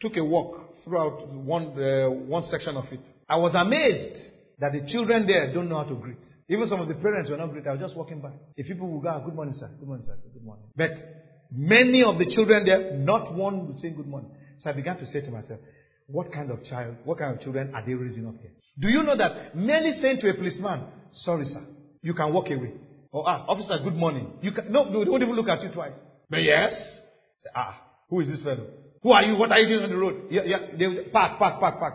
took 0.00 0.16
a 0.16 0.24
walk 0.24 0.65
throughout 0.86 1.28
one, 1.28 1.74
uh, 1.76 2.08
one 2.08 2.44
section 2.50 2.76
of 2.76 2.84
it. 2.92 3.00
I 3.28 3.36
was 3.36 3.54
amazed 3.54 4.16
that 4.60 4.72
the 4.72 4.90
children 4.90 5.26
there 5.26 5.52
don't 5.52 5.68
know 5.68 5.82
how 5.82 5.88
to 5.88 5.96
greet. 5.96 6.22
Even 6.48 6.68
some 6.68 6.80
of 6.80 6.88
the 6.88 6.94
parents 6.94 7.28
were 7.28 7.36
not 7.36 7.50
greeting. 7.50 7.68
I 7.68 7.72
was 7.72 7.80
just 7.80 7.96
walking 7.96 8.20
by. 8.20 8.30
If 8.56 8.66
people 8.68 8.88
would 8.88 9.02
go, 9.02 9.08
ah, 9.08 9.18
good 9.18 9.34
morning, 9.34 9.54
sir. 9.58 9.68
Good 9.78 9.88
morning, 9.88 10.06
sir. 10.06 10.16
Good 10.32 10.44
morning. 10.44 10.64
But 10.76 10.92
many 11.52 12.04
of 12.04 12.18
the 12.18 12.32
children 12.32 12.64
there, 12.64 12.92
not 12.98 13.34
one 13.34 13.66
would 13.66 13.78
say 13.80 13.90
good 13.90 14.06
morning. 14.06 14.30
So 14.58 14.70
I 14.70 14.72
began 14.72 14.96
to 14.98 15.06
say 15.06 15.20
to 15.22 15.30
myself, 15.30 15.58
what 16.06 16.32
kind 16.32 16.52
of 16.52 16.64
child, 16.64 16.94
what 17.04 17.18
kind 17.18 17.34
of 17.34 17.42
children 17.42 17.74
are 17.74 17.84
they 17.84 17.94
raising 17.94 18.26
up 18.26 18.34
here? 18.40 18.52
Do 18.78 18.88
you 18.88 19.02
know 19.02 19.16
that 19.16 19.56
many 19.56 20.00
say 20.00 20.16
to 20.16 20.30
a 20.30 20.34
policeman, 20.34 20.84
sorry, 21.24 21.46
sir, 21.46 21.64
you 22.02 22.14
can 22.14 22.32
walk 22.32 22.46
away. 22.46 22.72
Oh, 23.12 23.24
ah, 23.26 23.44
officer, 23.48 23.78
good 23.82 23.96
morning. 23.96 24.30
You 24.40 24.52
can, 24.52 24.70
no, 24.70 24.84
they 24.84 25.10
won't 25.10 25.22
even 25.22 25.34
look 25.34 25.48
at 25.48 25.62
you 25.62 25.70
twice. 25.70 25.92
But 26.30 26.42
yes. 26.44 26.72
Ah, 27.54 27.80
who 28.08 28.20
is 28.20 28.28
this 28.28 28.42
fellow? 28.42 28.66
Who 29.02 29.12
are 29.12 29.22
you? 29.22 29.36
What 29.36 29.52
are 29.52 29.58
you 29.58 29.68
doing 29.68 29.84
on 29.84 29.90
the 29.90 29.96
road? 29.96 30.26
Yeah, 30.30 30.42
yeah, 30.44 30.58
they 30.78 30.86
will 30.86 31.04
park, 31.12 31.38
park, 31.38 31.60
park, 31.60 31.78
park. 31.78 31.94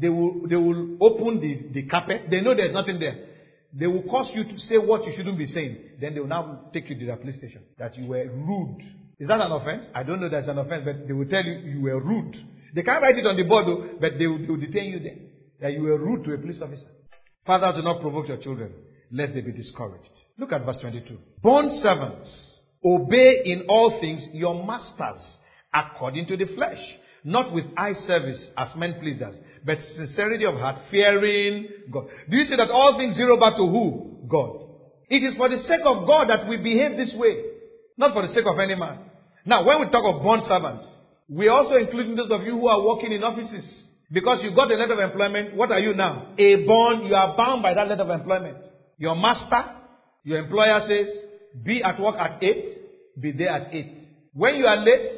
They 0.00 0.08
will, 0.08 0.46
they 0.48 0.56
will 0.56 0.96
open 1.00 1.40
the, 1.40 1.72
the 1.72 1.88
carpet. 1.88 2.26
They 2.30 2.40
know 2.40 2.54
there's 2.54 2.72
nothing 2.72 3.00
there. 3.00 3.26
They 3.72 3.86
will 3.86 4.02
cause 4.02 4.30
you 4.34 4.44
to 4.44 4.58
say 4.60 4.78
what 4.78 5.04
you 5.04 5.12
shouldn't 5.16 5.36
be 5.36 5.46
saying. 5.46 5.76
Then 6.00 6.14
they 6.14 6.20
will 6.20 6.28
now 6.28 6.70
take 6.72 6.88
you 6.88 6.98
to 6.98 7.06
the 7.06 7.16
police 7.16 7.36
station. 7.36 7.62
That 7.78 7.96
you 7.96 8.06
were 8.06 8.24
rude. 8.28 8.80
Is 9.18 9.28
that 9.28 9.40
an 9.40 9.50
offense? 9.50 9.84
I 9.94 10.04
don't 10.04 10.20
know 10.20 10.28
that's 10.28 10.48
an 10.48 10.58
offense, 10.58 10.82
but 10.84 11.06
they 11.06 11.12
will 11.12 11.26
tell 11.26 11.42
you 11.42 11.52
you 11.68 11.82
were 11.82 12.00
rude. 12.00 12.34
They 12.74 12.82
can't 12.82 13.02
write 13.02 13.16
it 13.16 13.26
on 13.26 13.36
the 13.36 13.42
board 13.42 13.66
though, 13.66 13.98
but 14.00 14.18
they 14.18 14.26
will, 14.26 14.38
they 14.38 14.46
will 14.46 14.60
detain 14.60 14.92
you 14.92 15.00
there. 15.00 15.16
That 15.60 15.72
you 15.72 15.82
were 15.82 15.98
rude 15.98 16.24
to 16.24 16.34
a 16.34 16.38
police 16.38 16.60
officer. 16.62 16.86
Fathers, 17.44 17.76
do 17.76 17.82
not 17.82 18.00
provoke 18.00 18.28
your 18.28 18.36
children, 18.36 18.72
lest 19.10 19.34
they 19.34 19.40
be 19.40 19.52
discouraged. 19.52 20.10
Look 20.38 20.52
at 20.52 20.64
verse 20.64 20.76
22. 20.80 21.18
Bond 21.42 21.82
servants, 21.82 22.28
obey 22.84 23.40
in 23.44 23.66
all 23.68 23.98
things 24.00 24.22
your 24.32 24.64
masters 24.64 25.20
according 25.72 26.26
to 26.26 26.36
the 26.36 26.46
flesh, 26.54 26.78
not 27.24 27.52
with 27.52 27.64
eye 27.76 27.94
service 28.06 28.40
as 28.56 28.68
men 28.76 28.98
pleasers, 29.00 29.34
but 29.64 29.78
sincerity 29.96 30.44
of 30.44 30.54
heart, 30.54 30.76
fearing 30.90 31.68
God. 31.92 32.06
Do 32.30 32.36
you 32.36 32.44
see 32.44 32.56
that 32.56 32.70
all 32.70 32.96
things 32.96 33.16
zero 33.16 33.38
back 33.38 33.56
to 33.56 33.66
who? 33.66 34.26
God. 34.28 34.66
It 35.08 35.22
is 35.22 35.36
for 35.36 35.48
the 35.48 35.58
sake 35.66 35.84
of 35.84 36.06
God 36.06 36.28
that 36.28 36.46
we 36.48 36.58
behave 36.58 36.96
this 36.96 37.12
way, 37.14 37.42
not 37.96 38.12
for 38.12 38.22
the 38.22 38.32
sake 38.34 38.46
of 38.46 38.58
any 38.58 38.74
man. 38.74 38.98
Now, 39.44 39.64
when 39.64 39.80
we 39.80 39.90
talk 39.90 40.04
of 40.04 40.22
bond 40.22 40.42
servants, 40.46 40.86
we 41.28 41.48
also 41.48 41.76
including 41.76 42.16
those 42.16 42.30
of 42.30 42.42
you 42.42 42.52
who 42.52 42.68
are 42.68 42.86
working 42.86 43.12
in 43.12 43.22
offices. 43.22 43.64
Because 44.10 44.38
you 44.42 44.54
got 44.54 44.70
a 44.70 44.76
letter 44.76 44.94
of 44.94 45.10
employment, 45.10 45.54
what 45.54 45.70
are 45.70 45.80
you 45.80 45.94
now? 45.94 46.34
A 46.38 46.64
bond, 46.64 47.06
you 47.06 47.14
are 47.14 47.36
bound 47.36 47.62
by 47.62 47.74
that 47.74 47.88
letter 47.88 48.02
of 48.02 48.10
employment. 48.10 48.56
Your 48.96 49.14
master 49.14 49.78
your 50.28 50.40
employer 50.40 50.80
says, 50.86 51.06
be 51.64 51.82
at 51.82 51.98
work 51.98 52.16
at 52.16 52.42
8, 52.42 53.20
be 53.20 53.32
there 53.32 53.48
at 53.48 53.74
8. 53.74 53.94
When 54.34 54.56
you 54.56 54.66
are 54.66 54.84
late, 54.84 55.10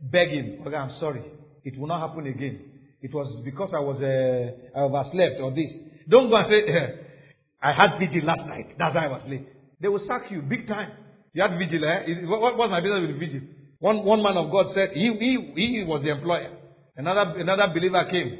beg 0.00 0.30
him. 0.30 0.66
Okay, 0.66 0.76
I'm 0.76 0.94
sorry. 0.98 1.22
It 1.64 1.78
will 1.78 1.86
not 1.86 2.08
happen 2.08 2.26
again. 2.26 2.60
It 3.00 3.12
was 3.12 3.42
because 3.44 3.72
I 3.74 3.80
was 3.80 4.00
uh, 4.00 4.78
I 4.78 4.82
overslept 4.82 5.40
or 5.40 5.50
this. 5.50 5.70
Don't 6.08 6.30
go 6.30 6.36
and 6.36 6.48
say, 6.48 7.04
I 7.62 7.72
had 7.72 7.98
vigil 7.98 8.24
last 8.24 8.46
night. 8.46 8.76
That's 8.78 8.94
why 8.94 9.06
I 9.06 9.08
was 9.08 9.22
late. 9.26 9.48
They 9.80 9.88
will 9.88 10.04
sack 10.06 10.30
you 10.30 10.42
big 10.42 10.68
time. 10.68 10.92
You 11.32 11.42
had 11.42 11.58
vigil, 11.58 11.84
eh? 11.84 12.26
What 12.26 12.56
was 12.56 12.70
my 12.70 12.80
business 12.80 13.08
with 13.08 13.18
vigil? 13.18 13.40
One, 13.80 14.04
one 14.04 14.22
man 14.22 14.36
of 14.36 14.50
God 14.50 14.66
said 14.74 14.90
he, 14.94 15.12
he, 15.18 15.52
he 15.56 15.84
was 15.84 16.02
the 16.02 16.10
employer. 16.10 16.56
Another, 16.96 17.38
another 17.40 17.72
believer 17.72 18.04
came. 18.10 18.38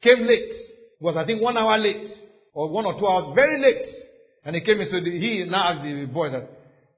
Came 0.00 0.26
late. 0.26 0.52
Was, 1.00 1.16
I 1.16 1.26
think, 1.26 1.42
one 1.42 1.56
hour 1.56 1.76
late. 1.76 2.08
Or 2.54 2.70
one 2.70 2.86
or 2.86 2.98
two 2.98 3.06
hours. 3.06 3.34
Very 3.34 3.60
late. 3.60 3.86
And 4.44 4.54
he 4.54 4.62
came 4.62 4.80
and 4.80 4.88
said, 4.88 5.02
he 5.02 5.44
now 5.48 5.72
asked 5.72 5.82
the 5.82 6.06
boy 6.06 6.30
that, 6.30 6.48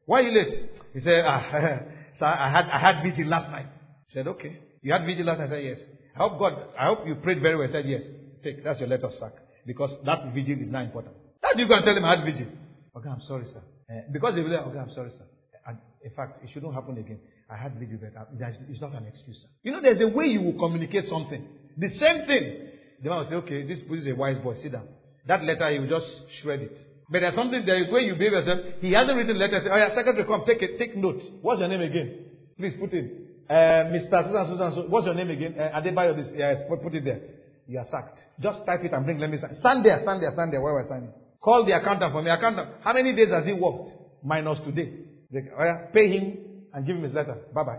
why 0.05 0.21
are 0.21 0.23
you 0.23 0.39
late? 0.39 0.71
He 0.93 1.01
said, 1.01 1.25
ah, 1.25 1.43
so 2.19 2.25
I 2.25 2.51
had, 2.51 2.67
I 2.67 2.79
had 2.79 3.03
vigil 3.03 3.27
last 3.27 3.51
night. 3.51 3.67
He 4.09 4.15
said, 4.15 4.27
okay. 4.27 4.59
You 4.83 4.93
had 4.93 5.05
vigil 5.05 5.27
last 5.27 5.39
night? 5.39 5.47
I 5.47 5.51
said, 5.51 5.65
yes. 5.65 5.79
I 6.15 6.19
hope 6.19 6.39
God, 6.39 6.53
I 6.79 6.87
hope 6.87 7.07
you 7.07 7.15
prayed 7.17 7.41
very 7.41 7.57
well. 7.57 7.67
He 7.67 7.73
said, 7.73 7.85
yes. 7.87 8.03
Take, 8.43 8.65
that's 8.65 8.81
your 8.81 8.89
letter 8.89 9.07
of 9.07 9.15
sack. 9.15 9.33
Because 9.67 9.95
that 10.05 10.33
vigil 10.35 10.57
is 10.61 10.71
not 10.71 10.85
important. 10.85 11.15
Do 11.55 11.61
you 11.61 11.69
go 11.69 11.75
and 11.77 11.85
tell 11.85 11.97
him 11.97 12.05
I 12.05 12.17
had 12.17 12.25
vigil? 12.25 12.49
Okay, 12.97 13.09
I'm 13.09 13.23
sorry, 13.27 13.45
sir. 13.53 13.63
Uh, 13.91 14.01
because 14.13 14.35
they 14.35 14.41
will 14.41 14.51
say, 14.51 14.57
okay, 14.57 14.79
I'm 14.79 14.93
sorry, 14.95 15.11
sir. 15.11 15.25
And 15.67 15.79
in 16.03 16.11
fact, 16.17 16.39
it 16.43 16.51
shouldn't 16.53 16.75
happen 16.75 16.97
again. 16.97 17.21
I 17.51 17.57
had 17.57 17.79
vigil, 17.79 17.99
but 18.01 18.19
uh, 18.19 18.25
it's 18.69 18.81
not 18.81 18.93
an 18.95 19.07
excuse, 19.07 19.39
sir. 19.41 19.49
You 19.63 19.73
know, 19.73 19.81
there's 19.83 20.01
a 20.01 20.09
way 20.09 20.27
you 20.27 20.43
will 20.43 20.59
communicate 20.59 21.09
something. 21.09 21.47
The 21.77 21.89
same 21.99 22.27
thing. 22.27 22.69
The 23.03 23.09
man 23.11 23.19
will 23.19 23.29
say, 23.29 23.37
okay, 23.37 23.67
this, 23.67 23.81
this 23.89 24.01
is 24.01 24.09
a 24.09 24.15
wise 24.15 24.39
boy, 24.39 24.55
sit 24.63 24.73
down. 24.73 24.89
That 25.27 25.45
letter, 25.45 25.71
he 25.71 25.79
will 25.79 25.89
just 25.89 26.09
shred 26.43 26.61
it. 26.61 26.77
But 27.11 27.21
there's 27.21 27.35
something, 27.35 27.65
there 27.65 27.83
is 27.83 27.89
a 27.89 27.93
way 27.93 28.03
you 28.03 28.15
behave 28.15 28.33
yourself. 28.33 28.59
He 28.81 28.93
hasn't 28.93 29.17
written 29.17 29.39
letter. 29.39 29.61
Say, 29.63 29.71
oh 29.73 29.77
yeah, 29.77 29.95
secretary, 29.95 30.25
come, 30.25 30.45
take 30.47 30.61
it, 30.63 30.79
take 30.79 30.97
note. 30.97 31.21
What's 31.41 31.61
your 31.61 31.69
name 31.69 31.81
again? 31.81 32.25
Please 32.59 32.75
put 32.79 32.93
in. 32.93 33.28
Uh, 33.49 33.89
Mr. 33.89 34.25
Susan, 34.25 34.47
Susan, 34.51 34.70
Susan, 34.75 34.91
what's 34.91 35.07
your 35.07 35.15
name 35.15 35.31
again? 35.31 35.55
Uh, 35.59 35.81
Adebayo, 35.81 36.15
this, 36.16 36.29
yeah, 36.37 36.55
put 36.69 36.95
it 36.95 37.05
there. 37.05 37.20
You 37.66 37.79
are 37.79 37.87
sacked. 37.91 38.20
Just 38.41 38.65
type 38.66 38.81
it 38.85 38.93
and 38.93 39.05
bring, 39.05 39.19
let 39.19 39.31
me 39.31 39.39
sign. 39.39 39.55
Stand 39.55 39.85
there, 39.85 40.01
stand 40.03 40.23
there, 40.23 40.33
stand 40.33 40.53
there, 40.53 40.61
where 40.61 40.75
we're 40.75 40.89
signing. 40.89 41.12
Call 41.41 41.65
the 41.65 41.73
accountant 41.73 42.12
for 42.12 42.23
me. 42.23 42.31
Accountant, 42.31 42.69
how 42.83 42.93
many 42.93 43.15
days 43.15 43.31
has 43.31 43.45
he 43.45 43.53
worked? 43.53 43.91
minus 44.23 44.59
today. 44.65 44.93
They, 45.31 45.41
oh 45.59 45.87
pay 45.93 46.09
him 46.09 46.39
and 46.73 46.87
give 46.87 46.97
him 46.97 47.03
his 47.03 47.12
letter. 47.12 47.37
Bye 47.55 47.65
bye. 47.65 47.79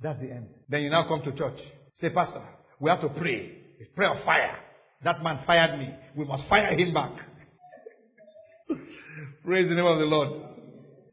That's 0.00 0.20
the 0.20 0.30
end. 0.30 0.48
Then 0.68 0.82
you 0.82 0.90
now 0.90 1.06
come 1.08 1.22
to 1.22 1.36
church. 1.36 1.58
Say, 2.00 2.10
Pastor, 2.10 2.42
we 2.80 2.90
have 2.90 3.00
to 3.00 3.08
pray. 3.08 3.62
It's 3.78 3.90
prayer 3.94 4.14
of 4.16 4.24
fire. 4.24 4.58
That 5.04 5.22
man 5.22 5.40
fired 5.46 5.78
me. 5.78 5.88
We 6.16 6.24
must 6.24 6.44
fire 6.48 6.72
him 6.78 6.92
back. 6.92 7.12
Praise 9.44 9.68
the 9.68 9.74
name 9.74 9.86
of 9.86 9.98
the 9.98 10.04
Lord. 10.04 10.42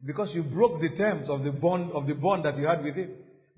Because 0.04 0.28
you 0.34 0.42
broke 0.42 0.80
the 0.80 0.90
terms 0.96 1.28
of 1.30 1.44
the 1.44 1.50
bond 1.50 1.92
of 1.92 2.06
the 2.06 2.14
bond 2.14 2.44
that 2.44 2.58
you 2.58 2.66
had 2.66 2.84
with 2.84 2.94
him. 2.94 3.10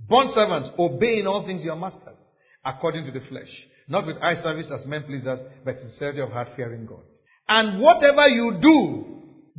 Bond 0.08 0.30
servants, 0.34 0.70
obey 0.78 1.18
in 1.18 1.26
all 1.26 1.44
things 1.46 1.64
your 1.64 1.76
masters, 1.76 2.18
according 2.64 3.06
to 3.06 3.12
the 3.12 3.24
flesh, 3.26 3.48
not 3.88 4.06
with 4.06 4.16
eye 4.22 4.40
service 4.42 4.66
as 4.72 4.86
men 4.86 5.04
pleasers, 5.04 5.40
but 5.64 5.74
sincerity 5.78 6.20
of 6.20 6.30
heart 6.30 6.48
fearing 6.56 6.86
God. 6.86 7.02
And 7.48 7.80
whatever 7.80 8.26
you 8.28 8.58
do, 8.60 9.04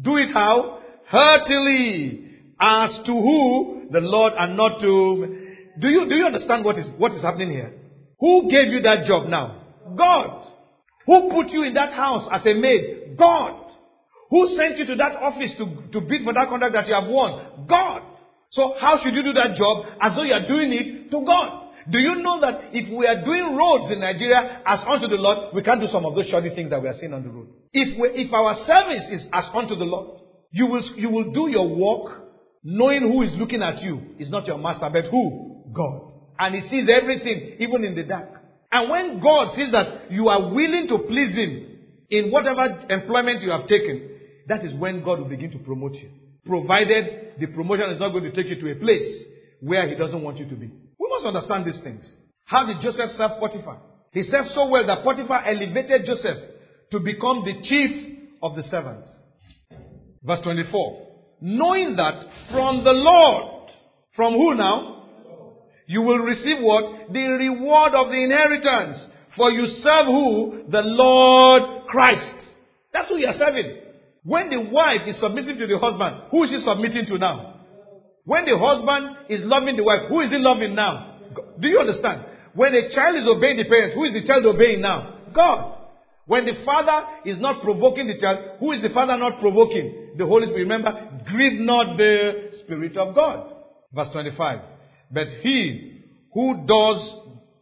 do 0.01 0.17
it 0.17 0.33
how? 0.33 0.79
Heartily, 1.07 2.27
as 2.59 2.91
to 3.05 3.11
who? 3.11 3.87
The 3.91 3.99
Lord 3.99 4.33
and 4.37 4.57
not 4.57 4.79
to. 4.81 5.37
Do 5.79 5.87
you, 5.87 6.09
do 6.09 6.15
you 6.15 6.25
understand 6.25 6.65
what 6.65 6.77
is, 6.77 6.85
what 6.97 7.11
is 7.13 7.21
happening 7.21 7.51
here? 7.51 7.73
Who 8.19 8.49
gave 8.49 8.73
you 8.73 8.81
that 8.81 9.07
job 9.07 9.29
now? 9.29 9.61
God. 9.95 10.47
Who 11.05 11.29
put 11.29 11.51
you 11.51 11.63
in 11.63 11.73
that 11.75 11.93
house 11.93 12.27
as 12.31 12.41
a 12.45 12.53
maid? 12.53 13.15
God. 13.17 13.71
Who 14.29 14.55
sent 14.57 14.77
you 14.77 14.85
to 14.87 14.95
that 14.95 15.15
office 15.15 15.51
to, 15.57 15.89
to 15.93 16.01
bid 16.01 16.23
for 16.25 16.33
that 16.33 16.49
contract 16.49 16.73
that 16.73 16.87
you 16.87 16.93
have 16.93 17.07
won? 17.07 17.67
God. 17.69 18.01
So 18.51 18.75
how 18.79 18.99
should 19.03 19.13
you 19.13 19.23
do 19.23 19.33
that 19.33 19.55
job 19.55 19.85
as 20.01 20.15
though 20.15 20.23
you 20.23 20.33
are 20.33 20.47
doing 20.47 20.71
it 20.71 21.11
to 21.11 21.25
God? 21.25 21.67
Do 21.89 21.99
you 21.99 22.15
know 22.21 22.41
that 22.41 22.75
if 22.75 22.91
we 22.91 23.07
are 23.07 23.23
doing 23.23 23.55
roads 23.55 23.91
in 23.91 23.99
Nigeria 23.99 24.61
as 24.65 24.79
unto 24.87 25.07
the 25.07 25.15
Lord, 25.15 25.53
we 25.55 25.63
can't 25.63 25.79
do 25.79 25.87
some 25.87 26.05
of 26.05 26.15
those 26.15 26.27
shoddy 26.27 26.53
things 26.53 26.69
that 26.69 26.81
we 26.81 26.87
are 26.89 26.95
seeing 26.99 27.13
on 27.13 27.23
the 27.23 27.29
road. 27.29 27.47
If 27.71 27.97
we, 27.99 28.09
if 28.27 28.33
our 28.33 28.55
service 28.67 29.07
is 29.11 29.27
as 29.31 29.45
unto 29.53 29.75
the 29.75 29.85
Lord, 29.85 30.19
you 30.51 30.67
will, 30.67 30.83
you 30.97 31.09
will 31.09 31.31
do 31.31 31.49
your 31.49 31.67
work 31.67 32.27
knowing 32.63 33.01
who 33.03 33.23
is 33.23 33.31
looking 33.37 33.61
at 33.61 33.81
you. 33.81 34.15
Is 34.19 34.29
not 34.29 34.47
your 34.47 34.57
master, 34.57 34.89
but 34.91 35.05
who? 35.05 35.63
God. 35.73 36.11
And 36.39 36.55
he 36.55 36.61
sees 36.69 36.89
everything, 36.91 37.55
even 37.59 37.85
in 37.85 37.95
the 37.95 38.03
dark. 38.03 38.29
And 38.71 38.89
when 38.89 39.21
God 39.21 39.55
sees 39.55 39.71
that 39.71 40.11
you 40.11 40.27
are 40.27 40.53
willing 40.53 40.87
to 40.89 40.97
please 41.07 41.33
him 41.35 41.77
in 42.09 42.31
whatever 42.31 42.85
employment 42.89 43.41
you 43.41 43.51
have 43.51 43.67
taken, 43.67 44.09
that 44.47 44.63
is 44.65 44.73
when 44.75 45.03
God 45.03 45.19
will 45.19 45.29
begin 45.29 45.51
to 45.51 45.59
promote 45.59 45.93
you. 45.93 46.09
Provided 46.47 47.33
the 47.39 47.47
promotion 47.47 47.91
is 47.91 47.99
not 47.99 48.09
going 48.09 48.23
to 48.23 48.31
take 48.31 48.47
you 48.47 48.59
to 48.61 48.71
a 48.71 48.75
place 48.75 49.25
where 49.61 49.87
he 49.87 49.95
doesn't 49.95 50.21
want 50.21 50.37
you 50.37 50.47
to 50.49 50.55
be. 50.55 50.67
We 50.67 51.09
must 51.09 51.25
understand 51.25 51.65
these 51.65 51.81
things. 51.83 52.05
How 52.45 52.65
did 52.65 52.77
Joseph 52.81 53.11
serve 53.17 53.31
Potiphar? 53.39 53.79
He 54.11 54.23
served 54.23 54.49
so 54.55 54.67
well 54.67 54.85
that 54.87 55.03
Potiphar 55.03 55.43
elevated 55.45 56.05
Joseph 56.05 56.37
to 56.91 56.99
become 56.99 57.43
the 57.43 57.61
chief 57.63 58.17
of 58.41 58.55
the 58.55 58.63
servants. 58.63 59.09
Verse 60.23 60.39
24. 60.43 61.07
Knowing 61.41 61.95
that 61.97 62.25
from 62.51 62.83
the 62.83 62.91
Lord, 62.91 63.71
from 64.15 64.33
who 64.33 64.55
now? 64.55 65.03
You 65.87 66.01
will 66.01 66.19
receive 66.19 66.57
what? 66.59 67.13
The 67.13 67.27
reward 67.27 67.93
of 67.93 68.07
the 68.07 68.23
inheritance. 68.23 68.99
For 69.35 69.51
you 69.51 69.65
serve 69.83 70.05
who? 70.07 70.63
The 70.69 70.81
Lord 70.81 71.87
Christ. 71.87 72.35
That's 72.91 73.07
who 73.09 73.17
you 73.17 73.27
are 73.27 73.37
serving. 73.37 73.86
When 74.23 74.49
the 74.49 74.61
wife 74.61 75.07
is 75.07 75.15
submitting 75.21 75.57
to 75.57 75.67
the 75.67 75.77
husband, 75.77 76.29
who 76.31 76.43
is 76.43 76.49
she 76.49 76.59
submitting 76.65 77.05
to 77.07 77.17
now? 77.17 77.61
When 78.25 78.45
the 78.45 78.57
husband 78.57 79.29
is 79.29 79.41
loving 79.43 79.77
the 79.77 79.83
wife, 79.83 80.09
who 80.09 80.21
is 80.21 80.31
he 80.31 80.37
loving 80.37 80.75
now? 80.75 81.19
Do 81.59 81.67
you 81.67 81.79
understand? 81.79 82.25
When 82.53 82.73
a 82.73 82.89
child 82.93 83.15
is 83.15 83.27
obeying 83.27 83.57
the 83.57 83.65
parents, 83.65 83.95
who 83.95 84.03
is 84.05 84.13
the 84.13 84.27
child 84.27 84.45
obeying 84.45 84.81
now? 84.81 85.31
God. 85.33 85.75
When 86.25 86.45
the 86.45 86.63
father 86.65 87.07
is 87.23 87.39
not 87.39 87.61
provoking 87.63 88.07
the 88.07 88.19
child, 88.19 88.59
who 88.59 88.73
is 88.73 88.81
the 88.81 88.89
father 88.89 89.15
not 89.17 89.39
provoking? 89.39 90.15
The 90.17 90.25
Holy 90.25 90.47
Spirit. 90.47 90.63
Remember, 90.63 90.91
grieve 91.25 91.61
not 91.61 91.95
the 91.95 92.51
Spirit 92.63 92.97
of 92.97 93.15
God. 93.15 93.53
Verse 93.93 94.09
25. 94.11 94.59
But 95.11 95.27
he 95.41 96.03
who 96.33 96.65
does 96.67 97.15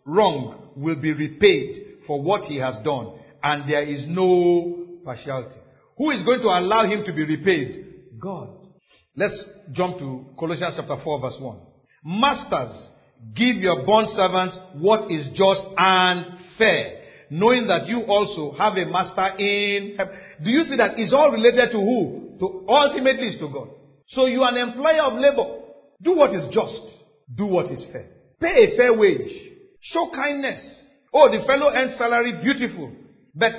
wrong 0.05 0.71
will 0.75 0.95
be 0.95 1.13
repaid 1.13 1.99
for 2.07 2.21
what 2.21 2.45
he 2.45 2.57
has 2.57 2.75
done, 2.83 3.19
and 3.43 3.69
there 3.69 3.83
is 3.83 4.05
no 4.07 4.87
partiality. 5.05 5.59
Who 5.97 6.11
is 6.11 6.23
going 6.23 6.41
to 6.41 6.47
allow 6.47 6.85
him 6.85 7.03
to 7.05 7.13
be 7.13 7.23
repaid? 7.23 8.19
God. 8.19 8.49
Let's 9.15 9.35
jump 9.71 9.97
to 9.99 10.25
Colossians 10.37 10.73
chapter 10.77 10.97
4 11.01 11.21
verse 11.21 11.37
1. 11.39 11.57
Masters, 12.03 12.89
give 13.33 13.55
your 13.57 13.85
bond 13.85 14.09
servants 14.15 14.57
what 14.75 15.09
is 15.09 15.27
just 15.29 15.61
and 15.77 16.25
fair, 16.57 17.01
knowing 17.29 17.67
that 17.67 17.87
you 17.87 18.01
also 18.01 18.55
have 18.57 18.73
a 18.73 18.85
master 18.85 19.37
in 19.37 19.95
heaven. 19.97 20.13
Do 20.43 20.49
you 20.49 20.65
see 20.65 20.75
that 20.77 20.99
it's 20.99 21.13
all 21.13 21.31
related 21.31 21.71
to 21.71 21.77
who? 21.77 22.37
To 22.39 22.65
ultimately 22.67 23.27
is 23.27 23.39
to 23.39 23.47
God. 23.47 23.69
So 24.09 24.25
you 24.25 24.41
are 24.43 24.55
an 24.55 24.69
employer 24.69 25.01
of 25.03 25.13
labor. 25.13 25.61
Do 26.03 26.15
what 26.15 26.31
is 26.31 26.53
just. 26.53 26.81
Do 27.33 27.45
what 27.45 27.71
is 27.71 27.83
fair. 27.91 28.09
Pay 28.41 28.73
a 28.73 28.77
fair 28.77 28.93
wage. 28.93 29.31
Show 29.81 30.11
kindness. 30.13 30.59
Oh, 31.13 31.29
the 31.31 31.45
fellow 31.45 31.71
earns 31.73 31.97
salary, 31.97 32.41
beautiful. 32.43 32.91
But 33.33 33.53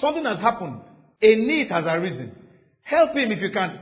something 0.00 0.24
has 0.24 0.38
happened. 0.38 0.80
A 1.22 1.34
need 1.36 1.68
has 1.70 1.84
arisen. 1.86 2.32
Help 2.82 3.10
him 3.10 3.30
if 3.30 3.40
you 3.40 3.50
can. 3.52 3.78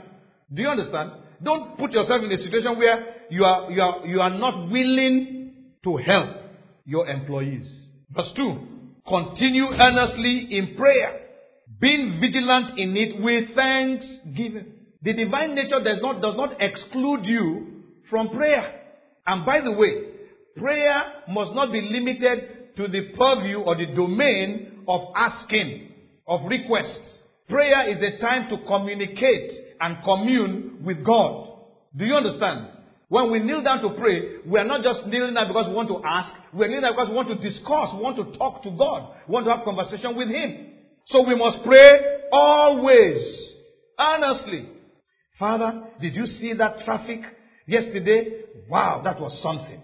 Do 0.52 0.62
you 0.62 0.68
understand? 0.68 1.12
Don't 1.42 1.78
put 1.78 1.92
yourself 1.92 2.22
in 2.22 2.30
a 2.30 2.38
situation 2.38 2.76
where 2.76 3.04
you 3.30 3.44
are, 3.44 3.70
you 3.70 3.80
are, 3.80 4.06
you 4.06 4.20
are 4.20 4.38
not 4.38 4.70
willing 4.70 5.54
to 5.84 5.96
help 5.96 6.36
your 6.84 7.08
employees. 7.08 7.66
Verse 8.10 8.30
2. 8.36 8.58
Continue 9.08 9.66
earnestly 9.72 10.48
in 10.50 10.76
prayer, 10.76 11.20
being 11.80 12.20
vigilant 12.20 12.78
in 12.78 12.96
it 12.96 13.22
with 13.22 13.54
thanksgiving. 13.54 14.66
The 15.02 15.14
divine 15.14 15.54
nature 15.54 15.82
does 15.82 16.02
not, 16.02 16.20
does 16.20 16.36
not 16.36 16.60
exclude 16.60 17.24
you 17.24 17.84
from 18.10 18.28
prayer. 18.30 18.82
And 19.26 19.46
by 19.46 19.60
the 19.62 19.72
way, 19.72 20.10
prayer 20.56 21.02
must 21.28 21.54
not 21.54 21.72
be 21.72 21.80
limited 21.80 22.76
to 22.76 22.88
the 22.88 23.12
purview 23.16 23.60
or 23.60 23.76
the 23.76 23.94
domain 23.94 24.84
of 24.86 25.00
asking, 25.16 25.92
of 26.28 26.40
requests. 26.46 27.19
Prayer 27.50 27.90
is 27.90 27.98
a 28.00 28.20
time 28.20 28.48
to 28.48 28.64
communicate 28.66 29.52
and 29.80 29.96
commune 30.04 30.78
with 30.84 31.04
God. 31.04 31.58
Do 31.96 32.04
you 32.04 32.14
understand? 32.14 32.68
When 33.08 33.32
we 33.32 33.40
kneel 33.40 33.62
down 33.62 33.82
to 33.82 33.90
pray, 33.98 34.38
we 34.46 34.56
are 34.60 34.64
not 34.64 34.84
just 34.84 35.04
kneeling 35.06 35.34
down 35.34 35.48
because 35.48 35.66
we 35.66 35.74
want 35.74 35.88
to 35.88 36.00
ask. 36.06 36.32
We 36.54 36.64
are 36.64 36.68
kneeling 36.68 36.82
down 36.82 36.92
because 36.92 37.08
we 37.08 37.16
want 37.16 37.28
to 37.28 37.34
discuss, 37.42 37.90
we 37.92 38.00
want 38.00 38.16
to 38.18 38.38
talk 38.38 38.62
to 38.62 38.70
God, 38.70 39.16
we 39.26 39.34
want 39.34 39.46
to 39.46 39.52
have 39.52 39.64
conversation 39.64 40.16
with 40.16 40.28
Him. 40.28 40.68
So 41.08 41.26
we 41.26 41.34
must 41.34 41.58
pray 41.64 41.90
always, 42.30 43.18
honestly. 43.98 44.68
Father, 45.40 45.88
did 46.00 46.14
you 46.14 46.26
see 46.26 46.52
that 46.54 46.84
traffic 46.84 47.20
yesterday? 47.66 48.42
Wow, 48.68 49.00
that 49.02 49.20
was 49.20 49.36
something. 49.42 49.80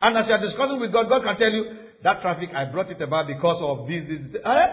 And 0.00 0.16
as 0.16 0.26
you 0.28 0.34
are 0.34 0.40
discussing 0.40 0.78
with 0.78 0.92
God, 0.92 1.08
God 1.08 1.24
can 1.24 1.36
tell 1.36 1.50
you, 1.50 1.64
that 2.04 2.22
traffic, 2.22 2.50
I 2.54 2.66
brought 2.66 2.90
it 2.90 3.02
about 3.02 3.26
because 3.26 3.58
of 3.60 3.88
this, 3.88 4.04
this, 4.06 4.32
this. 4.32 4.42
Eh? 4.44 4.66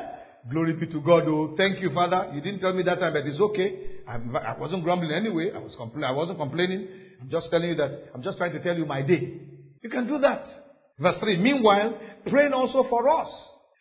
Glory 0.52 0.74
be 0.74 0.86
to 0.88 1.02
God. 1.02 1.24
Oh, 1.28 1.56
thank 1.58 1.82
you, 1.82 1.92
Father. 1.94 2.32
You 2.34 2.42
didn't 2.42 2.60
tell 2.60 2.74
me 2.74 2.84
that 2.84 3.00
time, 3.00 3.14
but 3.14 3.26
it's 3.26 3.40
okay. 3.40 4.02
I'm, 4.08 4.36
I 4.36 4.56
was 4.58 4.72
not 4.72 4.84
grumbling 4.84 5.12
anyway. 5.12 5.50
I 5.56 5.58
was 5.58 5.74
compl- 5.80 6.04
I 6.04 6.12
wasn't 6.12 6.38
complaining. 6.38 6.88
I'm 7.20 7.32
just 7.32 7.50
telling 7.50 7.70
you 7.70 7.76
that 7.76 8.12
I'm 8.14 8.22
just 8.22 8.38
trying 8.38 8.52
to 8.54 8.62
tell 8.62 8.76
you 8.76 8.86
my 8.86 9.02
day. 9.02 9.42
You 9.82 9.90
can 9.90 10.08
do 10.08 10.20
that. 10.20 10.46
Verse 11.00 11.16
3. 11.20 11.38
Meanwhile, 11.38 12.00
praying 12.30 12.54
also 12.54 12.86
for 12.90 13.10
us. 13.10 13.30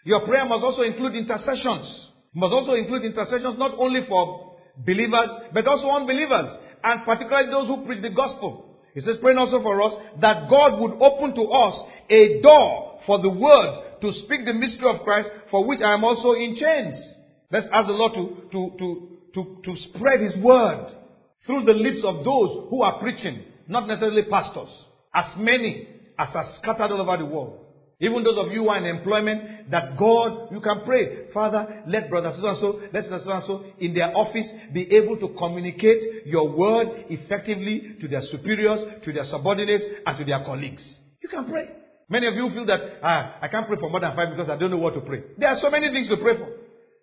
Your 0.05 0.25
prayer 0.27 0.45
must 0.47 0.65
also 0.65 0.83
include 0.83 1.15
intercessions. 1.17 2.09
must 2.35 2.53
also 2.53 2.73
include 2.73 3.05
intercessions 3.05 3.59
not 3.59 3.73
only 3.79 4.01
for 4.09 4.57
believers, 4.79 5.29
but 5.53 5.67
also 5.67 5.89
unbelievers. 5.91 6.49
And 6.83 7.05
particularly 7.05 7.51
those 7.51 7.69
who 7.69 7.85
preach 7.85 8.03
the 8.03 8.11
gospel. 8.11 8.74
He 8.95 9.01
says, 9.01 9.17
praying 9.21 9.39
also 9.39 9.61
for 9.61 9.83
us 9.83 9.93
that 10.21 10.49
God 10.49 10.81
would 10.81 10.93
open 11.03 11.35
to 11.35 11.43
us 11.43 11.75
a 12.09 12.41
door 12.41 13.01
for 13.07 13.21
the 13.21 13.31
word 13.31 14.01
to 14.01 14.13
speak 14.25 14.45
the 14.45 14.53
mystery 14.53 14.89
of 14.89 15.03
Christ, 15.03 15.29
for 15.51 15.67
which 15.67 15.81
I 15.85 15.95
am 15.95 16.05
also 16.05 16.33
in 16.33 16.57
chains. 16.57 16.97
Let's 17.51 17.67
ask 17.73 17.87
the 17.87 17.93
Lord 17.93 18.15
to, 18.15 18.49
to, 18.53 18.79
to, 18.79 19.09
to, 19.35 19.63
to 19.65 19.83
spread 19.89 20.21
His 20.21 20.37
word 20.37 20.95
through 21.47 21.65
the 21.65 21.73
lips 21.73 22.05
of 22.05 22.25
those 22.25 22.69
who 22.71 22.83
are 22.83 23.01
preaching, 23.01 23.43
not 23.69 23.87
necessarily 23.87 24.23
pastors, 24.31 24.71
as 25.15 25.27
many 25.37 25.89
as 26.19 26.29
are 26.35 26.47
scattered 26.63 26.93
all 26.93 27.01
over 27.01 27.17
the 27.17 27.27
world. 27.27 27.64
Even 28.01 28.25
those 28.25 28.39
of 28.39 28.53
you 28.53 28.65
who 28.65 28.69
are 28.69 28.79
in 28.79 28.97
employment, 28.97 29.71
that 29.71 29.97
God, 29.97 30.51
you 30.51 30.61
can 30.61 30.83
pray, 30.85 31.31
Father, 31.33 31.85
let 31.87 32.11
brother 32.11 32.33
so 32.41 32.47
and 32.49 32.59
so, 32.59 32.81
let 32.93 33.05
so 33.05 33.33
and 33.33 33.45
so 33.47 33.65
in 33.79 33.95
their 33.95 34.17
office 34.17 34.47
be 34.73 34.91
able 34.93 35.17
to 35.19 35.29
communicate 35.39 36.27
your 36.27 36.51
word 36.51 36.89
effectively 37.09 37.97
to 38.01 38.09
their 38.09 38.23
superiors, 38.31 38.81
to 39.05 39.13
their 39.13 39.25
subordinates, 39.27 39.85
and 40.07 40.19
to 40.19 40.25
their 40.25 40.45
colleagues. 40.45 40.83
You 41.23 41.29
can 41.29 41.49
pray. 41.49 41.69
Many 42.09 42.27
of 42.27 42.35
you 42.35 42.51
feel 42.53 42.67
that, 42.67 42.81
ah, 43.03 43.39
I 43.41 43.49
can't 43.49 43.67
pray 43.67 43.79
for 43.79 43.89
more 43.89 44.01
than 44.01 44.15
five 44.15 44.37
because 44.37 44.51
I 44.51 44.57
don't 44.57 44.71
know 44.71 44.79
what 44.79 44.95
to 44.95 45.01
pray. 45.01 45.23
There 45.39 45.49
are 45.49 45.59
so 45.61 45.71
many 45.71 45.89
things 45.91 46.09
to 46.09 46.17
pray 46.17 46.37
for. 46.37 46.49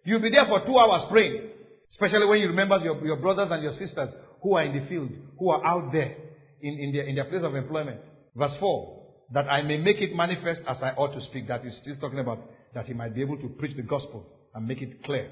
You'll 0.03 0.21
be 0.21 0.29
there 0.29 0.45
for 0.45 0.65
two 0.65 0.77
hours 0.77 1.03
praying. 1.09 1.49
Especially 1.91 2.25
when 2.25 2.39
you 2.39 2.47
remember 2.47 2.77
your, 2.77 3.03
your 3.05 3.17
brothers 3.17 3.49
and 3.51 3.63
your 3.63 3.73
sisters 3.73 4.09
who 4.41 4.55
are 4.55 4.63
in 4.63 4.77
the 4.77 4.87
field, 4.87 5.09
who 5.39 5.49
are 5.49 5.65
out 5.65 5.91
there 5.91 6.15
in, 6.61 6.79
in, 6.79 6.93
their, 6.93 7.03
in 7.03 7.15
their 7.15 7.25
place 7.25 7.43
of 7.43 7.55
employment. 7.55 7.99
Verse 8.35 8.53
4. 8.59 9.00
That 9.33 9.47
I 9.49 9.61
may 9.61 9.77
make 9.77 9.97
it 10.01 10.15
manifest 10.15 10.61
as 10.67 10.77
I 10.81 10.89
ought 10.89 11.13
to 11.13 11.21
speak. 11.27 11.47
That 11.47 11.65
is 11.65 11.77
still 11.81 11.95
talking 11.97 12.19
about 12.19 12.39
that 12.73 12.85
he 12.85 12.93
might 12.93 13.15
be 13.15 13.21
able 13.21 13.37
to 13.37 13.47
preach 13.47 13.75
the 13.75 13.83
gospel 13.83 14.25
and 14.53 14.67
make 14.67 14.81
it 14.81 15.03
clear. 15.03 15.29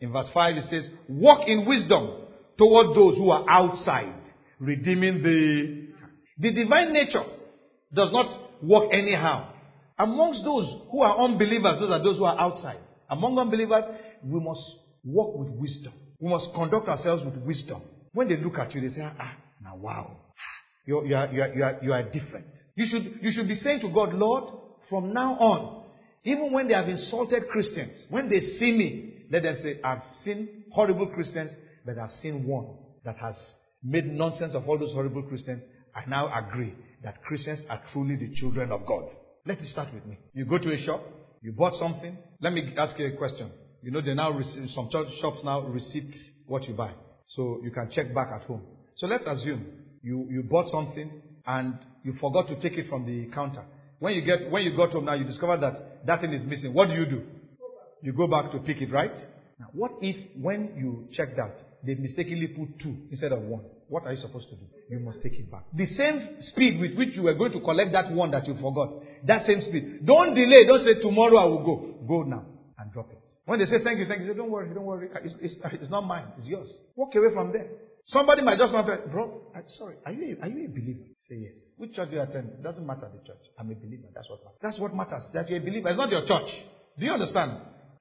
In 0.00 0.12
verse 0.12 0.28
5 0.34 0.56
it 0.56 0.64
says, 0.70 0.90
Walk 1.08 1.46
in 1.46 1.64
wisdom, 1.64 2.26
toward 2.58 2.96
those 2.96 3.16
who 3.16 3.30
are 3.30 3.48
outside, 3.48 4.22
redeeming 4.58 5.22
the. 5.22 5.86
The 6.38 6.52
divine 6.52 6.92
nature 6.92 7.24
does 7.94 8.10
not 8.12 8.62
work 8.62 8.90
anyhow. 8.92 9.52
Amongst 9.98 10.44
those 10.44 10.66
who 10.90 11.02
are 11.02 11.24
unbelievers, 11.24 11.80
those 11.80 11.90
are 11.90 12.02
those 12.02 12.18
who 12.18 12.24
are 12.24 12.38
outside. 12.38 12.80
Among 13.08 13.38
unbelievers, 13.38 13.84
we 14.22 14.40
must 14.40 14.60
walk 15.04 15.38
with 15.38 15.48
wisdom. 15.50 15.94
We 16.20 16.28
must 16.28 16.48
conduct 16.54 16.88
ourselves 16.88 17.22
with 17.24 17.36
wisdom. 17.36 17.82
When 18.12 18.28
they 18.28 18.36
look 18.36 18.58
at 18.58 18.74
you, 18.74 18.82
they 18.82 18.94
say, 18.94 19.02
ah, 19.02 19.36
now 19.62 19.76
wow. 19.76 20.16
You're, 20.86 21.04
you, 21.04 21.16
are, 21.16 21.32
you, 21.32 21.42
are, 21.42 21.54
you, 21.54 21.64
are, 21.64 21.78
you 21.82 21.92
are 21.92 22.02
different. 22.04 22.46
You 22.76 22.86
should, 22.88 23.18
you 23.20 23.32
should 23.32 23.48
be 23.48 23.56
saying 23.56 23.80
to 23.80 23.88
God, 23.88 24.14
Lord, 24.14 24.44
from 24.88 25.12
now 25.12 25.34
on, 25.34 25.84
even 26.24 26.52
when 26.52 26.68
they 26.68 26.74
have 26.74 26.88
insulted 26.88 27.48
Christians, 27.48 27.96
when 28.08 28.28
they 28.28 28.40
see 28.58 28.72
me, 28.72 29.26
let 29.30 29.42
them 29.42 29.56
say, 29.62 29.80
I've 29.82 30.02
seen 30.24 30.64
horrible 30.72 31.08
Christians, 31.08 31.50
but 31.84 31.98
I've 31.98 32.12
seen 32.22 32.46
one 32.46 32.66
that 33.04 33.16
has 33.18 33.34
made 33.82 34.06
nonsense 34.06 34.54
of 34.54 34.68
all 34.68 34.78
those 34.78 34.92
horrible 34.92 35.22
Christians. 35.22 35.62
I 35.94 36.08
now 36.08 36.30
agree 36.36 36.74
that 37.02 37.22
Christians 37.22 37.60
are 37.68 37.80
truly 37.92 38.16
the 38.16 38.34
children 38.36 38.70
of 38.70 38.86
God. 38.86 39.04
Let 39.44 39.58
it 39.58 39.68
start 39.70 39.92
with 39.92 40.04
me. 40.06 40.18
You 40.34 40.44
go 40.44 40.58
to 40.58 40.72
a 40.72 40.84
shop, 40.84 41.04
you 41.42 41.52
bought 41.52 41.78
something. 41.78 42.16
Let 42.40 42.52
me 42.52 42.74
ask 42.78 42.98
you 42.98 43.06
a 43.06 43.16
question. 43.16 43.50
You 43.82 43.92
know, 43.92 44.00
they 44.00 44.14
now 44.14 44.30
receive, 44.30 44.68
some 44.74 44.88
shops 44.90 45.38
now 45.44 45.60
receipt 45.60 46.12
what 46.46 46.64
you 46.68 46.74
buy. 46.74 46.92
So 47.34 47.60
you 47.62 47.70
can 47.70 47.90
check 47.92 48.14
back 48.14 48.28
at 48.34 48.42
home. 48.46 48.62
So 48.96 49.06
let's 49.06 49.24
assume 49.26 49.66
you, 50.06 50.24
you 50.30 50.42
bought 50.44 50.70
something 50.70 51.10
and 51.48 51.74
you 52.04 52.14
forgot 52.20 52.46
to 52.46 52.54
take 52.60 52.78
it 52.78 52.88
from 52.88 53.04
the 53.04 53.26
counter. 53.34 53.64
When 53.98 54.14
you 54.14 54.22
get, 54.22 54.50
when 54.52 54.62
you 54.62 54.76
got 54.76 54.90
home 54.92 55.06
now, 55.06 55.14
you 55.14 55.24
discover 55.24 55.56
that 55.56 56.06
that 56.06 56.20
thing 56.20 56.32
is 56.32 56.46
missing. 56.46 56.72
What 56.72 56.88
do 56.88 56.94
you 56.94 57.06
do? 57.06 57.22
You 58.02 58.12
go 58.12 58.28
back 58.28 58.52
to 58.52 58.58
pick 58.60 58.80
it, 58.80 58.92
right? 58.92 59.14
Now, 59.58 59.66
what 59.72 59.92
if 60.00 60.16
when 60.40 60.76
you 60.76 61.08
checked 61.12 61.40
out, 61.40 61.56
they 61.84 61.94
mistakenly 61.94 62.46
put 62.46 62.78
two 62.78 62.94
instead 63.10 63.32
of 63.32 63.40
one? 63.42 63.62
What 63.88 64.04
are 64.04 64.12
you 64.12 64.20
supposed 64.20 64.48
to 64.50 64.54
do? 64.54 64.62
You 64.90 65.00
must 65.00 65.22
take 65.24 65.32
it 65.32 65.50
back. 65.50 65.64
The 65.74 65.86
same 65.86 66.36
speed 66.52 66.78
with 66.78 66.94
which 66.96 67.16
you 67.16 67.22
were 67.22 67.34
going 67.34 67.52
to 67.52 67.60
collect 67.60 67.90
that 67.92 68.12
one 68.12 68.30
that 68.30 68.46
you 68.46 68.54
forgot. 68.60 68.90
That 69.26 69.44
same 69.44 69.60
speed. 69.62 70.06
Don't 70.06 70.34
delay. 70.34 70.66
Don't 70.68 70.84
say 70.84 71.00
tomorrow 71.02 71.38
I 71.38 71.44
will 71.46 71.64
go. 71.64 71.94
Go 72.06 72.22
now 72.22 72.44
and 72.78 72.92
drop 72.92 73.10
it. 73.10 73.18
When 73.46 73.58
they 73.58 73.64
say 73.64 73.82
thank 73.82 73.98
you, 73.98 74.06
thank 74.06 74.20
you, 74.22 74.28
say 74.28 74.36
don't 74.36 74.50
worry, 74.50 74.72
don't 74.74 74.84
worry. 74.84 75.08
It's, 75.24 75.34
it's, 75.40 75.54
it's 75.80 75.90
not 75.90 76.02
mine. 76.02 76.26
It's 76.38 76.46
yours. 76.46 76.68
Walk 76.94 77.14
away 77.16 77.32
from 77.32 77.52
there. 77.52 77.66
Somebody 78.08 78.42
might 78.42 78.58
just 78.58 78.72
want 78.72 78.86
to, 78.86 79.08
bro, 79.10 79.50
I'm 79.54 79.64
sorry, 79.78 79.96
are 80.06 80.12
you, 80.12 80.36
a, 80.38 80.44
are 80.44 80.48
you 80.48 80.66
a 80.66 80.68
believer? 80.68 81.04
Say 81.28 81.36
yes. 81.42 81.58
Which 81.76 81.94
church 81.94 82.10
do 82.10 82.16
you 82.16 82.22
attend? 82.22 82.50
It 82.50 82.62
doesn't 82.62 82.86
matter 82.86 83.10
the 83.12 83.26
church. 83.26 83.42
I'm 83.58 83.70
a 83.70 83.74
believer. 83.74 84.06
That's 84.14 84.28
what 84.30 84.44
matters. 84.44 84.58
That's 84.62 84.78
what 84.78 84.94
matters. 84.94 85.22
That 85.34 85.48
you're 85.48 85.58
a 85.58 85.64
believer. 85.64 85.88
It's 85.88 85.98
not 85.98 86.10
your 86.10 86.22
church. 86.22 86.50
Do 86.98 87.04
you 87.04 87.12
understand? 87.12 87.58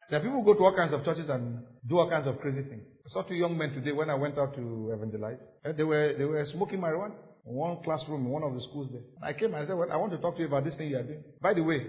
There 0.09 0.19
are 0.19 0.21
people 0.21 0.43
who 0.43 0.45
go 0.45 0.53
to 0.53 0.63
all 0.63 0.75
kinds 0.75 0.93
of 0.93 1.03
churches 1.03 1.27
and 1.29 1.63
do 1.89 1.97
all 1.97 2.07
kinds 2.07 2.27
of 2.27 2.39
crazy 2.39 2.61
things. 2.61 2.85
I 2.85 3.09
saw 3.09 3.23
two 3.23 3.33
young 3.33 3.57
men 3.57 3.71
today 3.71 3.91
when 3.91 4.11
I 4.11 4.15
went 4.15 4.37
out 4.37 4.55
to 4.55 4.91
evangelize. 4.93 5.37
Eh, 5.65 5.71
they 5.75 5.83
were, 5.83 6.13
they 6.15 6.25
were 6.25 6.45
smoking 6.53 6.79
marijuana 6.79 7.15
in 7.47 7.53
one 7.53 7.77
classroom 7.83 8.25
in 8.25 8.29
one 8.29 8.43
of 8.43 8.53
the 8.53 8.61
schools 8.69 8.89
there. 8.91 9.01
I 9.23 9.33
came 9.33 9.55
and 9.55 9.63
I 9.63 9.65
said, 9.65 9.75
well, 9.75 9.91
I 9.91 9.95
want 9.95 10.11
to 10.11 10.19
talk 10.19 10.35
to 10.35 10.41
you 10.41 10.47
about 10.47 10.65
this 10.65 10.75
thing 10.75 10.89
you 10.89 10.97
are 10.97 11.03
doing. 11.03 11.23
By 11.41 11.55
the 11.55 11.63
way, 11.63 11.87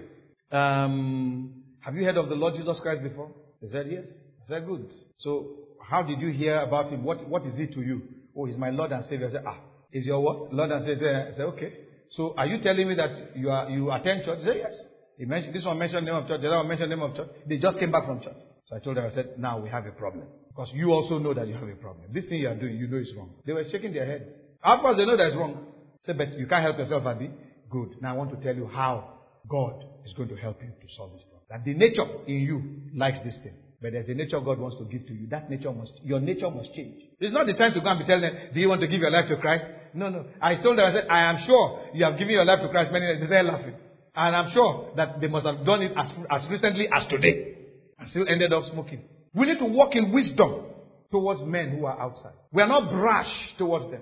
um, 0.51 1.63
have 1.81 1.93
you 1.95 2.05
heard 2.05 2.17
of 2.17 2.29
the 2.29 2.35
Lord 2.35 2.55
Jesus 2.55 2.79
Christ 2.81 3.03
before? 3.03 3.31
They 3.61 3.69
said, 3.69 3.85
yes. 3.91 4.05
I 4.45 4.47
said, 4.49 4.65
good. 4.65 4.89
So, 5.19 5.66
how 5.89 6.03
did 6.03 6.19
you 6.19 6.29
hear 6.31 6.59
about 6.59 6.89
him? 6.89 7.03
What, 7.03 7.27
what 7.27 7.45
is 7.45 7.55
he 7.55 7.67
to 7.67 7.81
you? 7.81 8.01
Oh, 8.35 8.45
he's 8.45 8.57
my 8.57 8.69
Lord 8.69 8.91
and 8.91 9.03
Savior. 9.09 9.29
I 9.29 9.31
said, 9.31 9.43
ah, 9.47 9.57
is 9.91 10.05
your 10.05 10.19
what? 10.21 10.53
Lord 10.53 10.71
and 10.71 10.85
Savior. 10.85 11.29
I 11.31 11.35
said, 11.35 11.45
okay. 11.45 11.73
So, 12.11 12.33
are 12.37 12.45
you 12.45 12.61
telling 12.61 12.87
me 12.87 12.95
that 12.95 13.35
you 13.35 13.49
are, 13.49 13.69
you 13.69 13.91
attend 13.91 14.25
church? 14.25 14.39
He 14.39 14.45
said, 14.45 14.57
yes. 14.57 14.73
He 15.17 15.25
mentioned, 15.25 15.55
this 15.55 15.65
one 15.65 15.79
mentioned 15.79 16.05
the 16.05 16.11
name 16.11 16.21
of 16.21 16.27
church, 16.27 16.41
the 16.41 16.47
other 16.47 16.57
one 16.57 16.67
mentioned 16.67 16.91
the 16.91 16.95
name 16.95 17.05
of 17.05 17.15
church. 17.15 17.29
They 17.47 17.57
just 17.57 17.79
came 17.79 17.91
back 17.91 18.05
from 18.05 18.21
church. 18.21 18.35
So 18.69 18.75
I 18.75 18.79
told 18.79 18.97
them, 18.97 19.09
I 19.09 19.15
said, 19.15 19.39
now 19.39 19.59
we 19.59 19.69
have 19.69 19.85
a 19.85 19.91
problem. 19.91 20.25
Because 20.49 20.69
you 20.73 20.91
also 20.91 21.17
know 21.19 21.33
that 21.33 21.47
you 21.47 21.53
have 21.53 21.67
a 21.67 21.75
problem. 21.75 22.11
This 22.11 22.25
thing 22.25 22.39
you 22.39 22.49
are 22.49 22.55
doing, 22.55 22.75
you 22.75 22.87
know 22.87 22.97
it's 22.97 23.13
wrong. 23.15 23.31
They 23.45 23.53
were 23.53 23.63
shaking 23.71 23.93
their 23.93 24.05
head. 24.05 24.27
Afterwards, 24.63 24.97
they 24.99 25.05
know 25.05 25.15
that's 25.15 25.35
wrong. 25.35 25.67
I 26.03 26.05
said, 26.05 26.17
but 26.17 26.37
you 26.37 26.47
can't 26.47 26.63
help 26.63 26.77
yourself, 26.77 27.05
Abi. 27.05 27.31
Good. 27.69 28.01
Now 28.01 28.13
I 28.13 28.17
want 28.17 28.31
to 28.31 28.43
tell 28.43 28.55
you 28.55 28.67
how 28.67 29.19
God 29.49 29.83
is 30.05 30.13
going 30.13 30.29
to 30.29 30.35
help 30.35 30.61
you 30.61 30.67
to 30.67 30.95
solve 30.95 31.13
this 31.13 31.23
problem. 31.23 31.47
That 31.49 31.63
the 31.63 31.73
nature 31.73 32.05
in 32.27 32.35
you 32.41 32.81
likes 32.95 33.19
this 33.23 33.37
thing. 33.43 33.53
But 33.81 33.91
there's 33.91 34.09
a 34.09 34.13
nature 34.13 34.39
God 34.39 34.57
wants 34.57 34.77
to 34.79 34.85
give 34.85 35.05
to 35.07 35.13
you. 35.13 35.27
That 35.29 35.49
nature 35.49 35.71
must, 35.71 35.91
your 36.03 36.19
nature 36.19 36.49
must 36.49 36.73
change. 36.73 36.99
It's 37.19 37.33
not 37.33 37.45
the 37.45 37.53
time 37.53 37.73
to 37.73 37.81
go 37.81 37.89
and 37.89 37.99
be 37.99 38.05
telling 38.05 38.23
them, 38.23 38.33
do 38.53 38.59
you 38.59 38.69
want 38.69 38.81
to 38.81 38.87
give 38.87 38.99
your 38.99 39.11
life 39.11 39.29
to 39.29 39.37
Christ? 39.37 39.65
No, 39.93 40.09
no. 40.09 40.25
I 40.41 40.55
told 40.55 40.79
them, 40.79 40.85
I 40.85 40.93
said, 40.93 41.07
I 41.09 41.29
am 41.29 41.45
sure 41.45 41.85
you 41.93 42.03
have 42.03 42.17
given 42.17 42.33
your 42.33 42.45
life 42.45 42.59
to 42.63 42.69
Christ 42.69 42.91
many 42.91 43.05
times. 43.05 43.21
They 43.21 43.27
started 43.27 43.51
laughing. 43.51 43.75
And 44.15 44.35
I'm 44.35 44.51
sure 44.51 44.93
that 44.97 45.21
they 45.21 45.27
must 45.27 45.45
have 45.45 45.63
done 45.63 45.83
it 45.83 45.91
as, 45.95 46.09
as 46.31 46.49
recently 46.49 46.87
as 46.91 47.07
today. 47.07 47.55
And 47.99 48.09
still 48.09 48.25
ended 48.27 48.51
up 48.51 48.63
smoking. 48.71 49.03
We 49.35 49.45
need 49.45 49.59
to 49.59 49.65
walk 49.65 49.93
in 49.93 50.11
wisdom 50.11 50.65
towards 51.11 51.41
men 51.43 51.77
who 51.77 51.85
are 51.85 52.01
outside. 52.01 52.33
We 52.51 52.63
are 52.63 52.67
not 52.67 52.89
brash 52.91 53.29
towards 53.59 53.85
them. 53.91 54.01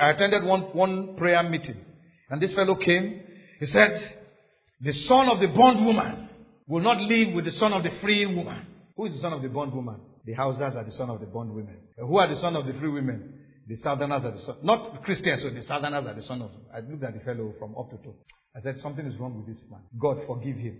I 0.00 0.10
attended 0.10 0.42
one, 0.44 0.62
one 0.74 1.16
prayer 1.16 1.42
meeting. 1.44 1.76
And 2.28 2.42
this 2.42 2.52
fellow 2.54 2.74
came. 2.74 3.22
He 3.60 3.66
said, 3.66 4.18
the 4.80 4.92
son 5.06 5.28
of 5.28 5.38
the 5.38 5.46
bondwoman 5.46 6.28
will 6.66 6.82
not 6.82 6.98
live 6.98 7.34
with 7.34 7.44
the 7.44 7.52
son 7.52 7.72
of 7.72 7.84
the 7.84 7.90
free 8.00 8.26
woman. 8.26 8.66
Who 8.96 9.06
is 9.06 9.14
the 9.14 9.20
son 9.20 9.32
of 9.32 9.42
the 9.42 9.48
bondwoman? 9.48 10.00
The 10.24 10.34
Hausas 10.34 10.76
are 10.76 10.84
the 10.84 10.92
son 10.92 11.10
of 11.10 11.20
the 11.20 11.26
bondwomen. 11.26 11.76
Uh, 12.00 12.06
who 12.06 12.18
are 12.18 12.28
the 12.28 12.40
son 12.40 12.56
of 12.56 12.66
the 12.66 12.72
free 12.74 12.90
women? 12.90 13.40
The 13.68 13.76
Southerners 13.76 14.22
are 14.24 14.32
the 14.32 14.42
son. 14.44 14.56
Not 14.62 15.02
Christians, 15.04 15.42
so 15.42 15.50
the 15.50 15.62
Southerners 15.66 16.04
are 16.06 16.14
the 16.14 16.22
son 16.22 16.42
of. 16.42 16.50
I 16.74 16.80
looked 16.80 17.02
at 17.04 17.14
the 17.14 17.20
fellow 17.20 17.54
from 17.58 17.74
up 17.78 17.90
to 17.90 17.96
toe. 17.98 18.14
I 18.54 18.60
said, 18.60 18.76
something 18.82 19.06
is 19.06 19.18
wrong 19.18 19.36
with 19.36 19.46
this 19.46 19.62
man. 19.70 19.80
God 19.98 20.18
forgive 20.26 20.56
him. 20.56 20.78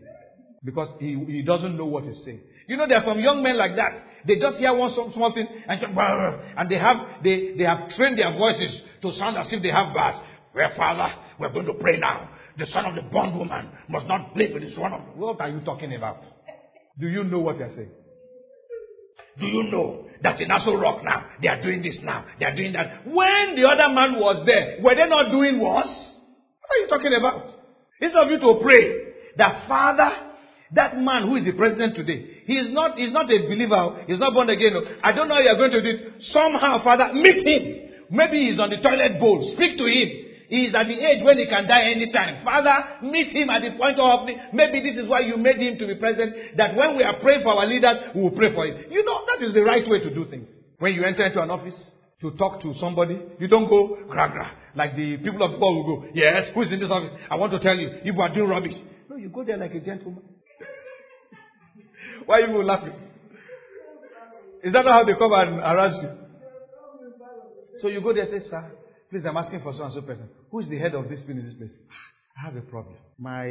Because 0.64 0.88
he, 1.00 1.16
he 1.26 1.42
doesn't 1.42 1.76
know 1.76 1.86
what 1.86 2.04
he's 2.04 2.22
saying. 2.24 2.40
You 2.68 2.76
know, 2.76 2.86
there 2.86 2.98
are 2.98 3.04
some 3.04 3.18
young 3.18 3.42
men 3.42 3.56
like 3.56 3.74
that. 3.76 3.92
They 4.26 4.36
just 4.36 4.58
hear 4.58 4.74
one 4.74 4.92
small 4.94 5.32
thing 5.34 5.46
and, 5.66 5.80
and 5.82 6.70
they 6.70 6.78
have, 6.78 6.96
they, 7.24 7.54
they 7.56 7.64
have 7.64 7.88
trained 7.96 8.18
their 8.18 8.32
voices 8.36 8.82
to 9.02 9.12
sound 9.14 9.36
as 9.38 9.48
if 9.50 9.62
they 9.62 9.70
have 9.70 9.92
bars. 9.92 10.22
Well, 10.54 10.70
Father, 10.76 11.14
we're 11.40 11.52
going 11.52 11.66
to 11.66 11.74
pray 11.74 11.98
now. 11.98 12.28
The 12.58 12.66
son 12.66 12.84
of 12.84 12.94
the 12.94 13.02
bondwoman 13.10 13.70
must 13.88 14.06
not 14.06 14.36
live 14.36 14.50
with 14.52 14.62
his 14.62 14.74
son 14.74 14.92
of. 14.92 15.16
What 15.16 15.40
are 15.40 15.48
you 15.48 15.60
talking 15.60 15.94
about? 15.94 16.22
Do 17.00 17.08
you 17.08 17.24
know 17.24 17.40
what 17.40 17.56
you're 17.56 17.70
saying? 17.70 17.90
Do 19.38 19.46
you 19.46 19.70
know 19.70 20.06
that 20.22 20.40
in 20.40 20.48
Aso 20.48 20.80
Rock 20.80 21.02
now, 21.02 21.26
they 21.40 21.48
are 21.48 21.62
doing 21.62 21.82
this 21.82 21.96
now, 22.02 22.24
they 22.38 22.46
are 22.46 22.54
doing 22.54 22.72
that? 22.72 23.06
When 23.06 23.56
the 23.56 23.66
other 23.66 23.92
man 23.92 24.20
was 24.20 24.44
there, 24.46 24.78
were 24.82 24.94
they 24.94 25.08
not 25.08 25.30
doing 25.30 25.58
worse? 25.58 25.88
What 25.88 26.70
are 26.70 26.80
you 26.80 26.88
talking 26.88 27.14
about? 27.18 27.54
Instead 28.00 28.24
of 28.24 28.30
you 28.30 28.38
to 28.40 28.60
pray 28.62 29.12
that 29.38 29.68
Father, 29.68 30.10
that 30.74 30.96
man 30.98 31.28
who 31.28 31.36
is 31.36 31.44
the 31.44 31.52
president 31.52 31.96
today, 31.96 32.42
he 32.46 32.54
is 32.54 32.72
not, 32.72 32.96
he's 32.96 33.12
not 33.12 33.30
a 33.30 33.38
believer, 33.38 34.04
he's 34.06 34.18
not 34.18 34.34
born 34.34 34.50
again. 34.50 34.72
I 35.02 35.12
don't 35.12 35.28
know 35.28 35.34
how 35.34 35.40
you're 35.40 35.56
going 35.56 35.70
to 35.70 35.82
do 35.82 35.88
it. 35.88 36.22
Somehow, 36.32 36.82
Father, 36.82 37.12
meet 37.14 37.46
him. 37.46 37.90
Maybe 38.10 38.50
he's 38.50 38.60
on 38.60 38.70
the 38.70 38.76
toilet 38.76 39.18
bowl. 39.18 39.54
Speak 39.56 39.78
to 39.78 39.86
him. 39.86 40.31
He 40.52 40.68
is 40.68 40.74
at 40.76 40.84
the 40.84 41.00
age 41.00 41.24
when 41.24 41.38
he 41.38 41.46
can 41.48 41.66
die 41.66 41.96
anytime. 41.96 42.44
Father, 42.44 43.08
meet 43.08 43.32
him 43.32 43.48
at 43.48 43.62
the 43.64 43.72
point 43.80 43.96
of 43.96 44.28
maybe 44.52 44.84
this 44.84 45.00
is 45.00 45.08
why 45.08 45.20
you 45.20 45.38
made 45.38 45.56
him 45.56 45.78
to 45.78 45.86
be 45.86 45.94
president. 45.94 46.58
That 46.58 46.76
when 46.76 46.94
we 46.94 47.02
are 47.02 47.16
praying 47.24 47.40
for 47.42 47.56
our 47.56 47.64
leaders, 47.64 48.12
we 48.14 48.20
will 48.20 48.36
pray 48.36 48.52
for 48.52 48.66
him. 48.66 48.84
You 48.92 49.02
know 49.02 49.24
that 49.32 49.40
is 49.42 49.54
the 49.54 49.64
right 49.64 49.80
way 49.88 50.00
to 50.00 50.12
do 50.12 50.28
things. 50.28 50.50
When 50.78 50.92
you 50.92 51.04
enter 51.04 51.24
into 51.24 51.40
an 51.40 51.48
office 51.48 51.72
to 52.20 52.32
talk 52.36 52.60
to 52.60 52.74
somebody, 52.78 53.18
you 53.40 53.48
don't 53.48 53.66
go 53.66 53.96
gra 54.10 54.28
gra 54.28 54.50
like 54.76 54.94
the 54.94 55.16
people 55.24 55.40
of 55.40 55.52
God 55.56 55.72
will 55.72 55.86
go. 55.88 56.04
Yes, 56.12 56.52
who 56.52 56.60
is 56.60 56.70
in 56.70 56.80
this 56.80 56.90
office? 56.90 57.12
I 57.30 57.36
want 57.36 57.52
to 57.52 57.58
tell 57.58 57.74
you, 57.74 57.88
you 58.04 58.20
are 58.20 58.34
doing 58.34 58.50
rubbish. 58.50 58.76
No, 59.08 59.16
you 59.16 59.30
go 59.30 59.44
there 59.44 59.56
like 59.56 59.72
a 59.72 59.80
gentleman. 59.80 60.20
why 62.26 62.42
are 62.42 62.46
you 62.46 62.62
laughing? 62.62 62.92
Is 64.62 64.74
that 64.74 64.84
not 64.84 64.92
how 64.92 65.04
they 65.04 65.14
come 65.14 65.32
and 65.32 65.62
harass 65.62 65.96
you? 66.02 66.10
So 67.80 67.88
you 67.88 68.02
go 68.02 68.12
there 68.12 68.24
and 68.24 68.42
say, 68.42 68.48
sir, 68.50 68.70
Please, 69.12 69.26
I'm 69.26 69.36
asking 69.36 69.60
for 69.60 69.74
so 69.74 69.84
and 69.84 69.92
so 69.92 70.00
person. 70.00 70.26
Who 70.50 70.60
is 70.60 70.68
the 70.68 70.78
head 70.78 70.94
of 70.94 71.06
this 71.10 71.20
bill 71.20 71.36
in 71.36 71.44
this 71.44 71.52
place? 71.52 71.70
I 72.34 72.46
have 72.46 72.56
a 72.56 72.62
problem. 72.62 72.96
My 73.18 73.44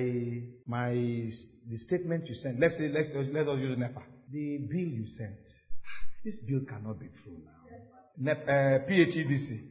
my 0.66 0.90
the 0.92 1.78
statement 1.86 2.26
you 2.28 2.34
sent. 2.34 2.60
Let's 2.60 2.74
say 2.80 2.90
let's 2.90 3.10
let 3.32 3.48
us 3.48 3.60
use 3.60 3.78
NEPA. 3.78 4.02
The 4.32 4.58
bill 4.58 4.90
you 4.90 5.06
sent. 5.20 5.38
This 6.26 6.34
bill 6.50 6.62
cannot 6.68 7.00
be 7.00 7.10
true 7.22 7.38
now. 7.46 7.78
NEP, 8.18 8.44
uh, 8.48 8.90
PHEDC. 8.90 9.62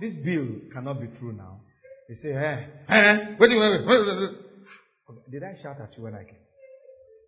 This 0.00 0.14
bill 0.24 0.46
cannot 0.72 1.00
be 1.00 1.06
true 1.18 1.32
now. 1.32 1.60
They 2.08 2.16
say, 2.16 2.32
eh, 2.32 2.66
eh, 2.88 3.16
wait, 3.38 3.50
wait, 3.50 3.86
wait, 3.86 3.86
wait. 3.86 5.30
Did 5.30 5.42
I 5.44 5.62
shout 5.62 5.80
at 5.80 5.96
you 5.96 6.02
when 6.02 6.14
I 6.14 6.24
came? 6.24 6.42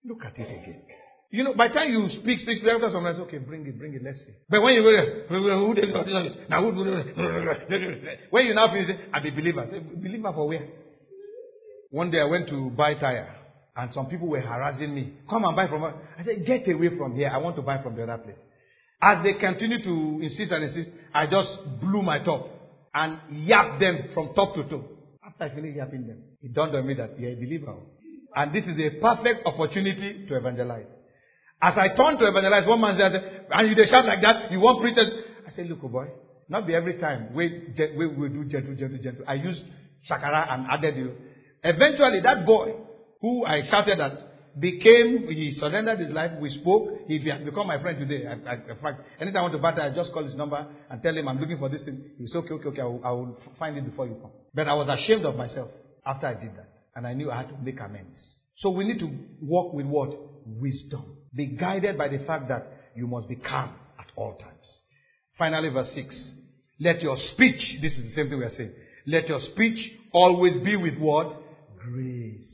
Look 0.04 0.24
at 0.24 0.36
it 0.38 0.42
again. 0.42 0.82
You 1.30 1.44
know, 1.44 1.54
by 1.54 1.68
the 1.68 1.74
time 1.74 1.90
you 1.92 2.08
speak, 2.08 2.38
speak, 2.40 2.58
speak, 2.58 2.72
after 2.72 2.88
says, 2.90 3.20
okay, 3.20 3.36
bring 3.36 3.66
it, 3.66 3.78
bring 3.78 3.92
it, 3.92 4.02
let's 4.02 4.18
see. 4.18 4.32
But 4.48 4.62
when 4.62 4.72
you 4.74 4.82
go 4.82 4.92
there, 4.92 5.26
who 5.28 5.74
did 5.74 5.84
this? 5.84 6.36
Now 6.48 6.62
who 6.62 6.72
When 8.30 8.46
you 8.46 8.54
now 8.54 8.68
finish, 8.72 8.96
I'm 9.12 9.26
a 9.26 9.30
believer. 9.30 9.66
Say, 9.70 9.80
believer 9.80 10.32
for 10.32 10.48
where? 10.48 10.66
One 11.90 12.10
day 12.10 12.20
I 12.20 12.24
went 12.24 12.48
to 12.48 12.70
buy 12.70 12.94
tire, 12.94 13.34
and 13.76 13.92
some 13.92 14.06
people 14.06 14.28
were 14.28 14.40
harassing 14.40 14.94
me. 14.94 15.12
Come 15.28 15.44
and 15.44 15.54
buy 15.54 15.68
from 15.68 15.84
us. 15.84 15.94
I 16.18 16.24
said, 16.24 16.46
get 16.46 16.66
away 16.68 16.96
from 16.96 17.14
here. 17.14 17.28
I 17.28 17.36
want 17.36 17.56
to 17.56 17.62
buy 17.62 17.82
from 17.82 17.94
the 17.94 18.04
other 18.04 18.22
place. 18.22 18.38
As 19.02 19.22
they 19.22 19.34
continue 19.34 19.82
to 19.84 20.20
insist 20.24 20.50
and 20.50 20.64
insist, 20.64 20.90
I 21.14 21.26
just 21.26 21.80
blew 21.80 22.00
my 22.00 22.24
top 22.24 22.48
and 22.94 23.18
yapped 23.46 23.80
them 23.80 24.08
from 24.14 24.32
top 24.34 24.54
to 24.54 24.64
toe. 24.64 24.84
After 25.26 25.44
I 25.44 25.50
finished 25.54 25.76
yapping 25.76 26.06
them, 26.06 26.22
it 26.40 26.54
dawned 26.54 26.74
on 26.74 26.86
me 26.86 26.94
that 26.94 27.20
you're 27.20 27.32
a 27.32 27.36
believer. 27.36 27.74
And 28.34 28.54
this 28.54 28.64
is 28.64 28.78
a 28.78 28.98
perfect 29.00 29.46
opportunity 29.46 30.26
to 30.26 30.36
evangelize. 30.36 30.86
As 31.60 31.74
I 31.76 31.88
turned 31.88 32.18
to 32.20 32.26
evangelize, 32.26 32.66
one 32.66 32.80
man 32.80 32.96
said, 32.98 33.46
and 33.50 33.68
you 33.68 33.74
they 33.74 33.90
shout 33.90 34.04
like 34.04 34.22
that, 34.22 34.50
you 34.52 34.60
want 34.60 34.80
preachers? 34.80 35.08
I 35.46 35.54
said, 35.56 35.66
look, 35.66 35.80
oh 35.82 35.88
boy, 35.88 36.06
Not 36.48 36.66
be 36.66 36.74
every 36.74 36.98
time. 36.98 37.34
We, 37.34 37.74
we 37.96 38.06
will 38.06 38.28
do 38.28 38.44
gentle, 38.44 38.74
gentle, 38.74 38.98
gentle. 39.02 39.24
I 39.26 39.34
used 39.34 39.62
shakara 40.08 40.52
and 40.52 40.66
added 40.70 40.96
you. 40.96 41.12
Eventually, 41.62 42.20
that 42.22 42.46
boy 42.46 42.74
who 43.20 43.44
I 43.44 43.62
shouted 43.68 44.00
at 44.00 44.60
became, 44.60 45.28
he 45.28 45.56
surrendered 45.58 45.98
his 45.98 46.10
life. 46.10 46.30
We 46.40 46.50
spoke. 46.50 46.90
He 47.06 47.18
become 47.18 47.66
my 47.66 47.80
friend 47.80 47.98
today. 47.98 48.26
I, 48.26 48.50
I, 48.50 48.54
in 48.54 48.78
fact, 48.80 49.02
anytime 49.20 49.38
I 49.38 49.42
want 49.42 49.54
to 49.54 49.58
battle, 49.58 49.82
I 49.82 49.90
just 49.90 50.12
call 50.12 50.24
his 50.24 50.34
number 50.36 50.64
and 50.90 51.02
tell 51.02 51.16
him 51.16 51.28
I'm 51.28 51.40
looking 51.40 51.58
for 51.58 51.68
this 51.68 51.82
thing. 51.82 52.02
He 52.18 52.26
says, 52.28 52.36
okay, 52.36 52.54
okay, 52.54 52.68
okay, 52.68 52.80
I 52.80 52.84
will, 52.84 53.00
I 53.04 53.10
will 53.10 53.38
find 53.58 53.76
it 53.76 53.84
before 53.84 54.06
you 54.06 54.16
come. 54.22 54.30
But 54.54 54.68
I 54.68 54.74
was 54.74 54.88
ashamed 54.88 55.24
of 55.24 55.36
myself 55.36 55.70
after 56.06 56.28
I 56.28 56.34
did 56.34 56.56
that. 56.56 56.72
And 56.94 57.06
I 57.06 57.14
knew 57.14 57.30
I 57.30 57.38
had 57.38 57.48
to 57.48 57.56
make 57.62 57.78
amends. 57.80 58.20
So 58.58 58.70
we 58.70 58.84
need 58.84 58.98
to 59.00 59.10
work 59.42 59.72
with 59.72 59.86
what? 59.86 60.10
Wisdom. 60.60 61.16
Be 61.34 61.46
guided 61.46 61.98
by 61.98 62.08
the 62.08 62.18
fact 62.26 62.48
that 62.48 62.66
you 62.96 63.06
must 63.06 63.28
be 63.28 63.36
calm 63.36 63.70
at 63.98 64.06
all 64.16 64.36
times. 64.36 64.54
Finally, 65.36 65.68
verse 65.70 65.90
6. 65.94 66.14
Let 66.80 67.02
your 67.02 67.16
speech, 67.32 67.60
this 67.82 67.92
is 67.92 68.04
the 68.04 68.14
same 68.14 68.28
thing 68.30 68.38
we 68.38 68.44
are 68.44 68.56
saying. 68.56 68.72
Let 69.06 69.28
your 69.28 69.40
speech 69.52 69.92
always 70.12 70.56
be 70.64 70.76
with 70.76 70.96
what? 70.98 71.28
Grace. 71.76 72.52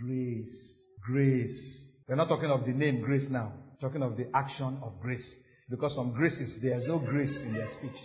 Grace. 0.00 0.72
Grace. 1.06 1.86
We're 2.08 2.16
not 2.16 2.28
talking 2.28 2.50
of 2.50 2.64
the 2.64 2.72
name 2.72 3.00
grace 3.00 3.26
now. 3.30 3.52
We're 3.80 3.88
talking 3.88 4.02
of 4.02 4.16
the 4.16 4.28
action 4.34 4.78
of 4.82 5.00
grace. 5.00 5.24
Because 5.68 5.94
some 5.96 6.12
graces, 6.12 6.58
there's 6.62 6.86
no 6.86 6.98
grace 6.98 7.34
in 7.42 7.52
their 7.52 7.68
speech. 7.78 8.00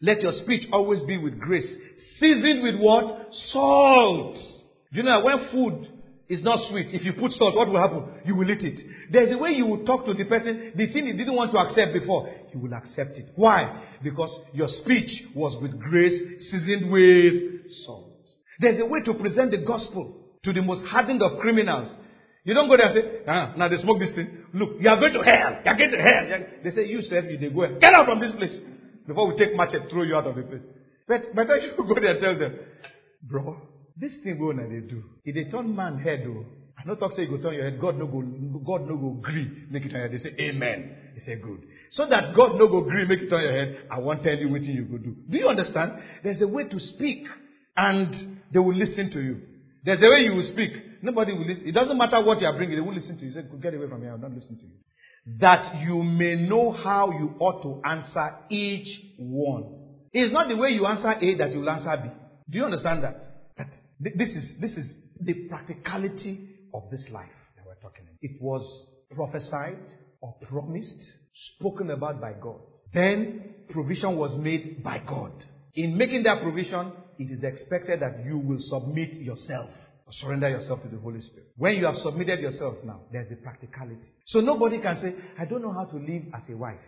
Let 0.00 0.20
your 0.22 0.32
speech 0.44 0.68
always 0.72 1.00
be 1.02 1.18
with 1.18 1.38
grace. 1.40 1.68
Seasoned 2.20 2.62
with 2.62 2.76
what? 2.76 3.28
Salt. 3.52 4.36
You 4.92 5.02
know 5.02 5.20
when 5.20 5.50
food 5.50 5.97
is 6.28 6.42
not 6.44 6.58
sweet, 6.70 6.88
if 6.92 7.04
you 7.04 7.14
put 7.14 7.32
salt, 7.32 7.56
what 7.56 7.68
will 7.68 7.80
happen? 7.80 8.04
You 8.24 8.36
will 8.36 8.50
eat 8.50 8.62
it. 8.62 8.78
There's 9.10 9.32
a 9.32 9.38
way 9.38 9.50
you 9.50 9.66
will 9.66 9.84
talk 9.84 10.04
to 10.06 10.12
the 10.12 10.24
person, 10.24 10.72
the 10.76 10.92
thing 10.92 11.06
he 11.06 11.12
didn't 11.12 11.34
want 11.34 11.52
to 11.52 11.58
accept 11.58 11.94
before, 11.94 12.28
you 12.52 12.60
will 12.60 12.74
accept 12.74 13.12
it. 13.12 13.32
Why? 13.34 13.84
Because 14.02 14.30
your 14.52 14.68
speech 14.82 15.10
was 15.34 15.56
with 15.62 15.78
grace, 15.80 16.20
seasoned 16.50 16.90
with 16.90 17.72
salt. 17.86 18.12
There's 18.60 18.80
a 18.80 18.86
way 18.86 19.00
to 19.02 19.14
present 19.14 19.52
the 19.52 19.58
gospel 19.58 20.14
to 20.44 20.52
the 20.52 20.60
most 20.60 20.86
hardened 20.88 21.22
of 21.22 21.38
criminals. 21.40 21.88
You 22.44 22.54
don't 22.54 22.68
go 22.68 22.76
there 22.76 22.86
and 22.86 22.94
say, 22.94 23.24
ah, 23.26 23.54
now 23.56 23.68
they 23.68 23.76
smoke 23.76 23.98
this 23.98 24.14
thing. 24.14 24.44
Look, 24.54 24.80
you 24.80 24.88
are 24.88 24.98
going 24.98 25.12
to 25.12 25.22
hell. 25.22 25.60
You 25.64 25.70
are 25.70 25.76
going 25.76 25.90
to 25.90 25.98
hell. 25.98 26.46
They 26.64 26.70
say, 26.70 26.86
you 26.86 27.02
said 27.02 27.28
you 27.30 27.38
they 27.38 27.54
go. 27.54 27.66
Get 27.80 27.96
out 27.96 28.06
from 28.06 28.20
this 28.20 28.32
place. 28.32 28.56
Before 29.06 29.32
we 29.32 29.38
take 29.38 29.56
match 29.56 29.70
and 29.72 29.88
throw 29.90 30.02
you 30.02 30.16
out 30.16 30.26
of 30.26 30.36
the 30.36 30.42
place. 30.42 30.62
But 31.06 31.34
better 31.34 31.56
you 31.58 31.72
go 31.76 31.94
there 31.94 32.12
and 32.12 32.20
tell 32.20 32.38
them, 32.38 32.58
bro, 33.22 33.56
this 34.00 34.12
thing 34.22 34.38
go 34.38 34.52
now 34.52 34.68
they 34.68 34.80
do. 34.80 35.02
If 35.24 35.34
they 35.34 35.50
turn 35.50 35.74
man 35.74 35.98
head 35.98 36.22
though, 36.24 36.44
I 36.78 36.86
not 36.86 37.00
talk 37.00 37.12
say 37.12 37.22
you 37.22 37.36
go 37.36 37.42
turn 37.42 37.54
your 37.54 37.70
head, 37.70 37.80
God 37.80 37.98
no 37.98 38.06
go 38.06 38.22
God 38.64 38.88
no 38.88 38.96
go 38.96 39.18
agree, 39.18 39.66
make 39.70 39.84
it 39.84 39.90
turn 39.90 40.00
your 40.00 40.08
head. 40.08 40.18
They 40.18 40.22
say 40.22 40.36
Amen. 40.40 40.96
They 41.14 41.20
say 41.24 41.40
good. 41.40 41.62
So 41.92 42.06
that 42.08 42.34
God 42.34 42.56
no 42.56 42.68
go 42.68 42.86
agree, 42.86 43.06
make 43.06 43.20
it 43.20 43.30
turn 43.30 43.42
your 43.42 43.52
head, 43.52 43.88
I 43.90 43.98
won't 43.98 44.22
tell 44.22 44.34
you 44.34 44.48
what 44.48 44.62
you 44.62 44.84
go 44.84 44.98
do. 44.98 45.16
Do 45.28 45.38
you 45.38 45.48
understand? 45.48 45.92
There's 46.22 46.40
a 46.40 46.46
way 46.46 46.64
to 46.64 46.78
speak 46.78 47.24
and 47.76 48.38
they 48.52 48.58
will 48.58 48.76
listen 48.76 49.10
to 49.10 49.20
you. 49.20 49.40
There's 49.84 50.02
a 50.02 50.08
way 50.08 50.20
you 50.20 50.34
will 50.34 50.50
speak. 50.52 51.02
Nobody 51.02 51.32
will 51.32 51.46
listen. 51.46 51.66
It 51.66 51.72
doesn't 51.72 51.96
matter 51.96 52.22
what 52.22 52.40
you 52.40 52.46
are 52.46 52.56
bringing, 52.56 52.76
they 52.76 52.82
will 52.82 52.94
listen 52.94 53.16
to 53.16 53.22
you. 53.22 53.28
You 53.28 53.34
say, 53.34 53.42
get 53.60 53.74
away 53.74 53.88
from 53.88 54.02
here, 54.02 54.12
I'll 54.12 54.18
not 54.18 54.32
listen 54.32 54.56
to 54.56 54.62
you. 54.62 55.38
That 55.40 55.80
you 55.80 56.02
may 56.02 56.36
know 56.36 56.72
how 56.72 57.10
you 57.10 57.34
ought 57.38 57.62
to 57.62 57.80
answer 57.88 58.34
each 58.50 58.88
one. 59.18 59.64
It's 60.12 60.32
not 60.32 60.48
the 60.48 60.56
way 60.56 60.70
you 60.70 60.86
answer 60.86 61.10
A 61.10 61.36
that 61.36 61.52
you 61.52 61.60
will 61.60 61.70
answer 61.70 61.94
B. 62.02 62.08
Do 62.50 62.58
you 62.58 62.64
understand 62.64 63.04
that? 63.04 63.27
This 64.00 64.28
is, 64.28 64.60
this 64.60 64.72
is 64.72 64.92
the 65.20 65.34
practicality 65.48 66.48
of 66.72 66.84
this 66.90 67.04
life 67.10 67.28
that 67.56 67.66
we're 67.66 67.74
talking 67.76 68.04
about. 68.04 68.16
It 68.22 68.40
was 68.40 68.86
prophesied 69.14 69.94
or 70.20 70.34
promised, 70.48 71.02
spoken 71.56 71.90
about 71.90 72.20
by 72.20 72.32
God. 72.32 72.60
Then 72.92 73.54
provision 73.70 74.16
was 74.16 74.36
made 74.36 74.82
by 74.82 74.98
God. 74.98 75.32
In 75.74 75.96
making 75.96 76.24
that 76.24 76.42
provision, 76.42 76.92
it 77.18 77.30
is 77.30 77.42
expected 77.42 78.00
that 78.00 78.24
you 78.24 78.38
will 78.38 78.60
submit 78.60 79.14
yourself 79.14 79.70
surrender 80.12 80.48
yourself 80.48 80.82
to 80.82 80.88
the 80.88 80.98
Holy 80.98 81.20
Spirit. 81.20 81.52
When 81.56 81.76
you 81.76 81.86
have 81.86 81.96
submitted 81.96 82.40
yourself 82.40 82.76
now, 82.84 83.00
there's 83.12 83.28
the 83.28 83.36
practicality. 83.36 84.08
So 84.26 84.40
nobody 84.40 84.80
can 84.80 84.96
say, 85.00 85.14
I 85.38 85.44
don't 85.44 85.62
know 85.62 85.72
how 85.72 85.84
to 85.84 85.96
live 85.96 86.22
as 86.34 86.42
a 86.48 86.56
wife. 86.56 86.78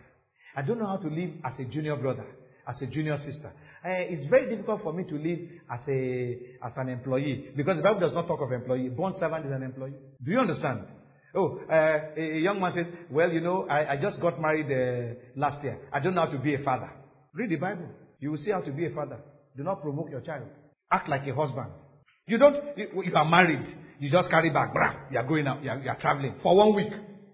I 0.55 0.61
don't 0.61 0.79
know 0.79 0.87
how 0.87 0.97
to 0.97 1.07
live 1.07 1.31
as 1.45 1.53
a 1.59 1.65
junior 1.65 1.95
brother, 1.95 2.25
as 2.67 2.81
a 2.81 2.87
junior 2.87 3.17
sister. 3.17 3.51
Uh, 3.83 3.89
it's 3.89 4.29
very 4.29 4.47
difficult 4.47 4.83
for 4.83 4.93
me 4.93 5.03
to 5.05 5.15
live 5.15 5.39
as 5.71 5.79
a 5.89 6.37
as 6.63 6.71
an 6.77 6.89
employee 6.89 7.49
because 7.57 7.77
the 7.77 7.83
Bible 7.83 7.99
does 7.99 8.13
not 8.13 8.27
talk 8.27 8.39
of 8.39 8.51
employee. 8.51 8.89
Born 8.89 9.15
servant 9.19 9.47
is 9.47 9.51
an 9.51 9.63
employee. 9.63 9.95
Do 10.23 10.31
you 10.31 10.39
understand? 10.39 10.81
Oh, 11.33 11.59
uh, 11.67 12.11
a, 12.15 12.37
a, 12.37 12.39
young 12.41 12.61
man 12.61 12.73
says, 12.75 12.85
"Well, 13.09 13.31
you 13.31 13.41
know, 13.41 13.65
I, 13.67 13.93
I 13.93 13.97
just 13.97 14.21
got 14.21 14.39
married 14.39 14.67
uh, 14.67 15.15
last 15.35 15.63
year. 15.63 15.79
I 15.91 15.99
don't 15.99 16.13
know 16.13 16.25
how 16.25 16.31
to 16.31 16.37
be 16.37 16.53
a 16.53 16.59
father." 16.59 16.91
Read 17.33 17.49
the 17.49 17.55
Bible. 17.55 17.87
You 18.19 18.31
will 18.31 18.37
see 18.37 18.51
how 18.51 18.61
to 18.61 18.71
be 18.71 18.85
a 18.85 18.91
father. 18.91 19.17
Do 19.57 19.63
not 19.63 19.81
provoke 19.81 20.11
your 20.11 20.21
child. 20.21 20.45
Act 20.91 21.09
like 21.09 21.25
a 21.25 21.33
husband. 21.33 21.71
You 22.27 22.37
don't. 22.37 22.77
You, 22.77 23.03
you 23.03 23.15
are 23.15 23.25
married. 23.25 23.65
You 23.99 24.11
just 24.11 24.29
carry 24.29 24.51
back. 24.51 24.75
Brah, 24.75 25.11
you 25.11 25.17
are 25.17 25.27
going 25.27 25.47
out. 25.47 25.63
You 25.63 25.71
are, 25.71 25.79
you 25.79 25.89
are 25.89 25.99
traveling 25.99 26.35
for 26.43 26.55
one 26.55 26.75
week. 26.75 26.93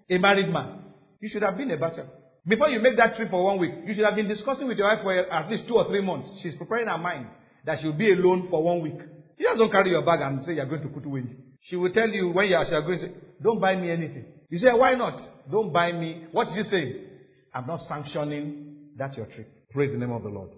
A 0.10 0.18
married 0.18 0.48
man. 0.48 0.80
You 1.20 1.28
should 1.30 1.42
have 1.42 1.58
been 1.58 1.72
a 1.72 1.78
bachelor. 1.78 2.08
Before 2.48 2.70
you 2.70 2.80
make 2.80 2.96
that 2.96 3.16
trip 3.16 3.30
for 3.30 3.44
one 3.44 3.60
week, 3.60 3.72
you 3.86 3.94
should 3.94 4.06
have 4.06 4.16
been 4.16 4.28
discussing 4.28 4.68
with 4.68 4.78
your 4.78 4.88
wife 4.88 5.04
for 5.04 5.14
eh, 5.14 5.24
at 5.30 5.50
least 5.52 5.68
two 5.68 5.76
or 5.76 5.86
three 5.88 6.02
months. 6.02 6.30
She's 6.42 6.56
preparing 6.56 6.88
her 6.88 6.98
mind 6.98 7.28
that 7.66 7.80
she'll 7.82 7.92
be 7.92 8.12
alone 8.12 8.48
for 8.50 8.64
one 8.64 8.82
week. 8.82 8.96
You 9.38 9.46
just 9.46 9.58
don't 9.58 9.72
carry 9.72 9.90
your 9.90 10.02
bag 10.02 10.22
and 10.22 10.46
say 10.46 10.54
you're 10.54 10.66
going 10.66 10.82
to 10.82 10.88
Kutuwenji. 10.88 11.36
She 11.64 11.76
will 11.76 11.92
tell 11.92 12.08
you 12.08 12.30
when 12.30 12.48
you 12.48 12.56
are, 12.56 12.66
going 12.66 13.00
to 13.00 13.06
say, 13.06 13.12
don't 13.44 13.60
buy 13.60 13.76
me 13.76 13.92
anything. 13.92 14.26
You 14.50 14.60
say, 14.60 14.68
why 14.72 14.94
not? 14.94 15.20
Don't 15.52 15.74
buy 15.74 15.92
me. 15.92 16.26
What 16.32 16.48
she 16.56 16.64
saying? 16.72 17.04
I'm 17.54 17.68
not 17.68 17.82
sanctioning 17.90 18.94
that 18.98 19.18
your 19.18 19.26
trip. 19.26 19.52
Praise 19.72 19.92
the 19.92 19.98
name 19.98 20.14
of 20.14 20.24
the 20.24 20.30
Lord. 20.30 20.52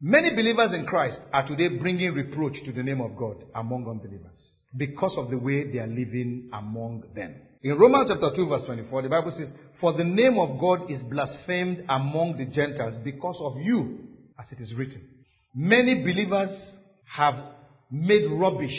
Many 0.00 0.34
believers 0.34 0.70
in 0.72 0.86
Christ 0.86 1.18
are 1.34 1.46
today 1.46 1.68
bringing 1.68 2.14
reproach 2.14 2.54
to 2.64 2.72
the 2.72 2.82
name 2.82 3.02
of 3.02 3.14
God 3.16 3.44
among 3.54 3.86
unbelievers 3.86 4.53
because 4.76 5.14
of 5.16 5.30
the 5.30 5.38
way 5.38 5.70
they 5.70 5.78
are 5.78 5.86
living 5.86 6.50
among 6.52 7.04
them. 7.14 7.34
In 7.62 7.78
Romans 7.78 8.10
chapter 8.10 8.34
2 8.34 8.48
verse 8.48 8.62
24, 8.66 9.02
the 9.02 9.08
Bible 9.08 9.32
says, 9.36 9.48
For 9.80 9.96
the 9.96 10.04
name 10.04 10.38
of 10.38 10.60
God 10.60 10.90
is 10.90 11.02
blasphemed 11.02 11.84
among 11.88 12.36
the 12.36 12.44
Gentiles 12.46 12.94
because 13.02 13.36
of 13.40 13.56
you, 13.58 14.00
as 14.38 14.50
it 14.52 14.62
is 14.62 14.74
written. 14.74 15.00
Many 15.54 16.02
believers 16.02 16.50
have 17.16 17.34
made 17.90 18.26
rubbish 18.30 18.78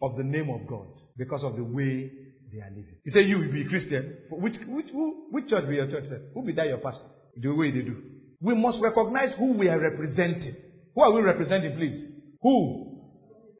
of 0.00 0.16
the 0.16 0.22
name 0.22 0.48
of 0.48 0.66
God 0.68 0.86
because 1.18 1.42
of 1.42 1.56
the 1.56 1.64
way 1.64 2.10
they 2.52 2.60
are 2.60 2.70
living. 2.70 2.96
You 3.04 3.12
say 3.12 3.22
you 3.22 3.38
will 3.38 3.52
be 3.52 3.62
a 3.62 3.68
Christian. 3.68 4.16
Which, 4.30 4.54
which, 4.68 4.86
who, 4.92 5.26
which 5.30 5.48
church 5.48 5.64
will 5.66 5.74
your 5.74 5.90
church 5.90 6.04
say? 6.04 6.18
Who 6.34 6.42
be 6.44 6.52
that 6.52 6.66
your 6.66 6.78
pastor? 6.78 7.04
The 7.36 7.50
way 7.50 7.72
they 7.72 7.82
do. 7.82 8.00
We 8.40 8.54
must 8.54 8.78
recognize 8.80 9.34
who 9.36 9.52
we 9.54 9.68
are 9.68 9.80
representing. 9.80 10.54
Who 10.94 11.02
are 11.02 11.12
we 11.12 11.20
representing, 11.22 11.76
please? 11.76 12.06
Who? 12.42 13.02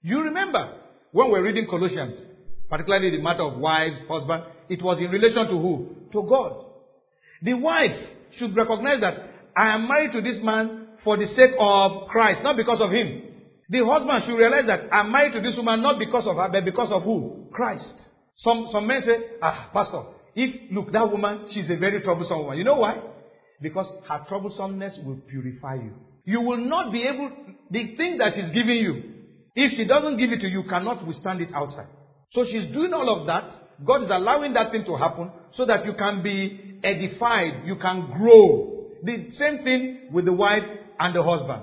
You 0.02 0.20
remember 0.22 0.83
when 1.14 1.30
we're 1.30 1.44
reading 1.44 1.68
Colossians, 1.70 2.16
particularly 2.68 3.16
the 3.16 3.22
matter 3.22 3.44
of 3.44 3.56
wives, 3.56 4.02
husband, 4.08 4.42
it 4.68 4.82
was 4.82 4.98
in 4.98 5.10
relation 5.10 5.46
to 5.46 5.52
who? 5.52 5.94
To 6.12 6.26
God. 6.28 6.64
The 7.40 7.54
wife 7.54 7.94
should 8.36 8.56
recognize 8.56 9.00
that 9.00 9.30
I 9.56 9.74
am 9.74 9.86
married 9.86 10.10
to 10.14 10.20
this 10.20 10.42
man 10.42 10.88
for 11.04 11.16
the 11.16 11.26
sake 11.26 11.54
of 11.56 12.08
Christ, 12.08 12.40
not 12.42 12.56
because 12.56 12.80
of 12.80 12.90
him. 12.90 13.30
The 13.70 13.86
husband 13.86 14.24
should 14.26 14.34
realize 14.34 14.66
that 14.66 14.92
I'm 14.92 15.12
married 15.12 15.34
to 15.34 15.40
this 15.40 15.56
woman 15.56 15.82
not 15.82 16.00
because 16.00 16.26
of 16.26 16.34
her, 16.34 16.48
but 16.48 16.64
because 16.64 16.90
of 16.90 17.04
who? 17.04 17.46
Christ. 17.52 17.94
Some, 18.38 18.70
some 18.72 18.88
men 18.88 19.02
say, 19.06 19.38
ah, 19.40 19.70
pastor, 19.72 20.02
if, 20.34 20.72
look, 20.72 20.90
that 20.90 21.08
woman, 21.08 21.46
she's 21.54 21.70
a 21.70 21.76
very 21.76 22.00
troublesome 22.02 22.38
woman. 22.38 22.58
You 22.58 22.64
know 22.64 22.78
why? 22.78 22.98
Because 23.62 23.86
her 24.08 24.26
troublesomeness 24.28 24.98
will 25.04 25.20
purify 25.30 25.76
you. 25.76 25.92
You 26.24 26.40
will 26.40 26.56
not 26.56 26.90
be 26.90 27.04
able, 27.04 27.30
the 27.70 27.94
thing 27.94 28.18
that 28.18 28.32
she's 28.34 28.50
giving 28.52 28.78
you, 28.82 29.13
if 29.54 29.76
she 29.76 29.84
doesn't 29.84 30.16
give 30.16 30.30
it 30.30 30.40
to 30.40 30.48
you, 30.48 30.62
you 30.62 30.68
cannot 30.68 31.06
withstand 31.06 31.40
it 31.40 31.50
outside. 31.54 31.86
So 32.32 32.44
she's 32.44 32.72
doing 32.72 32.92
all 32.92 33.20
of 33.20 33.26
that. 33.28 33.52
God 33.84 34.02
is 34.02 34.10
allowing 34.10 34.54
that 34.54 34.72
thing 34.72 34.84
to 34.86 34.96
happen 34.96 35.30
so 35.54 35.64
that 35.66 35.84
you 35.84 35.94
can 35.94 36.22
be 36.22 36.80
edified, 36.82 37.64
you 37.64 37.76
can 37.76 38.10
grow. 38.10 38.88
The 39.02 39.30
same 39.38 39.62
thing 39.62 40.08
with 40.12 40.24
the 40.24 40.32
wife 40.32 40.64
and 40.98 41.14
the 41.14 41.22
husband. 41.22 41.62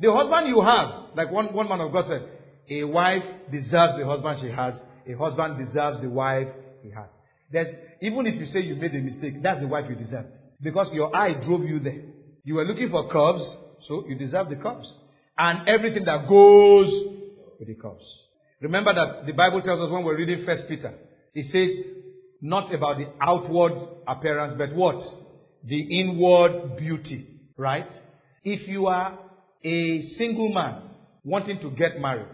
The 0.00 0.12
husband 0.12 0.48
you 0.48 0.60
have, 0.62 1.16
like 1.16 1.30
one, 1.30 1.52
one 1.52 1.68
man 1.68 1.80
of 1.80 1.92
God 1.92 2.06
said, 2.08 2.28
a 2.70 2.84
wife 2.84 3.22
deserves 3.50 3.96
the 3.96 4.06
husband 4.06 4.38
she 4.40 4.50
has, 4.50 4.74
a 5.06 5.16
husband 5.16 5.58
deserves 5.58 6.00
the 6.00 6.08
wife 6.08 6.48
he 6.82 6.90
has. 6.90 7.08
There's, 7.50 7.68
even 8.02 8.26
if 8.26 8.34
you 8.34 8.46
say 8.46 8.60
you 8.60 8.76
made 8.76 8.94
a 8.94 9.00
mistake, 9.00 9.42
that's 9.42 9.60
the 9.60 9.66
wife 9.66 9.86
you 9.88 9.94
deserved. 9.94 10.36
Because 10.60 10.88
your 10.92 11.14
eye 11.16 11.32
drove 11.32 11.64
you 11.64 11.80
there. 11.80 12.02
You 12.44 12.54
were 12.54 12.64
looking 12.64 12.90
for 12.90 13.08
curves, 13.10 13.44
so 13.86 14.04
you 14.08 14.16
deserve 14.16 14.48
the 14.48 14.56
curves. 14.56 14.92
And 15.36 15.68
everything 15.68 16.04
that 16.04 16.28
goes 16.28 17.17
with 17.58 17.68
the 17.68 17.74
curves. 17.74 18.04
Remember 18.60 18.92
that 18.94 19.26
the 19.26 19.32
Bible 19.32 19.62
tells 19.62 19.80
us 19.80 19.90
when 19.90 20.04
we're 20.04 20.16
reading 20.16 20.44
First 20.44 20.64
Peter, 20.68 20.94
it 21.34 21.46
says 21.52 21.94
not 22.40 22.72
about 22.74 22.98
the 22.98 23.06
outward 23.20 23.72
appearance, 24.06 24.54
but 24.56 24.74
what? 24.74 24.96
The 25.64 26.00
inward 26.00 26.76
beauty, 26.76 27.26
right? 27.56 27.88
If 28.44 28.68
you 28.68 28.86
are 28.86 29.18
a 29.64 30.02
single 30.16 30.52
man 30.52 30.82
wanting 31.24 31.60
to 31.60 31.70
get 31.70 32.00
married, 32.00 32.28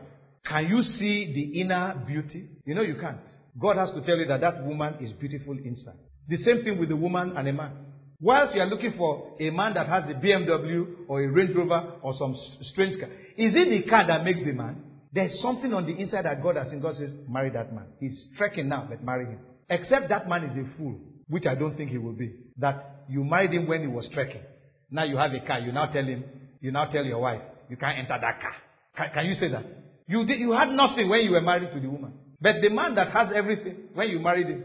can 0.46 0.66
you 0.68 0.82
see 0.82 1.32
the 1.34 1.60
inner 1.60 2.02
beauty? 2.06 2.48
You 2.66 2.74
know 2.74 2.82
you 2.82 2.96
can't. 3.01 3.20
God 3.60 3.76
has 3.76 3.90
to 3.90 4.02
tell 4.05 4.16
you 4.16 4.26
that 4.26 4.40
that 4.40 4.64
woman 4.64 4.96
is 5.01 5.12
beautiful 5.12 5.56
inside. 5.56 5.98
The 6.28 6.38
same 6.38 6.64
thing 6.64 6.78
with 6.78 6.90
a 6.90 6.96
woman 6.96 7.36
and 7.36 7.48
a 7.48 7.52
man. 7.52 7.72
Whilst 8.20 8.55
you 8.55 8.60
are 8.60 8.66
looking 8.66 8.94
for 8.96 9.36
a 9.40 9.51
man 9.51 9.74
that 9.74 9.86
has 9.86 10.05
a 10.05 10.14
BMW 10.14 10.86
or 11.09 11.22
a 11.22 11.28
Range 11.28 11.55
Rover 11.55 11.94
or 12.02 12.14
some 12.18 12.36
strange 12.72 12.98
car, 12.98 13.09
is 13.36 13.52
it 13.55 13.68
the 13.68 13.88
car 13.88 14.06
that 14.06 14.24
makes 14.24 14.40
the 14.40 14.52
man? 14.52 14.82
There's 15.15 15.41
something 15.43 15.73
on 15.73 15.86
the 15.86 15.93
inside 15.93 16.24
that 16.24 16.43
God 16.43 16.57
has 16.57 16.70
seen. 16.70 16.81
God 16.81 16.97
says, 16.97 17.15
marry 17.28 17.49
that 17.51 17.73
man. 17.73 17.86
He's 18.01 18.27
trekking 18.36 18.69
now, 18.69 18.86
but 18.91 19.05
marry 19.05 19.27
him. 19.27 19.39
Except 19.70 20.09
that 20.09 20.28
man 20.28 20.43
is 20.45 20.66
a 20.66 20.77
fool, 20.77 20.99
which 21.28 21.47
I 21.47 21.55
don't 21.55 21.77
think 21.77 21.93
he 21.93 21.99
will 21.99 22.15
be. 22.15 22.35
That 22.59 23.05
you 23.09 23.23
married 23.23 23.53
him 23.53 23.69
when 23.69 23.82
he 23.82 23.86
was 23.86 24.09
trekking. 24.12 24.43
Now 24.91 25.05
you 25.05 25.16
have 25.16 25.32
a 25.32 25.47
car. 25.47 25.61
You 25.61 25.70
now 25.70 25.86
tell 25.86 26.05
him, 26.05 26.24
you 26.61 26.73
now 26.73 26.86
tell 26.86 27.05
your 27.05 27.20
wife, 27.20 27.43
you 27.70 27.77
can't 27.77 27.97
enter 27.97 28.19
that 28.20 28.41
car. 28.41 28.55
Can, 28.97 29.15
can 29.15 29.27
you 29.27 29.35
say 29.35 29.49
that? 29.53 29.65
You, 30.09 30.27
did, 30.27 30.41
you 30.41 30.51
had 30.51 30.70
nothing 30.70 31.09
when 31.09 31.20
you 31.20 31.31
were 31.31 31.41
married 31.41 31.73
to 31.73 31.81
the 31.81 31.89
woman. 31.89 32.15
But 32.41 32.57
the 32.61 32.70
man 32.70 32.97
that 32.97 33.11
has 33.12 33.28
everything, 33.35 33.91
when 33.95 34.09
you 34.09 34.19
married 34.19 34.49
him, 34.49 34.65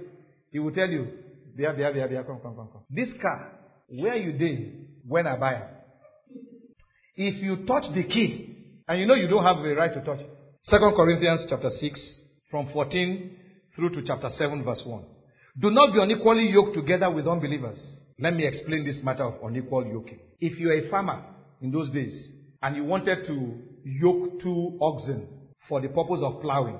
he 0.51 0.57
will 0.57 0.71
tell 0.71 0.87
you, 0.87 1.09
Bia, 1.55 1.73
Bia, 1.73 1.93
Bia, 1.93 2.07
Bia, 2.07 2.23
come, 2.23 2.39
come, 2.41 2.55
come, 2.55 2.69
come. 2.73 2.83
This 2.89 3.09
car, 3.21 3.51
where 3.87 4.15
you 4.15 4.31
did 4.31 4.87
when 5.07 5.27
I 5.27 5.37
buy 5.37 5.53
it? 5.53 5.67
If 7.15 7.43
you 7.43 7.67
touch 7.67 7.83
the 7.93 8.03
key, 8.03 8.55
and 8.87 8.99
you 8.99 9.05
know 9.05 9.13
you 9.13 9.27
don't 9.27 9.43
have 9.43 9.57
the 9.63 9.75
right 9.75 9.93
to 9.93 10.01
touch 10.01 10.21
it. 10.21 10.38
Second 10.63 10.93
Corinthians 10.93 11.45
chapter 11.49 11.69
6, 11.69 11.99
from 12.51 12.69
14 12.73 13.37
through 13.75 13.91
to 13.91 14.01
chapter 14.05 14.29
7, 14.37 14.61
verse 14.61 14.81
1. 14.85 15.03
Do 15.57 15.69
not 15.69 15.93
be 15.93 16.01
unequally 16.01 16.49
yoked 16.49 16.75
together 16.75 17.09
with 17.09 17.27
unbelievers. 17.27 17.77
Let 18.19 18.33
me 18.33 18.45
explain 18.45 18.85
this 18.85 19.01
matter 19.01 19.23
of 19.23 19.41
unequal 19.41 19.85
yoking. 19.85 20.19
If 20.41 20.59
you're 20.59 20.85
a 20.85 20.89
farmer 20.89 21.23
in 21.61 21.71
those 21.71 21.89
days 21.91 22.33
and 22.61 22.75
you 22.75 22.83
wanted 22.83 23.25
to 23.27 23.57
yoke 23.85 24.41
two 24.41 24.77
oxen 24.81 25.29
for 25.69 25.79
the 25.79 25.87
purpose 25.87 26.19
of 26.21 26.41
plowing, 26.41 26.77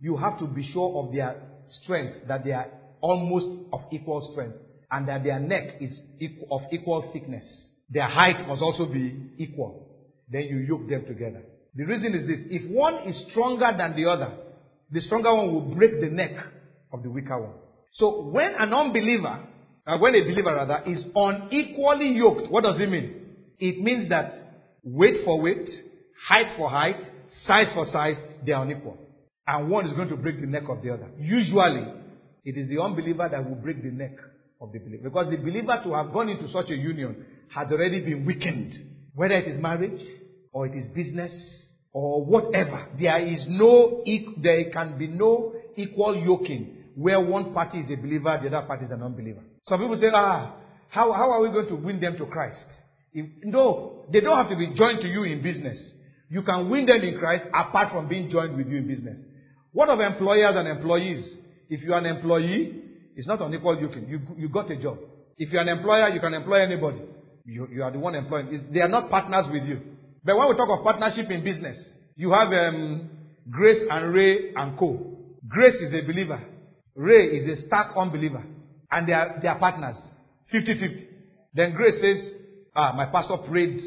you 0.00 0.16
have 0.16 0.38
to 0.38 0.46
be 0.46 0.66
sure 0.72 1.04
of 1.04 1.12
their 1.12 1.42
strength, 1.82 2.26
that 2.26 2.42
they 2.42 2.52
are 2.52 2.68
almost 3.02 3.48
of 3.74 3.80
equal 3.92 4.26
strength, 4.32 4.56
and 4.90 5.06
that 5.08 5.24
their 5.24 5.38
neck 5.38 5.74
is 5.78 5.92
of 6.50 6.62
equal 6.72 7.10
thickness. 7.12 7.44
Their 7.90 8.08
height 8.08 8.48
must 8.48 8.62
also 8.62 8.86
be 8.86 9.34
equal. 9.36 9.88
Then 10.30 10.44
you 10.44 10.60
yoke 10.60 10.88
them 10.88 11.04
together. 11.06 11.42
The 11.74 11.84
reason 11.84 12.14
is 12.14 12.26
this 12.26 12.40
if 12.50 12.70
one 12.70 13.08
is 13.08 13.16
stronger 13.30 13.70
than 13.76 13.94
the 13.94 14.10
other, 14.10 14.32
the 14.90 15.00
stronger 15.00 15.34
one 15.34 15.52
will 15.54 15.74
break 15.74 16.00
the 16.00 16.08
neck 16.08 16.32
of 16.92 17.02
the 17.02 17.10
weaker 17.10 17.40
one. 17.40 17.54
So 17.94 18.22
when 18.22 18.54
an 18.58 18.72
unbeliever, 18.72 19.46
uh, 19.86 19.98
when 19.98 20.14
a 20.14 20.22
believer 20.22 20.54
rather, 20.54 20.82
is 20.86 21.04
unequally 21.14 22.12
yoked, 22.16 22.50
what 22.50 22.64
does 22.64 22.80
it 22.80 22.88
mean? 22.88 23.14
It 23.58 23.80
means 23.80 24.08
that 24.10 24.32
weight 24.82 25.24
for 25.24 25.40
weight, 25.40 25.68
height 26.28 26.56
for 26.56 26.68
height, 26.68 26.96
size 27.46 27.66
for 27.74 27.86
size, 27.92 28.16
they 28.44 28.52
are 28.52 28.64
unequal. 28.64 28.98
And 29.46 29.68
one 29.68 29.86
is 29.86 29.92
going 29.92 30.08
to 30.08 30.16
break 30.16 30.40
the 30.40 30.46
neck 30.46 30.64
of 30.68 30.82
the 30.82 30.90
other. 30.90 31.08
Usually, 31.18 31.86
it 32.44 32.56
is 32.56 32.68
the 32.68 32.80
unbeliever 32.80 33.28
that 33.30 33.48
will 33.48 33.56
break 33.56 33.82
the 33.82 33.90
neck 33.90 34.16
of 34.60 34.72
the 34.72 34.78
believer. 34.78 35.04
Because 35.04 35.28
the 35.30 35.36
believer 35.36 35.80
to 35.84 35.94
have 35.94 36.12
gone 36.12 36.28
into 36.28 36.50
such 36.52 36.70
a 36.70 36.74
union 36.74 37.24
has 37.54 37.70
already 37.70 38.00
been 38.00 38.24
weakened. 38.24 38.74
Whether 39.14 39.34
it 39.34 39.48
is 39.48 39.60
marriage, 39.60 40.00
or 40.52 40.66
it 40.66 40.76
is 40.76 40.88
business, 40.94 41.32
or 41.92 42.24
whatever. 42.24 42.88
There 42.98 43.18
is 43.26 43.44
no, 43.48 44.04
there 44.42 44.70
can 44.70 44.98
be 44.98 45.06
no 45.06 45.54
equal 45.76 46.16
yoking 46.16 46.76
where 46.96 47.20
one 47.20 47.52
party 47.52 47.78
is 47.78 47.90
a 47.90 47.96
believer, 47.96 48.38
the 48.42 48.48
other 48.48 48.66
party 48.66 48.84
is 48.84 48.90
an 48.90 49.02
unbeliever. 49.02 49.42
Some 49.66 49.80
people 49.80 49.96
say, 49.96 50.08
ah, 50.14 50.56
how, 50.88 51.12
how 51.12 51.30
are 51.30 51.40
we 51.40 51.48
going 51.48 51.68
to 51.68 51.76
win 51.76 52.00
them 52.00 52.16
to 52.18 52.26
Christ? 52.26 52.64
If, 53.12 53.26
no, 53.44 54.04
they 54.12 54.20
don't 54.20 54.36
have 54.36 54.50
to 54.50 54.56
be 54.56 54.74
joined 54.76 55.00
to 55.00 55.08
you 55.08 55.24
in 55.24 55.42
business. 55.42 55.78
You 56.28 56.42
can 56.42 56.68
win 56.68 56.86
them 56.86 57.00
in 57.00 57.18
Christ 57.18 57.44
apart 57.54 57.90
from 57.90 58.08
being 58.08 58.30
joined 58.30 58.56
with 58.56 58.68
you 58.68 58.78
in 58.78 58.86
business. 58.86 59.18
What 59.72 59.88
of 59.88 60.00
employers 60.00 60.54
and 60.56 60.68
employees? 60.68 61.24
If 61.68 61.82
you 61.82 61.92
are 61.92 61.98
an 61.98 62.06
employee, 62.06 62.82
it's 63.16 63.26
not 63.26 63.40
an 63.40 63.54
equal 63.54 63.80
yoking. 63.80 64.08
You, 64.08 64.20
you 64.36 64.48
got 64.48 64.70
a 64.70 64.76
job. 64.76 64.98
If 65.38 65.50
you're 65.50 65.62
an 65.62 65.68
employer, 65.68 66.08
you 66.08 66.20
can 66.20 66.34
employ 66.34 66.62
anybody. 66.62 67.00
You, 67.44 67.68
you 67.72 67.82
are 67.82 67.90
the 67.90 67.98
one 67.98 68.14
employing. 68.14 68.68
They 68.72 68.80
are 68.80 68.88
not 68.88 69.10
partners 69.10 69.46
with 69.50 69.64
you. 69.64 69.80
But 70.24 70.36
when 70.36 70.48
we 70.48 70.56
talk 70.56 70.68
of 70.68 70.84
partnership 70.84 71.30
in 71.30 71.42
business, 71.44 71.76
you 72.16 72.32
have 72.32 72.48
um, 72.48 73.08
Grace 73.50 73.80
and 73.90 74.12
Ray 74.12 74.52
and 74.54 74.78
Co. 74.78 75.16
Grace 75.48 75.74
is 75.74 75.92
a 75.94 76.06
believer. 76.06 76.40
Ray 76.94 77.26
is 77.38 77.58
a 77.58 77.66
stark 77.66 77.96
unbeliever. 77.96 78.44
And 78.90 79.08
they 79.08 79.12
are, 79.12 79.38
they 79.40 79.48
are 79.48 79.58
partners. 79.58 79.96
50-50. 80.52 81.06
Then 81.54 81.72
Grace 81.74 82.00
says, 82.00 82.32
ah, 82.76 82.92
my 82.92 83.06
pastor 83.06 83.38
prayed 83.38 83.80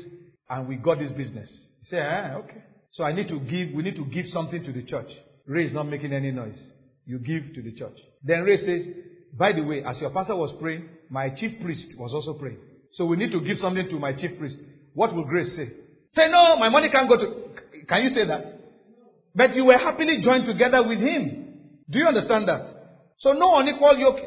and 0.50 0.68
we 0.68 0.76
got 0.76 1.00
this 1.00 1.12
business. 1.12 1.50
He 1.82 1.90
said, 1.90 2.02
ah, 2.02 2.36
okay. 2.38 2.64
So 2.94 3.04
I 3.04 3.14
need 3.14 3.28
to 3.28 3.40
give, 3.40 3.74
we 3.76 3.84
need 3.84 3.96
to 3.96 4.06
give 4.06 4.26
something 4.28 4.64
to 4.64 4.72
the 4.72 4.84
church. 4.84 5.10
Ray 5.46 5.68
is 5.68 5.74
not 5.74 5.84
making 5.84 6.14
any 6.14 6.32
noise. 6.32 6.60
You 7.06 7.20
give 7.20 7.54
to 7.54 7.62
the 7.62 7.74
church. 7.78 7.98
Then 8.24 8.44
Ray 8.44 8.58
says, 8.58 8.96
by 9.38 9.52
the 9.52 9.62
way, 9.62 9.84
as 9.84 10.00
your 10.00 10.12
pastor 10.12 10.36
was 10.36 10.54
praying, 10.60 10.88
my 11.10 11.30
chief 11.30 11.60
priest 11.62 11.86
was 11.98 12.14
also 12.14 12.34
praying. 12.34 12.60
So 12.94 13.06
we 13.06 13.18
need 13.18 13.32
to 13.32 13.42
give 13.42 13.58
something 13.58 13.88
to 13.90 14.00
my 14.00 14.14
chief 14.14 14.38
priest. 14.38 14.56
What 14.94 15.14
will 15.14 15.26
Grace 15.26 15.56
say? 15.56 15.70
Say, 16.16 16.30
no, 16.30 16.58
my 16.58 16.70
money 16.70 16.90
can't 16.90 17.10
go 17.10 17.18
to. 17.18 17.86
Can 17.88 18.04
you 18.04 18.10
say 18.10 18.26
that? 18.28 18.60
But 19.36 19.56
you 19.56 19.66
were 19.66 19.78
happily 19.78 20.22
joined 20.24 20.46
together 20.46 20.88
with 20.88 21.00
him. 21.00 21.56
Do 21.90 22.00
you 22.00 22.08
understand 22.08 22.48
that? 22.48 22.66
So 23.20 23.34
no 23.34 23.58
unequal 23.58 23.98
yoke. 23.98 24.20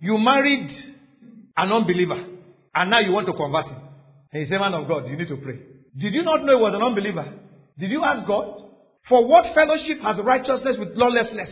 You 0.00 0.18
married 0.18 0.70
an 1.56 1.72
unbeliever, 1.72 2.24
and 2.74 2.90
now 2.90 3.00
you 3.00 3.12
want 3.12 3.26
to 3.26 3.32
convert 3.32 3.66
him. 3.66 3.82
And 4.32 4.42
he 4.42 4.48
said, 4.48 4.58
man 4.58 4.74
of 4.74 4.86
God, 4.88 5.08
you 5.08 5.16
need 5.16 5.28
to 5.28 5.36
pray. 5.36 5.58
Did 5.96 6.14
you 6.14 6.22
not 6.22 6.44
know 6.44 6.56
he 6.56 6.62
was 6.62 6.74
an 6.74 6.82
unbeliever? 6.82 7.34
Did 7.78 7.90
you 7.90 8.04
ask 8.04 8.26
God? 8.26 8.64
For 9.08 9.26
what 9.26 9.54
fellowship 9.54 10.00
has 10.02 10.18
righteousness 10.22 10.76
with 10.78 10.90
lawlessness? 10.94 11.50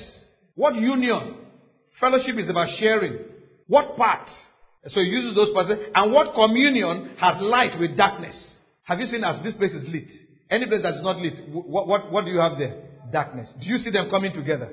What 0.55 0.75
union? 0.75 1.37
Fellowship 2.01 2.37
is 2.39 2.49
about 2.49 2.69
sharing. 2.79 3.19
What 3.67 3.97
part? 3.97 4.29
So 4.89 5.01
he 5.01 5.07
uses 5.07 5.35
those 5.35 5.53
parts. 5.53 5.71
And 5.95 6.13
what 6.13 6.35
communion 6.35 7.17
has 7.19 7.41
light 7.41 7.79
with 7.81 7.97
darkness? 7.97 8.37
Have 8.87 9.01
you 9.01 9.07
seen 9.07 9.25
as 9.25 9.43
this 9.43 9.55
place 9.55 9.73
is 9.73 9.85
lit? 9.89 10.09
Any 10.49 10.67
place 10.67 10.83
that 10.83 10.95
is 10.95 11.03
not 11.03 11.19
lit, 11.19 11.35
what, 11.51 11.89
what, 11.89 12.13
what 12.13 12.25
do 12.25 12.31
you 12.31 12.39
have 12.39 12.57
there? 12.57 12.85
Darkness. 13.13 13.49
Do 13.61 13.67
you 13.67 13.79
see 13.79 13.91
them 13.91 14.09
coming 14.11 14.33
together? 14.33 14.73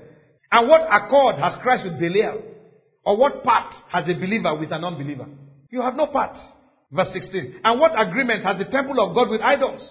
And 0.51 0.69
what 0.69 0.81
accord 0.81 1.37
has 1.37 1.53
Christ 1.63 1.83
with 1.85 1.99
Belial? 1.99 2.41
Or 3.03 3.17
what 3.17 3.43
part 3.43 3.73
has 3.89 4.05
a 4.07 4.13
believer 4.13 4.55
with 4.55 4.71
an 4.71 4.83
unbeliever? 4.83 5.25
You 5.71 5.81
have 5.81 5.95
no 5.95 6.07
part. 6.07 6.37
Verse 6.91 7.09
16. 7.11 7.61
And 7.63 7.79
what 7.79 7.99
agreement 7.99 8.45
has 8.45 8.59
the 8.59 8.65
temple 8.65 9.01
of 9.01 9.15
God 9.15 9.29
with 9.29 9.41
idols? 9.41 9.81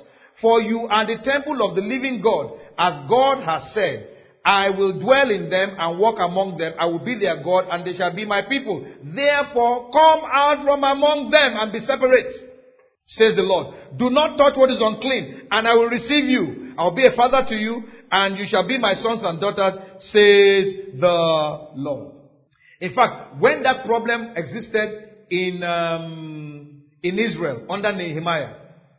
For 0.41 0.63
you 0.63 0.87
are 0.89 1.05
the 1.05 1.23
temple 1.25 1.69
of 1.69 1.75
the 1.75 1.83
living 1.83 2.23
God, 2.23 2.59
as 2.79 3.09
God 3.09 3.43
has 3.43 3.75
said, 3.75 4.09
I 4.45 4.71
will 4.71 5.01
dwell 5.01 5.31
in 5.31 5.51
them 5.51 5.77
and 5.79 5.99
walk 5.99 6.17
among 6.19 6.59
them. 6.59 6.75
I 6.79 6.87
will 6.87 7.05
be 7.05 7.19
their 7.19 7.43
God 7.43 7.67
and 7.71 7.87
they 7.87 7.97
shall 7.97 8.15
be 8.15 8.25
my 8.25 8.43
people. 8.43 8.87
Therefore, 9.03 9.91
come 9.91 10.21
out 10.31 10.65
from 10.65 10.83
among 10.83 11.31
them 11.31 11.55
and 11.59 11.73
be 11.73 11.85
separate 11.87 12.52
says 13.07 13.35
the 13.37 13.43
Lord. 13.43 13.99
Do 13.99 14.11
not 14.11 14.37
touch 14.37 14.55
what 14.57 14.71
is 14.71 14.79
unclean, 14.81 15.49
and 15.51 15.67
I 15.67 15.75
will 15.75 15.87
receive 15.87 16.25
you. 16.25 16.73
I 16.79 16.85
will 16.85 16.95
be 16.95 17.05
a 17.05 17.15
father 17.17 17.45
to 17.47 17.55
you, 17.55 17.89
and 18.11 18.37
you 18.37 18.47
shall 18.49 18.67
be 18.67 18.79
my 18.79 18.95
sons 18.95 19.21
and 19.23 19.41
daughters, 19.41 19.75
says 20.13 20.73
the 20.99 21.69
Lord. 21.75 22.15
In 22.81 22.93
fact, 22.93 23.37
when 23.39 23.63
that 23.63 23.85
problem 23.85 24.33
existed 24.37 24.91
in 25.31 25.63
um, 25.63 26.83
in 27.03 27.19
Israel 27.19 27.67
under 27.71 27.93
Nehemiah, 27.93 28.55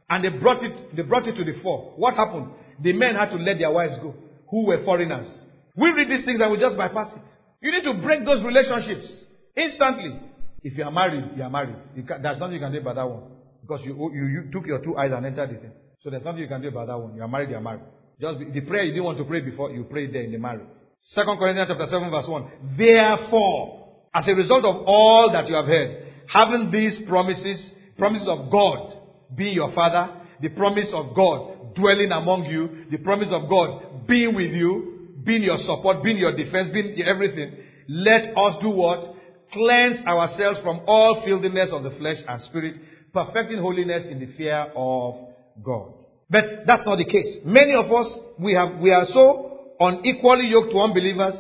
and 0.10 0.24
they 0.24 0.30
brought 0.30 0.64
it 0.64 0.96
they 0.96 1.02
brought 1.02 1.28
it 1.28 1.36
to 1.36 1.44
the 1.44 1.54
fore, 1.62 1.94
what 1.96 2.14
happened? 2.16 2.48
The 2.82 2.94
men 2.94 3.16
had 3.16 3.30
to 3.32 3.38
let 3.38 3.58
their 3.58 3.72
wives 3.72 3.96
go, 4.02 4.16
who 4.50 4.66
were 4.66 4.84
foreigners. 4.84 5.28
We 5.76 5.90
read 5.90 6.10
these 6.10 6.26
things 6.26 6.40
and 6.40 6.52
we 6.52 6.60
just 6.60 6.78
bypass 6.78 7.08
it. 7.16 7.22
You 7.62 7.72
need 7.72 7.84
to 7.84 7.94
break 8.02 8.26
those 8.26 8.44
relationships 8.44 9.08
instantly. 9.56 10.20
If 10.64 10.78
you 10.78 10.84
are 10.84 10.92
married, 10.92 11.36
you 11.36 11.44
are 11.44 11.50
married. 11.50 11.76
You 11.96 12.04
can, 12.04 12.22
there's 12.22 12.40
nothing 12.40 12.54
you 12.54 12.60
can 12.60 12.72
do 12.72 12.80
about 12.80 12.96
that 12.96 13.08
one. 13.08 13.24
Because 13.66 13.80
you, 13.84 13.96
you, 14.14 14.28
you 14.28 14.52
took 14.52 14.68
your 14.68 14.84
two 14.84 14.98
eyes 14.98 15.12
and 15.16 15.26
entered 15.26 15.50
the 15.50 15.56
thing. 15.56 15.72
So 16.04 16.10
there's 16.10 16.24
nothing 16.24 16.42
you 16.42 16.48
can 16.48 16.62
do 16.62 16.68
about 16.68 16.88
that 16.88 16.98
one. 16.98 17.16
You 17.16 17.24
are 17.24 17.28
married, 17.28 17.50
you 17.50 17.56
are 17.56 17.62
married. 17.62 17.84
Just 18.20 18.40
be, 18.40 18.52
the 18.52 18.62
prayer 18.68 18.84
you 18.84 18.92
didn't 18.92 19.06
want 19.06 19.18
to 19.18 19.24
pray 19.24 19.40
before, 19.40 19.72
you 19.72 19.86
prayed 19.86 20.14
there 20.14 20.24
in 20.24 20.32
the 20.32 20.38
marriage. 20.38 20.68
Second 21.16 21.38
Corinthians 21.38 21.70
chapter 21.72 21.86
7 21.86 22.12
verse 22.12 22.28
1. 22.28 22.78
Therefore, 22.78 24.04
as 24.14 24.28
a 24.28 24.34
result 24.34 24.66
of 24.66 24.84
all 24.86 25.32
that 25.32 25.48
you 25.48 25.56
have 25.56 25.66
heard, 25.66 26.08
having 26.28 26.72
these 26.72 27.08
promises, 27.08 27.72
promises 27.98 28.28
of 28.28 28.52
God 28.52 28.98
being 29.36 29.56
your 29.56 29.74
father, 29.74 30.14
the 30.42 30.50
promise 30.50 30.88
of 30.94 31.16
God 31.16 31.76
dwelling 31.76 32.12
among 32.12 32.46
you, 32.46 32.86
the 32.92 32.98
promise 32.98 33.30
of 33.32 33.50
God 33.50 34.06
being 34.08 34.36
with 34.36 34.52
you, 34.52 35.10
being 35.24 35.44
your 35.44 35.58
support, 35.60 36.04
being 36.04 36.18
your 36.18 36.36
defense, 36.36 36.70
being 36.74 37.02
everything, 37.08 37.56
let 37.88 38.38
us 38.38 38.62
do 38.62 38.70
what? 38.70 39.16
Cleanse 39.52 40.06
ourselves 40.06 40.60
from 40.64 40.82
all 40.88 41.22
filthiness 41.26 41.70
of 41.72 41.84
the 41.84 41.92
flesh 41.92 42.18
and 42.28 42.42
spirit, 42.44 42.76
perfecting 43.14 43.60
holiness 43.60 44.04
in 44.10 44.20
the 44.20 44.28
fear 44.36 44.72
of 44.76 45.16
God. 45.64 45.94
But 46.30 46.66
that's 46.66 46.86
not 46.86 46.98
the 46.98 47.06
case. 47.06 47.38
Many 47.46 47.76
of 47.76 47.86
us, 47.92 48.08
we 48.40 48.54
have, 48.56 48.80
we 48.80 48.92
are 48.92 49.06
so 49.14 49.76
unequally 49.80 50.48
yoked 50.48 50.72
to 50.72 50.80
unbelievers 50.80 51.36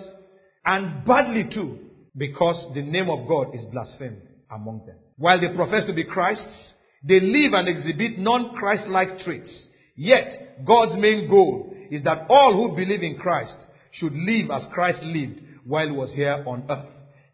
and 0.65 1.05
badly 1.05 1.49
too 1.51 1.79
because 2.15 2.73
the 2.75 2.81
name 2.81 3.09
of 3.09 3.27
God 3.27 3.55
is 3.55 3.65
blasphemed 3.71 4.21
among 4.51 4.85
them. 4.85 4.95
While 5.17 5.41
they 5.41 5.55
profess 5.55 5.85
to 5.87 5.93
be 5.93 6.03
Christ's, 6.03 6.73
they 7.03 7.19
live 7.19 7.53
and 7.53 7.67
exhibit 7.67 8.19
non-Christ-like 8.19 9.19
traits. 9.25 9.49
Yet, 9.95 10.65
God's 10.65 10.99
main 10.99 11.29
goal 11.29 11.75
is 11.91 12.03
that 12.03 12.27
all 12.29 12.53
who 12.53 12.75
believe 12.75 13.03
in 13.03 13.17
Christ 13.17 13.55
should 13.91 14.13
live 14.13 14.51
as 14.51 14.63
Christ 14.73 15.01
lived 15.03 15.39
while 15.65 15.85
he 15.85 15.91
was 15.91 16.11
here 16.13 16.43
on 16.47 16.65
earth. 16.69 16.85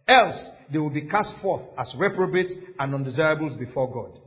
Else, 0.08 0.36
they 0.72 0.80
will 0.80 0.90
be 0.90 1.02
cast 1.02 1.30
forth 1.42 1.62
as 1.78 1.94
reprobates 1.98 2.54
and 2.80 2.96
undesirables 2.96 3.58
before 3.58 3.94
God. 3.94 4.20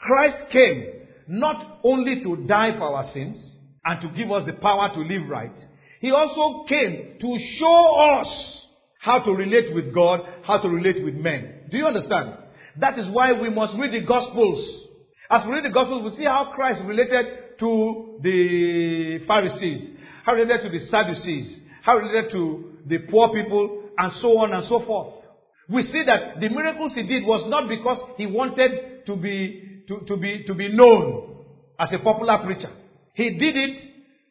Christ 0.00 0.50
came 0.50 0.92
not 1.28 1.80
only 1.84 2.22
to 2.22 2.36
die 2.46 2.72
for 2.76 2.96
our 2.96 3.12
sins 3.12 3.36
and 3.84 4.00
to 4.00 4.08
give 4.16 4.30
us 4.30 4.44
the 4.46 4.54
power 4.54 4.90
to 4.94 5.00
live 5.00 5.28
right, 5.28 5.54
He 6.00 6.10
also 6.10 6.64
came 6.68 7.16
to 7.20 7.38
show 7.58 8.20
us 8.20 8.56
how 9.00 9.20
to 9.20 9.32
relate 9.32 9.74
with 9.74 9.94
God, 9.94 10.20
how 10.44 10.58
to 10.58 10.68
relate 10.68 11.04
with 11.04 11.14
men. 11.14 11.68
Do 11.70 11.76
you 11.76 11.86
understand? 11.86 12.34
That 12.78 12.98
is 12.98 13.06
why 13.10 13.32
we 13.32 13.50
must 13.50 13.74
read 13.78 13.92
the 13.92 14.06
Gospels. 14.06 14.86
As 15.30 15.46
we 15.46 15.52
read 15.52 15.64
the 15.64 15.74
Gospels, 15.74 16.10
we 16.10 16.18
see 16.18 16.24
how 16.24 16.52
Christ 16.54 16.82
related 16.84 17.58
to 17.60 18.18
the 18.22 19.20
Pharisees, 19.26 19.90
how 20.24 20.34
related 20.34 20.62
to 20.62 20.78
the 20.78 20.86
Sadducees, 20.86 21.60
how 21.82 21.96
related 21.96 22.32
to 22.32 22.74
the 22.86 22.98
poor 23.10 23.28
people, 23.28 23.90
and 23.98 24.12
so 24.20 24.38
on 24.38 24.52
and 24.52 24.66
so 24.68 24.84
forth. 24.84 25.24
We 25.68 25.82
see 25.84 26.02
that 26.06 26.40
the 26.40 26.48
miracles 26.48 26.92
he 26.94 27.02
did 27.04 27.24
was 27.24 27.48
not 27.48 27.68
because 27.68 27.98
he 28.16 28.26
wanted 28.26 29.06
to 29.06 29.16
be, 29.16 29.69
to, 29.90 30.00
to 30.06 30.16
be, 30.16 30.44
to 30.46 30.54
be 30.54 30.68
known 30.68 31.44
as 31.78 31.88
a 31.92 31.98
popular 31.98 32.38
preacher. 32.44 32.70
He 33.14 33.30
did 33.30 33.56
it 33.56 33.78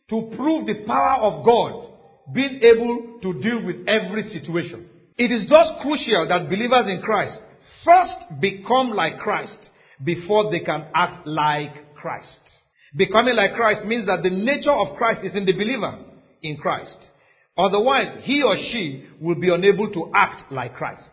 to 0.09 0.33
prove 0.35 0.65
the 0.65 0.85
power 0.87 1.21
of 1.21 1.45
God 1.45 1.89
being 2.33 2.61
able 2.63 3.19
to 3.21 3.33
deal 3.41 3.65
with 3.65 3.85
every 3.87 4.23
situation. 4.31 4.87
It 5.17 5.31
is 5.31 5.49
thus 5.49 5.67
crucial 5.81 6.27
that 6.29 6.47
believers 6.47 6.85
in 6.87 7.01
Christ 7.01 7.37
first 7.83 8.39
become 8.39 8.91
like 8.91 9.17
Christ 9.17 9.59
before 10.03 10.49
they 10.49 10.61
can 10.61 10.85
act 10.95 11.27
like 11.27 11.93
Christ. 11.95 12.39
Becoming 12.95 13.35
like 13.35 13.53
Christ 13.55 13.85
means 13.85 14.07
that 14.07 14.23
the 14.23 14.29
nature 14.29 14.71
of 14.71 14.95
Christ 14.95 15.21
is 15.25 15.35
in 15.35 15.45
the 15.45 15.51
believer 15.51 15.99
in 16.41 16.55
Christ. 16.55 16.97
Otherwise, 17.57 18.21
he 18.23 18.41
or 18.41 18.55
she 18.55 19.05
will 19.19 19.35
be 19.35 19.49
unable 19.49 19.91
to 19.91 20.09
act 20.15 20.53
like 20.53 20.75
Christ. 20.75 21.03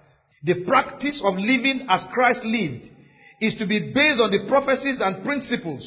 The 0.44 0.62
practice 0.64 1.20
of 1.24 1.34
living 1.34 1.86
as 1.90 2.02
Christ 2.14 2.40
lived 2.44 2.90
is 3.40 3.54
to 3.58 3.66
be 3.66 3.92
based 3.92 4.20
on 4.20 4.30
the 4.30 4.48
prophecies 4.48 4.98
and 5.00 5.24
principles 5.24 5.82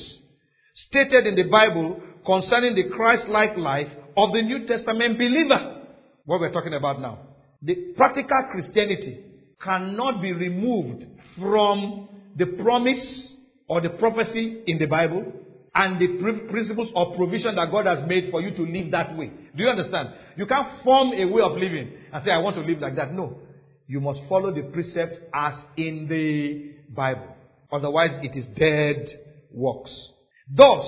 stated 0.88 1.28
in 1.28 1.36
the 1.36 1.50
Bible 1.50 2.02
concerning 2.26 2.76
the 2.76 2.90
Christ-like 2.96 3.58
life 3.58 3.88
of 4.16 4.34
the 4.34 4.42
New 4.42 4.68
Testament 4.68 5.18
believer. 5.18 5.78
What 6.26 6.40
we're 6.40 6.52
talking 6.52 6.74
about 6.74 7.02
now. 7.02 7.20
The 7.62 7.94
practical 7.98 8.48
Christianity 8.52 9.20
cannot 9.62 10.22
be 10.22 10.32
removed 10.32 11.06
from 11.40 12.08
the 12.38 12.46
promise 12.62 13.34
or 13.68 13.82
the 13.82 13.90
prophecy 13.90 14.64
in 14.68 14.78
the 14.78 14.86
Bible 14.86 15.32
and 15.76 16.00
the 16.00 16.08
principles 16.50 16.90
of 16.96 17.16
provision 17.16 17.56
that 17.56 17.72
God 17.72 17.86
has 17.86 18.08
made 18.08 18.32
for 18.32 18.42
you 18.42 18.56
to 18.56 18.64
live 18.64 18.92
that 18.92 19.16
way. 19.18 19.32
Do 19.56 19.64
you 19.64 19.70
understand? 19.70 20.10
You 20.36 20.46
can't 20.46 20.84
form 20.84 21.12
a 21.14 21.26
way 21.26 21.42
of 21.42 21.54
living 21.54 21.92
and 22.14 22.24
say, 22.24 22.32
I 22.32 22.40
want 22.40 22.56
to 22.56 22.62
live 22.62 22.80
like 22.80 22.96
that. 22.96 23.14
No. 23.14 23.40
You 23.88 24.00
must 24.00 24.20
follow 24.30 24.54
the 24.54 24.64
precepts 24.72 25.18
as 25.34 25.54
in 25.78 26.08
the 26.10 26.94
Bible. 26.94 27.36
Otherwise, 27.72 28.20
it 28.24 28.38
is 28.38 28.46
dead 28.58 29.20
works. 29.52 29.92
Thus, 30.54 30.86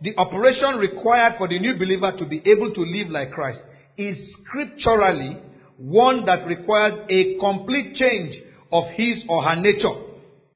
the 0.00 0.16
operation 0.16 0.76
required 0.78 1.34
for 1.38 1.48
the 1.48 1.58
new 1.58 1.74
believer 1.74 2.12
to 2.16 2.24
be 2.24 2.42
able 2.46 2.72
to 2.72 2.80
live 2.80 3.08
like 3.08 3.32
Christ 3.32 3.60
is 3.96 4.16
scripturally 4.42 5.36
one 5.76 6.24
that 6.26 6.46
requires 6.46 6.98
a 7.08 7.38
complete 7.38 7.94
change 7.94 8.36
of 8.72 8.84
his 8.94 9.24
or 9.28 9.42
her 9.42 9.56
nature 9.56 9.94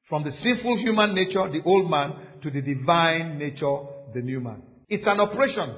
from 0.07 0.23
the 0.23 0.31
sinful 0.31 0.77
human 0.77 1.15
nature, 1.15 1.49
the 1.51 1.63
old 1.65 1.89
man, 1.89 2.13
to 2.43 2.51
the 2.51 2.61
divine 2.61 3.37
nature, 3.37 3.77
the 4.13 4.21
new 4.21 4.39
man. 4.39 4.61
It's 4.87 5.05
an 5.07 5.19
operation 5.19 5.75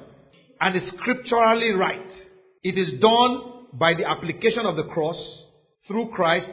and 0.60 0.76
is 0.76 0.88
scripturally 0.98 1.72
right. 1.72 2.10
It 2.62 2.76
is 2.76 3.00
done 3.00 3.66
by 3.72 3.94
the 3.94 4.06
application 4.06 4.66
of 4.66 4.76
the 4.76 4.84
cross 4.84 5.16
through 5.86 6.10
Christ 6.10 6.50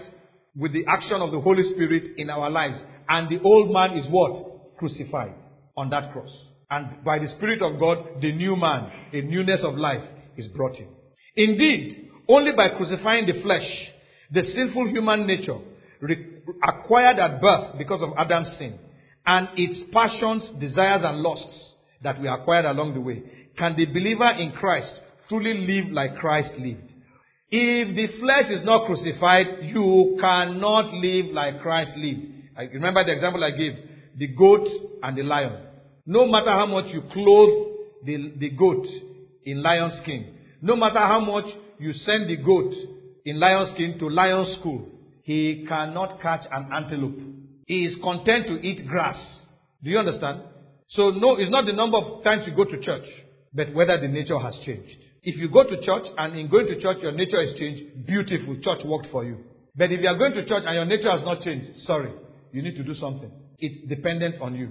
with 0.56 0.74
the 0.74 0.86
action 0.88 1.22
of 1.22 1.32
the 1.32 1.40
Holy 1.40 1.64
Spirit 1.74 2.18
in 2.18 2.30
our 2.30 2.50
lives. 2.50 2.78
And 3.10 3.30
the 3.30 3.42
old 3.44 3.72
man 3.72 3.98
is 3.98 4.06
what? 4.10 4.78
Crucified 4.78 5.36
on 5.78 5.90
that 5.90 6.12
cross. 6.14 6.30
And 6.70 7.04
by 7.04 7.20
the 7.20 7.28
Spirit 7.36 7.62
of 7.62 7.80
God, 7.80 8.22
the 8.22 8.32
new 8.32 8.56
man, 8.56 8.92
a 9.14 9.22
newness 9.22 9.62
of 9.64 9.76
life, 9.76 10.02
is 10.38 10.48
brought 10.48 10.76
in. 10.78 10.88
Indeed, 11.36 12.10
only 12.28 12.54
by 12.54 12.70
crucifying 12.70 13.28
the 13.28 13.42
flesh, 13.42 13.68
the 14.32 14.42
sinful 14.56 14.90
human 14.90 15.28
nature, 15.28 15.60
acquired 16.64 17.20
at 17.20 17.42
birth 17.42 17.78
because 17.78 18.02
of 18.02 18.10
Adam's 18.18 18.58
sin, 18.58 18.80
and 19.26 19.50
its 19.56 19.90
passions, 19.92 20.44
desires, 20.60 21.02
and 21.04 21.20
lusts 21.20 21.74
that 22.04 22.20
we 22.22 22.28
acquired 22.28 22.66
along 22.66 22.94
the 22.94 23.02
way, 23.02 23.24
can 23.58 23.76
the 23.76 23.86
believer 23.86 24.30
in 24.32 24.52
Christ 24.52 24.92
truly 25.30 25.66
live 25.66 25.92
like 25.92 26.18
Christ 26.18 26.52
lived? 26.60 26.85
If 27.50 27.96
the 27.96 28.20
flesh 28.20 28.50
is 28.50 28.66
not 28.66 28.88
crucified, 28.88 29.48
you 29.62 30.18
cannot 30.20 30.94
live 30.94 31.28
like 31.28 31.62
Christ 31.62 31.92
lived. 31.96 32.22
I 32.58 32.64
remember 32.64 33.06
the 33.06 33.12
example 33.12 33.44
I 33.44 33.52
gave 33.52 33.74
the 34.18 34.28
goat 34.28 34.68
and 35.04 35.18
the 35.18 35.24
lion. 35.24 35.58
No 36.06 36.26
matter 36.26 36.52
how 36.52 36.66
much 36.66 36.86
you 36.94 37.04
clothe 37.12 37.76
the, 38.06 38.34
the 38.38 38.50
goat 38.50 38.86
in 39.44 39.62
lion 39.62 39.92
skin, 40.02 40.38
no 40.62 40.76
matter 40.76 41.00
how 41.00 41.20
much 41.20 41.46
you 41.80 41.94
send 41.94 42.30
the 42.30 42.38
goat 42.38 42.74
in 43.26 43.40
lion 43.40 43.72
skin 43.74 44.00
to 44.00 44.10
lion 44.10 44.56
school, 44.60 44.88
he 45.24 45.66
cannot 45.68 46.22
catch 46.22 46.46
an 46.52 46.70
antelope. 46.72 47.20
He 47.68 47.86
is 47.86 47.96
content 48.04 48.48
to 48.48 48.56
eat 48.56 48.88
grass. 48.88 49.18
Do 49.84 49.90
you 49.90 50.00
understand? 50.00 50.42
So 50.90 51.10
no, 51.10 51.36
it's 51.38 51.52
not 51.52 51.66
the 51.66 51.74
number 51.74 51.98
of 51.98 52.24
times 52.24 52.44
you 52.48 52.56
go 52.56 52.64
to 52.66 52.80
church, 52.80 53.08
but 53.54 53.74
whether 53.74 54.00
the 54.00 54.08
nature 54.08 54.40
has 54.40 54.56
changed. 54.66 54.98
If 55.26 55.38
you 55.38 55.50
go 55.50 55.64
to 55.64 55.76
church 55.82 56.06
and 56.18 56.38
in 56.38 56.50
going 56.50 56.68
to 56.68 56.80
church 56.80 56.98
your 57.02 57.12
nature 57.12 57.44
has 57.44 57.58
changed, 57.58 58.06
beautiful, 58.06 58.56
church 58.62 58.86
worked 58.86 59.08
for 59.12 59.26
you. 59.26 59.40
But 59.76 59.92
if 59.92 60.00
you 60.00 60.08
are 60.08 60.18
going 60.18 60.34
to 60.34 60.46
church 60.46 60.64
and 60.66 60.76
your 60.76 60.86
nature 60.86 61.10
has 61.10 61.22
not 61.24 61.42
changed, 61.42 61.66
sorry, 61.88 62.14
you 62.54 62.62
need 62.62 62.76
to 62.76 62.84
do 62.84 62.94
something. 62.94 63.32
It's 63.58 63.90
dependent 63.90 64.40
on 64.40 64.54
you. 64.54 64.70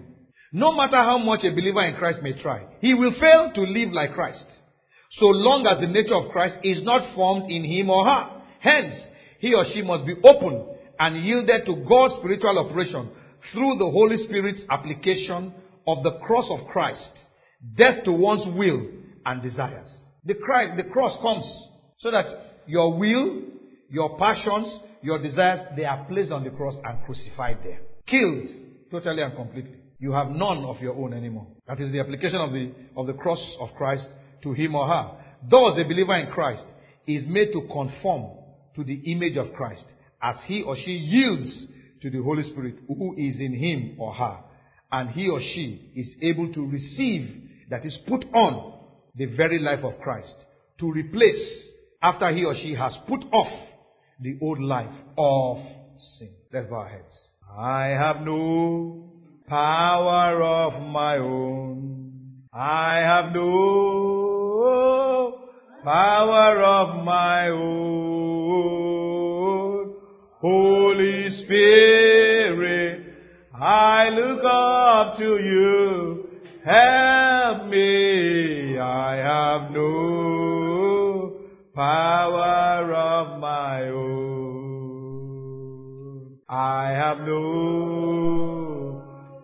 No 0.52 0.72
matter 0.76 0.96
how 0.96 1.18
much 1.18 1.40
a 1.42 1.50
believer 1.50 1.82
in 1.82 1.96
Christ 1.96 2.20
may 2.22 2.40
try, 2.40 2.66
he 2.80 2.94
will 2.94 3.12
fail 3.18 3.50
to 3.52 3.60
live 3.62 3.92
like 3.92 4.14
Christ. 4.14 4.44
So 5.18 5.26
long 5.26 5.66
as 5.66 5.80
the 5.80 5.88
nature 5.88 6.14
of 6.14 6.30
Christ 6.30 6.56
is 6.62 6.84
not 6.84 7.14
formed 7.16 7.50
in 7.50 7.64
him 7.64 7.90
or 7.90 8.04
her. 8.04 8.30
Hence, 8.60 8.94
he 9.40 9.54
or 9.54 9.64
she 9.74 9.82
must 9.82 10.06
be 10.06 10.14
open 10.22 10.66
and 11.00 11.24
yielded 11.24 11.66
to 11.66 11.84
God's 11.88 12.14
spiritual 12.20 12.60
operation 12.60 13.10
through 13.52 13.78
the 13.78 13.90
Holy 13.90 14.18
Spirit's 14.24 14.62
application 14.70 15.52
of 15.88 16.04
the 16.04 16.18
cross 16.24 16.46
of 16.48 16.68
Christ, 16.68 17.10
death 17.76 18.04
to 18.04 18.12
one's 18.12 18.46
will 18.56 18.86
and 19.26 19.42
desires. 19.42 20.03
The, 20.24 20.34
Christ, 20.34 20.76
the 20.76 20.90
cross 20.90 21.18
comes 21.20 21.44
so 21.98 22.10
that 22.10 22.26
your 22.66 22.98
will, 22.98 23.42
your 23.90 24.18
passions, 24.18 24.66
your 25.02 25.22
desires, 25.22 25.60
they 25.76 25.84
are 25.84 26.06
placed 26.08 26.32
on 26.32 26.44
the 26.44 26.50
cross 26.50 26.74
and 26.82 27.04
crucified 27.04 27.58
there. 27.62 27.80
Killed 28.06 28.48
totally 28.90 29.22
and 29.22 29.34
completely. 29.36 29.76
You 29.98 30.12
have 30.12 30.30
none 30.30 30.64
of 30.64 30.80
your 30.80 30.94
own 30.94 31.12
anymore. 31.12 31.46
That 31.66 31.80
is 31.80 31.92
the 31.92 32.00
application 32.00 32.36
of 32.36 32.52
the, 32.52 32.72
of 32.96 33.06
the 33.06 33.12
cross 33.12 33.40
of 33.60 33.70
Christ 33.76 34.06
to 34.42 34.52
him 34.52 34.74
or 34.74 34.86
her. 34.86 35.10
Thus, 35.48 35.78
a 35.78 35.84
believer 35.84 36.16
in 36.16 36.30
Christ 36.32 36.64
is 37.06 37.24
made 37.26 37.52
to 37.52 37.62
conform 37.72 38.38
to 38.76 38.84
the 38.84 38.94
image 39.12 39.36
of 39.36 39.52
Christ 39.52 39.84
as 40.22 40.36
he 40.46 40.62
or 40.62 40.76
she 40.76 40.92
yields 40.92 41.66
to 42.02 42.10
the 42.10 42.22
Holy 42.22 42.42
Spirit 42.50 42.76
who 42.88 43.14
is 43.16 43.40
in 43.40 43.54
him 43.54 43.96
or 43.98 44.14
her. 44.14 44.38
And 44.90 45.10
he 45.10 45.28
or 45.28 45.40
she 45.40 45.90
is 45.94 46.08
able 46.22 46.52
to 46.52 46.66
receive, 46.66 47.42
that 47.70 47.84
is, 47.84 47.96
put 48.06 48.24
on 48.32 48.73
the 49.16 49.26
very 49.26 49.58
life 49.58 49.84
of 49.84 49.98
Christ 50.00 50.34
to 50.80 50.90
replace 50.90 51.68
after 52.02 52.34
he 52.34 52.44
or 52.44 52.54
she 52.54 52.74
has 52.74 52.92
put 53.08 53.20
off 53.32 53.68
the 54.20 54.38
old 54.42 54.60
life 54.60 54.94
of 55.16 55.58
sin. 56.18 56.30
Let's 56.52 56.68
bow 56.68 56.76
our 56.76 56.88
heads. 56.88 57.18
I 57.56 57.86
have 57.86 58.20
no 58.20 59.10
power 59.46 60.42
of 60.42 60.82
my 60.90 61.18
own. 61.18 62.42
I 62.52 62.96
have 62.98 63.32
no 63.32 65.38
power 65.84 66.62
of 66.62 67.04
my 67.04 67.48
own. 67.48 68.74
Holy 70.40 71.30
Spirit, 71.44 73.14
I 73.54 74.08
look 74.10 74.44
up 74.44 75.16
to 75.18 75.24
you. 75.24 76.33
Help 76.64 77.68
me. 77.68 78.78
I 78.78 79.16
have 79.16 79.70
no 79.70 81.32
power 81.74 82.94
of 82.94 83.38
my 83.38 83.88
own. 83.88 84.44
I 86.48 86.88
have 86.88 87.18
no 87.18 89.02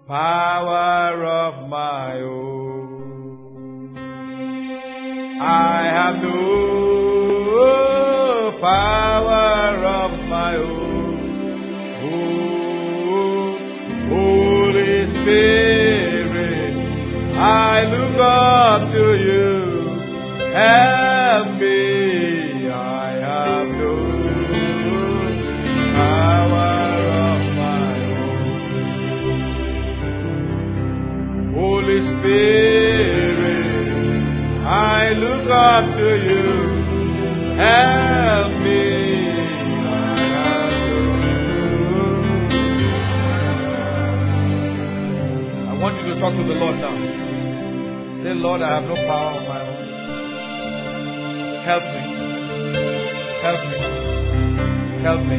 power 0.09 1.27
of 1.27 1.69
my 1.69 2.21
own. 2.21 3.99
I 5.43 5.83
have 5.93 6.23
no 6.23 6.70
up 35.61 35.85
to 35.97 36.09
you. 36.27 36.45
Help 37.61 38.53
me. 38.65 38.81
I 45.69 45.73
want 45.77 45.95
you 46.01 46.05
to 46.15 46.21
talk 46.21 46.33
to 46.33 46.45
the 46.45 46.57
Lord 46.57 46.77
now. 46.81 46.97
Say, 48.23 48.33
Lord, 48.35 48.63
I 48.63 48.81
have 48.81 48.85
no 48.85 48.95
power 48.95 49.33
of 49.37 49.45
my 49.49 49.61
own. 49.69 49.81
Help 51.69 51.85
me. 51.93 52.03
Help 53.45 53.61
me. 53.71 53.79
Help 55.05 55.23
me. 55.29 55.39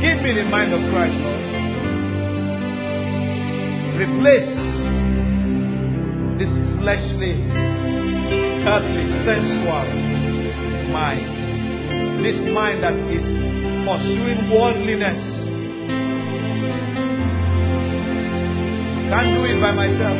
Give 0.00 0.18
me 0.22 0.30
the 0.40 0.44
mind 0.48 0.72
of 0.72 0.80
Christ, 0.90 1.16
Lord. 1.20 1.42
Replace 4.00 4.93
this 6.38 6.50
fleshly, 6.80 7.34
earthly, 8.66 9.04
sensual 9.22 9.86
mind. 10.90 12.24
This 12.24 12.38
mind 12.52 12.82
that 12.82 12.96
is 13.12 13.24
pursuing 13.86 14.50
worldliness. 14.50 15.20
Can't 19.10 19.30
do 19.36 19.44
it 19.44 19.60
by 19.60 19.70
myself. 19.72 20.18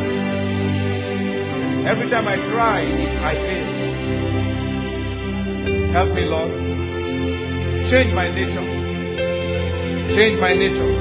Every 1.86 2.08
time 2.10 2.28
I 2.28 2.36
try, 2.52 2.80
I 2.84 3.34
fail. 3.34 3.84
Help 5.92 6.14
me, 6.14 6.22
Lord. 6.26 6.50
Change 7.90 8.14
my 8.14 8.30
nature. 8.30 8.66
Change 10.14 10.40
my 10.40 10.52
nature. 10.54 10.94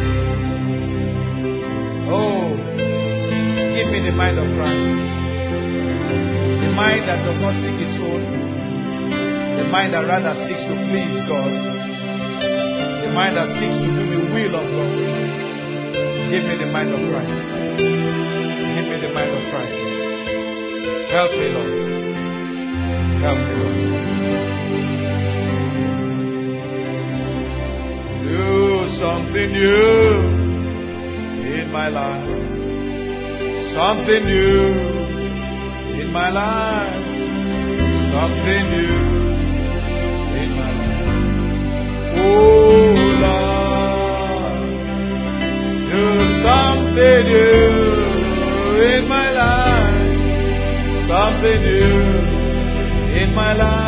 Oh, 2.09 2.42
the 4.13 4.17
mind 4.17 4.37
of 4.37 4.45
Christ. 4.45 4.77
The 6.61 6.69
mind 6.77 7.09
that 7.09 7.25
does 7.25 7.39
not 7.41 7.57
seek 7.65 7.81
its 7.81 7.97
own. 7.97 8.21
The 9.57 9.65
mind 9.73 9.93
that 9.97 10.05
rather 10.05 10.37
seeks 10.45 10.61
to 10.69 10.75
please 10.93 11.17
God. 11.25 11.49
The 13.01 13.09
mind 13.09 13.33
that 13.41 13.49
seeks 13.57 13.73
to 13.73 13.89
do 13.89 14.05
the 14.13 14.21
will 14.29 14.53
of 14.53 14.69
God. 14.69 14.93
Give 16.29 16.45
me 16.45 16.61
the 16.61 16.69
mind 16.69 16.93
of 16.93 17.01
Christ. 17.09 17.41
Give 17.81 18.85
me 18.85 19.01
the 19.01 19.09
mind 19.17 19.33
of 19.33 19.49
Christ. 19.49 19.81
Help 21.09 21.33
me, 21.33 21.49
Lord. 21.57 21.73
Help 23.17 23.41
me, 23.41 23.53
Lord. 23.65 23.77
Do 28.29 28.93
something 29.01 29.49
new 29.57 30.37
in 31.49 31.65
my 31.73 31.89
life. 31.89 32.42
Something 33.73 34.23
new 34.25 34.65
in 35.99 36.11
my 36.11 36.29
life. 36.29 37.05
Something 38.13 38.63
new 38.75 38.99
in 40.41 40.49
my 40.59 40.71
life. 40.79 42.17
Oh 42.21 42.93
Lord, 43.25 44.55
do 45.89 46.05
something 46.45 47.21
new 47.33 47.73
in 48.91 49.01
my 49.07 49.27
life. 49.41 50.11
Something 51.07 51.59
new 51.63 51.97
in 53.21 53.29
my 53.33 53.53
life. 53.53 53.82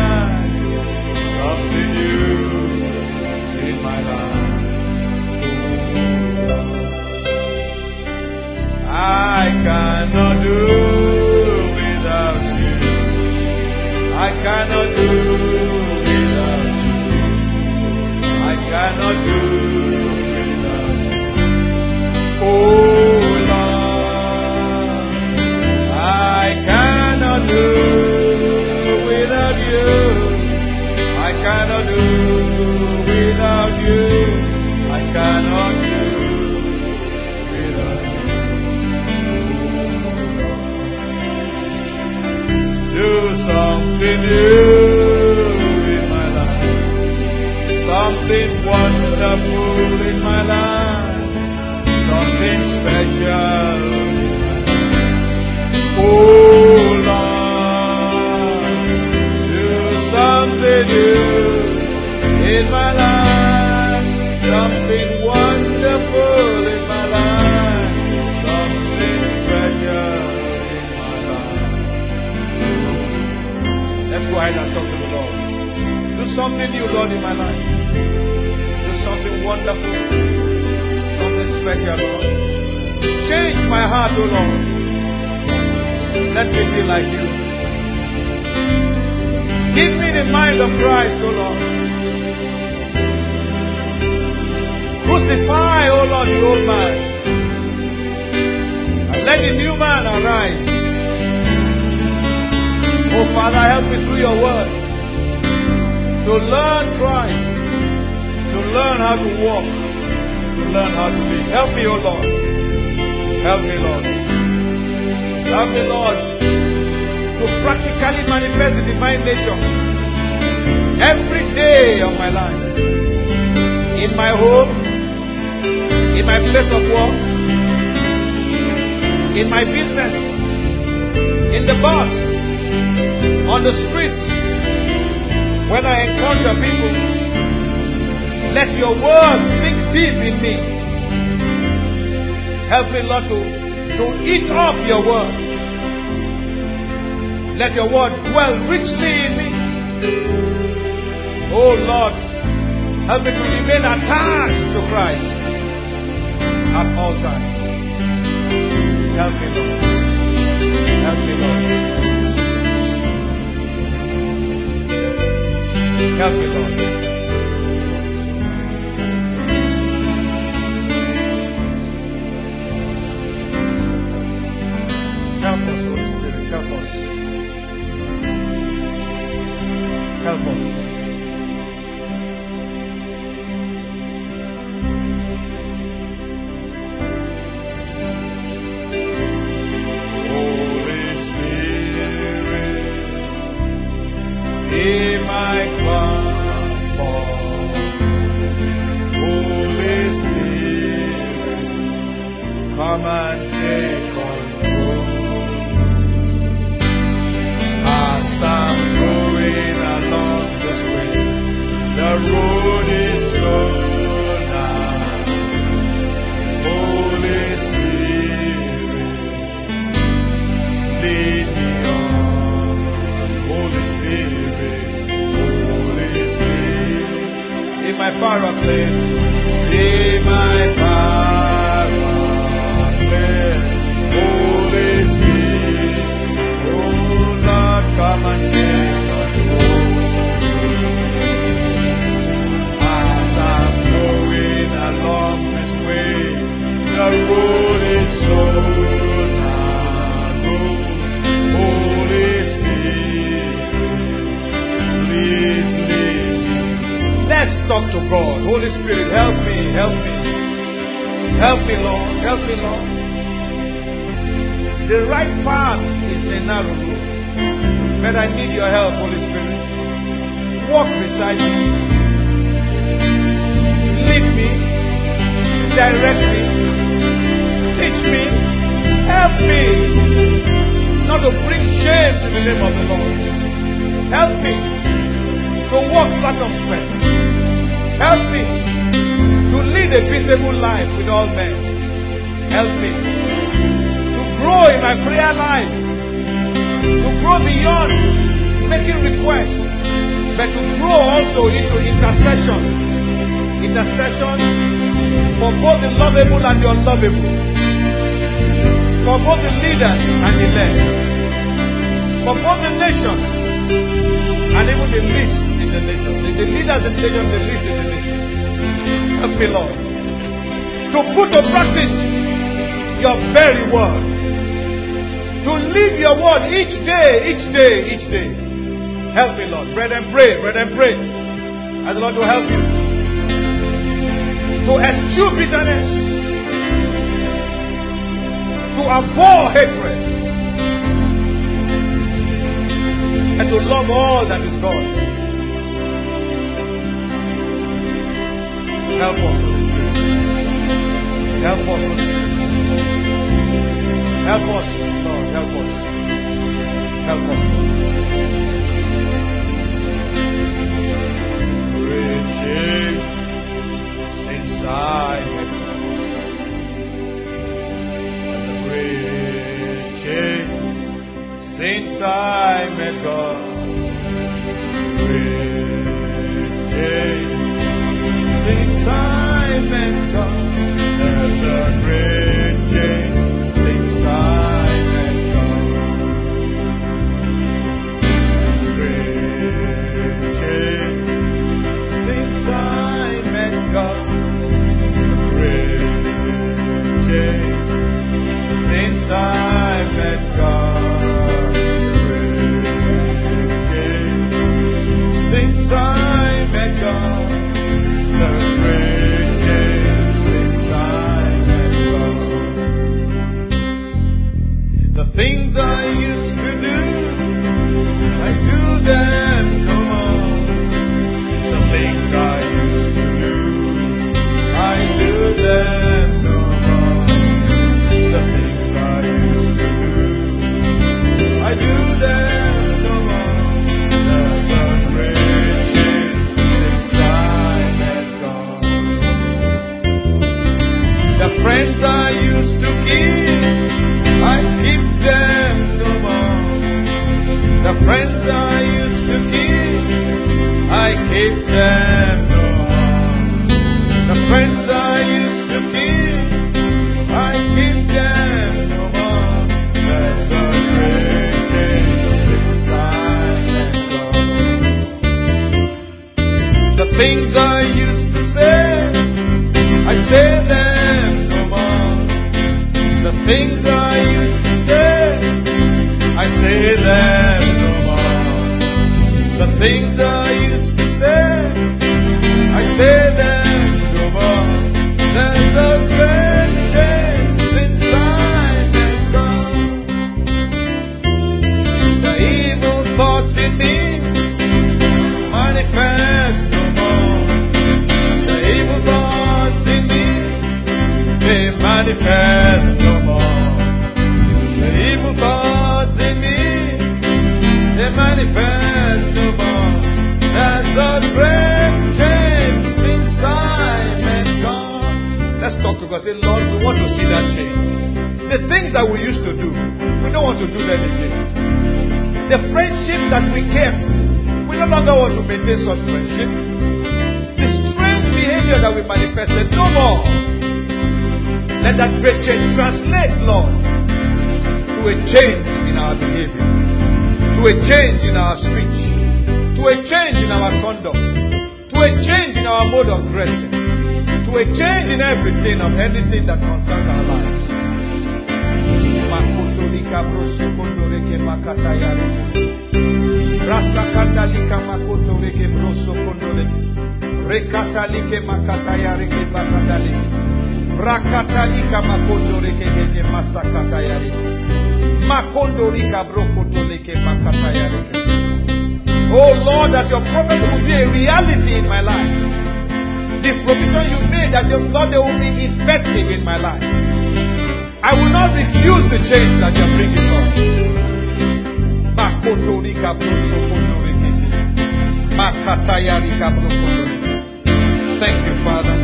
capital 586.25 586.49
for. 586.49 587.99
Thank 588.01 588.17
you, 588.25 588.35
Father. 588.43 588.77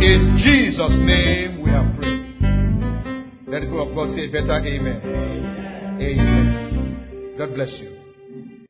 In 0.00 0.40
Jesus' 0.40 0.96
name 1.04 1.60
we 1.62 1.70
have 1.70 1.94
prayed. 1.96 2.24
Let 3.48 3.60
the 3.60 3.66
people 3.66 3.88
of 3.88 3.94
God 3.94 4.08
say 4.16 4.28
better 4.28 4.56
amen. 4.56 5.00
Amen. 5.04 6.00
amen. 6.00 7.34
God 7.36 7.54
bless 7.54 7.70
you. 7.80 8.07